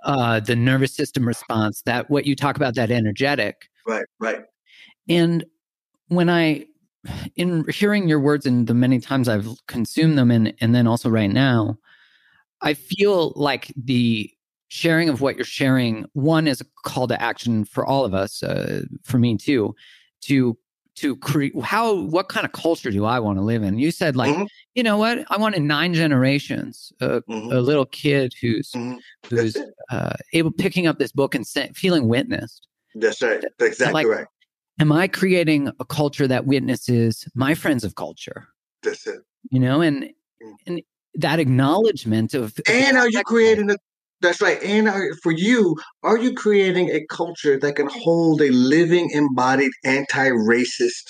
uh 0.03 0.39
the 0.39 0.55
nervous 0.55 0.95
system 0.95 1.27
response, 1.27 1.81
that 1.83 2.09
what 2.09 2.25
you 2.25 2.35
talk 2.35 2.55
about, 2.55 2.75
that 2.75 2.91
energetic. 2.91 3.69
Right. 3.85 4.05
Right. 4.19 4.43
And 5.07 5.45
when 6.07 6.29
I 6.29 6.65
in 7.35 7.65
hearing 7.69 8.09
your 8.09 8.19
words 8.19 8.45
and 8.45 8.67
the 8.67 8.73
many 8.73 8.99
times 8.99 9.29
I've 9.29 9.47
consumed 9.67 10.17
them 10.17 10.31
and 10.31 10.53
and 10.59 10.73
then 10.73 10.87
also 10.87 11.09
right 11.09 11.31
now, 11.31 11.77
I 12.61 12.73
feel 12.73 13.33
like 13.35 13.71
the 13.77 14.31
sharing 14.69 15.09
of 15.09 15.19
what 15.21 15.35
you're 15.35 15.43
sharing 15.45 16.05
one 16.13 16.47
is 16.47 16.61
a 16.61 16.65
call 16.85 17.07
to 17.07 17.21
action 17.21 17.65
for 17.65 17.85
all 17.85 18.05
of 18.05 18.13
us 18.13 18.41
uh, 18.43 18.83
for 19.03 19.17
me 19.19 19.35
too 19.37 19.75
to 20.21 20.57
to 20.95 21.15
create 21.17 21.53
how 21.61 21.95
what 22.01 22.29
kind 22.29 22.45
of 22.45 22.51
culture 22.51 22.91
do 22.91 23.03
i 23.05 23.19
want 23.19 23.37
to 23.37 23.41
live 23.43 23.63
in 23.63 23.79
you 23.79 23.89
said 23.91 24.15
like 24.15 24.35
Mhm. 24.35 24.47
you 24.75 24.83
know 24.83 24.97
what 24.97 25.25
i 25.31 25.37
want 25.37 25.55
in 25.55 25.65
nine 25.65 25.93
generations 25.93 26.91
uh, 27.01 27.21
Mhm. 27.29 27.51
a 27.53 27.59
little 27.61 27.85
kid 27.85 28.33
who's 28.41 28.71
Mhm. 28.71 28.99
who's 29.29 29.57
uh, 29.89 30.13
able 30.33 30.51
picking 30.51 30.85
up 30.87 30.99
this 30.99 31.11
book 31.11 31.33
and 31.35 31.45
sa- 31.47 31.67
feeling 31.73 32.07
witnessed 32.07 32.67
That's 32.95 33.21
right. 33.21 33.41
That's 33.57 33.71
exactly 33.73 33.93
like- 33.93 34.07
right. 34.07 34.27
am 34.79 34.91
i 34.91 35.07
creating 35.07 35.71
a 35.79 35.85
culture 35.85 36.27
that 36.27 36.45
witnesses 36.45 37.27
my 37.33 37.55
friends 37.55 37.83
of 37.83 37.95
culture 37.95 38.47
That's 38.83 39.07
it. 39.07 39.19
you 39.51 39.59
know 39.59 39.81
and 39.81 40.05
Mm. 40.43 40.53
and 40.67 40.81
that 41.15 41.39
acknowledgement 41.39 42.33
of 42.33 42.59
And 42.67 42.97
are 42.97 43.09
you 43.09 43.21
creating 43.23 43.69
a 43.71 43.75
that's 44.21 44.41
right. 44.41 44.61
And 44.63 44.87
are, 44.87 45.13
for 45.23 45.31
you, 45.31 45.75
are 46.03 46.17
you 46.17 46.33
creating 46.33 46.89
a 46.89 47.05
culture 47.09 47.57
that 47.59 47.75
can 47.75 47.87
hold 47.89 48.41
a 48.41 48.49
living, 48.51 49.11
embodied, 49.11 49.71
anti-racist 49.85 51.05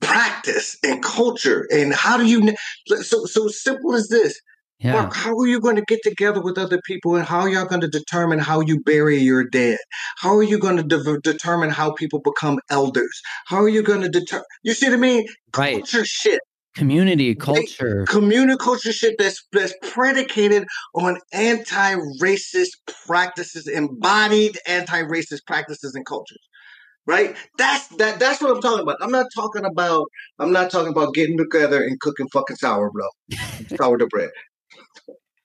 practice 0.00 0.76
and 0.82 1.02
culture? 1.02 1.66
And 1.70 1.92
how 1.92 2.16
do 2.16 2.26
you? 2.26 2.54
So 2.86 3.24
so 3.26 3.48
simple 3.48 3.94
as 3.94 4.08
this. 4.08 4.40
yeah 4.78 4.92
Mark, 4.92 5.14
how 5.14 5.36
are 5.36 5.46
you 5.46 5.60
going 5.60 5.76
to 5.76 5.84
get 5.86 6.00
together 6.02 6.40
with 6.40 6.56
other 6.58 6.80
people, 6.86 7.16
and 7.16 7.24
how 7.24 7.46
y'all 7.46 7.66
going 7.66 7.82
to 7.82 7.88
determine 7.88 8.38
how 8.38 8.60
you 8.60 8.80
bury 8.80 9.18
your 9.18 9.44
dead? 9.44 9.78
How 10.18 10.34
are 10.36 10.42
you 10.42 10.58
going 10.58 10.76
to 10.76 10.82
de- 10.82 11.20
determine 11.20 11.70
how 11.70 11.92
people 11.92 12.20
become 12.20 12.58
elders? 12.70 13.20
How 13.46 13.58
are 13.58 13.68
you 13.68 13.82
going 13.82 14.00
to 14.02 14.08
determine? 14.08 14.46
You 14.62 14.72
see 14.72 14.88
what 14.88 14.94
I 14.94 14.98
mean? 14.98 15.26
right 15.56 15.74
Culture 15.74 16.04
shit. 16.04 16.40
Community 16.74 17.34
culture 17.34 18.04
community 18.06 18.56
culture 18.58 18.92
shit 18.92 19.16
that's 19.18 19.44
that's 19.52 19.74
predicated 19.82 20.66
on 20.94 21.18
anti-racist 21.32 22.70
practices, 23.06 23.66
embodied 23.66 24.56
anti-racist 24.66 25.44
practices 25.46 25.94
and 25.94 26.06
cultures. 26.06 26.38
Right? 27.06 27.36
That's 27.58 27.88
that 27.96 28.20
that's 28.20 28.40
what 28.40 28.54
I'm 28.54 28.62
talking 28.62 28.82
about. 28.82 28.98
I'm 29.00 29.10
not 29.10 29.26
talking 29.34 29.64
about 29.64 30.06
I'm 30.38 30.52
not 30.52 30.70
talking 30.70 30.92
about 30.92 31.14
getting 31.14 31.36
together 31.36 31.82
and 31.82 31.98
cooking 32.00 32.28
fucking 32.32 32.56
sourdough. 32.56 33.08
sourdough 33.76 34.08
bread. 34.08 34.30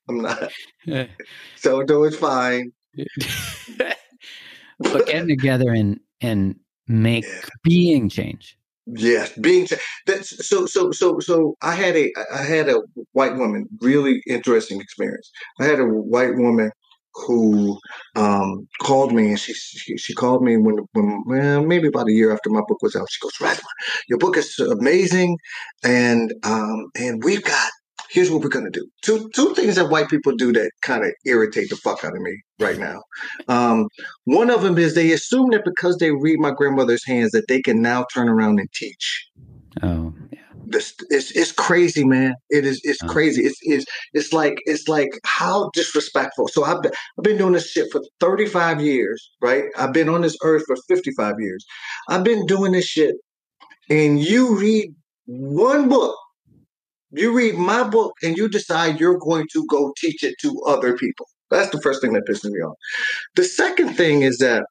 I'm 0.07 0.21
not. 0.21 0.51
Sourdough 1.55 2.03
is 2.03 2.15
fine. 2.15 2.71
but 4.79 5.07
getting 5.07 5.27
together 5.27 5.71
and 5.71 5.99
and 6.21 6.59
make 6.87 7.25
Yeah. 7.25 7.49
being 7.63 8.09
change 8.09 8.57
Yes, 8.87 9.31
being 9.39 9.67
that's 10.05 10.47
so 10.47 10.67
so 10.67 10.91
so 10.91 11.19
so. 11.19 11.55
I 11.63 11.73
had 11.73 11.95
a 11.95 12.11
I 12.31 12.43
had 12.43 12.69
a 12.69 12.81
white 13.13 13.35
woman 13.35 13.65
really 13.81 14.21
interesting 14.27 14.79
experience. 14.79 15.31
I 15.59 15.65
had 15.65 15.79
a 15.79 15.85
white 15.85 16.35
woman 16.35 16.69
who 17.15 17.79
um, 18.15 18.67
called 18.81 19.11
me 19.13 19.29
and 19.29 19.39
she, 19.39 19.53
she 19.53 19.97
she 19.97 20.13
called 20.13 20.43
me 20.43 20.57
when 20.57 20.77
when 20.93 21.23
well, 21.25 21.63
maybe 21.65 21.87
about 21.87 22.09
a 22.09 22.13
year 22.13 22.31
after 22.31 22.51
my 22.51 22.61
book 22.67 22.79
was 22.83 22.95
out. 22.95 23.07
She 23.09 23.19
goes, 23.21 23.33
Resmaa, 23.41 23.63
your 24.07 24.19
book 24.19 24.37
is 24.37 24.59
amazing, 24.59 25.35
and 25.83 26.31
um, 26.43 26.85
and 26.95 27.23
we've 27.23 27.43
got. 27.43 27.71
Here's 28.09 28.31
what 28.31 28.41
we're 28.41 28.49
gonna 28.49 28.69
do. 28.69 28.87
Two 29.01 29.29
two 29.33 29.53
things 29.55 29.75
that 29.75 29.89
white 29.89 30.09
people 30.09 30.35
do 30.35 30.51
that 30.53 30.71
kind 30.81 31.03
of 31.03 31.11
irritate 31.25 31.69
the 31.69 31.77
fuck 31.77 32.03
out 32.03 32.15
of 32.15 32.21
me 32.21 32.41
right 32.59 32.77
now. 32.77 33.01
Um, 33.47 33.87
one 34.25 34.49
of 34.49 34.61
them 34.61 34.77
is 34.77 34.95
they 34.95 35.11
assume 35.11 35.51
that 35.51 35.65
because 35.65 35.97
they 35.97 36.11
read 36.11 36.39
my 36.39 36.51
grandmother's 36.51 37.05
hands 37.05 37.31
that 37.31 37.47
they 37.47 37.61
can 37.61 37.81
now 37.81 38.05
turn 38.13 38.29
around 38.29 38.59
and 38.59 38.69
teach. 38.73 39.29
oh 39.83 40.13
yeah 40.31 40.39
this 40.67 40.93
it's 41.09 41.31
it's 41.31 41.51
crazy, 41.51 42.03
man. 42.03 42.35
It 42.49 42.65
is 42.65 42.81
it's 42.83 43.01
crazy. 43.01 43.43
It's 43.43 43.57
it's 43.61 43.85
it's 44.13 44.33
like 44.33 44.57
it's 44.65 44.87
like 44.87 45.09
how 45.23 45.69
disrespectful. 45.73 46.47
So 46.47 46.63
I've 46.63 46.81
been 46.81 46.91
I've 47.17 47.23
been 47.23 47.37
doing 47.37 47.53
this 47.53 47.69
shit 47.69 47.91
for 47.91 48.01
35 48.19 48.81
years, 48.81 49.31
right? 49.41 49.65
I've 49.77 49.93
been 49.93 50.09
on 50.09 50.21
this 50.21 50.37
earth 50.43 50.63
for 50.67 50.75
55 50.87 51.35
years. 51.39 51.65
I've 52.09 52.23
been 52.23 52.45
doing 52.45 52.71
this 52.71 52.85
shit, 52.85 53.15
and 53.89 54.19
you 54.19 54.57
read 54.57 54.93
one 55.25 55.89
book, 55.89 56.15
you 57.17 57.33
read 57.33 57.55
my 57.55 57.83
book, 57.83 58.13
and 58.23 58.37
you 58.37 58.47
decide 58.47 58.99
you're 58.99 59.17
going 59.17 59.47
to 59.53 59.65
go 59.67 59.93
teach 59.97 60.23
it 60.23 60.35
to 60.41 60.61
other 60.67 60.97
people. 60.97 61.27
That's 61.49 61.71
the 61.71 61.81
first 61.81 62.01
thing 62.01 62.13
that 62.13 62.27
pisses 62.27 62.49
me 62.51 62.59
off. 62.59 62.75
The 63.35 63.43
second 63.43 63.95
thing 63.95 64.21
is 64.23 64.37
that 64.39 64.65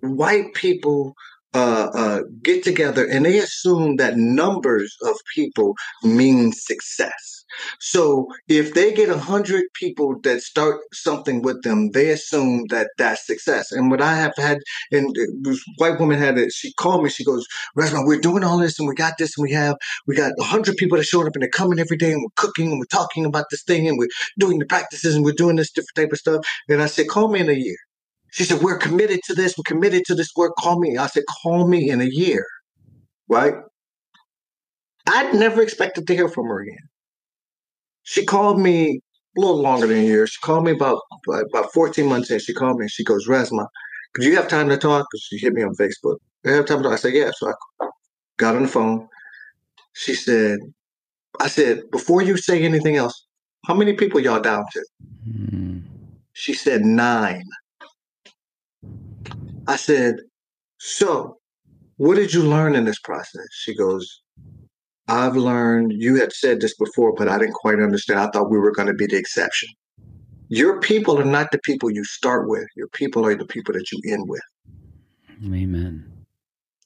white 0.00 0.54
people 0.54 1.14
uh, 1.54 1.88
uh, 1.94 2.20
get 2.42 2.64
together 2.64 3.06
and 3.06 3.24
they 3.24 3.38
assume 3.38 3.96
that 3.96 4.16
numbers 4.16 4.96
of 5.02 5.16
people 5.34 5.74
mean 6.02 6.52
success. 6.52 7.44
So 7.80 8.26
if 8.48 8.74
they 8.74 8.92
get 8.92 9.08
a 9.08 9.18
hundred 9.18 9.64
people 9.74 10.16
that 10.22 10.42
start 10.42 10.80
something 10.92 11.42
with 11.42 11.62
them, 11.62 11.90
they 11.92 12.10
assume 12.10 12.64
that 12.70 12.90
that's 12.98 13.26
success. 13.26 13.70
And 13.72 13.90
what 13.90 14.00
I 14.02 14.14
have 14.16 14.34
had, 14.36 14.58
and 14.90 15.14
this 15.42 15.62
white 15.76 16.00
woman 16.00 16.18
had 16.18 16.38
it. 16.38 16.52
She 16.52 16.72
called 16.74 17.04
me. 17.04 17.10
She 17.10 17.24
goes, 17.24 17.46
"Resmaa, 17.78 18.06
we're 18.06 18.20
doing 18.20 18.44
all 18.44 18.58
this, 18.58 18.78
and 18.78 18.88
we 18.88 18.94
got 18.94 19.18
this, 19.18 19.36
and 19.36 19.44
we 19.44 19.52
have 19.52 19.76
we 20.06 20.16
got 20.16 20.32
a 20.38 20.44
hundred 20.44 20.76
people 20.76 20.98
that 20.98 21.04
showing 21.04 21.26
up, 21.28 21.34
and 21.34 21.42
they're 21.42 21.50
coming 21.50 21.78
every 21.78 21.96
day, 21.96 22.12
and 22.12 22.22
we're 22.22 22.44
cooking, 22.44 22.70
and 22.72 22.78
we're 22.80 22.86
talking 22.86 23.24
about 23.24 23.46
this 23.50 23.62
thing, 23.62 23.86
and 23.88 23.98
we're 23.98 24.08
doing 24.38 24.58
the 24.58 24.66
practices, 24.66 25.14
and 25.14 25.24
we're 25.24 25.32
doing 25.32 25.56
this 25.56 25.70
different 25.70 25.94
type 25.96 26.12
of 26.12 26.18
stuff." 26.18 26.44
And 26.68 26.82
I 26.82 26.86
said, 26.86 27.08
"Call 27.08 27.28
me 27.28 27.40
in 27.40 27.48
a 27.48 27.52
year." 27.52 27.76
She 28.34 28.42
said, 28.42 28.62
We're 28.62 28.78
committed 28.78 29.20
to 29.26 29.34
this. 29.34 29.56
We're 29.56 29.62
committed 29.62 30.02
to 30.06 30.14
this 30.16 30.30
work. 30.36 30.54
Call 30.58 30.80
me. 30.80 30.96
I 30.96 31.06
said, 31.06 31.22
Call 31.42 31.68
me 31.68 31.88
in 31.88 32.00
a 32.00 32.08
year. 32.10 32.44
Right? 33.28 33.54
I'd 35.06 35.34
never 35.34 35.62
expected 35.62 36.08
to 36.08 36.16
hear 36.16 36.28
from 36.28 36.46
her 36.46 36.60
again. 36.60 36.88
She 38.02 38.24
called 38.26 38.60
me 38.60 39.00
a 39.36 39.40
little 39.40 39.60
longer 39.60 39.86
than 39.86 39.98
a 39.98 40.02
year. 40.02 40.26
She 40.26 40.40
called 40.40 40.64
me 40.64 40.72
about 40.72 40.98
about 41.28 41.72
14 41.72 42.06
months 42.06 42.28
in. 42.32 42.40
She 42.40 42.52
called 42.52 42.78
me 42.78 42.84
and 42.84 42.90
she 42.90 43.04
goes, 43.04 43.28
Resmaa, 43.28 43.68
could 44.14 44.24
you 44.24 44.34
have 44.34 44.48
time 44.48 44.68
to 44.68 44.76
talk? 44.76 45.06
Because 45.08 45.22
she 45.22 45.38
hit 45.38 45.52
me 45.52 45.62
on 45.62 45.76
Facebook. 45.76 46.16
I 46.44 46.50
have 46.50 46.66
time 46.66 46.78
to 46.78 46.82
talk. 46.84 46.92
I 46.92 46.96
said, 46.96 47.14
Yeah. 47.14 47.30
So 47.36 47.50
I 47.50 47.86
got 48.38 48.56
on 48.56 48.62
the 48.62 48.68
phone. 48.68 49.08
She 49.92 50.14
said, 50.14 50.58
I 51.38 51.46
said, 51.46 51.88
before 51.92 52.20
you 52.20 52.36
say 52.36 52.64
anything 52.64 52.96
else, 52.96 53.26
how 53.66 53.74
many 53.74 53.92
people 53.92 54.18
y'all 54.18 54.40
down 54.40 54.64
to? 54.72 54.84
Mm. 55.28 55.82
She 56.32 56.52
said 56.52 56.84
nine. 56.84 57.44
I 59.66 59.76
said, 59.76 60.16
So, 60.78 61.38
what 61.96 62.16
did 62.16 62.34
you 62.34 62.42
learn 62.42 62.74
in 62.74 62.84
this 62.84 62.98
process? 62.98 63.46
She 63.52 63.74
goes, 63.74 64.22
I've 65.08 65.36
learned, 65.36 65.92
you 65.94 66.16
had 66.16 66.32
said 66.32 66.60
this 66.60 66.74
before, 66.76 67.14
but 67.14 67.28
I 67.28 67.38
didn't 67.38 67.54
quite 67.54 67.78
understand. 67.78 68.20
I 68.20 68.28
thought 68.28 68.50
we 68.50 68.58
were 68.58 68.72
going 68.72 68.88
to 68.88 68.94
be 68.94 69.06
the 69.06 69.16
exception. 69.16 69.68
Your 70.48 70.80
people 70.80 71.18
are 71.18 71.24
not 71.24 71.50
the 71.50 71.58
people 71.58 71.90
you 71.90 72.04
start 72.04 72.48
with, 72.48 72.66
your 72.76 72.88
people 72.88 73.26
are 73.26 73.34
the 73.34 73.46
people 73.46 73.74
that 73.74 73.90
you 73.92 74.00
end 74.12 74.28
with. 74.28 74.42
Amen. 75.44 76.10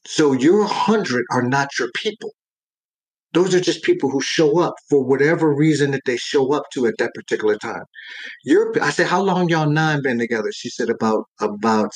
So, 0.05 0.33
your 0.33 0.65
hundred 0.65 1.25
are 1.31 1.43
not 1.43 1.77
your 1.77 1.89
people. 1.95 2.31
Those 3.33 3.53
are 3.53 3.59
just 3.59 3.83
people 3.83 4.09
who 4.09 4.21
show 4.21 4.59
up 4.59 4.73
for 4.89 5.03
whatever 5.03 5.53
reason 5.53 5.91
that 5.91 6.01
they 6.05 6.17
show 6.17 6.51
up 6.53 6.63
to 6.73 6.87
at 6.87 6.95
that 6.97 7.13
particular 7.13 7.57
time. 7.57 7.83
Your, 8.43 8.73
I 8.81 8.89
said, 8.89 9.05
how 9.05 9.21
long 9.21 9.49
y'all 9.49 9.69
nine 9.69 10.01
been 10.01 10.17
together? 10.17 10.51
She 10.51 10.69
said 10.69 10.89
about 10.89 11.25
about 11.39 11.93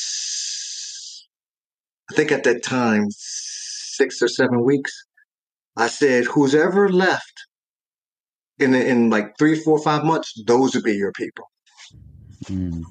I 2.12 2.16
think 2.16 2.32
at 2.32 2.44
that 2.44 2.64
time, 2.64 3.08
six 3.10 4.22
or 4.22 4.28
seven 4.28 4.64
weeks, 4.64 4.92
I 5.78 5.88
said, 5.88 6.26
who's 6.26 6.54
ever 6.54 6.90
left 6.90 7.46
in 8.60 8.76
in 8.76 9.10
like 9.10 9.38
three, 9.38 9.60
four, 9.60 9.80
five 9.80 10.04
months, 10.04 10.34
those 10.46 10.76
would 10.76 10.84
be 10.84 10.94
your 10.94 11.12
people. 11.14 11.46
Mm. 12.46 12.84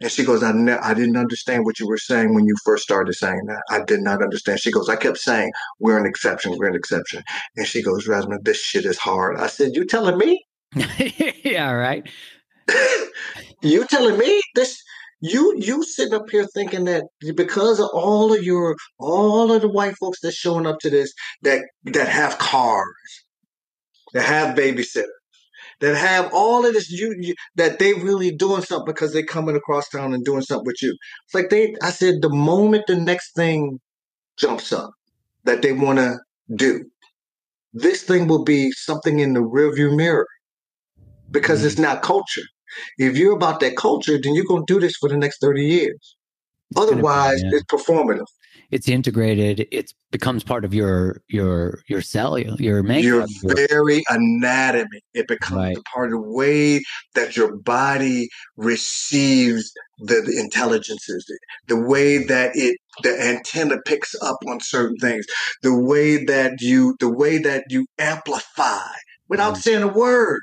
And 0.00 0.10
she 0.10 0.24
goes, 0.24 0.42
I 0.42 0.52
ne- 0.52 0.72
I 0.72 0.92
didn't 0.92 1.16
understand 1.16 1.64
what 1.64 1.78
you 1.78 1.86
were 1.86 1.98
saying 1.98 2.34
when 2.34 2.44
you 2.44 2.54
first 2.64 2.82
started 2.82 3.14
saying 3.14 3.42
that. 3.46 3.62
I 3.70 3.84
did 3.84 4.00
not 4.00 4.22
understand. 4.22 4.60
She 4.60 4.72
goes, 4.72 4.88
I 4.88 4.96
kept 4.96 5.18
saying, 5.18 5.52
we're 5.78 5.98
an 5.98 6.06
exception, 6.06 6.56
we're 6.58 6.68
an 6.68 6.74
exception. 6.74 7.22
And 7.56 7.66
she 7.66 7.82
goes, 7.82 8.06
Rasmus, 8.06 8.40
this 8.42 8.60
shit 8.60 8.84
is 8.84 8.98
hard. 8.98 9.38
I 9.38 9.46
said, 9.46 9.74
you 9.74 9.86
telling 9.86 10.18
me? 10.18 10.44
yeah, 11.44 11.70
right. 11.70 12.08
you 13.62 13.86
telling 13.86 14.18
me 14.18 14.42
this 14.54 14.82
you 15.24 15.54
you 15.56 15.82
sit 15.82 16.12
up 16.12 16.28
here 16.28 16.46
thinking 16.52 16.84
that 16.84 17.04
because 17.34 17.80
of 17.80 17.88
all 17.94 18.34
of 18.34 18.44
your 18.44 18.76
all 18.98 19.50
of 19.50 19.62
the 19.62 19.68
white 19.68 19.96
folks 19.96 20.20
that's 20.20 20.36
showing 20.36 20.66
up 20.66 20.78
to 20.80 20.90
this 20.90 21.14
that 21.40 21.62
that 21.84 22.08
have 22.08 22.36
cars, 22.36 22.84
that 24.12 24.24
have 24.24 24.54
babysitters, 24.54 25.06
that 25.80 25.96
have 25.96 26.30
all 26.34 26.66
of 26.66 26.74
this 26.74 26.90
you, 26.90 27.16
you, 27.18 27.34
that 27.54 27.78
they 27.78 27.94
really 27.94 28.32
doing 28.32 28.60
something 28.60 28.84
because 28.84 29.14
they're 29.14 29.24
coming 29.24 29.56
across 29.56 29.88
town 29.88 30.12
and 30.12 30.26
doing 30.26 30.42
something 30.42 30.66
with 30.66 30.82
you. 30.82 30.94
It's 31.24 31.34
like 31.34 31.48
they 31.48 31.74
I 31.82 31.88
said 31.88 32.16
the 32.20 32.28
moment 32.28 32.84
the 32.86 32.96
next 32.96 33.34
thing 33.34 33.80
jumps 34.36 34.74
up 34.74 34.90
that 35.44 35.62
they 35.62 35.72
want 35.72 36.00
to 36.00 36.18
do, 36.54 36.84
this 37.72 38.02
thing 38.02 38.26
will 38.26 38.44
be 38.44 38.72
something 38.72 39.20
in 39.20 39.32
the 39.32 39.40
rearview 39.40 39.96
mirror 39.96 40.26
because 41.30 41.64
it's 41.64 41.76
mm. 41.76 41.82
not 41.84 42.02
culture. 42.02 42.44
If 42.98 43.16
you're 43.16 43.34
about 43.34 43.60
that 43.60 43.76
culture, 43.76 44.18
then 44.20 44.34
you're 44.34 44.44
going 44.44 44.66
to 44.66 44.74
do 44.74 44.80
this 44.80 44.96
for 44.96 45.08
the 45.08 45.16
next 45.16 45.40
30 45.40 45.64
years. 45.64 46.16
It's 46.70 46.80
Otherwise, 46.80 47.42
be, 47.42 47.48
yeah. 47.48 47.56
it's 47.56 47.64
performative. 47.64 48.26
It's 48.70 48.88
integrated. 48.88 49.68
It 49.70 49.92
becomes 50.10 50.42
part 50.42 50.64
of 50.64 50.74
your 50.74 51.22
your 51.28 51.82
your 51.86 52.00
cell, 52.00 52.38
your 52.38 52.82
makeup. 52.82 53.04
Your 53.04 53.26
very 53.68 54.02
anatomy. 54.08 55.00
It 55.12 55.28
becomes 55.28 55.58
right. 55.58 55.76
part 55.92 56.12
of 56.12 56.12
the 56.12 56.28
way 56.28 56.80
that 57.14 57.36
your 57.36 57.56
body 57.56 58.28
receives 58.56 59.72
the, 59.98 60.22
the 60.26 60.40
intelligences, 60.40 61.24
the 61.68 61.80
way 61.80 62.24
that 62.24 62.52
it 62.54 62.78
the 63.02 63.20
antenna 63.22 63.76
picks 63.84 64.14
up 64.22 64.38
on 64.48 64.60
certain 64.60 64.96
things, 64.96 65.26
the 65.62 65.78
way 65.78 66.24
that 66.24 66.60
you 66.60 66.96
the 67.00 67.12
way 67.12 67.38
that 67.38 67.64
you 67.68 67.86
amplify 67.98 68.88
without 69.28 69.54
mm. 69.54 69.58
saying 69.58 69.82
a 69.82 69.88
word. 69.88 70.40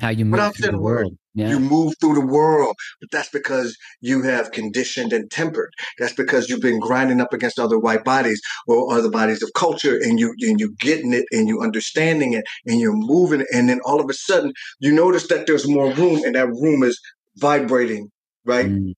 How 0.00 0.10
you 0.10 0.24
move 0.24 0.56
through 0.56 0.72
the 0.72 0.78
world. 0.78 1.16
Yeah. 1.34 1.50
You 1.50 1.60
move 1.60 1.94
through 2.00 2.14
the 2.14 2.26
world, 2.26 2.74
but 3.00 3.10
that's 3.10 3.28
because 3.28 3.76
you 4.00 4.22
have 4.22 4.52
conditioned 4.52 5.12
and 5.12 5.30
tempered. 5.30 5.70
That's 5.98 6.14
because 6.14 6.48
you've 6.48 6.62
been 6.62 6.80
grinding 6.80 7.20
up 7.20 7.32
against 7.32 7.58
other 7.58 7.78
white 7.78 8.04
bodies 8.04 8.40
or 8.66 8.92
other 8.92 9.10
bodies 9.10 9.42
of 9.42 9.52
culture, 9.54 9.98
and 10.02 10.18
you 10.18 10.34
and 10.40 10.58
you 10.58 10.74
getting 10.80 11.12
it, 11.12 11.26
and 11.32 11.46
you 11.48 11.60
understanding 11.60 12.32
it, 12.32 12.44
and 12.66 12.80
you're 12.80 12.96
moving 12.96 13.42
it, 13.42 13.46
and 13.52 13.68
then 13.68 13.80
all 13.84 14.00
of 14.00 14.08
a 14.08 14.14
sudden 14.14 14.52
you 14.80 14.92
notice 14.92 15.28
that 15.28 15.46
there's 15.46 15.68
more 15.68 15.92
room, 15.92 16.22
and 16.24 16.34
that 16.34 16.48
room 16.48 16.82
is 16.82 16.98
vibrating, 17.36 18.10
right? 18.44 18.66
Mm. 18.66 18.94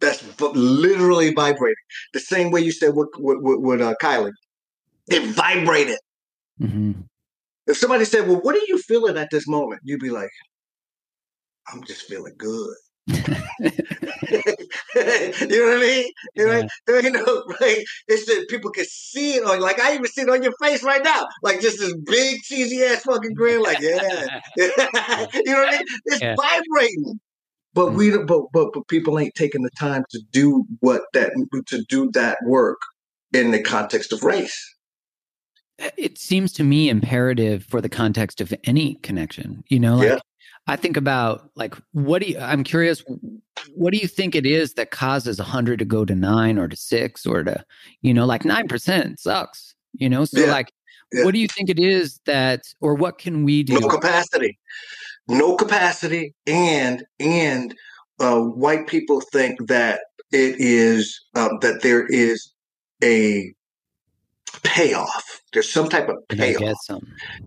That's 0.00 0.22
literally 0.40 1.32
vibrating. 1.34 1.74
The 2.12 2.20
same 2.20 2.50
way 2.50 2.60
you 2.60 2.72
said 2.72 2.94
with 2.94 3.08
with, 3.18 3.38
with 3.40 3.80
uh, 3.80 3.94
Kylie, 4.02 4.32
it 5.08 5.22
vibrated. 5.34 5.98
Mm-hmm. 6.60 6.92
If 7.70 7.76
somebody 7.76 8.04
said, 8.04 8.26
"Well, 8.26 8.40
what 8.40 8.56
are 8.56 8.66
you 8.66 8.78
feeling 8.78 9.16
at 9.16 9.28
this 9.30 9.46
moment?" 9.46 9.82
You'd 9.84 10.00
be 10.00 10.10
like, 10.10 10.30
"I'm 11.72 11.84
just 11.84 12.02
feeling 12.02 12.34
good." 12.36 12.74
you 13.06 13.16
know 13.64 13.74
what 14.94 14.96
I 14.96 15.80
mean? 15.80 16.12
You 16.34 16.46
know, 16.46 16.68
yeah. 16.88 17.00
you 17.00 17.10
know, 17.10 17.44
right? 17.60 17.84
It's 18.08 18.26
that 18.26 18.46
people 18.48 18.72
can 18.72 18.86
see 18.88 19.34
it 19.34 19.44
on, 19.44 19.60
like 19.60 19.80
I 19.80 19.94
even 19.94 20.06
see 20.06 20.22
it 20.22 20.30
on 20.30 20.42
your 20.42 20.52
face 20.60 20.82
right 20.82 21.02
now, 21.02 21.26
like 21.42 21.60
just 21.60 21.78
this 21.78 21.94
big 22.04 22.40
cheesy 22.42 22.82
ass 22.82 23.02
fucking 23.02 23.34
grin, 23.34 23.62
like 23.62 23.78
yeah, 23.80 24.40
you 24.56 24.72
know 24.76 25.60
what 25.60 25.68
I 25.68 25.78
mean? 25.78 25.86
It's 26.06 26.20
yeah. 26.20 26.34
vibrating, 26.36 27.20
but 27.72 27.92
we, 27.92 28.10
mm-hmm. 28.10 28.26
but, 28.26 28.46
but 28.52 28.72
but 28.72 28.88
people 28.88 29.18
ain't 29.18 29.34
taking 29.36 29.62
the 29.62 29.70
time 29.70 30.02
to 30.10 30.20
do 30.32 30.64
what 30.80 31.02
that 31.14 31.30
to 31.68 31.84
do 31.88 32.10
that 32.14 32.38
work 32.44 32.80
in 33.32 33.52
the 33.52 33.62
context 33.62 34.12
of 34.12 34.24
race 34.24 34.60
it 35.96 36.18
seems 36.18 36.52
to 36.54 36.64
me 36.64 36.88
imperative 36.88 37.64
for 37.64 37.80
the 37.80 37.88
context 37.88 38.40
of 38.40 38.52
any 38.64 38.94
connection. 38.96 39.64
You 39.68 39.80
know, 39.80 39.96
like 39.96 40.08
yeah. 40.08 40.18
I 40.66 40.76
think 40.76 40.96
about 40.96 41.50
like 41.56 41.74
what 41.92 42.22
do 42.22 42.28
you 42.28 42.38
I'm 42.38 42.64
curious 42.64 43.02
what 43.74 43.92
do 43.92 43.98
you 43.98 44.08
think 44.08 44.34
it 44.34 44.46
is 44.46 44.74
that 44.74 44.90
causes 44.90 45.38
a 45.38 45.42
100 45.42 45.78
to 45.78 45.84
go 45.84 46.04
to 46.04 46.14
9 46.14 46.58
or 46.58 46.68
to 46.68 46.76
6 46.76 47.26
or 47.26 47.42
to 47.44 47.64
you 48.02 48.14
know 48.14 48.26
like 48.26 48.42
9% 48.42 49.18
sucks, 49.18 49.74
you 49.92 50.08
know? 50.08 50.24
So 50.24 50.40
yeah. 50.40 50.52
like 50.52 50.72
yeah. 51.12 51.24
what 51.24 51.34
do 51.34 51.40
you 51.40 51.48
think 51.48 51.70
it 51.70 51.78
is 51.78 52.20
that 52.26 52.62
or 52.80 52.94
what 52.94 53.18
can 53.18 53.44
we 53.44 53.62
do? 53.62 53.80
No 53.80 53.88
capacity. 53.88 54.58
No 55.28 55.56
capacity 55.56 56.34
and 56.46 57.04
and 57.18 57.74
uh, 58.18 58.40
white 58.40 58.86
people 58.86 59.20
think 59.20 59.66
that 59.66 60.00
it 60.32 60.56
is 60.58 61.20
um, 61.34 61.58
that 61.62 61.82
there 61.82 62.06
is 62.06 62.52
a 63.02 63.52
payoff. 64.64 65.40
There's 65.52 65.72
some 65.72 65.88
type 65.88 66.08
of 66.08 66.16
payoff. 66.28 66.62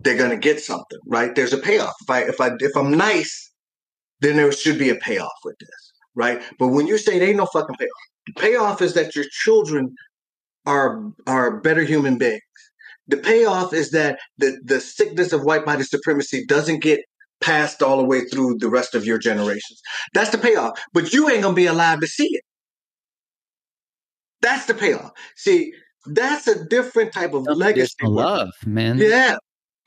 They're 0.02 0.18
going 0.18 0.30
to 0.30 0.36
get 0.36 0.60
something, 0.60 0.98
right? 1.06 1.34
There's 1.34 1.52
a 1.52 1.58
payoff. 1.58 1.94
If 2.02 2.10
I 2.10 2.20
if 2.22 2.40
I 2.40 2.50
if 2.60 2.76
I'm 2.76 2.92
nice, 2.96 3.50
then 4.20 4.36
there 4.36 4.52
should 4.52 4.78
be 4.78 4.90
a 4.90 4.96
payoff 4.96 5.32
with 5.44 5.56
this, 5.60 5.92
right? 6.14 6.42
But 6.58 6.68
when 6.68 6.86
you 6.86 6.98
say 6.98 7.18
there 7.18 7.28
ain't 7.28 7.36
no 7.38 7.46
fucking 7.46 7.76
payoff, 7.76 7.90
the 8.26 8.40
payoff 8.40 8.82
is 8.82 8.94
that 8.94 9.16
your 9.16 9.26
children 9.30 9.94
are 10.66 11.02
are 11.26 11.60
better 11.60 11.82
human 11.84 12.18
beings. 12.18 12.40
The 13.08 13.18
payoff 13.18 13.74
is 13.74 13.90
that 13.90 14.18
the 14.38 14.58
the 14.64 14.80
sickness 14.80 15.32
of 15.32 15.44
white 15.44 15.64
body 15.66 15.82
supremacy 15.84 16.44
doesn't 16.46 16.80
get 16.82 17.00
passed 17.40 17.82
all 17.82 17.98
the 17.98 18.04
way 18.04 18.24
through 18.24 18.56
the 18.58 18.70
rest 18.70 18.94
of 18.94 19.04
your 19.04 19.18
generations. 19.18 19.80
That's 20.14 20.30
the 20.30 20.38
payoff. 20.38 20.80
But 20.94 21.12
you 21.12 21.28
ain't 21.30 21.42
gonna 21.42 21.54
be 21.54 21.66
alive 21.66 22.00
to 22.00 22.06
see 22.06 22.28
it. 22.30 22.42
That's 24.40 24.66
the 24.66 24.74
payoff. 24.74 25.12
See, 25.36 25.72
that's 26.06 26.46
a 26.46 26.64
different 26.66 27.12
type 27.12 27.34
of 27.34 27.46
legacy 27.46 27.94
work. 28.02 28.26
love, 28.26 28.50
man. 28.66 28.98
Yeah, 28.98 29.36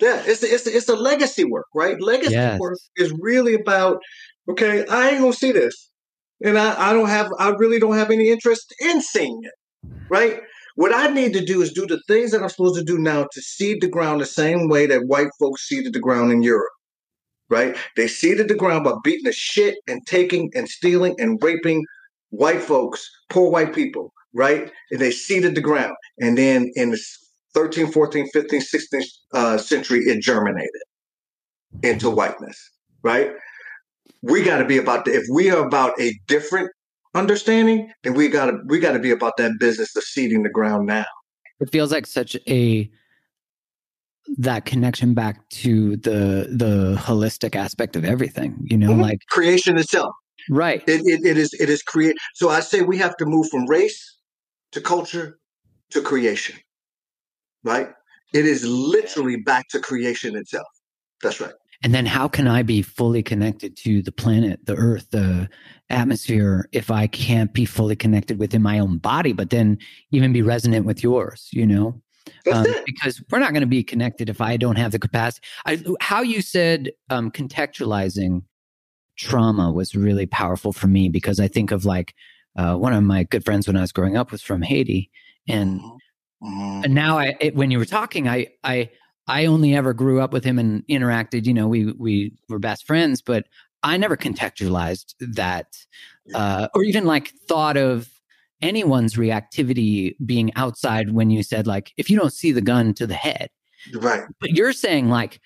yeah. 0.02 0.24
It's 0.26 0.44
a, 0.44 0.54
it's 0.54 0.68
a, 0.68 0.76
it's 0.76 0.90
a 0.90 0.96
legacy 0.96 1.44
work, 1.44 1.68
right? 1.74 2.00
Legacy 2.02 2.34
Yes. 2.34 2.60
work 2.60 2.78
is 2.98 3.14
really 3.20 3.56
about 3.56 4.00
okay. 4.50 4.86
I 4.88 5.10
ain't 5.10 5.20
gonna 5.20 5.34
see 5.34 5.52
this, 5.52 5.90
and 6.44 6.58
I 6.58 6.90
I 6.90 6.94
don't 6.94 7.10
have 7.10 7.32
I 7.40 7.50
really 7.50 7.80
don't 7.80 7.98
have 7.98 8.12
any 8.12 8.30
interest 8.30 8.74
in 8.82 9.02
seeing 9.02 9.40
it, 9.44 9.54
right? 10.10 10.42
What 10.76 10.94
I 10.94 11.08
need 11.08 11.34
to 11.34 11.44
do 11.44 11.62
is 11.64 11.74
do 11.74 11.88
the 11.88 12.00
things 12.08 12.32
that 12.32 12.44
I'm 12.44 12.50
supposed 12.50 12.78
to 12.78 12.84
do 12.84 13.00
now 13.00 13.24
to 13.32 13.42
seed 13.42 13.82
the 13.82 13.88
ground 13.88 14.22
the 14.22 14.28
same 14.28 14.70
way 14.70 14.86
that 14.86 15.08
white 15.08 15.30
folks 15.40 15.68
seeded 15.68 15.94
the 15.94 16.00
ground 16.00 16.32
in 16.32 16.44
Europe, 16.44 16.72
right? 17.50 17.76
They 17.96 18.08
seeded 18.08 18.48
the 18.48 18.54
ground 18.56 18.84
by 18.84 18.94
beating 19.04 19.24
the 19.24 19.32
shit 19.32 19.78
and 19.88 20.06
taking 20.06 20.52
and 20.54 20.70
stealing 20.70 21.16
and 21.18 21.42
raping 21.42 21.84
white 22.30 22.62
folks, 22.62 23.10
poor 23.30 23.50
white 23.50 23.74
people, 23.74 24.14
right? 24.38 24.72
And 24.92 25.02
they 25.02 25.12
seeded 25.12 25.56
the 25.56 25.62
ground. 25.62 25.96
And 26.20 26.38
then 26.38 26.72
in 26.76 26.92
the 26.92 27.00
13th, 27.56 27.92
14th, 27.92 28.28
15th, 28.34 28.66
16th 28.74 29.06
uh, 29.34 29.58
century, 29.58 30.00
it 30.02 30.22
germinated 30.22 30.70
into 31.82 32.10
whiteness, 32.10 32.58
right? 33.04 33.32
We 34.22 34.44
got 34.44 34.60
to 34.60 34.66
be 34.66 34.78
about 34.78 35.06
the, 35.06 35.14
if 35.16 35.24
we 35.34 35.50
are 35.50 35.66
about 35.66 36.00
a 36.00 36.14
different 36.28 36.70
understanding, 37.16 37.92
then 38.04 38.14
we 38.14 38.30
got 38.30 38.46
to 38.46 38.60
we 38.68 38.80
got 38.80 38.94
to 38.94 39.00
be 39.00 39.12
about 39.12 39.38
that 39.38 39.54
business 39.60 39.96
of 39.96 40.04
seeding 40.04 40.44
the 40.44 40.50
ground 40.50 40.86
now. 40.88 41.06
It 41.60 41.72
feels 41.72 41.92
like 41.92 42.06
such 42.06 42.36
a 42.48 42.90
that 44.38 44.66
connection 44.66 45.14
back 45.14 45.48
to 45.50 45.98
the 45.98 46.48
the 46.52 46.96
holistic 47.00 47.56
aspect 47.56 47.96
of 47.96 48.06
everything. 48.06 48.58
You 48.70 48.78
know, 48.78 48.92
Mhm. 48.92 49.02
like 49.02 49.20
Creation 49.30 49.78
itself. 49.78 50.14
right. 50.50 50.82
It, 50.88 51.02
it, 51.06 51.26
it 51.26 51.38
is 51.38 51.54
it 51.60 51.70
is 51.70 51.82
create. 51.84 52.16
So 52.36 52.50
I 52.50 52.60
say 52.60 52.82
we 52.82 52.98
have 52.98 53.16
to 53.18 53.26
move 53.26 53.48
from 53.50 53.66
race 53.68 54.17
to 54.72 54.82
culture 54.82 55.40
to 55.92 56.02
creation, 56.02 56.58
right? 57.64 57.90
It 58.34 58.46
is 58.46 58.66
literally 58.66 59.38
back 59.38 59.68
to 59.70 59.80
creation 59.80 60.36
itself. 60.36 60.68
That's 61.22 61.40
right. 61.40 61.54
And 61.84 61.94
then 61.94 62.06
how 62.06 62.28
can 62.28 62.48
I 62.48 62.64
be 62.64 62.82
fully 62.82 63.22
connected 63.22 63.78
to 63.78 64.02
the 64.02 64.12
planet, 64.12 64.66
the 64.66 64.76
earth, 64.76 65.12
the 65.12 65.48
atmosphere 65.90 66.68
if 66.72 66.90
I 66.90 67.08
can't 67.08 67.54
be 67.54 67.66
fully 67.66 67.96
connected 67.96 68.40
within 68.40 68.62
my 68.62 68.80
own 68.80 68.98
body, 68.98 69.32
but 69.32 69.52
then 69.52 69.78
even 70.12 70.34
be 70.34 70.42
resonant 70.42 70.86
with 70.86 71.04
yours, 71.04 71.50
you 71.52 71.66
know? 71.66 72.02
Um, 72.52 72.66
because 72.86 73.22
we're 73.30 73.40
not 73.40 73.54
going 73.54 73.62
to 73.62 73.68
be 73.68 73.84
connected 73.84 74.28
if 74.28 74.42
I 74.42 74.58
don't 74.58 74.76
have 74.78 74.92
the 74.92 75.00
capacity. 75.00 75.46
I, 75.66 75.82
how 76.02 76.22
you 76.22 76.42
said 76.42 76.92
um, 77.10 77.32
contextualizing 77.32 78.42
trauma 79.18 79.72
was 79.72 79.96
really 79.96 80.26
powerful 80.26 80.74
for 80.74 80.88
me 80.88 81.10
because 81.10 81.40
I 81.40 81.48
think 81.48 81.72
of 81.72 81.86
like 81.86 82.14
uh, 82.58 82.76
one 82.76 82.94
of 82.94 83.04
my 83.04 83.24
good 83.24 83.46
friends 83.46 83.68
when 83.68 83.78
I 83.78 83.82
was 83.82 83.92
growing 83.92 84.18
up 84.18 84.32
was 84.32 84.42
from 84.42 84.62
Haiti, 84.62 85.10
and 85.48 85.80
Mhm. 86.44 86.86
and 86.86 86.94
now 86.94 87.18
I 87.18 87.36
it, 87.40 87.56
when 87.56 87.72
you 87.72 87.78
were 87.80 87.86
talking, 87.86 88.28
I 88.28 88.48
I 88.64 88.90
I 89.28 89.46
only 89.46 89.76
ever 89.76 89.94
grew 89.94 90.22
up 90.22 90.32
with 90.34 90.44
him 90.44 90.60
and 90.60 90.86
interacted. 90.88 91.46
You 91.46 91.54
know, 91.54 91.68
we 91.68 91.92
we 91.94 92.34
were 92.50 92.60
best 92.60 92.86
friends, 92.86 93.22
but 93.22 93.48
I 93.84 93.98
never 93.98 94.18
contextualized 94.18 95.14
that, 95.36 95.78
uh, 96.34 96.68
or 96.74 96.84
even 96.84 97.06
like 97.06 97.32
thought 97.48 97.78
of 97.78 98.10
anyone's 98.62 99.16
reactivity 99.16 100.16
being 100.26 100.52
outside 100.56 101.12
when 101.12 101.30
you 101.30 101.44
said 101.44 101.68
like 101.68 101.94
if 101.98 102.10
you 102.10 102.18
don't 102.18 102.34
see 102.34 102.52
the 102.52 102.62
gun 102.62 102.94
to 102.96 103.06
the 103.06 103.14
head, 103.14 103.50
Right. 103.94 104.24
but 104.40 104.52
you're 104.52 104.74
saying 104.74 105.10
like 105.10 105.40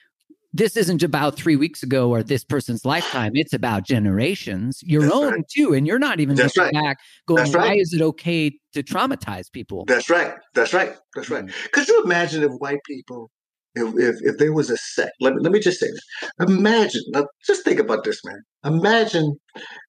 this 0.54 0.76
isn't 0.76 1.04
about 1.04 1.36
three 1.36 1.56
weeks 1.56 1.82
ago 1.82 2.10
or 2.10 2.24
this 2.24 2.44
person's 2.44 2.84
lifetime. 2.86 3.32
It's 3.36 3.54
about 3.54 3.84
generations, 3.86 4.82
your 4.84 5.04
That's 5.04 5.14
own 5.14 5.34
right. 5.34 5.48
too. 5.50 5.74
And 5.74 5.88
you're 5.88 6.00
not 6.00 6.20
even 6.20 6.36
That's 6.36 6.58
looking 6.58 6.76
right. 6.78 6.84
back 6.84 6.98
going, 7.28 7.44
That's 7.44 7.54
right. 7.56 7.68
why 7.70 7.76
is 7.76 7.94
it 7.94 8.02
okay 8.02 8.52
to 8.74 8.84
traumatize 8.84 9.52
people? 9.52 9.86
That's 9.86 10.10
right. 10.10 10.34
That's 10.54 10.74
right. 10.74 10.96
That's 11.16 11.30
right. 11.30 11.46
Mm. 11.46 11.72
Could 11.72 11.88
you 11.88 12.04
imagine 12.04 12.44
if 12.44 12.52
white 12.54 12.80
people, 12.86 13.32
if 13.76 13.94
if, 13.98 14.16
if 14.22 14.38
there 14.38 14.54
was 14.54 14.70
a 14.70 14.78
sect? 14.78 15.14
Let 15.22 15.36
me 15.36 15.42
let 15.42 15.52
me 15.54 15.60
just 15.60 15.80
say 15.80 15.88
this. 15.88 16.30
Imagine. 16.50 17.02
Just 17.46 17.64
think 17.64 17.80
about 17.80 18.04
this, 18.04 18.20
man. 18.26 18.42
Imagine 18.66 19.38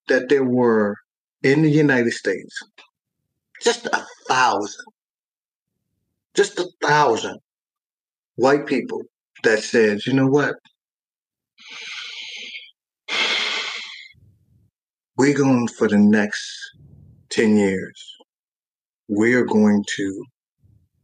that 0.09 0.29
there 0.29 0.45
were 0.45 0.97
in 1.43 1.63
the 1.63 1.71
United 1.71 2.13
States 2.13 2.57
just 3.61 3.87
a 3.87 4.05
thousand, 4.29 4.85
just 6.35 6.59
a 6.59 6.69
thousand 6.83 7.39
white 8.37 8.67
people 8.67 9.03
that 9.43 9.63
said, 9.63 10.07
you 10.07 10.13
know 10.13 10.27
what? 10.27 10.55
We're 15.17 15.37
going 15.37 15.69
for 15.69 15.89
the 15.89 15.99
next 15.99 16.45
10 17.31 17.57
years. 17.57 18.05
We're 19.09 19.45
going 19.45 19.85
to 19.97 20.25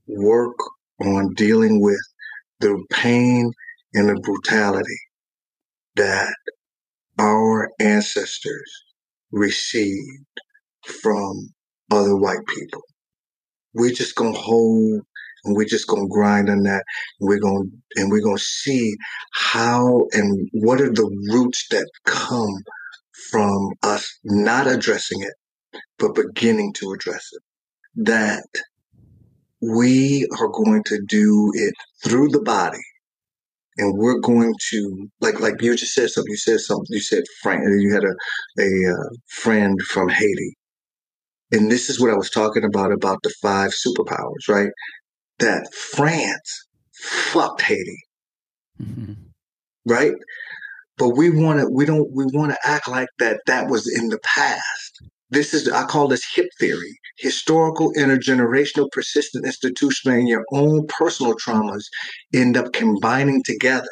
work 0.06 0.56
on 1.00 1.34
dealing 1.34 1.80
with 1.80 2.00
the 2.60 2.82
pain 2.90 3.52
and 3.94 4.08
the 4.08 4.20
brutality 4.20 5.00
that 5.96 6.34
our 7.18 7.70
ancestors 7.80 8.72
received 9.32 10.26
from 11.02 11.50
other 11.90 12.16
white 12.16 12.46
people. 12.46 12.82
We're 13.74 13.92
just 13.94 14.14
gonna 14.14 14.38
hold 14.38 15.02
and 15.48 15.56
we're 15.56 15.64
just 15.66 15.88
gonna 15.88 16.06
grind 16.08 16.48
on 16.50 16.62
that. 16.64 16.84
And 17.20 17.28
we're 17.28 17.40
gonna 17.40 17.64
and 17.96 18.10
we're 18.10 18.22
gonna 18.22 18.38
see 18.38 18.94
how 19.32 20.06
and 20.12 20.48
what 20.52 20.80
are 20.80 20.92
the 20.92 21.10
roots 21.32 21.66
that 21.70 21.88
come 22.04 22.54
from 23.30 23.72
us 23.82 24.18
not 24.24 24.66
addressing 24.66 25.22
it, 25.22 25.34
but 25.98 26.14
beginning 26.14 26.72
to 26.74 26.92
address 26.92 27.28
it. 27.32 27.42
That 28.04 28.46
we 29.60 30.26
are 30.38 30.48
going 30.48 30.84
to 30.84 31.00
do 31.08 31.50
it 31.54 31.74
through 32.04 32.28
the 32.28 32.42
body 32.42 32.78
and 33.78 33.96
we're 33.96 34.20
going 34.20 34.54
to 34.70 35.08
like 35.20 35.40
like 35.40 35.60
you 35.62 35.76
just 35.76 35.94
said 35.94 36.10
something 36.10 36.30
you 36.30 36.36
said 36.36 36.60
something 36.60 36.86
you 36.90 37.00
said 37.00 37.22
frank 37.42 37.62
you 37.64 37.92
had 37.92 38.04
a 38.04 38.62
a 38.62 38.92
uh, 38.92 39.08
friend 39.28 39.80
from 39.82 40.08
haiti 40.08 40.56
and 41.52 41.70
this 41.70 41.88
is 41.88 42.00
what 42.00 42.10
i 42.10 42.16
was 42.16 42.30
talking 42.30 42.64
about 42.64 42.92
about 42.92 43.18
the 43.22 43.32
five 43.42 43.70
superpowers 43.70 44.48
right 44.48 44.70
that 45.40 45.72
france 45.74 46.66
fucked 46.94 47.62
haiti 47.62 47.98
Mhm. 48.80 49.16
right? 49.86 50.12
But 50.98 51.10
we 51.10 51.30
want 51.30 51.60
to 51.60 51.68
we 51.70 51.86
don't 51.86 52.08
we 52.14 52.26
want 52.26 52.52
to 52.52 52.58
act 52.68 52.88
like 52.88 53.08
that 53.18 53.40
that 53.46 53.68
was 53.68 53.88
in 53.98 54.08
the 54.10 54.18
past. 54.24 55.02
This 55.30 55.54
is 55.54 55.68
i 55.70 55.84
call 55.84 56.08
this 56.08 56.24
hip 56.34 56.48
theory 56.60 56.98
historical 57.18 57.92
intergenerational 57.94 58.90
persistent 58.92 59.46
institutional 59.46 60.18
and 60.18 60.28
your 60.28 60.44
own 60.52 60.86
personal 60.88 61.34
traumas 61.36 61.84
end 62.34 62.56
up 62.56 62.72
combining 62.72 63.42
together 63.44 63.88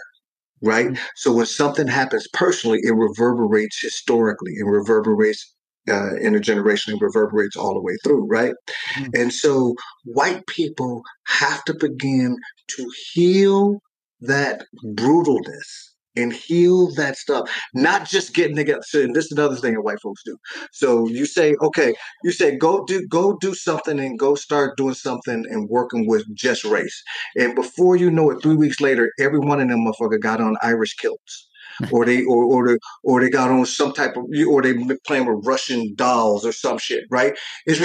right? 0.63 0.99
So 1.17 1.33
when 1.33 1.47
something 1.47 1.89
happens 1.89 2.29
personally 2.33 2.81
it 2.83 2.93
reverberates 2.95 3.81
historically 3.81 4.53
it 4.55 4.67
reverberates 4.67 5.55
uh, 5.89 6.11
intergenerationally 6.23 7.01
reverberates 7.01 7.57
all 7.57 7.75
the 7.75 7.81
way 7.83 7.97
through 8.05 8.27
right 8.27 8.55
Mm. 8.97 9.11
and 9.21 9.33
so 9.33 9.75
white 10.05 10.47
people 10.47 11.03
have 11.27 11.65
to 11.65 11.75
begin 11.75 12.37
to 12.69 12.91
heal 13.13 13.81
that 14.21 14.65
brutalness 14.85 15.91
and 16.17 16.33
heal 16.33 16.91
that 16.95 17.17
stuff, 17.17 17.51
not 17.75 18.07
just 18.09 18.35
getting 18.35 18.57
together. 18.57 18.81
So, 18.87 19.03
and 19.03 19.15
this 19.15 19.27
is 19.27 19.33
another 19.33 19.57
thing 19.57 19.75
that 19.75 19.83
white 19.83 20.01
folks 20.03 20.23
do. 20.25 20.37
So 20.73 21.07
you 21.09 21.27
say, 21.27 21.55
okay, 21.63 21.95
you 22.25 22.33
say 22.33 22.57
go 22.57 22.85
do 22.87 23.07
go 23.09 23.37
do 23.41 23.55
something 23.55 23.99
and 24.01 24.19
go 24.19 24.35
start 24.35 24.77
doing 24.77 24.95
something 24.95 25.45
and 25.51 25.69
working 25.69 26.07
with 26.09 26.25
just 26.35 26.65
race. 26.65 27.03
And 27.37 27.55
before 27.55 27.97
you 27.97 28.11
know 28.11 28.31
it, 28.31 28.43
three 28.43 28.57
weeks 28.57 28.81
later, 28.81 29.13
every 29.21 29.39
one 29.39 29.61
of 29.61 29.69
them 29.69 29.81
motherfucker 29.87 30.21
got 30.21 30.41
on 30.41 30.57
Irish 30.63 30.95
kilts. 30.95 31.49
Or 31.93 32.05
they 32.05 32.25
or 32.25 32.45
or 32.45 32.69
they 32.69 32.77
or 33.03 33.21
they 33.21 33.31
got 33.31 33.51
on 33.51 33.67
some 33.67 33.93
type 33.93 34.17
of 34.17 34.25
or 34.49 34.63
they 34.63 34.75
playing 35.07 35.27
with 35.27 35.47
Russian 35.47 35.95
dolls 35.95 36.45
or 36.47 36.53
some 36.53 36.79
shit, 36.79 37.05
right? 37.11 37.37
It's 37.67 37.81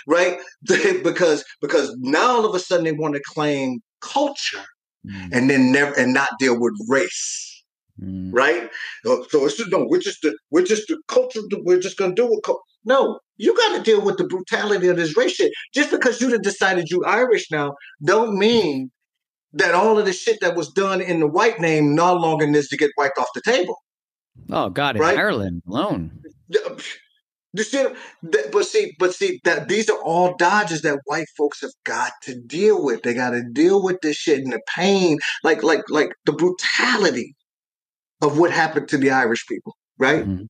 right 0.06 0.38
because 1.02 1.44
because 1.60 1.94
now 1.98 2.36
all 2.36 2.44
of 2.46 2.54
a 2.54 2.58
sudden 2.58 2.84
they 2.84 2.92
want 2.92 3.14
to 3.14 3.22
claim 3.26 3.80
culture 4.00 4.64
Mm. 5.06 5.28
and 5.32 5.48
then 5.50 5.70
never 5.70 5.92
and 5.96 6.12
not 6.12 6.30
deal 6.40 6.58
with 6.58 6.72
race, 6.88 7.64
Mm. 8.02 8.30
right? 8.32 8.68
So 9.04 9.24
it's 9.46 9.56
just 9.56 9.70
no, 9.70 9.86
we're 9.88 10.00
just 10.00 10.20
the 10.22 10.36
we're 10.50 10.64
just 10.64 10.88
the 10.88 11.00
culture. 11.06 11.40
We're 11.64 11.78
just 11.78 11.96
gonna 11.96 12.14
do 12.14 12.26
it. 12.32 12.56
No, 12.84 13.20
you 13.36 13.56
got 13.56 13.76
to 13.76 13.82
deal 13.82 14.00
with 14.00 14.16
the 14.16 14.24
brutality 14.24 14.88
of 14.88 14.96
this 14.96 15.16
race 15.16 15.32
shit. 15.36 15.52
Just 15.72 15.90
because 15.92 16.20
you 16.20 16.36
decided 16.38 16.88
you 16.90 17.04
Irish 17.04 17.50
now, 17.52 17.74
don't 18.04 18.36
mean 18.36 18.90
that 19.56 19.74
all 19.74 19.98
of 19.98 20.04
the 20.06 20.12
shit 20.12 20.38
that 20.40 20.54
was 20.54 20.70
done 20.70 21.00
in 21.00 21.20
the 21.20 21.26
white 21.26 21.60
name 21.60 21.94
no 21.94 22.14
longer 22.14 22.46
needs 22.46 22.68
to 22.68 22.76
get 22.76 22.90
wiped 22.96 23.18
off 23.18 23.28
the 23.34 23.40
table. 23.42 23.76
Oh 24.50 24.68
God, 24.70 24.96
in 24.96 25.02
Right? 25.02 25.18
Ireland 25.18 25.62
alone. 25.66 26.22
You 27.52 27.62
see, 27.62 27.86
but 28.22 28.66
see, 28.66 28.94
but 28.98 29.14
see 29.14 29.40
that 29.44 29.68
these 29.68 29.88
are 29.88 29.98
all 30.02 30.36
dodges 30.36 30.82
that 30.82 30.98
white 31.06 31.28
folks 31.38 31.62
have 31.62 31.70
got 31.84 32.12
to 32.24 32.38
deal 32.38 32.84
with. 32.84 33.02
They 33.02 33.14
got 33.14 33.30
to 33.30 33.42
deal 33.50 33.82
with 33.82 33.98
this 34.02 34.16
shit 34.16 34.40
and 34.40 34.52
the 34.52 34.60
pain, 34.74 35.18
like 35.42 35.62
like 35.62 35.88
like 35.88 36.10
the 36.26 36.32
brutality 36.32 37.34
of 38.20 38.38
what 38.38 38.50
happened 38.50 38.88
to 38.88 38.98
the 38.98 39.10
Irish 39.10 39.46
people, 39.46 39.74
right? 39.98 40.26
Mhm. 40.26 40.46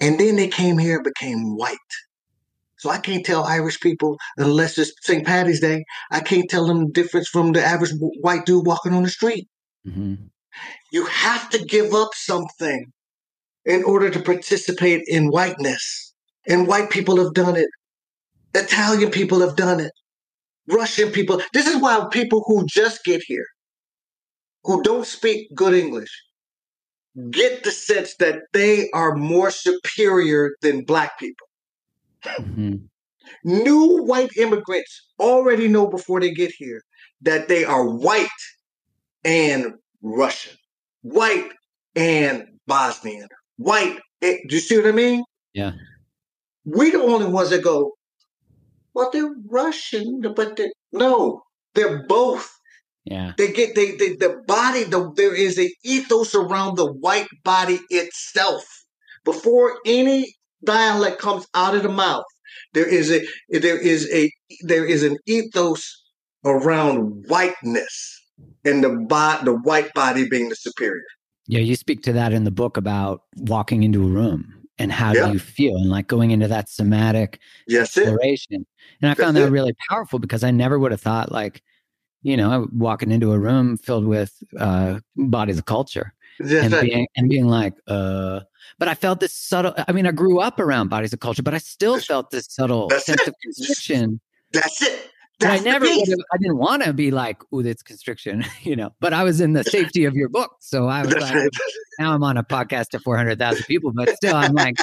And 0.00 0.20
then 0.20 0.36
they 0.36 0.48
came 0.48 0.78
here 0.78 0.96
and 0.96 1.04
became 1.04 1.56
white. 1.56 1.76
So 2.82 2.90
I 2.90 2.98
can't 2.98 3.24
tell 3.24 3.44
Irish 3.44 3.78
people 3.78 4.18
unless 4.36 4.76
it's 4.76 4.92
St. 5.02 5.24
Patty's 5.24 5.60
Day. 5.60 5.84
I 6.10 6.18
can't 6.18 6.50
tell 6.50 6.66
them 6.66 6.86
the 6.86 6.92
difference 6.92 7.28
from 7.28 7.52
the 7.52 7.64
average 7.64 7.92
white 8.20 8.44
dude 8.44 8.66
walking 8.66 8.92
on 8.92 9.04
the 9.04 9.08
street. 9.08 9.46
Mhm. 9.86 10.30
You 10.90 11.06
have 11.06 11.48
to 11.50 11.64
give 11.64 11.94
up 11.94 12.10
something 12.14 12.92
in 13.64 13.84
order 13.84 14.10
to 14.10 14.20
participate 14.20 15.02
in 15.06 15.30
whiteness. 15.30 16.12
And 16.48 16.66
white 16.66 16.90
people 16.90 17.22
have 17.22 17.34
done 17.34 17.54
it. 17.54 17.68
Italian 18.52 19.12
people 19.12 19.38
have 19.42 19.54
done 19.54 19.78
it. 19.78 19.92
Russian 20.66 21.12
people. 21.12 21.40
This 21.52 21.68
is 21.68 21.76
why 21.76 22.04
people 22.10 22.42
who 22.48 22.66
just 22.66 23.04
get 23.04 23.22
here, 23.28 23.46
who 24.64 24.82
don't 24.82 25.06
speak 25.06 25.54
good 25.54 25.74
English, 25.74 26.10
get 27.30 27.62
the 27.62 27.70
sense 27.70 28.16
that 28.16 28.40
they 28.52 28.90
are 28.90 29.14
more 29.14 29.52
superior 29.52 30.56
than 30.62 30.82
black 30.82 31.16
people. 31.20 31.46
Mhm. 32.24 32.88
New 33.44 34.02
white 34.04 34.36
immigrants 34.36 35.08
already 35.18 35.68
know 35.68 35.86
before 35.86 36.20
they 36.20 36.32
get 36.32 36.52
here 36.52 36.82
that 37.22 37.48
they 37.48 37.64
are 37.64 37.88
white 37.88 38.28
and 39.24 39.74
Russian, 40.02 40.56
white 41.02 41.50
and 41.94 42.44
Bosnian, 42.66 43.28
white. 43.56 43.98
And, 44.20 44.38
do 44.48 44.54
you 44.54 44.60
see 44.60 44.76
what 44.76 44.86
I 44.86 44.92
mean? 44.92 45.24
Yeah. 45.54 45.72
We're 46.64 46.92
the 46.92 47.02
only 47.02 47.26
ones 47.26 47.50
that 47.50 47.62
go, 47.62 47.92
well, 48.94 49.10
they're 49.12 49.34
Russian, 49.48 50.20
but 50.36 50.56
they're, 50.56 50.72
no, 50.92 51.42
they're 51.74 52.06
both. 52.06 52.50
Yeah. 53.04 53.32
They 53.36 53.52
get 53.52 53.74
they, 53.74 53.96
they 53.96 54.14
the 54.14 54.42
body. 54.46 54.84
The, 54.84 55.12
there 55.16 55.34
is 55.34 55.58
an 55.58 55.70
ethos 55.84 56.34
around 56.36 56.76
the 56.76 56.92
white 56.92 57.26
body 57.42 57.80
itself. 57.90 58.64
Before 59.24 59.78
any 59.84 60.34
dialect 60.64 61.18
comes 61.18 61.46
out 61.54 61.74
of 61.74 61.82
the 61.82 61.88
mouth, 61.88 62.24
there 62.74 62.86
is 62.88 63.10
a 63.10 63.22
there 63.60 63.78
is 63.78 64.10
a 64.12 64.30
there 64.62 64.84
is 64.84 65.02
an 65.02 65.16
ethos 65.26 66.02
around 66.44 67.24
whiteness, 67.28 68.20
and 68.64 68.82
the 68.82 68.90
bo- 68.90 69.38
the 69.44 69.54
white 69.54 69.92
body 69.94 70.28
being 70.28 70.48
the 70.48 70.56
superior. 70.56 71.02
Yeah, 71.46 71.60
you 71.60 71.76
speak 71.76 72.02
to 72.04 72.12
that 72.12 72.32
in 72.32 72.44
the 72.44 72.50
book 72.50 72.76
about 72.76 73.22
walking 73.36 73.82
into 73.82 74.02
a 74.02 74.06
room 74.06 74.62
and 74.78 74.92
how 74.92 75.12
Yeah. 75.12 75.26
do 75.26 75.32
you 75.32 75.38
feel 75.38 75.76
and 75.76 75.90
like 75.90 76.06
going 76.06 76.30
into 76.30 76.48
that 76.48 76.68
somatic 76.68 77.40
Yes, 77.66 77.96
it. 77.96 78.02
exploration. 78.02 78.66
And 79.00 79.10
I 79.10 79.14
found 79.14 79.36
that 79.36 79.46
it. 79.46 79.50
really 79.50 79.74
powerful 79.88 80.18
because 80.18 80.44
I 80.44 80.50
never 80.50 80.78
would 80.78 80.92
have 80.92 81.00
thought 81.00 81.30
like, 81.32 81.62
you 82.22 82.36
know, 82.36 82.68
walking 82.72 83.10
into 83.10 83.32
a 83.32 83.38
room 83.38 83.76
filled 83.76 84.06
with 84.06 84.42
uh, 84.58 85.00
bodies 85.16 85.58
of 85.58 85.66
culture 85.66 86.14
That's 86.21 86.21
and 86.50 86.72
right. 86.72 86.82
being 86.82 87.06
and 87.16 87.28
being 87.28 87.46
like, 87.46 87.74
uh, 87.86 88.40
but 88.78 88.88
I 88.88 88.94
felt 88.94 89.20
this 89.20 89.32
subtle. 89.32 89.74
I 89.76 89.92
mean, 89.92 90.06
I 90.06 90.10
grew 90.12 90.40
up 90.40 90.58
around 90.58 90.88
bodies 90.88 91.12
of 91.12 91.20
culture, 91.20 91.42
but 91.42 91.54
I 91.54 91.58
still 91.58 91.98
felt 92.00 92.30
this 92.30 92.46
subtle 92.50 92.88
that's 92.88 93.06
sense 93.06 93.22
it. 93.22 93.28
of 93.28 93.34
constriction. 93.42 94.20
That's 94.52 94.82
it. 94.82 95.08
But 95.40 95.50
I 95.50 95.58
never 95.58 95.86
piece. 95.86 95.98
would 95.98 96.08
have. 96.08 96.18
I 96.32 96.36
didn't 96.38 96.58
want 96.58 96.84
to 96.84 96.92
be 96.92 97.10
like, 97.10 97.38
"Ooh, 97.52 97.62
that's 97.62 97.82
constriction," 97.82 98.44
you 98.62 98.76
know. 98.76 98.90
But 99.00 99.12
I 99.12 99.24
was 99.24 99.40
in 99.40 99.52
the 99.54 99.64
safety 99.64 100.04
of 100.04 100.14
your 100.14 100.28
book, 100.28 100.52
so 100.60 100.86
I 100.86 101.02
was 101.04 101.14
like, 101.16 101.34
now 101.98 102.12
I'm 102.14 102.22
on 102.22 102.36
a 102.36 102.44
podcast 102.44 102.88
to 102.90 103.00
400,000 103.00 103.64
people, 103.64 103.92
but 103.92 104.08
still, 104.10 104.36
I'm 104.36 104.52
like, 104.52 104.76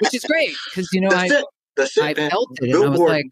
which 0.00 0.14
is 0.14 0.24
great 0.24 0.54
because 0.70 0.92
you 0.92 1.00
know 1.00 1.08
I 1.10 1.26
it. 1.26 1.44
That's. 1.76 1.96
I 1.96 2.12
felt 2.14 2.50
it, 2.60 2.74
and 2.74 2.84
I 2.84 2.88
was 2.88 3.00
like, 3.00 3.24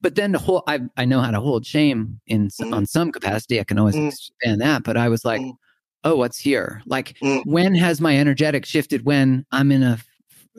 but 0.00 0.16
then 0.16 0.32
the 0.32 0.38
whole 0.40 0.64
I 0.66 0.80
I 0.96 1.04
know 1.04 1.20
how 1.20 1.30
to 1.30 1.40
hold 1.40 1.64
shame 1.64 2.20
in 2.26 2.48
Mm. 2.48 2.74
on 2.74 2.86
some 2.86 3.12
capacity. 3.12 3.60
I 3.60 3.64
can 3.64 3.78
always 3.78 3.94
Mm. 3.94 4.08
expand 4.08 4.60
that, 4.60 4.82
but 4.82 4.96
I 4.96 5.08
was 5.08 5.24
like, 5.24 5.40
Mm. 5.40 5.52
Oh, 6.04 6.16
what's 6.16 6.38
here? 6.38 6.82
Like, 6.86 7.16
Mm. 7.20 7.42
when 7.46 7.74
has 7.74 8.00
my 8.00 8.16
energetic 8.16 8.64
shifted? 8.64 9.04
When 9.04 9.44
I'm 9.52 9.72
in 9.72 9.82
a 9.82 9.98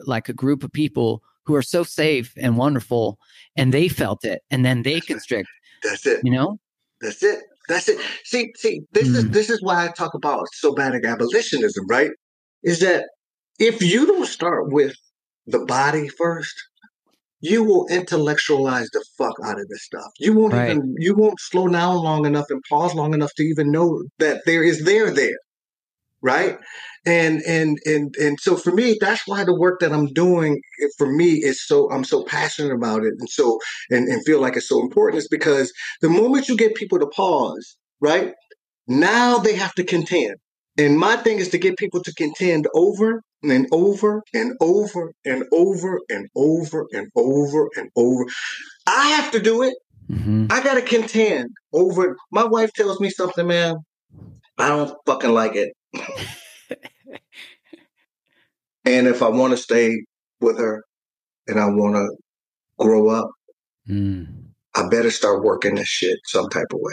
like 0.06 0.28
a 0.28 0.34
group 0.34 0.62
of 0.62 0.72
people 0.72 1.22
who 1.44 1.54
are 1.54 1.62
so 1.62 1.82
safe 1.82 2.34
and 2.36 2.58
wonderful, 2.58 3.18
and 3.56 3.72
they 3.72 3.88
felt 3.88 4.24
it, 4.24 4.42
and 4.50 4.64
then 4.64 4.82
they 4.82 4.94
That's 4.94 5.06
constrict. 5.06 5.48
That's 5.82 6.04
it. 6.06 6.20
You 6.22 6.32
know? 6.32 6.58
That's 7.00 7.22
it. 7.22 7.40
That's 7.68 7.88
it. 7.88 7.98
See, 8.24 8.52
see, 8.56 8.82
this 8.92 9.08
is 9.08 9.24
Mm. 9.24 9.32
this 9.32 9.50
is 9.50 9.62
why 9.62 9.84
I 9.84 9.88
talk 9.88 10.14
about 10.14 10.46
somatic 10.52 11.04
abolitionism, 11.04 11.86
right? 11.88 12.10
Is 12.62 12.80
that 12.80 13.04
if 13.58 13.80
you 13.82 14.06
don't 14.06 14.26
start 14.26 14.70
with 14.72 14.94
the 15.46 15.60
body 15.60 16.08
first, 16.08 16.54
you 17.40 17.64
will 17.64 17.86
intellectualize 17.88 18.88
the 18.92 19.04
fuck 19.18 19.34
out 19.44 19.60
of 19.60 19.68
this 19.68 19.84
stuff. 19.84 20.12
You 20.18 20.34
won't 20.34 20.54
Right. 20.54 20.70
even 20.70 20.94
you 20.98 21.14
won't 21.14 21.40
slow 21.40 21.68
down 21.68 21.96
long 21.96 22.26
enough 22.26 22.46
and 22.50 22.62
pause 22.68 22.94
long 22.94 23.14
enough 23.14 23.34
to 23.36 23.42
even 23.44 23.70
know 23.70 24.04
that 24.18 24.42
there 24.46 24.62
is 24.64 24.84
there 24.84 25.10
there. 25.10 25.38
Right? 26.22 26.58
And 27.06 27.42
and 27.42 27.78
and 27.86 28.14
and 28.16 28.40
so 28.40 28.56
for 28.56 28.72
me, 28.72 28.96
that's 29.00 29.26
why 29.28 29.44
the 29.44 29.54
work 29.54 29.80
that 29.80 29.92
I'm 29.92 30.08
doing 30.08 30.60
for 30.98 31.06
me 31.12 31.34
is 31.44 31.64
so 31.66 31.90
I'm 31.92 32.04
so 32.04 32.24
passionate 32.24 32.72
about 32.74 33.04
it 33.04 33.14
and 33.18 33.28
so 33.30 33.58
and, 33.90 34.08
and 34.08 34.24
feel 34.26 34.40
like 34.40 34.56
it's 34.56 34.68
so 34.68 34.80
important 34.82 35.18
is 35.18 35.28
because 35.28 35.72
the 36.02 36.08
moment 36.08 36.48
you 36.48 36.56
get 36.56 36.74
people 36.74 36.98
to 36.98 37.06
pause, 37.08 37.76
right? 38.00 38.34
Now 38.88 39.38
they 39.38 39.54
have 39.56 39.74
to 39.74 39.84
contend. 39.84 40.36
And 40.78 40.98
my 40.98 41.16
thing 41.16 41.38
is 41.38 41.48
to 41.50 41.58
get 41.58 41.78
people 41.78 42.02
to 42.02 42.12
contend 42.14 42.66
over 42.74 43.22
and 43.42 43.66
over 43.72 44.22
and 44.34 44.52
over 44.60 45.12
and 45.24 45.44
over 45.52 46.00
and 46.10 46.28
over 46.36 46.86
and 46.92 47.08
over 47.16 47.68
and 47.76 47.90
over. 47.96 48.24
I 48.86 49.08
have 49.10 49.30
to 49.32 49.40
do 49.40 49.62
it. 49.62 49.74
hmm 50.08 50.46
I 50.50 50.62
gotta 50.62 50.82
contend 50.82 51.50
over. 51.72 52.16
My 52.30 52.44
wife 52.44 52.72
tells 52.74 53.00
me 53.00 53.10
something, 53.10 53.46
man. 53.46 53.76
I 54.58 54.68
don't 54.68 54.94
fucking 55.06 55.32
like 55.32 55.54
it. 55.54 55.72
and 58.84 59.06
if 59.06 59.22
I 59.22 59.28
want 59.28 59.52
to 59.52 59.56
stay 59.56 59.96
with 60.40 60.58
her 60.58 60.82
and 61.46 61.58
I 61.58 61.66
want 61.66 61.96
to 61.96 62.08
grow 62.78 63.08
up, 63.08 63.30
Mm. 63.88 64.26
I 64.74 64.88
better 64.88 65.10
start 65.12 65.44
working 65.44 65.76
this 65.76 65.86
shit 65.86 66.18
some 66.24 66.48
type 66.48 66.66
of 66.72 66.80
way. 66.80 66.92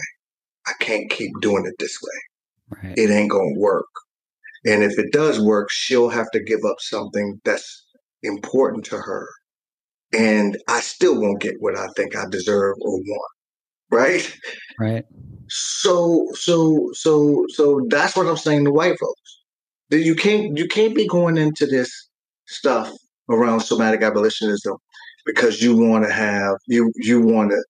I 0.68 0.73
can't 0.80 1.10
keep 1.10 1.31
doing 1.41 1.65
it 1.65 1.73
this 1.80 1.97
way. 2.01 2.32
Right. 2.82 2.98
It 2.98 3.10
ain't 3.10 3.32
gonna 3.32 3.58
work. 3.58 3.88
And 4.66 4.84
if 4.84 4.98
it 4.98 5.12
does 5.12 5.40
work, 5.40 5.70
she'll 5.72 6.10
have 6.10 6.30
to 6.32 6.44
give 6.44 6.62
up 6.66 6.78
something 6.80 7.41
that's 7.44 7.86
important 8.24 8.86
to 8.86 8.98
her. 8.98 9.28
And 10.14 10.58
I 10.70 10.80
still 10.80 11.20
won't 11.20 11.41
get 11.41 11.56
what 11.60 11.78
I 11.78 11.88
think 11.95 12.16
I 12.16 12.24
deserve 12.30 12.76
or 12.82 12.98
want. 12.98 13.32
Right? 13.91 14.38
Right. 14.80 15.06
So 15.50 16.28
so 16.34 16.90
so 16.94 17.45
so 17.50 17.86
that's 17.90 18.16
what 18.16 18.28
I'm 18.28 18.38
saying 18.38 18.66
to 18.66 18.72
white 18.72 18.98
folks. 19.00 19.41
That 19.90 20.00
you 20.00 20.16
can't 20.16 20.58
you 20.58 20.68
can't 20.68 20.95
be 20.95 21.08
going 21.08 21.38
into 21.38 21.66
this 21.66 21.91
stuff 22.48 22.91
around 23.30 23.62
somatic 23.62 24.02
abolitionism 24.02 24.78
because 25.26 25.62
you 25.62 25.76
want 25.76 26.06
to 26.06 26.12
have 26.12 26.56
you 26.68 26.91
you 26.95 27.22
want 27.22 27.52
to 27.52 27.64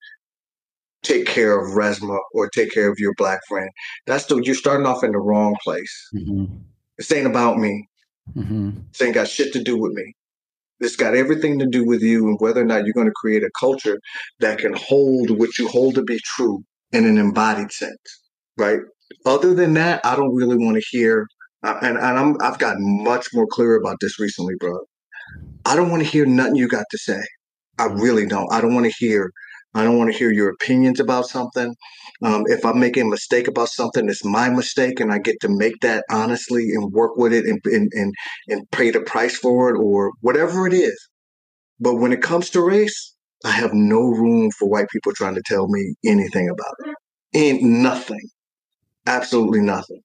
take 1.03 1.25
care 1.25 1.59
of 1.59 1.73
Resmaa 1.73 2.19
or 2.33 2.49
take 2.49 2.71
care 2.73 2.89
of 2.91 2.97
your 2.99 3.13
black 3.17 3.39
friend. 3.47 3.69
That's 4.07 4.25
the 4.25 4.41
you're 4.43 4.55
starting 4.55 4.87
off 4.87 5.03
in 5.03 5.11
the 5.11 5.19
wrong 5.19 5.55
place. 5.63 6.09
hmm 6.13 6.45
This 6.97 7.11
ain't 7.11 7.27
about 7.27 7.57
me. 7.57 7.87
hmm 8.33 8.71
This 8.91 9.01
ain't 9.01 9.15
got 9.15 9.27
shit 9.27 9.53
to 9.53 9.63
do 9.63 9.77
with 9.77 9.93
me. 9.93 10.13
This 10.79 10.95
got 10.95 11.15
everything 11.15 11.59
to 11.59 11.65
do 11.65 11.85
with 11.85 12.01
you 12.01 12.27
and 12.27 12.37
whether 12.39 12.61
or 12.61 12.65
not 12.65 12.85
you're 12.85 12.93
going 12.93 13.07
to 13.07 13.13
create 13.15 13.43
a 13.43 13.49
culture 13.59 13.99
that 14.39 14.57
can 14.59 14.73
hold 14.73 15.37
what 15.39 15.57
you 15.57 15.67
hold 15.67 15.95
to 15.95 16.03
be 16.03 16.19
true 16.25 16.63
in 16.91 17.05
an 17.05 17.17
embodied 17.17 17.71
sense, 17.71 18.21
right? 18.57 18.79
Other 19.25 19.53
than 19.53 19.73
that, 19.75 20.05
I 20.05 20.15
don't 20.15 20.35
really 20.35 20.57
want 20.57 20.77
to 20.77 20.83
hear. 20.89 21.27
Uh, 21.63 21.79
and 21.81 21.97
and 21.97 22.19
I'm 22.19 22.35
I've 22.41 22.59
gotten 22.59 23.03
much 23.03 23.27
more 23.33 23.47
clear 23.49 23.75
about 23.75 23.97
this 24.01 24.19
recently, 24.19 24.55
bro. 24.59 24.77
I 25.65 25.75
don't 25.75 25.89
want 25.89 26.03
to 26.03 26.09
hear 26.09 26.25
nothing 26.25 26.55
you 26.55 26.67
got 26.67 26.85
to 26.91 26.97
say. 26.97 27.21
I 27.79 27.85
really 27.85 28.25
don't. 28.25 28.51
I 28.51 28.59
don't 28.61 28.73
want 28.73 28.85
to 28.85 28.93
hear. 28.97 29.31
I 29.75 29.83
don't 29.83 29.97
want 29.97 30.11
to 30.11 30.17
hear 30.17 30.31
your 30.31 30.49
opinions 30.49 30.99
about 30.99 31.27
something. 31.27 31.75
Um, 32.21 32.43
if 32.47 32.65
I'm 32.65 32.79
making 32.79 33.07
a 33.07 33.09
mistake 33.09 33.47
about 33.47 33.69
something, 33.69 34.07
it's 34.07 34.23
my 34.23 34.49
mistake, 34.49 34.99
and 34.99 35.11
I 35.11 35.17
get 35.19 35.39
to 35.41 35.49
make 35.49 35.79
that 35.81 36.05
honestly 36.11 36.71
and 36.73 36.91
work 36.91 37.17
with 37.17 37.33
it 37.33 37.45
and 37.45 37.59
and 37.65 37.91
and, 37.93 38.13
and 38.47 38.71
pay 38.71 38.91
the 38.91 39.01
price 39.01 39.37
for 39.37 39.69
it 39.69 39.79
or 39.79 40.11
whatever 40.21 40.67
it 40.67 40.73
is. 40.73 40.97
But 41.79 41.95
when 41.95 42.13
it 42.13 42.21
comes 42.21 42.49
to 42.51 42.61
race, 42.61 43.15
I 43.43 43.51
have 43.51 43.73
no 43.73 43.99
room 43.99 44.51
for 44.51 44.69
white 44.69 44.89
people 44.89 45.11
trying 45.13 45.35
to 45.35 45.43
tell 45.45 45.67
me 45.67 45.95
anything 46.05 46.49
about 46.49 46.75
it. 46.85 46.95
Ain't 47.35 47.63
nothing. 47.63 48.21
Absolutely 49.07 49.61
nothing. 49.61 50.01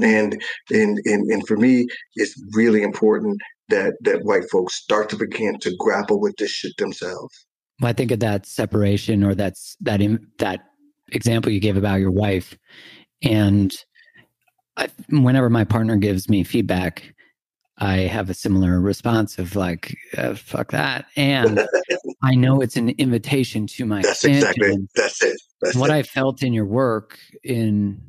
And 0.00 0.40
and 0.70 0.98
and, 1.04 1.30
and 1.30 1.46
for 1.46 1.56
me, 1.56 1.86
it's 2.14 2.40
really 2.54 2.82
important 2.82 3.38
that 3.68 3.94
that 4.02 4.22
white 4.22 4.48
folks 4.50 4.76
start 4.76 5.10
to 5.10 5.16
begin 5.16 5.58
to 5.60 5.76
grapple 5.78 6.20
with 6.20 6.36
this 6.38 6.50
shit 6.50 6.76
themselves. 6.78 7.46
I 7.82 7.92
think 7.92 8.10
of 8.10 8.20
that 8.20 8.46
separation 8.46 9.24
or 9.24 9.34
that's 9.34 9.76
that 9.80 10.00
Im- 10.00 10.30
that 10.38 10.60
example 11.08 11.52
you 11.52 11.60
gave 11.60 11.76
about 11.76 12.00
your 12.00 12.10
wife, 12.10 12.56
and 13.22 13.74
I, 14.76 14.88
whenever 15.10 15.50
my 15.50 15.64
partner 15.64 15.96
gives 15.96 16.28
me 16.28 16.44
feedback, 16.44 17.14
I 17.78 17.98
have 18.00 18.30
a 18.30 18.34
similar 18.34 18.80
response 18.80 19.38
of 19.38 19.56
like, 19.56 19.96
uh, 20.16 20.34
fuck 20.34 20.70
that. 20.72 21.06
And 21.16 21.66
I 22.22 22.34
know 22.34 22.60
it's 22.60 22.76
an 22.76 22.90
invitation 22.90 23.66
to 23.68 23.86
my 23.86 24.02
That's 24.02 24.24
exactly 24.24 24.88
That's 24.94 25.22
it. 25.22 25.40
That's 25.60 25.76
what 25.76 25.90
it. 25.90 25.94
I 25.94 26.02
felt 26.02 26.42
in 26.42 26.52
your 26.52 26.66
work 26.66 27.18
in 27.42 28.02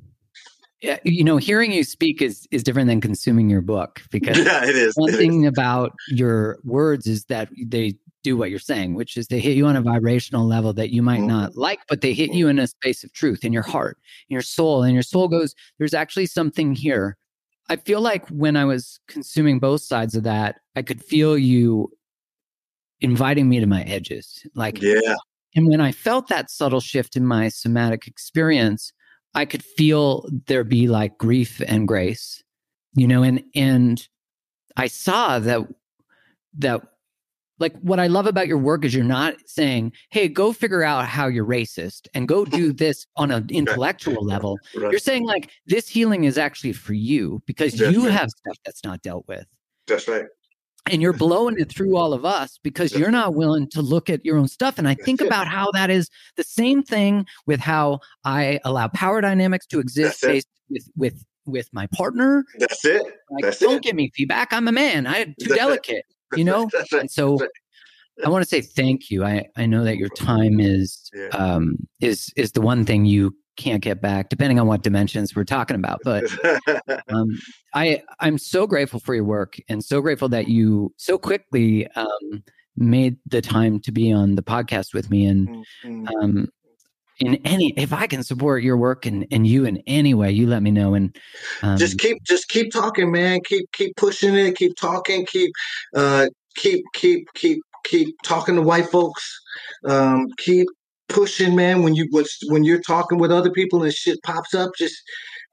you 1.04 1.24
know, 1.24 1.38
hearing 1.38 1.72
you 1.72 1.84
speak 1.84 2.22
is 2.22 2.48
is 2.52 2.64
different 2.64 2.88
than 2.88 3.02
consuming 3.02 3.50
your 3.50 3.62
book 3.62 4.02
because 4.12 4.38
yeah, 4.46 4.66
it 4.66 4.76
is. 4.76 4.96
One 4.96 5.14
it 5.14 5.18
thing 5.18 5.44
is. 5.44 5.50
about 5.50 5.94
your 6.10 6.60
words 6.64 7.08
is 7.08 7.26
that 7.26 7.50
they 7.66 7.96
do 8.24 8.38
what 8.38 8.50
you're 8.50 8.60
saying, 8.60 8.96
which 8.96 9.18
is 9.18 9.28
they 9.28 9.40
hit 9.40 9.58
you 9.58 9.66
on 9.66 9.76
a 9.76 9.82
vibrational 9.82 10.46
level 10.46 10.74
that 10.74 10.92
you 10.92 11.02
might 11.02 11.20
mm-hmm. 11.20 11.28
not 11.28 11.56
like, 11.56 11.80
but 11.88 12.02
they 12.02 12.14
hit 12.14 12.34
you 12.34 12.48
in 12.48 12.60
a 12.60 12.68
space 12.68 13.04
of 13.04 13.12
truth 13.14 13.44
in 13.44 13.54
your 13.54 13.64
heart, 13.64 13.98
in 14.30 14.34
your 14.34 14.42
soul, 14.42 14.84
and 14.84 14.94
your 14.94 15.04
soul 15.04 15.28
goes, 15.28 15.56
"There's 15.78 15.94
actually 15.94 16.26
something 16.28 16.76
here." 16.76 17.18
I 17.70 17.78
feel 17.78 18.02
like 18.02 18.28
when 18.30 18.58
I 18.58 18.66
was 18.66 19.00
consuming 19.08 19.60
both 19.60 19.82
sides 19.82 20.16
of 20.16 20.24
that, 20.24 20.58
I 20.76 20.82
could 20.82 21.04
feel 21.04 21.38
you 21.38 21.92
inviting 23.02 23.50
me 23.50 23.60
to 23.60 23.68
my 23.68 23.84
edges, 23.84 24.46
like 24.56 24.82
yeah. 24.82 25.16
And 25.54 25.68
when 25.68 25.82
I 25.82 25.92
felt 25.92 26.28
that 26.30 26.50
subtle 26.50 26.80
shift 26.80 27.18
in 27.18 27.26
my 27.26 27.50
somatic 27.50 28.08
experience, 28.08 28.94
I 29.34 29.46
could 29.46 29.64
feel 29.64 30.28
there 30.48 30.64
be 30.64 30.88
like 30.88 31.18
grief 31.18 31.62
and 31.66 31.88
grace, 31.88 32.44
you 32.96 33.08
know, 33.08 33.24
and 33.24 33.44
and 33.56 34.08
I 34.76 34.88
saw 34.88 35.40
that 35.40 35.62
that 36.58 36.82
like 37.60 37.78
what 37.80 38.00
I 38.00 38.08
love 38.08 38.26
about 38.26 38.48
your 38.48 38.58
work 38.58 38.84
is 38.84 38.94
you're 38.94 39.04
not 39.04 39.36
saying, 39.46 39.94
"Hey, 40.10 40.28
go 40.28 40.52
figure 40.52 40.84
out 40.84 41.06
how 41.06 41.28
you're 41.28 41.46
racist 41.46 42.08
and 42.14 42.28
go 42.28 42.44
do 42.44 42.74
this 42.74 43.06
on 43.16 43.32
an 43.32 43.48
intellectual 43.50 44.26
level." 44.26 44.60
Right. 44.76 44.92
You're 44.92 45.00
saying 45.00 45.26
like 45.26 45.50
this 45.68 45.88
healing 45.88 46.26
is 46.26 46.38
actually 46.38 46.74
for 46.74 46.94
you 46.94 47.42
because 47.46 47.74
that's 47.74 47.96
you 47.96 48.04
right. 48.04 48.12
have 48.12 48.30
stuff 48.30 48.58
that's 48.66 48.84
not 48.84 49.02
dealt 49.02 49.28
with. 49.28 49.46
That's 49.88 50.08
right 50.08 50.26
and 50.88 51.02
you're 51.02 51.14
blowing 51.14 51.56
it 51.60 51.70
through 51.70 51.96
all 51.96 52.14
of 52.14 52.26
us 52.26 52.60
because 52.64 52.94
you're 52.94 53.12
not 53.12 53.36
willing 53.36 53.70
to 53.70 53.82
look 53.82 54.10
at 54.10 54.26
your 54.26 54.38
own 54.38 54.48
stuff 54.48 54.78
and 54.78 54.88
i 54.88 54.96
think 54.96 55.22
about 55.22 55.48
how 55.48 55.72
that 55.72 55.90
is 55.90 56.10
the 56.38 56.44
same 56.44 56.82
thing 56.84 57.26
with 57.46 57.60
how 57.60 58.00
i 58.26 58.60
allow 58.66 58.88
power 58.90 59.22
dynamics 59.22 59.66
to 59.66 59.80
exist 59.80 60.24
with 60.24 60.46
with 60.96 61.26
with 61.48 61.68
my 61.74 61.88
partner. 61.88 62.46
That's 62.60 62.86
it. 62.86 63.02
Like, 63.32 63.44
that's 63.44 63.58
don't 63.58 63.78
it. 63.78 63.82
give 63.82 63.96
me 63.96 64.12
feedback. 64.16 64.54
I'm 64.54 64.68
a 64.68 64.72
man. 64.72 65.08
I'm 65.08 65.34
too 65.42 65.56
delicate 65.56 66.06
you 66.36 66.44
know? 66.44 66.70
And 66.92 67.10
so 67.10 67.40
I 68.24 68.30
want 68.30 68.44
to 68.44 68.50
say 68.50 68.62
thank 68.62 69.10
you. 69.10 69.24
I, 69.24 69.46
I 69.56 69.66
know 69.66 69.84
that 69.84 69.98
your 69.98 70.10
time 70.10 70.60
is 70.60 71.10
um, 71.32 71.76
is 72.00 72.32
is 72.36 72.52
the 72.52 72.62
one 72.62 72.86
thing 72.86 73.06
you 73.06 73.36
can't 73.62 73.82
get 73.82 74.02
back, 74.02 74.30
depending 74.30 74.60
on 74.60 74.68
what 74.68 74.84
dimensions 74.84 75.36
we're 75.36 75.44
talking 75.44 75.76
about. 75.76 76.00
But 76.04 76.26
um, 77.10 77.30
I 77.74 78.02
I'm 78.20 78.38
so 78.38 78.68
grateful 78.68 79.00
for 79.00 79.16
your 79.16 79.24
work 79.24 79.58
and 79.70 79.84
so 79.84 80.02
grateful 80.02 80.30
that 80.30 80.48
you 80.48 80.94
so 80.98 81.18
quickly 81.18 81.88
um, 81.96 82.44
made 82.76 83.18
the 83.28 83.42
time 83.42 83.80
to 83.82 83.92
be 83.92 84.12
on 84.12 84.36
the 84.36 84.44
podcast 84.44 84.94
with 84.94 85.10
me. 85.10 85.26
And 85.26 85.66
mm-hmm. 85.84 86.08
um, 86.08 86.48
in 87.20 87.36
any, 87.46 87.74
if 87.78 87.94
I 87.94 88.08
can 88.08 88.24
support 88.24 88.64
your 88.64 88.78
work 88.78 89.06
and, 89.06 89.28
and 89.32 89.46
you 89.46 89.66
in 89.66 89.82
any 89.86 90.14
way, 90.14 90.32
you 90.32 90.48
let 90.48 90.64
me 90.64 90.72
know. 90.72 90.96
And 90.96 91.16
um, 91.62 91.78
just 91.78 92.00
keep 92.00 92.24
just 92.24 92.48
keep 92.50 92.72
talking, 92.72 93.12
man. 93.12 93.42
Keep 93.46 93.72
keep 93.72 93.96
pushing 93.96 94.36
it. 94.36 94.56
Keep 94.56 94.76
talking. 94.76 95.26
Keep 95.28 95.52
uh, 95.96 96.28
keep 96.56 96.84
keep 96.94 97.28
keep 97.36 97.62
keep 97.84 98.16
talking 98.24 98.56
to 98.56 98.62
white 98.62 98.90
folks. 98.90 99.40
Um, 99.86 100.28
keep 100.38 100.68
pushing, 101.12 101.56
man. 101.56 101.84
When 101.84 101.96
you 101.96 102.08
when 102.48 102.64
you're 102.64 102.82
talking 102.82 103.18
with 103.18 103.32
other 103.32 103.52
people 103.52 103.84
and 103.84 103.94
shit 103.94 104.20
pops 104.24 104.54
up, 104.54 104.72
just 104.78 104.96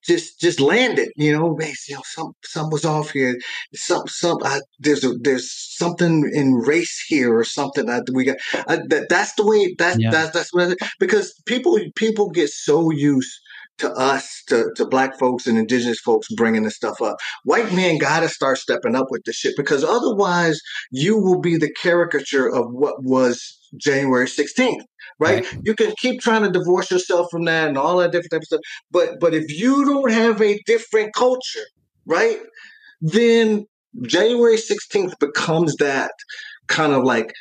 just 0.04 0.40
just 0.40 0.60
land 0.60 0.98
it. 0.98 1.10
You 1.16 1.32
know, 1.32 1.56
man, 1.56 1.72
you 1.88 1.96
know, 1.96 2.02
some 2.04 2.32
some 2.44 2.70
was 2.70 2.84
off 2.84 3.10
here. 3.10 3.38
Some 3.74 4.06
some 4.06 4.38
I, 4.44 4.60
there's 4.78 5.04
a 5.04 5.14
there's 5.20 5.50
something 5.76 6.30
in 6.32 6.54
race 6.54 7.04
here 7.08 7.36
or 7.36 7.44
something 7.44 7.86
that 7.86 8.04
we 8.12 8.24
got. 8.24 8.36
I, 8.68 8.78
that 8.88 9.06
that's 9.08 9.34
the 9.34 9.46
way. 9.46 9.74
That's 9.78 9.98
yeah. 9.98 10.10
that's 10.10 10.30
that's 10.30 10.52
what 10.52 10.76
because 10.98 11.34
people 11.46 11.78
people 11.96 12.30
get 12.30 12.50
so 12.50 12.90
used 12.90 13.32
to 13.78 13.92
us, 13.92 14.42
to, 14.48 14.72
to 14.76 14.84
black 14.86 15.18
folks 15.18 15.46
and 15.46 15.56
indigenous 15.56 16.00
folks 16.00 16.26
bringing 16.34 16.64
this 16.64 16.76
stuff 16.76 17.00
up. 17.00 17.16
White 17.44 17.72
men 17.72 17.98
got 17.98 18.20
to 18.20 18.28
start 18.28 18.58
stepping 18.58 18.96
up 18.96 19.06
with 19.10 19.22
this 19.24 19.36
shit 19.36 19.54
because 19.56 19.84
otherwise 19.84 20.60
you 20.90 21.16
will 21.16 21.40
be 21.40 21.56
the 21.56 21.72
caricature 21.80 22.48
of 22.48 22.66
what 22.72 23.02
was 23.02 23.57
January 23.76 24.26
16th 24.26 24.82
right? 25.18 25.44
right? 25.44 25.58
You 25.64 25.74
can 25.74 25.92
keep 25.98 26.20
trying 26.20 26.42
to 26.42 26.50
divorce 26.50 26.90
yourself 26.90 27.28
from 27.30 27.44
that 27.46 27.68
and 27.68 27.78
all 27.78 27.98
that 27.98 28.12
different 28.12 28.32
type 28.32 28.40
of 28.40 28.46
stuff. 28.46 28.60
But 28.90 29.20
but 29.20 29.34
if 29.34 29.52
you 29.52 29.84
don't 29.84 30.12
have 30.12 30.40
a 30.40 30.58
different 30.66 31.14
culture, 31.14 31.66
right, 32.06 32.38
then 33.00 33.66
January 34.02 34.56
16th 34.56 35.18
becomes 35.18 35.76
that 35.76 36.12
kind 36.66 36.92
of 36.92 37.04
like 37.04 37.32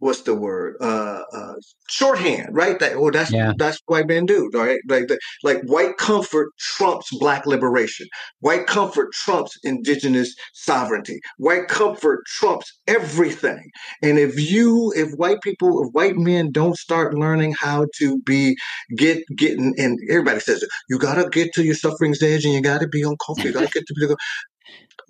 what's 0.00 0.22
the 0.22 0.34
word? 0.34 0.76
Uh, 0.80 1.22
uh, 1.32 1.54
shorthand 1.88 2.48
right? 2.52 2.78
That 2.78 2.94
oh 2.94 3.10
that's 3.10 3.32
yeah. 3.32 3.52
that's 3.56 3.80
white 3.86 4.08
men 4.08 4.26
do 4.26 4.50
right? 4.52 4.80
Like 4.88 5.06
the, 5.08 5.18
like 5.42 5.62
white 5.62 5.96
comfort 5.96 6.50
trumps 6.58 7.08
black 7.16 7.46
liberation. 7.46 8.08
White 8.40 8.66
comfort 8.66 9.12
trumps 9.12 9.56
indigenous 9.62 10.34
sovereignty. 10.52 11.20
White 11.38 11.68
comfort 11.68 12.26
trumps 12.26 12.72
everything. 12.88 13.70
And 14.02 14.18
if 14.18 14.38
you 14.50 14.92
if 14.96 15.12
white 15.12 15.40
people 15.42 15.84
if 15.84 15.92
white 15.92 16.16
men 16.16 16.50
don't 16.50 16.76
start 16.76 17.14
learning 17.14 17.54
how 17.58 17.86
to 17.98 18.18
be 18.22 18.56
get 18.96 19.22
getting 19.36 19.74
and 19.78 19.98
everybody 20.10 20.40
says 20.40 20.64
you 20.88 20.98
gotta 20.98 21.28
get 21.28 21.52
to 21.54 21.62
your 21.62 21.74
suffering's 21.74 22.22
edge 22.22 22.44
and 22.44 22.54
you 22.54 22.60
gotta 22.60 22.88
be 22.88 23.02
uncomfortable 23.02 23.48
you 23.48 23.52
gotta 23.52 23.68
get 23.68 23.86
to 23.86 24.16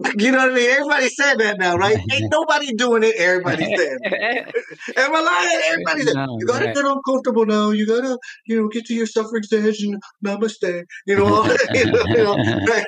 you 0.19 0.33
know 0.33 0.39
what 0.39 0.53
I 0.53 0.55
mean? 0.55 0.71
Everybody 0.71 1.09
said 1.09 1.39
that 1.39 1.59
now, 1.59 1.77
right? 1.77 1.97
Ain't 2.13 2.33
nobody 2.33 2.73
doing 2.75 3.03
it. 3.03 3.17
Everybody 3.17 3.65
said. 3.77 3.99
Am 4.97 5.15
I 5.15 5.21
lying? 5.21 5.63
Everybody 5.67 6.03
said. 6.03 6.15
No, 6.15 6.39
you 6.39 6.47
gotta 6.47 6.67
right. 6.67 6.75
get 6.75 6.85
uncomfortable 6.85 7.45
now. 7.45 7.71
You 7.71 7.87
gotta, 7.87 8.19
you 8.47 8.61
know, 8.61 8.69
get 8.69 8.87
to 8.87 8.95
your 8.95 9.07
suffering's 9.07 9.53
edge 9.53 9.83
and 9.83 10.03
namaste. 10.25 10.85
You 11.07 11.17
know, 11.17 11.27
all, 11.27 11.47
you 11.75 11.87
know, 11.87 12.05
you 12.07 12.17
know 12.17 12.37
right? 12.67 12.87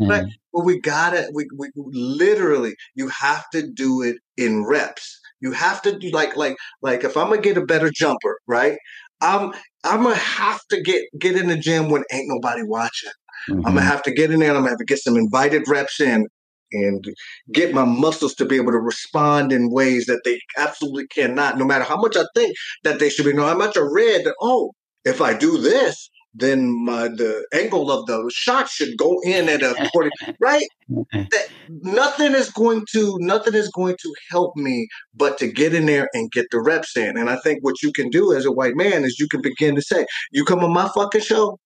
right? 0.00 0.24
Mm. 0.24 0.32
But 0.52 0.64
we 0.64 0.80
gotta, 0.80 1.30
we, 1.32 1.46
we 1.56 1.70
literally, 1.76 2.74
you 2.94 3.08
have 3.08 3.48
to 3.50 3.70
do 3.70 4.02
it 4.02 4.16
in 4.36 4.64
reps. 4.64 5.20
You 5.40 5.52
have 5.52 5.80
to 5.82 5.96
do 5.96 6.10
like, 6.10 6.36
like, 6.36 6.56
like 6.82 7.04
if 7.04 7.16
I'm 7.16 7.28
gonna 7.28 7.40
get 7.40 7.56
a 7.56 7.64
better 7.64 7.90
jumper, 7.94 8.40
right? 8.48 8.78
I'm, 9.20 9.52
I'm 9.84 10.02
gonna 10.02 10.16
have 10.16 10.60
to 10.70 10.82
get 10.82 11.02
get 11.18 11.36
in 11.36 11.46
the 11.46 11.56
gym 11.56 11.88
when 11.88 12.02
ain't 12.12 12.28
nobody 12.28 12.62
watching. 12.64 13.10
Mm-hmm. 13.48 13.66
I'm 13.66 13.74
gonna 13.74 13.82
have 13.82 14.02
to 14.04 14.12
get 14.12 14.30
in 14.30 14.40
there. 14.40 14.50
I'm 14.50 14.58
gonna 14.58 14.70
have 14.70 14.78
to 14.78 14.84
get 14.84 14.98
some 14.98 15.16
invited 15.16 15.68
reps 15.68 16.00
in 16.00 16.26
and 16.72 17.04
get 17.52 17.74
my 17.74 17.84
muscles 17.84 18.34
to 18.34 18.44
be 18.44 18.56
able 18.56 18.72
to 18.72 18.78
respond 18.78 19.52
in 19.52 19.70
ways 19.70 20.06
that 20.06 20.20
they 20.24 20.38
absolutely 20.56 21.06
cannot, 21.06 21.58
no 21.58 21.64
matter 21.64 21.84
how 21.84 21.96
much 21.96 22.16
I 22.16 22.24
think 22.34 22.54
that 22.84 22.98
they 22.98 23.08
should 23.08 23.24
be, 23.24 23.32
no 23.32 23.46
how 23.46 23.56
much 23.56 23.76
I 23.76 23.80
read 23.80 24.24
that, 24.24 24.34
oh, 24.40 24.72
if 25.04 25.20
I 25.20 25.34
do 25.34 25.58
this, 25.58 26.10
then 26.34 26.84
my 26.84 27.08
the 27.08 27.46
angle 27.52 27.90
of 27.90 28.06
the 28.06 28.30
shot 28.34 28.68
should 28.68 28.96
go 28.96 29.18
in 29.24 29.48
at 29.48 29.62
a 29.62 29.88
40, 29.92 30.10
right? 30.40 30.66
That, 31.12 31.48
nothing 31.68 32.32
is 32.32 32.50
going 32.50 32.84
to 32.92 33.16
nothing 33.20 33.54
is 33.54 33.70
going 33.70 33.96
to 34.00 34.14
help 34.30 34.54
me 34.56 34.88
but 35.14 35.38
to 35.38 35.50
get 35.50 35.74
in 35.74 35.86
there 35.86 36.08
and 36.12 36.30
get 36.30 36.46
the 36.50 36.60
reps 36.60 36.96
in. 36.96 37.16
And 37.16 37.30
I 37.30 37.36
think 37.36 37.64
what 37.64 37.82
you 37.82 37.92
can 37.92 38.10
do 38.10 38.34
as 38.34 38.44
a 38.44 38.52
white 38.52 38.76
man 38.76 39.04
is 39.04 39.18
you 39.18 39.28
can 39.28 39.40
begin 39.40 39.74
to 39.74 39.82
say, 39.82 40.06
you 40.30 40.44
come 40.44 40.60
on 40.60 40.72
my 40.72 40.88
fucking 40.94 41.22
show, 41.22 41.58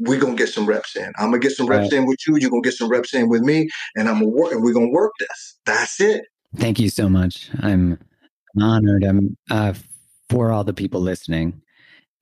we're 0.00 0.18
gonna 0.18 0.34
get 0.34 0.48
some 0.48 0.66
reps 0.66 0.96
in. 0.96 1.12
I'm 1.18 1.26
gonna 1.26 1.38
get 1.38 1.52
some 1.52 1.66
reps 1.66 1.92
right. 1.92 2.00
in 2.00 2.06
with 2.06 2.18
you. 2.26 2.36
You're 2.38 2.50
gonna 2.50 2.62
get 2.62 2.74
some 2.74 2.88
reps 2.88 3.14
in 3.14 3.28
with 3.28 3.42
me, 3.42 3.68
and 3.94 4.08
I'm 4.08 4.20
gonna 4.20 4.28
work. 4.28 4.52
And 4.52 4.62
we're 4.62 4.74
gonna 4.74 4.88
work 4.88 5.12
this. 5.20 5.58
That's 5.66 6.00
it. 6.00 6.24
Thank 6.56 6.80
you 6.80 6.88
so 6.88 7.08
much. 7.08 7.50
I'm 7.60 7.98
honored. 8.60 9.04
I'm 9.04 9.36
uh, 9.50 9.74
for 10.28 10.50
all 10.50 10.64
the 10.64 10.72
people 10.72 11.00
listening. 11.00 11.62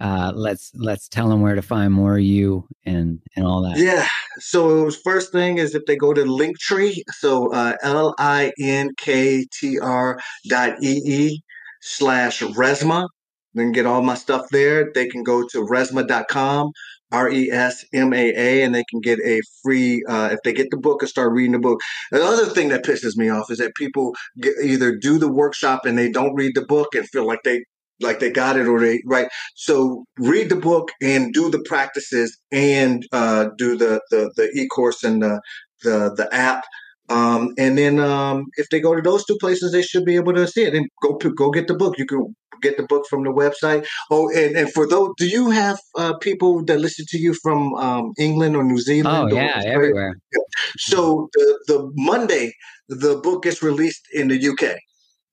Uh, 0.00 0.32
let's 0.34 0.70
let's 0.74 1.08
tell 1.08 1.28
them 1.28 1.40
where 1.40 1.54
to 1.54 1.62
find 1.62 1.92
more 1.92 2.14
of 2.14 2.22
you 2.22 2.66
and 2.84 3.20
and 3.36 3.46
all 3.46 3.62
that. 3.62 3.78
Yeah. 3.78 4.06
So 4.38 4.80
it 4.80 4.84
was 4.84 4.96
first 4.96 5.32
thing 5.32 5.58
is 5.58 5.74
if 5.74 5.86
they 5.86 5.96
go 5.96 6.12
to 6.12 6.22
Linktree, 6.22 7.02
so 7.12 7.52
uh, 7.52 7.76
L 7.82 8.14
I 8.18 8.52
N 8.60 8.90
K 8.96 9.46
T 9.52 9.78
R 9.78 10.18
dot 10.48 10.82
E 10.82 11.00
E 11.04 11.42
slash 11.80 12.40
Resmaa. 12.40 13.08
Then 13.54 13.72
get 13.72 13.86
all 13.86 14.02
my 14.02 14.14
stuff 14.14 14.46
there. 14.50 14.92
They 14.94 15.08
can 15.08 15.24
go 15.24 15.42
to 15.48 15.64
resmaa.com 15.64 16.70
R 17.12 17.30
E 17.30 17.50
S 17.50 17.84
M 17.92 18.12
A 18.12 18.32
A, 18.36 18.62
and 18.64 18.74
they 18.74 18.84
can 18.90 19.00
get 19.00 19.18
a 19.24 19.40
free 19.62 20.02
uh, 20.08 20.30
if 20.32 20.40
they 20.44 20.52
get 20.52 20.70
the 20.70 20.76
book 20.76 21.02
and 21.02 21.08
start 21.08 21.32
reading 21.32 21.52
the 21.52 21.58
book. 21.58 21.80
Another 22.12 22.46
thing 22.46 22.68
that 22.68 22.84
pisses 22.84 23.16
me 23.16 23.28
off 23.30 23.50
is 23.50 23.58
that 23.58 23.74
people 23.76 24.14
get, 24.40 24.54
either 24.62 24.96
do 24.96 25.18
the 25.18 25.32
workshop 25.32 25.86
and 25.86 25.96
they 25.98 26.10
don't 26.10 26.34
read 26.34 26.52
the 26.54 26.64
book 26.66 26.94
and 26.94 27.08
feel 27.08 27.26
like 27.26 27.40
they 27.44 27.64
like 28.00 28.20
they 28.20 28.30
got 28.30 28.56
it 28.56 28.68
or 28.68 28.80
they 28.80 29.02
right. 29.06 29.28
So 29.56 30.04
read 30.18 30.50
the 30.50 30.56
book 30.56 30.90
and 31.02 31.32
do 31.32 31.50
the 31.50 31.60
practices 31.66 32.38
and 32.52 33.06
uh, 33.12 33.48
do 33.58 33.76
the 33.76 34.00
the 34.10 34.32
the 34.36 34.50
e 34.54 34.68
course 34.68 35.02
and 35.04 35.22
the 35.22 35.40
the 35.82 36.14
the 36.16 36.28
app 36.34 36.64
Um, 37.08 37.54
and 37.58 37.78
then 37.78 37.98
um, 38.00 38.46
if 38.56 38.68
they 38.70 38.80
go 38.80 38.94
to 38.94 39.00
those 39.02 39.24
two 39.24 39.38
places, 39.40 39.72
they 39.72 39.82
should 39.82 40.04
be 40.04 40.16
able 40.16 40.34
to 40.34 40.46
see 40.46 40.64
it. 40.64 40.74
And 40.74 40.86
go 41.02 41.16
go 41.16 41.50
get 41.50 41.66
the 41.68 41.74
book. 41.74 41.98
You 41.98 42.06
can 42.06 42.34
get 42.62 42.76
the 42.76 42.84
book 42.84 43.06
from 43.08 43.24
the 43.24 43.30
website. 43.30 43.86
Oh, 44.10 44.28
and, 44.30 44.56
and 44.56 44.72
for 44.72 44.86
those, 44.86 45.10
do 45.18 45.26
you 45.28 45.50
have 45.50 45.78
uh, 45.96 46.16
people 46.18 46.64
that 46.64 46.80
listen 46.80 47.04
to 47.08 47.18
you 47.18 47.34
from 47.34 47.74
um, 47.74 48.12
England 48.18 48.56
or 48.56 48.64
New 48.64 48.78
Zealand? 48.78 49.32
Oh 49.32 49.34
yeah, 49.34 49.62
everywhere. 49.64 50.16
Yeah. 50.32 50.40
So 50.78 51.28
the 51.32 51.58
the 51.66 51.92
Monday 51.94 52.52
the 52.88 53.16
book 53.22 53.42
gets 53.42 53.62
released 53.62 54.06
in 54.12 54.28
the 54.28 54.48
UK. 54.48 54.76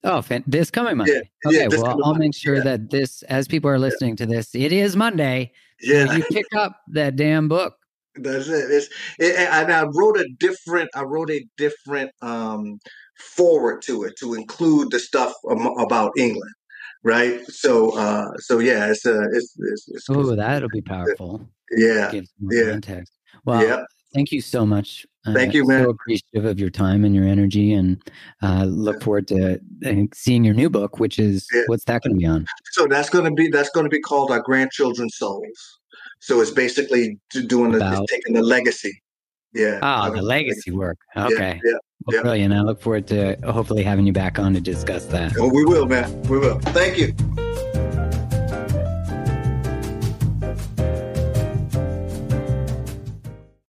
Oh, 0.03 0.23
this 0.45 0.69
coming 0.69 0.97
Monday. 0.97 1.13
Yeah, 1.13 1.49
okay, 1.49 1.61
yeah, 1.61 1.67
well, 1.67 1.87
I'll 1.87 2.11
Monday. 2.11 2.27
make 2.27 2.35
sure 2.35 2.57
yeah. 2.57 2.63
that 2.63 2.91
this, 2.91 3.23
as 3.23 3.47
people 3.47 3.71
are 3.71 3.79
listening 3.79 4.15
to 4.17 4.27
this, 4.27 4.53
it 4.53 4.71
is 4.71 4.95
Monday. 4.95 5.51
Yeah, 5.81 6.05
so 6.05 6.13
you 6.13 6.23
pick 6.31 6.45
up 6.55 6.79
that 6.89 7.15
damn 7.15 7.47
book. 7.47 7.75
That's 8.15 8.47
it. 8.47 8.69
It's, 8.71 8.87
it, 9.17 9.35
and 9.35 9.73
I 9.73 9.83
wrote 9.83 10.17
a 10.17 10.27
different. 10.39 10.89
I 10.95 11.01
wrote 11.01 11.31
a 11.31 11.43
different 11.57 12.11
um, 12.21 12.79
forward 13.17 13.81
to 13.83 14.03
it 14.03 14.15
to 14.19 14.35
include 14.35 14.91
the 14.91 14.99
stuff 14.99 15.33
about 15.43 16.11
England, 16.17 16.53
right? 17.05 17.45
So, 17.47 17.97
uh, 17.97 18.35
so 18.37 18.59
yeah, 18.59 18.89
it's 18.89 19.05
a. 19.05 19.17
Uh, 19.17 19.27
it's, 19.31 19.55
it's, 19.57 19.87
it's 19.87 20.09
oh, 20.09 20.35
that'll 20.35 20.67
be 20.69 20.81
powerful. 20.81 21.47
Yeah, 21.71 22.11
yeah. 22.51 22.71
Context. 22.71 23.13
Well, 23.45 23.85
thank 24.13 24.31
you 24.31 24.41
so 24.41 24.65
much. 24.65 25.05
Thank 25.33 25.53
you, 25.53 25.65
man. 25.65 25.85
So 25.85 25.89
appreciative 25.91 26.45
of 26.45 26.59
your 26.59 26.69
time 26.69 27.05
and 27.05 27.15
your 27.15 27.25
energy, 27.25 27.73
and 27.73 28.01
uh, 28.43 28.65
look 28.65 29.01
forward 29.01 29.27
to 29.29 29.59
seeing 30.13 30.43
your 30.43 30.53
new 30.53 30.69
book. 30.69 30.99
Which 30.99 31.17
is 31.17 31.47
yeah. 31.53 31.63
what's 31.67 31.85
that 31.85 32.01
going 32.01 32.15
to 32.15 32.19
be 32.19 32.25
on? 32.25 32.45
So 32.71 32.87
that's 32.87 33.09
going 33.09 33.25
to 33.25 33.31
be 33.31 33.47
that's 33.47 33.69
going 33.69 33.85
to 33.85 33.89
be 33.89 34.01
called 34.01 34.31
Our 34.31 34.41
Grandchildren's 34.41 35.15
Souls. 35.15 35.79
So 36.19 36.41
it's 36.41 36.51
basically 36.51 37.19
doing 37.47 37.71
the 37.71 38.07
taking 38.09 38.33
the 38.33 38.43
legacy. 38.43 39.01
Yeah. 39.53 39.79
Oh, 39.81 40.13
the 40.13 40.21
legacy 40.21 40.71
work. 40.71 40.97
Okay. 41.15 41.61
Yeah 41.63 41.77
well, 42.05 42.15
yeah. 42.15 42.21
brilliant. 42.21 42.53
I 42.53 42.61
look 42.61 42.81
forward 42.81 43.07
to 43.07 43.37
hopefully 43.45 43.83
having 43.83 44.05
you 44.05 44.13
back 44.13 44.39
on 44.39 44.53
to 44.53 44.61
discuss 44.61 45.05
that. 45.07 45.33
Oh, 45.39 45.49
we 45.49 45.65
will, 45.65 45.85
man. 45.85 46.21
We 46.23 46.39
will. 46.39 46.59
Thank 46.59 46.97
you. 46.97 47.13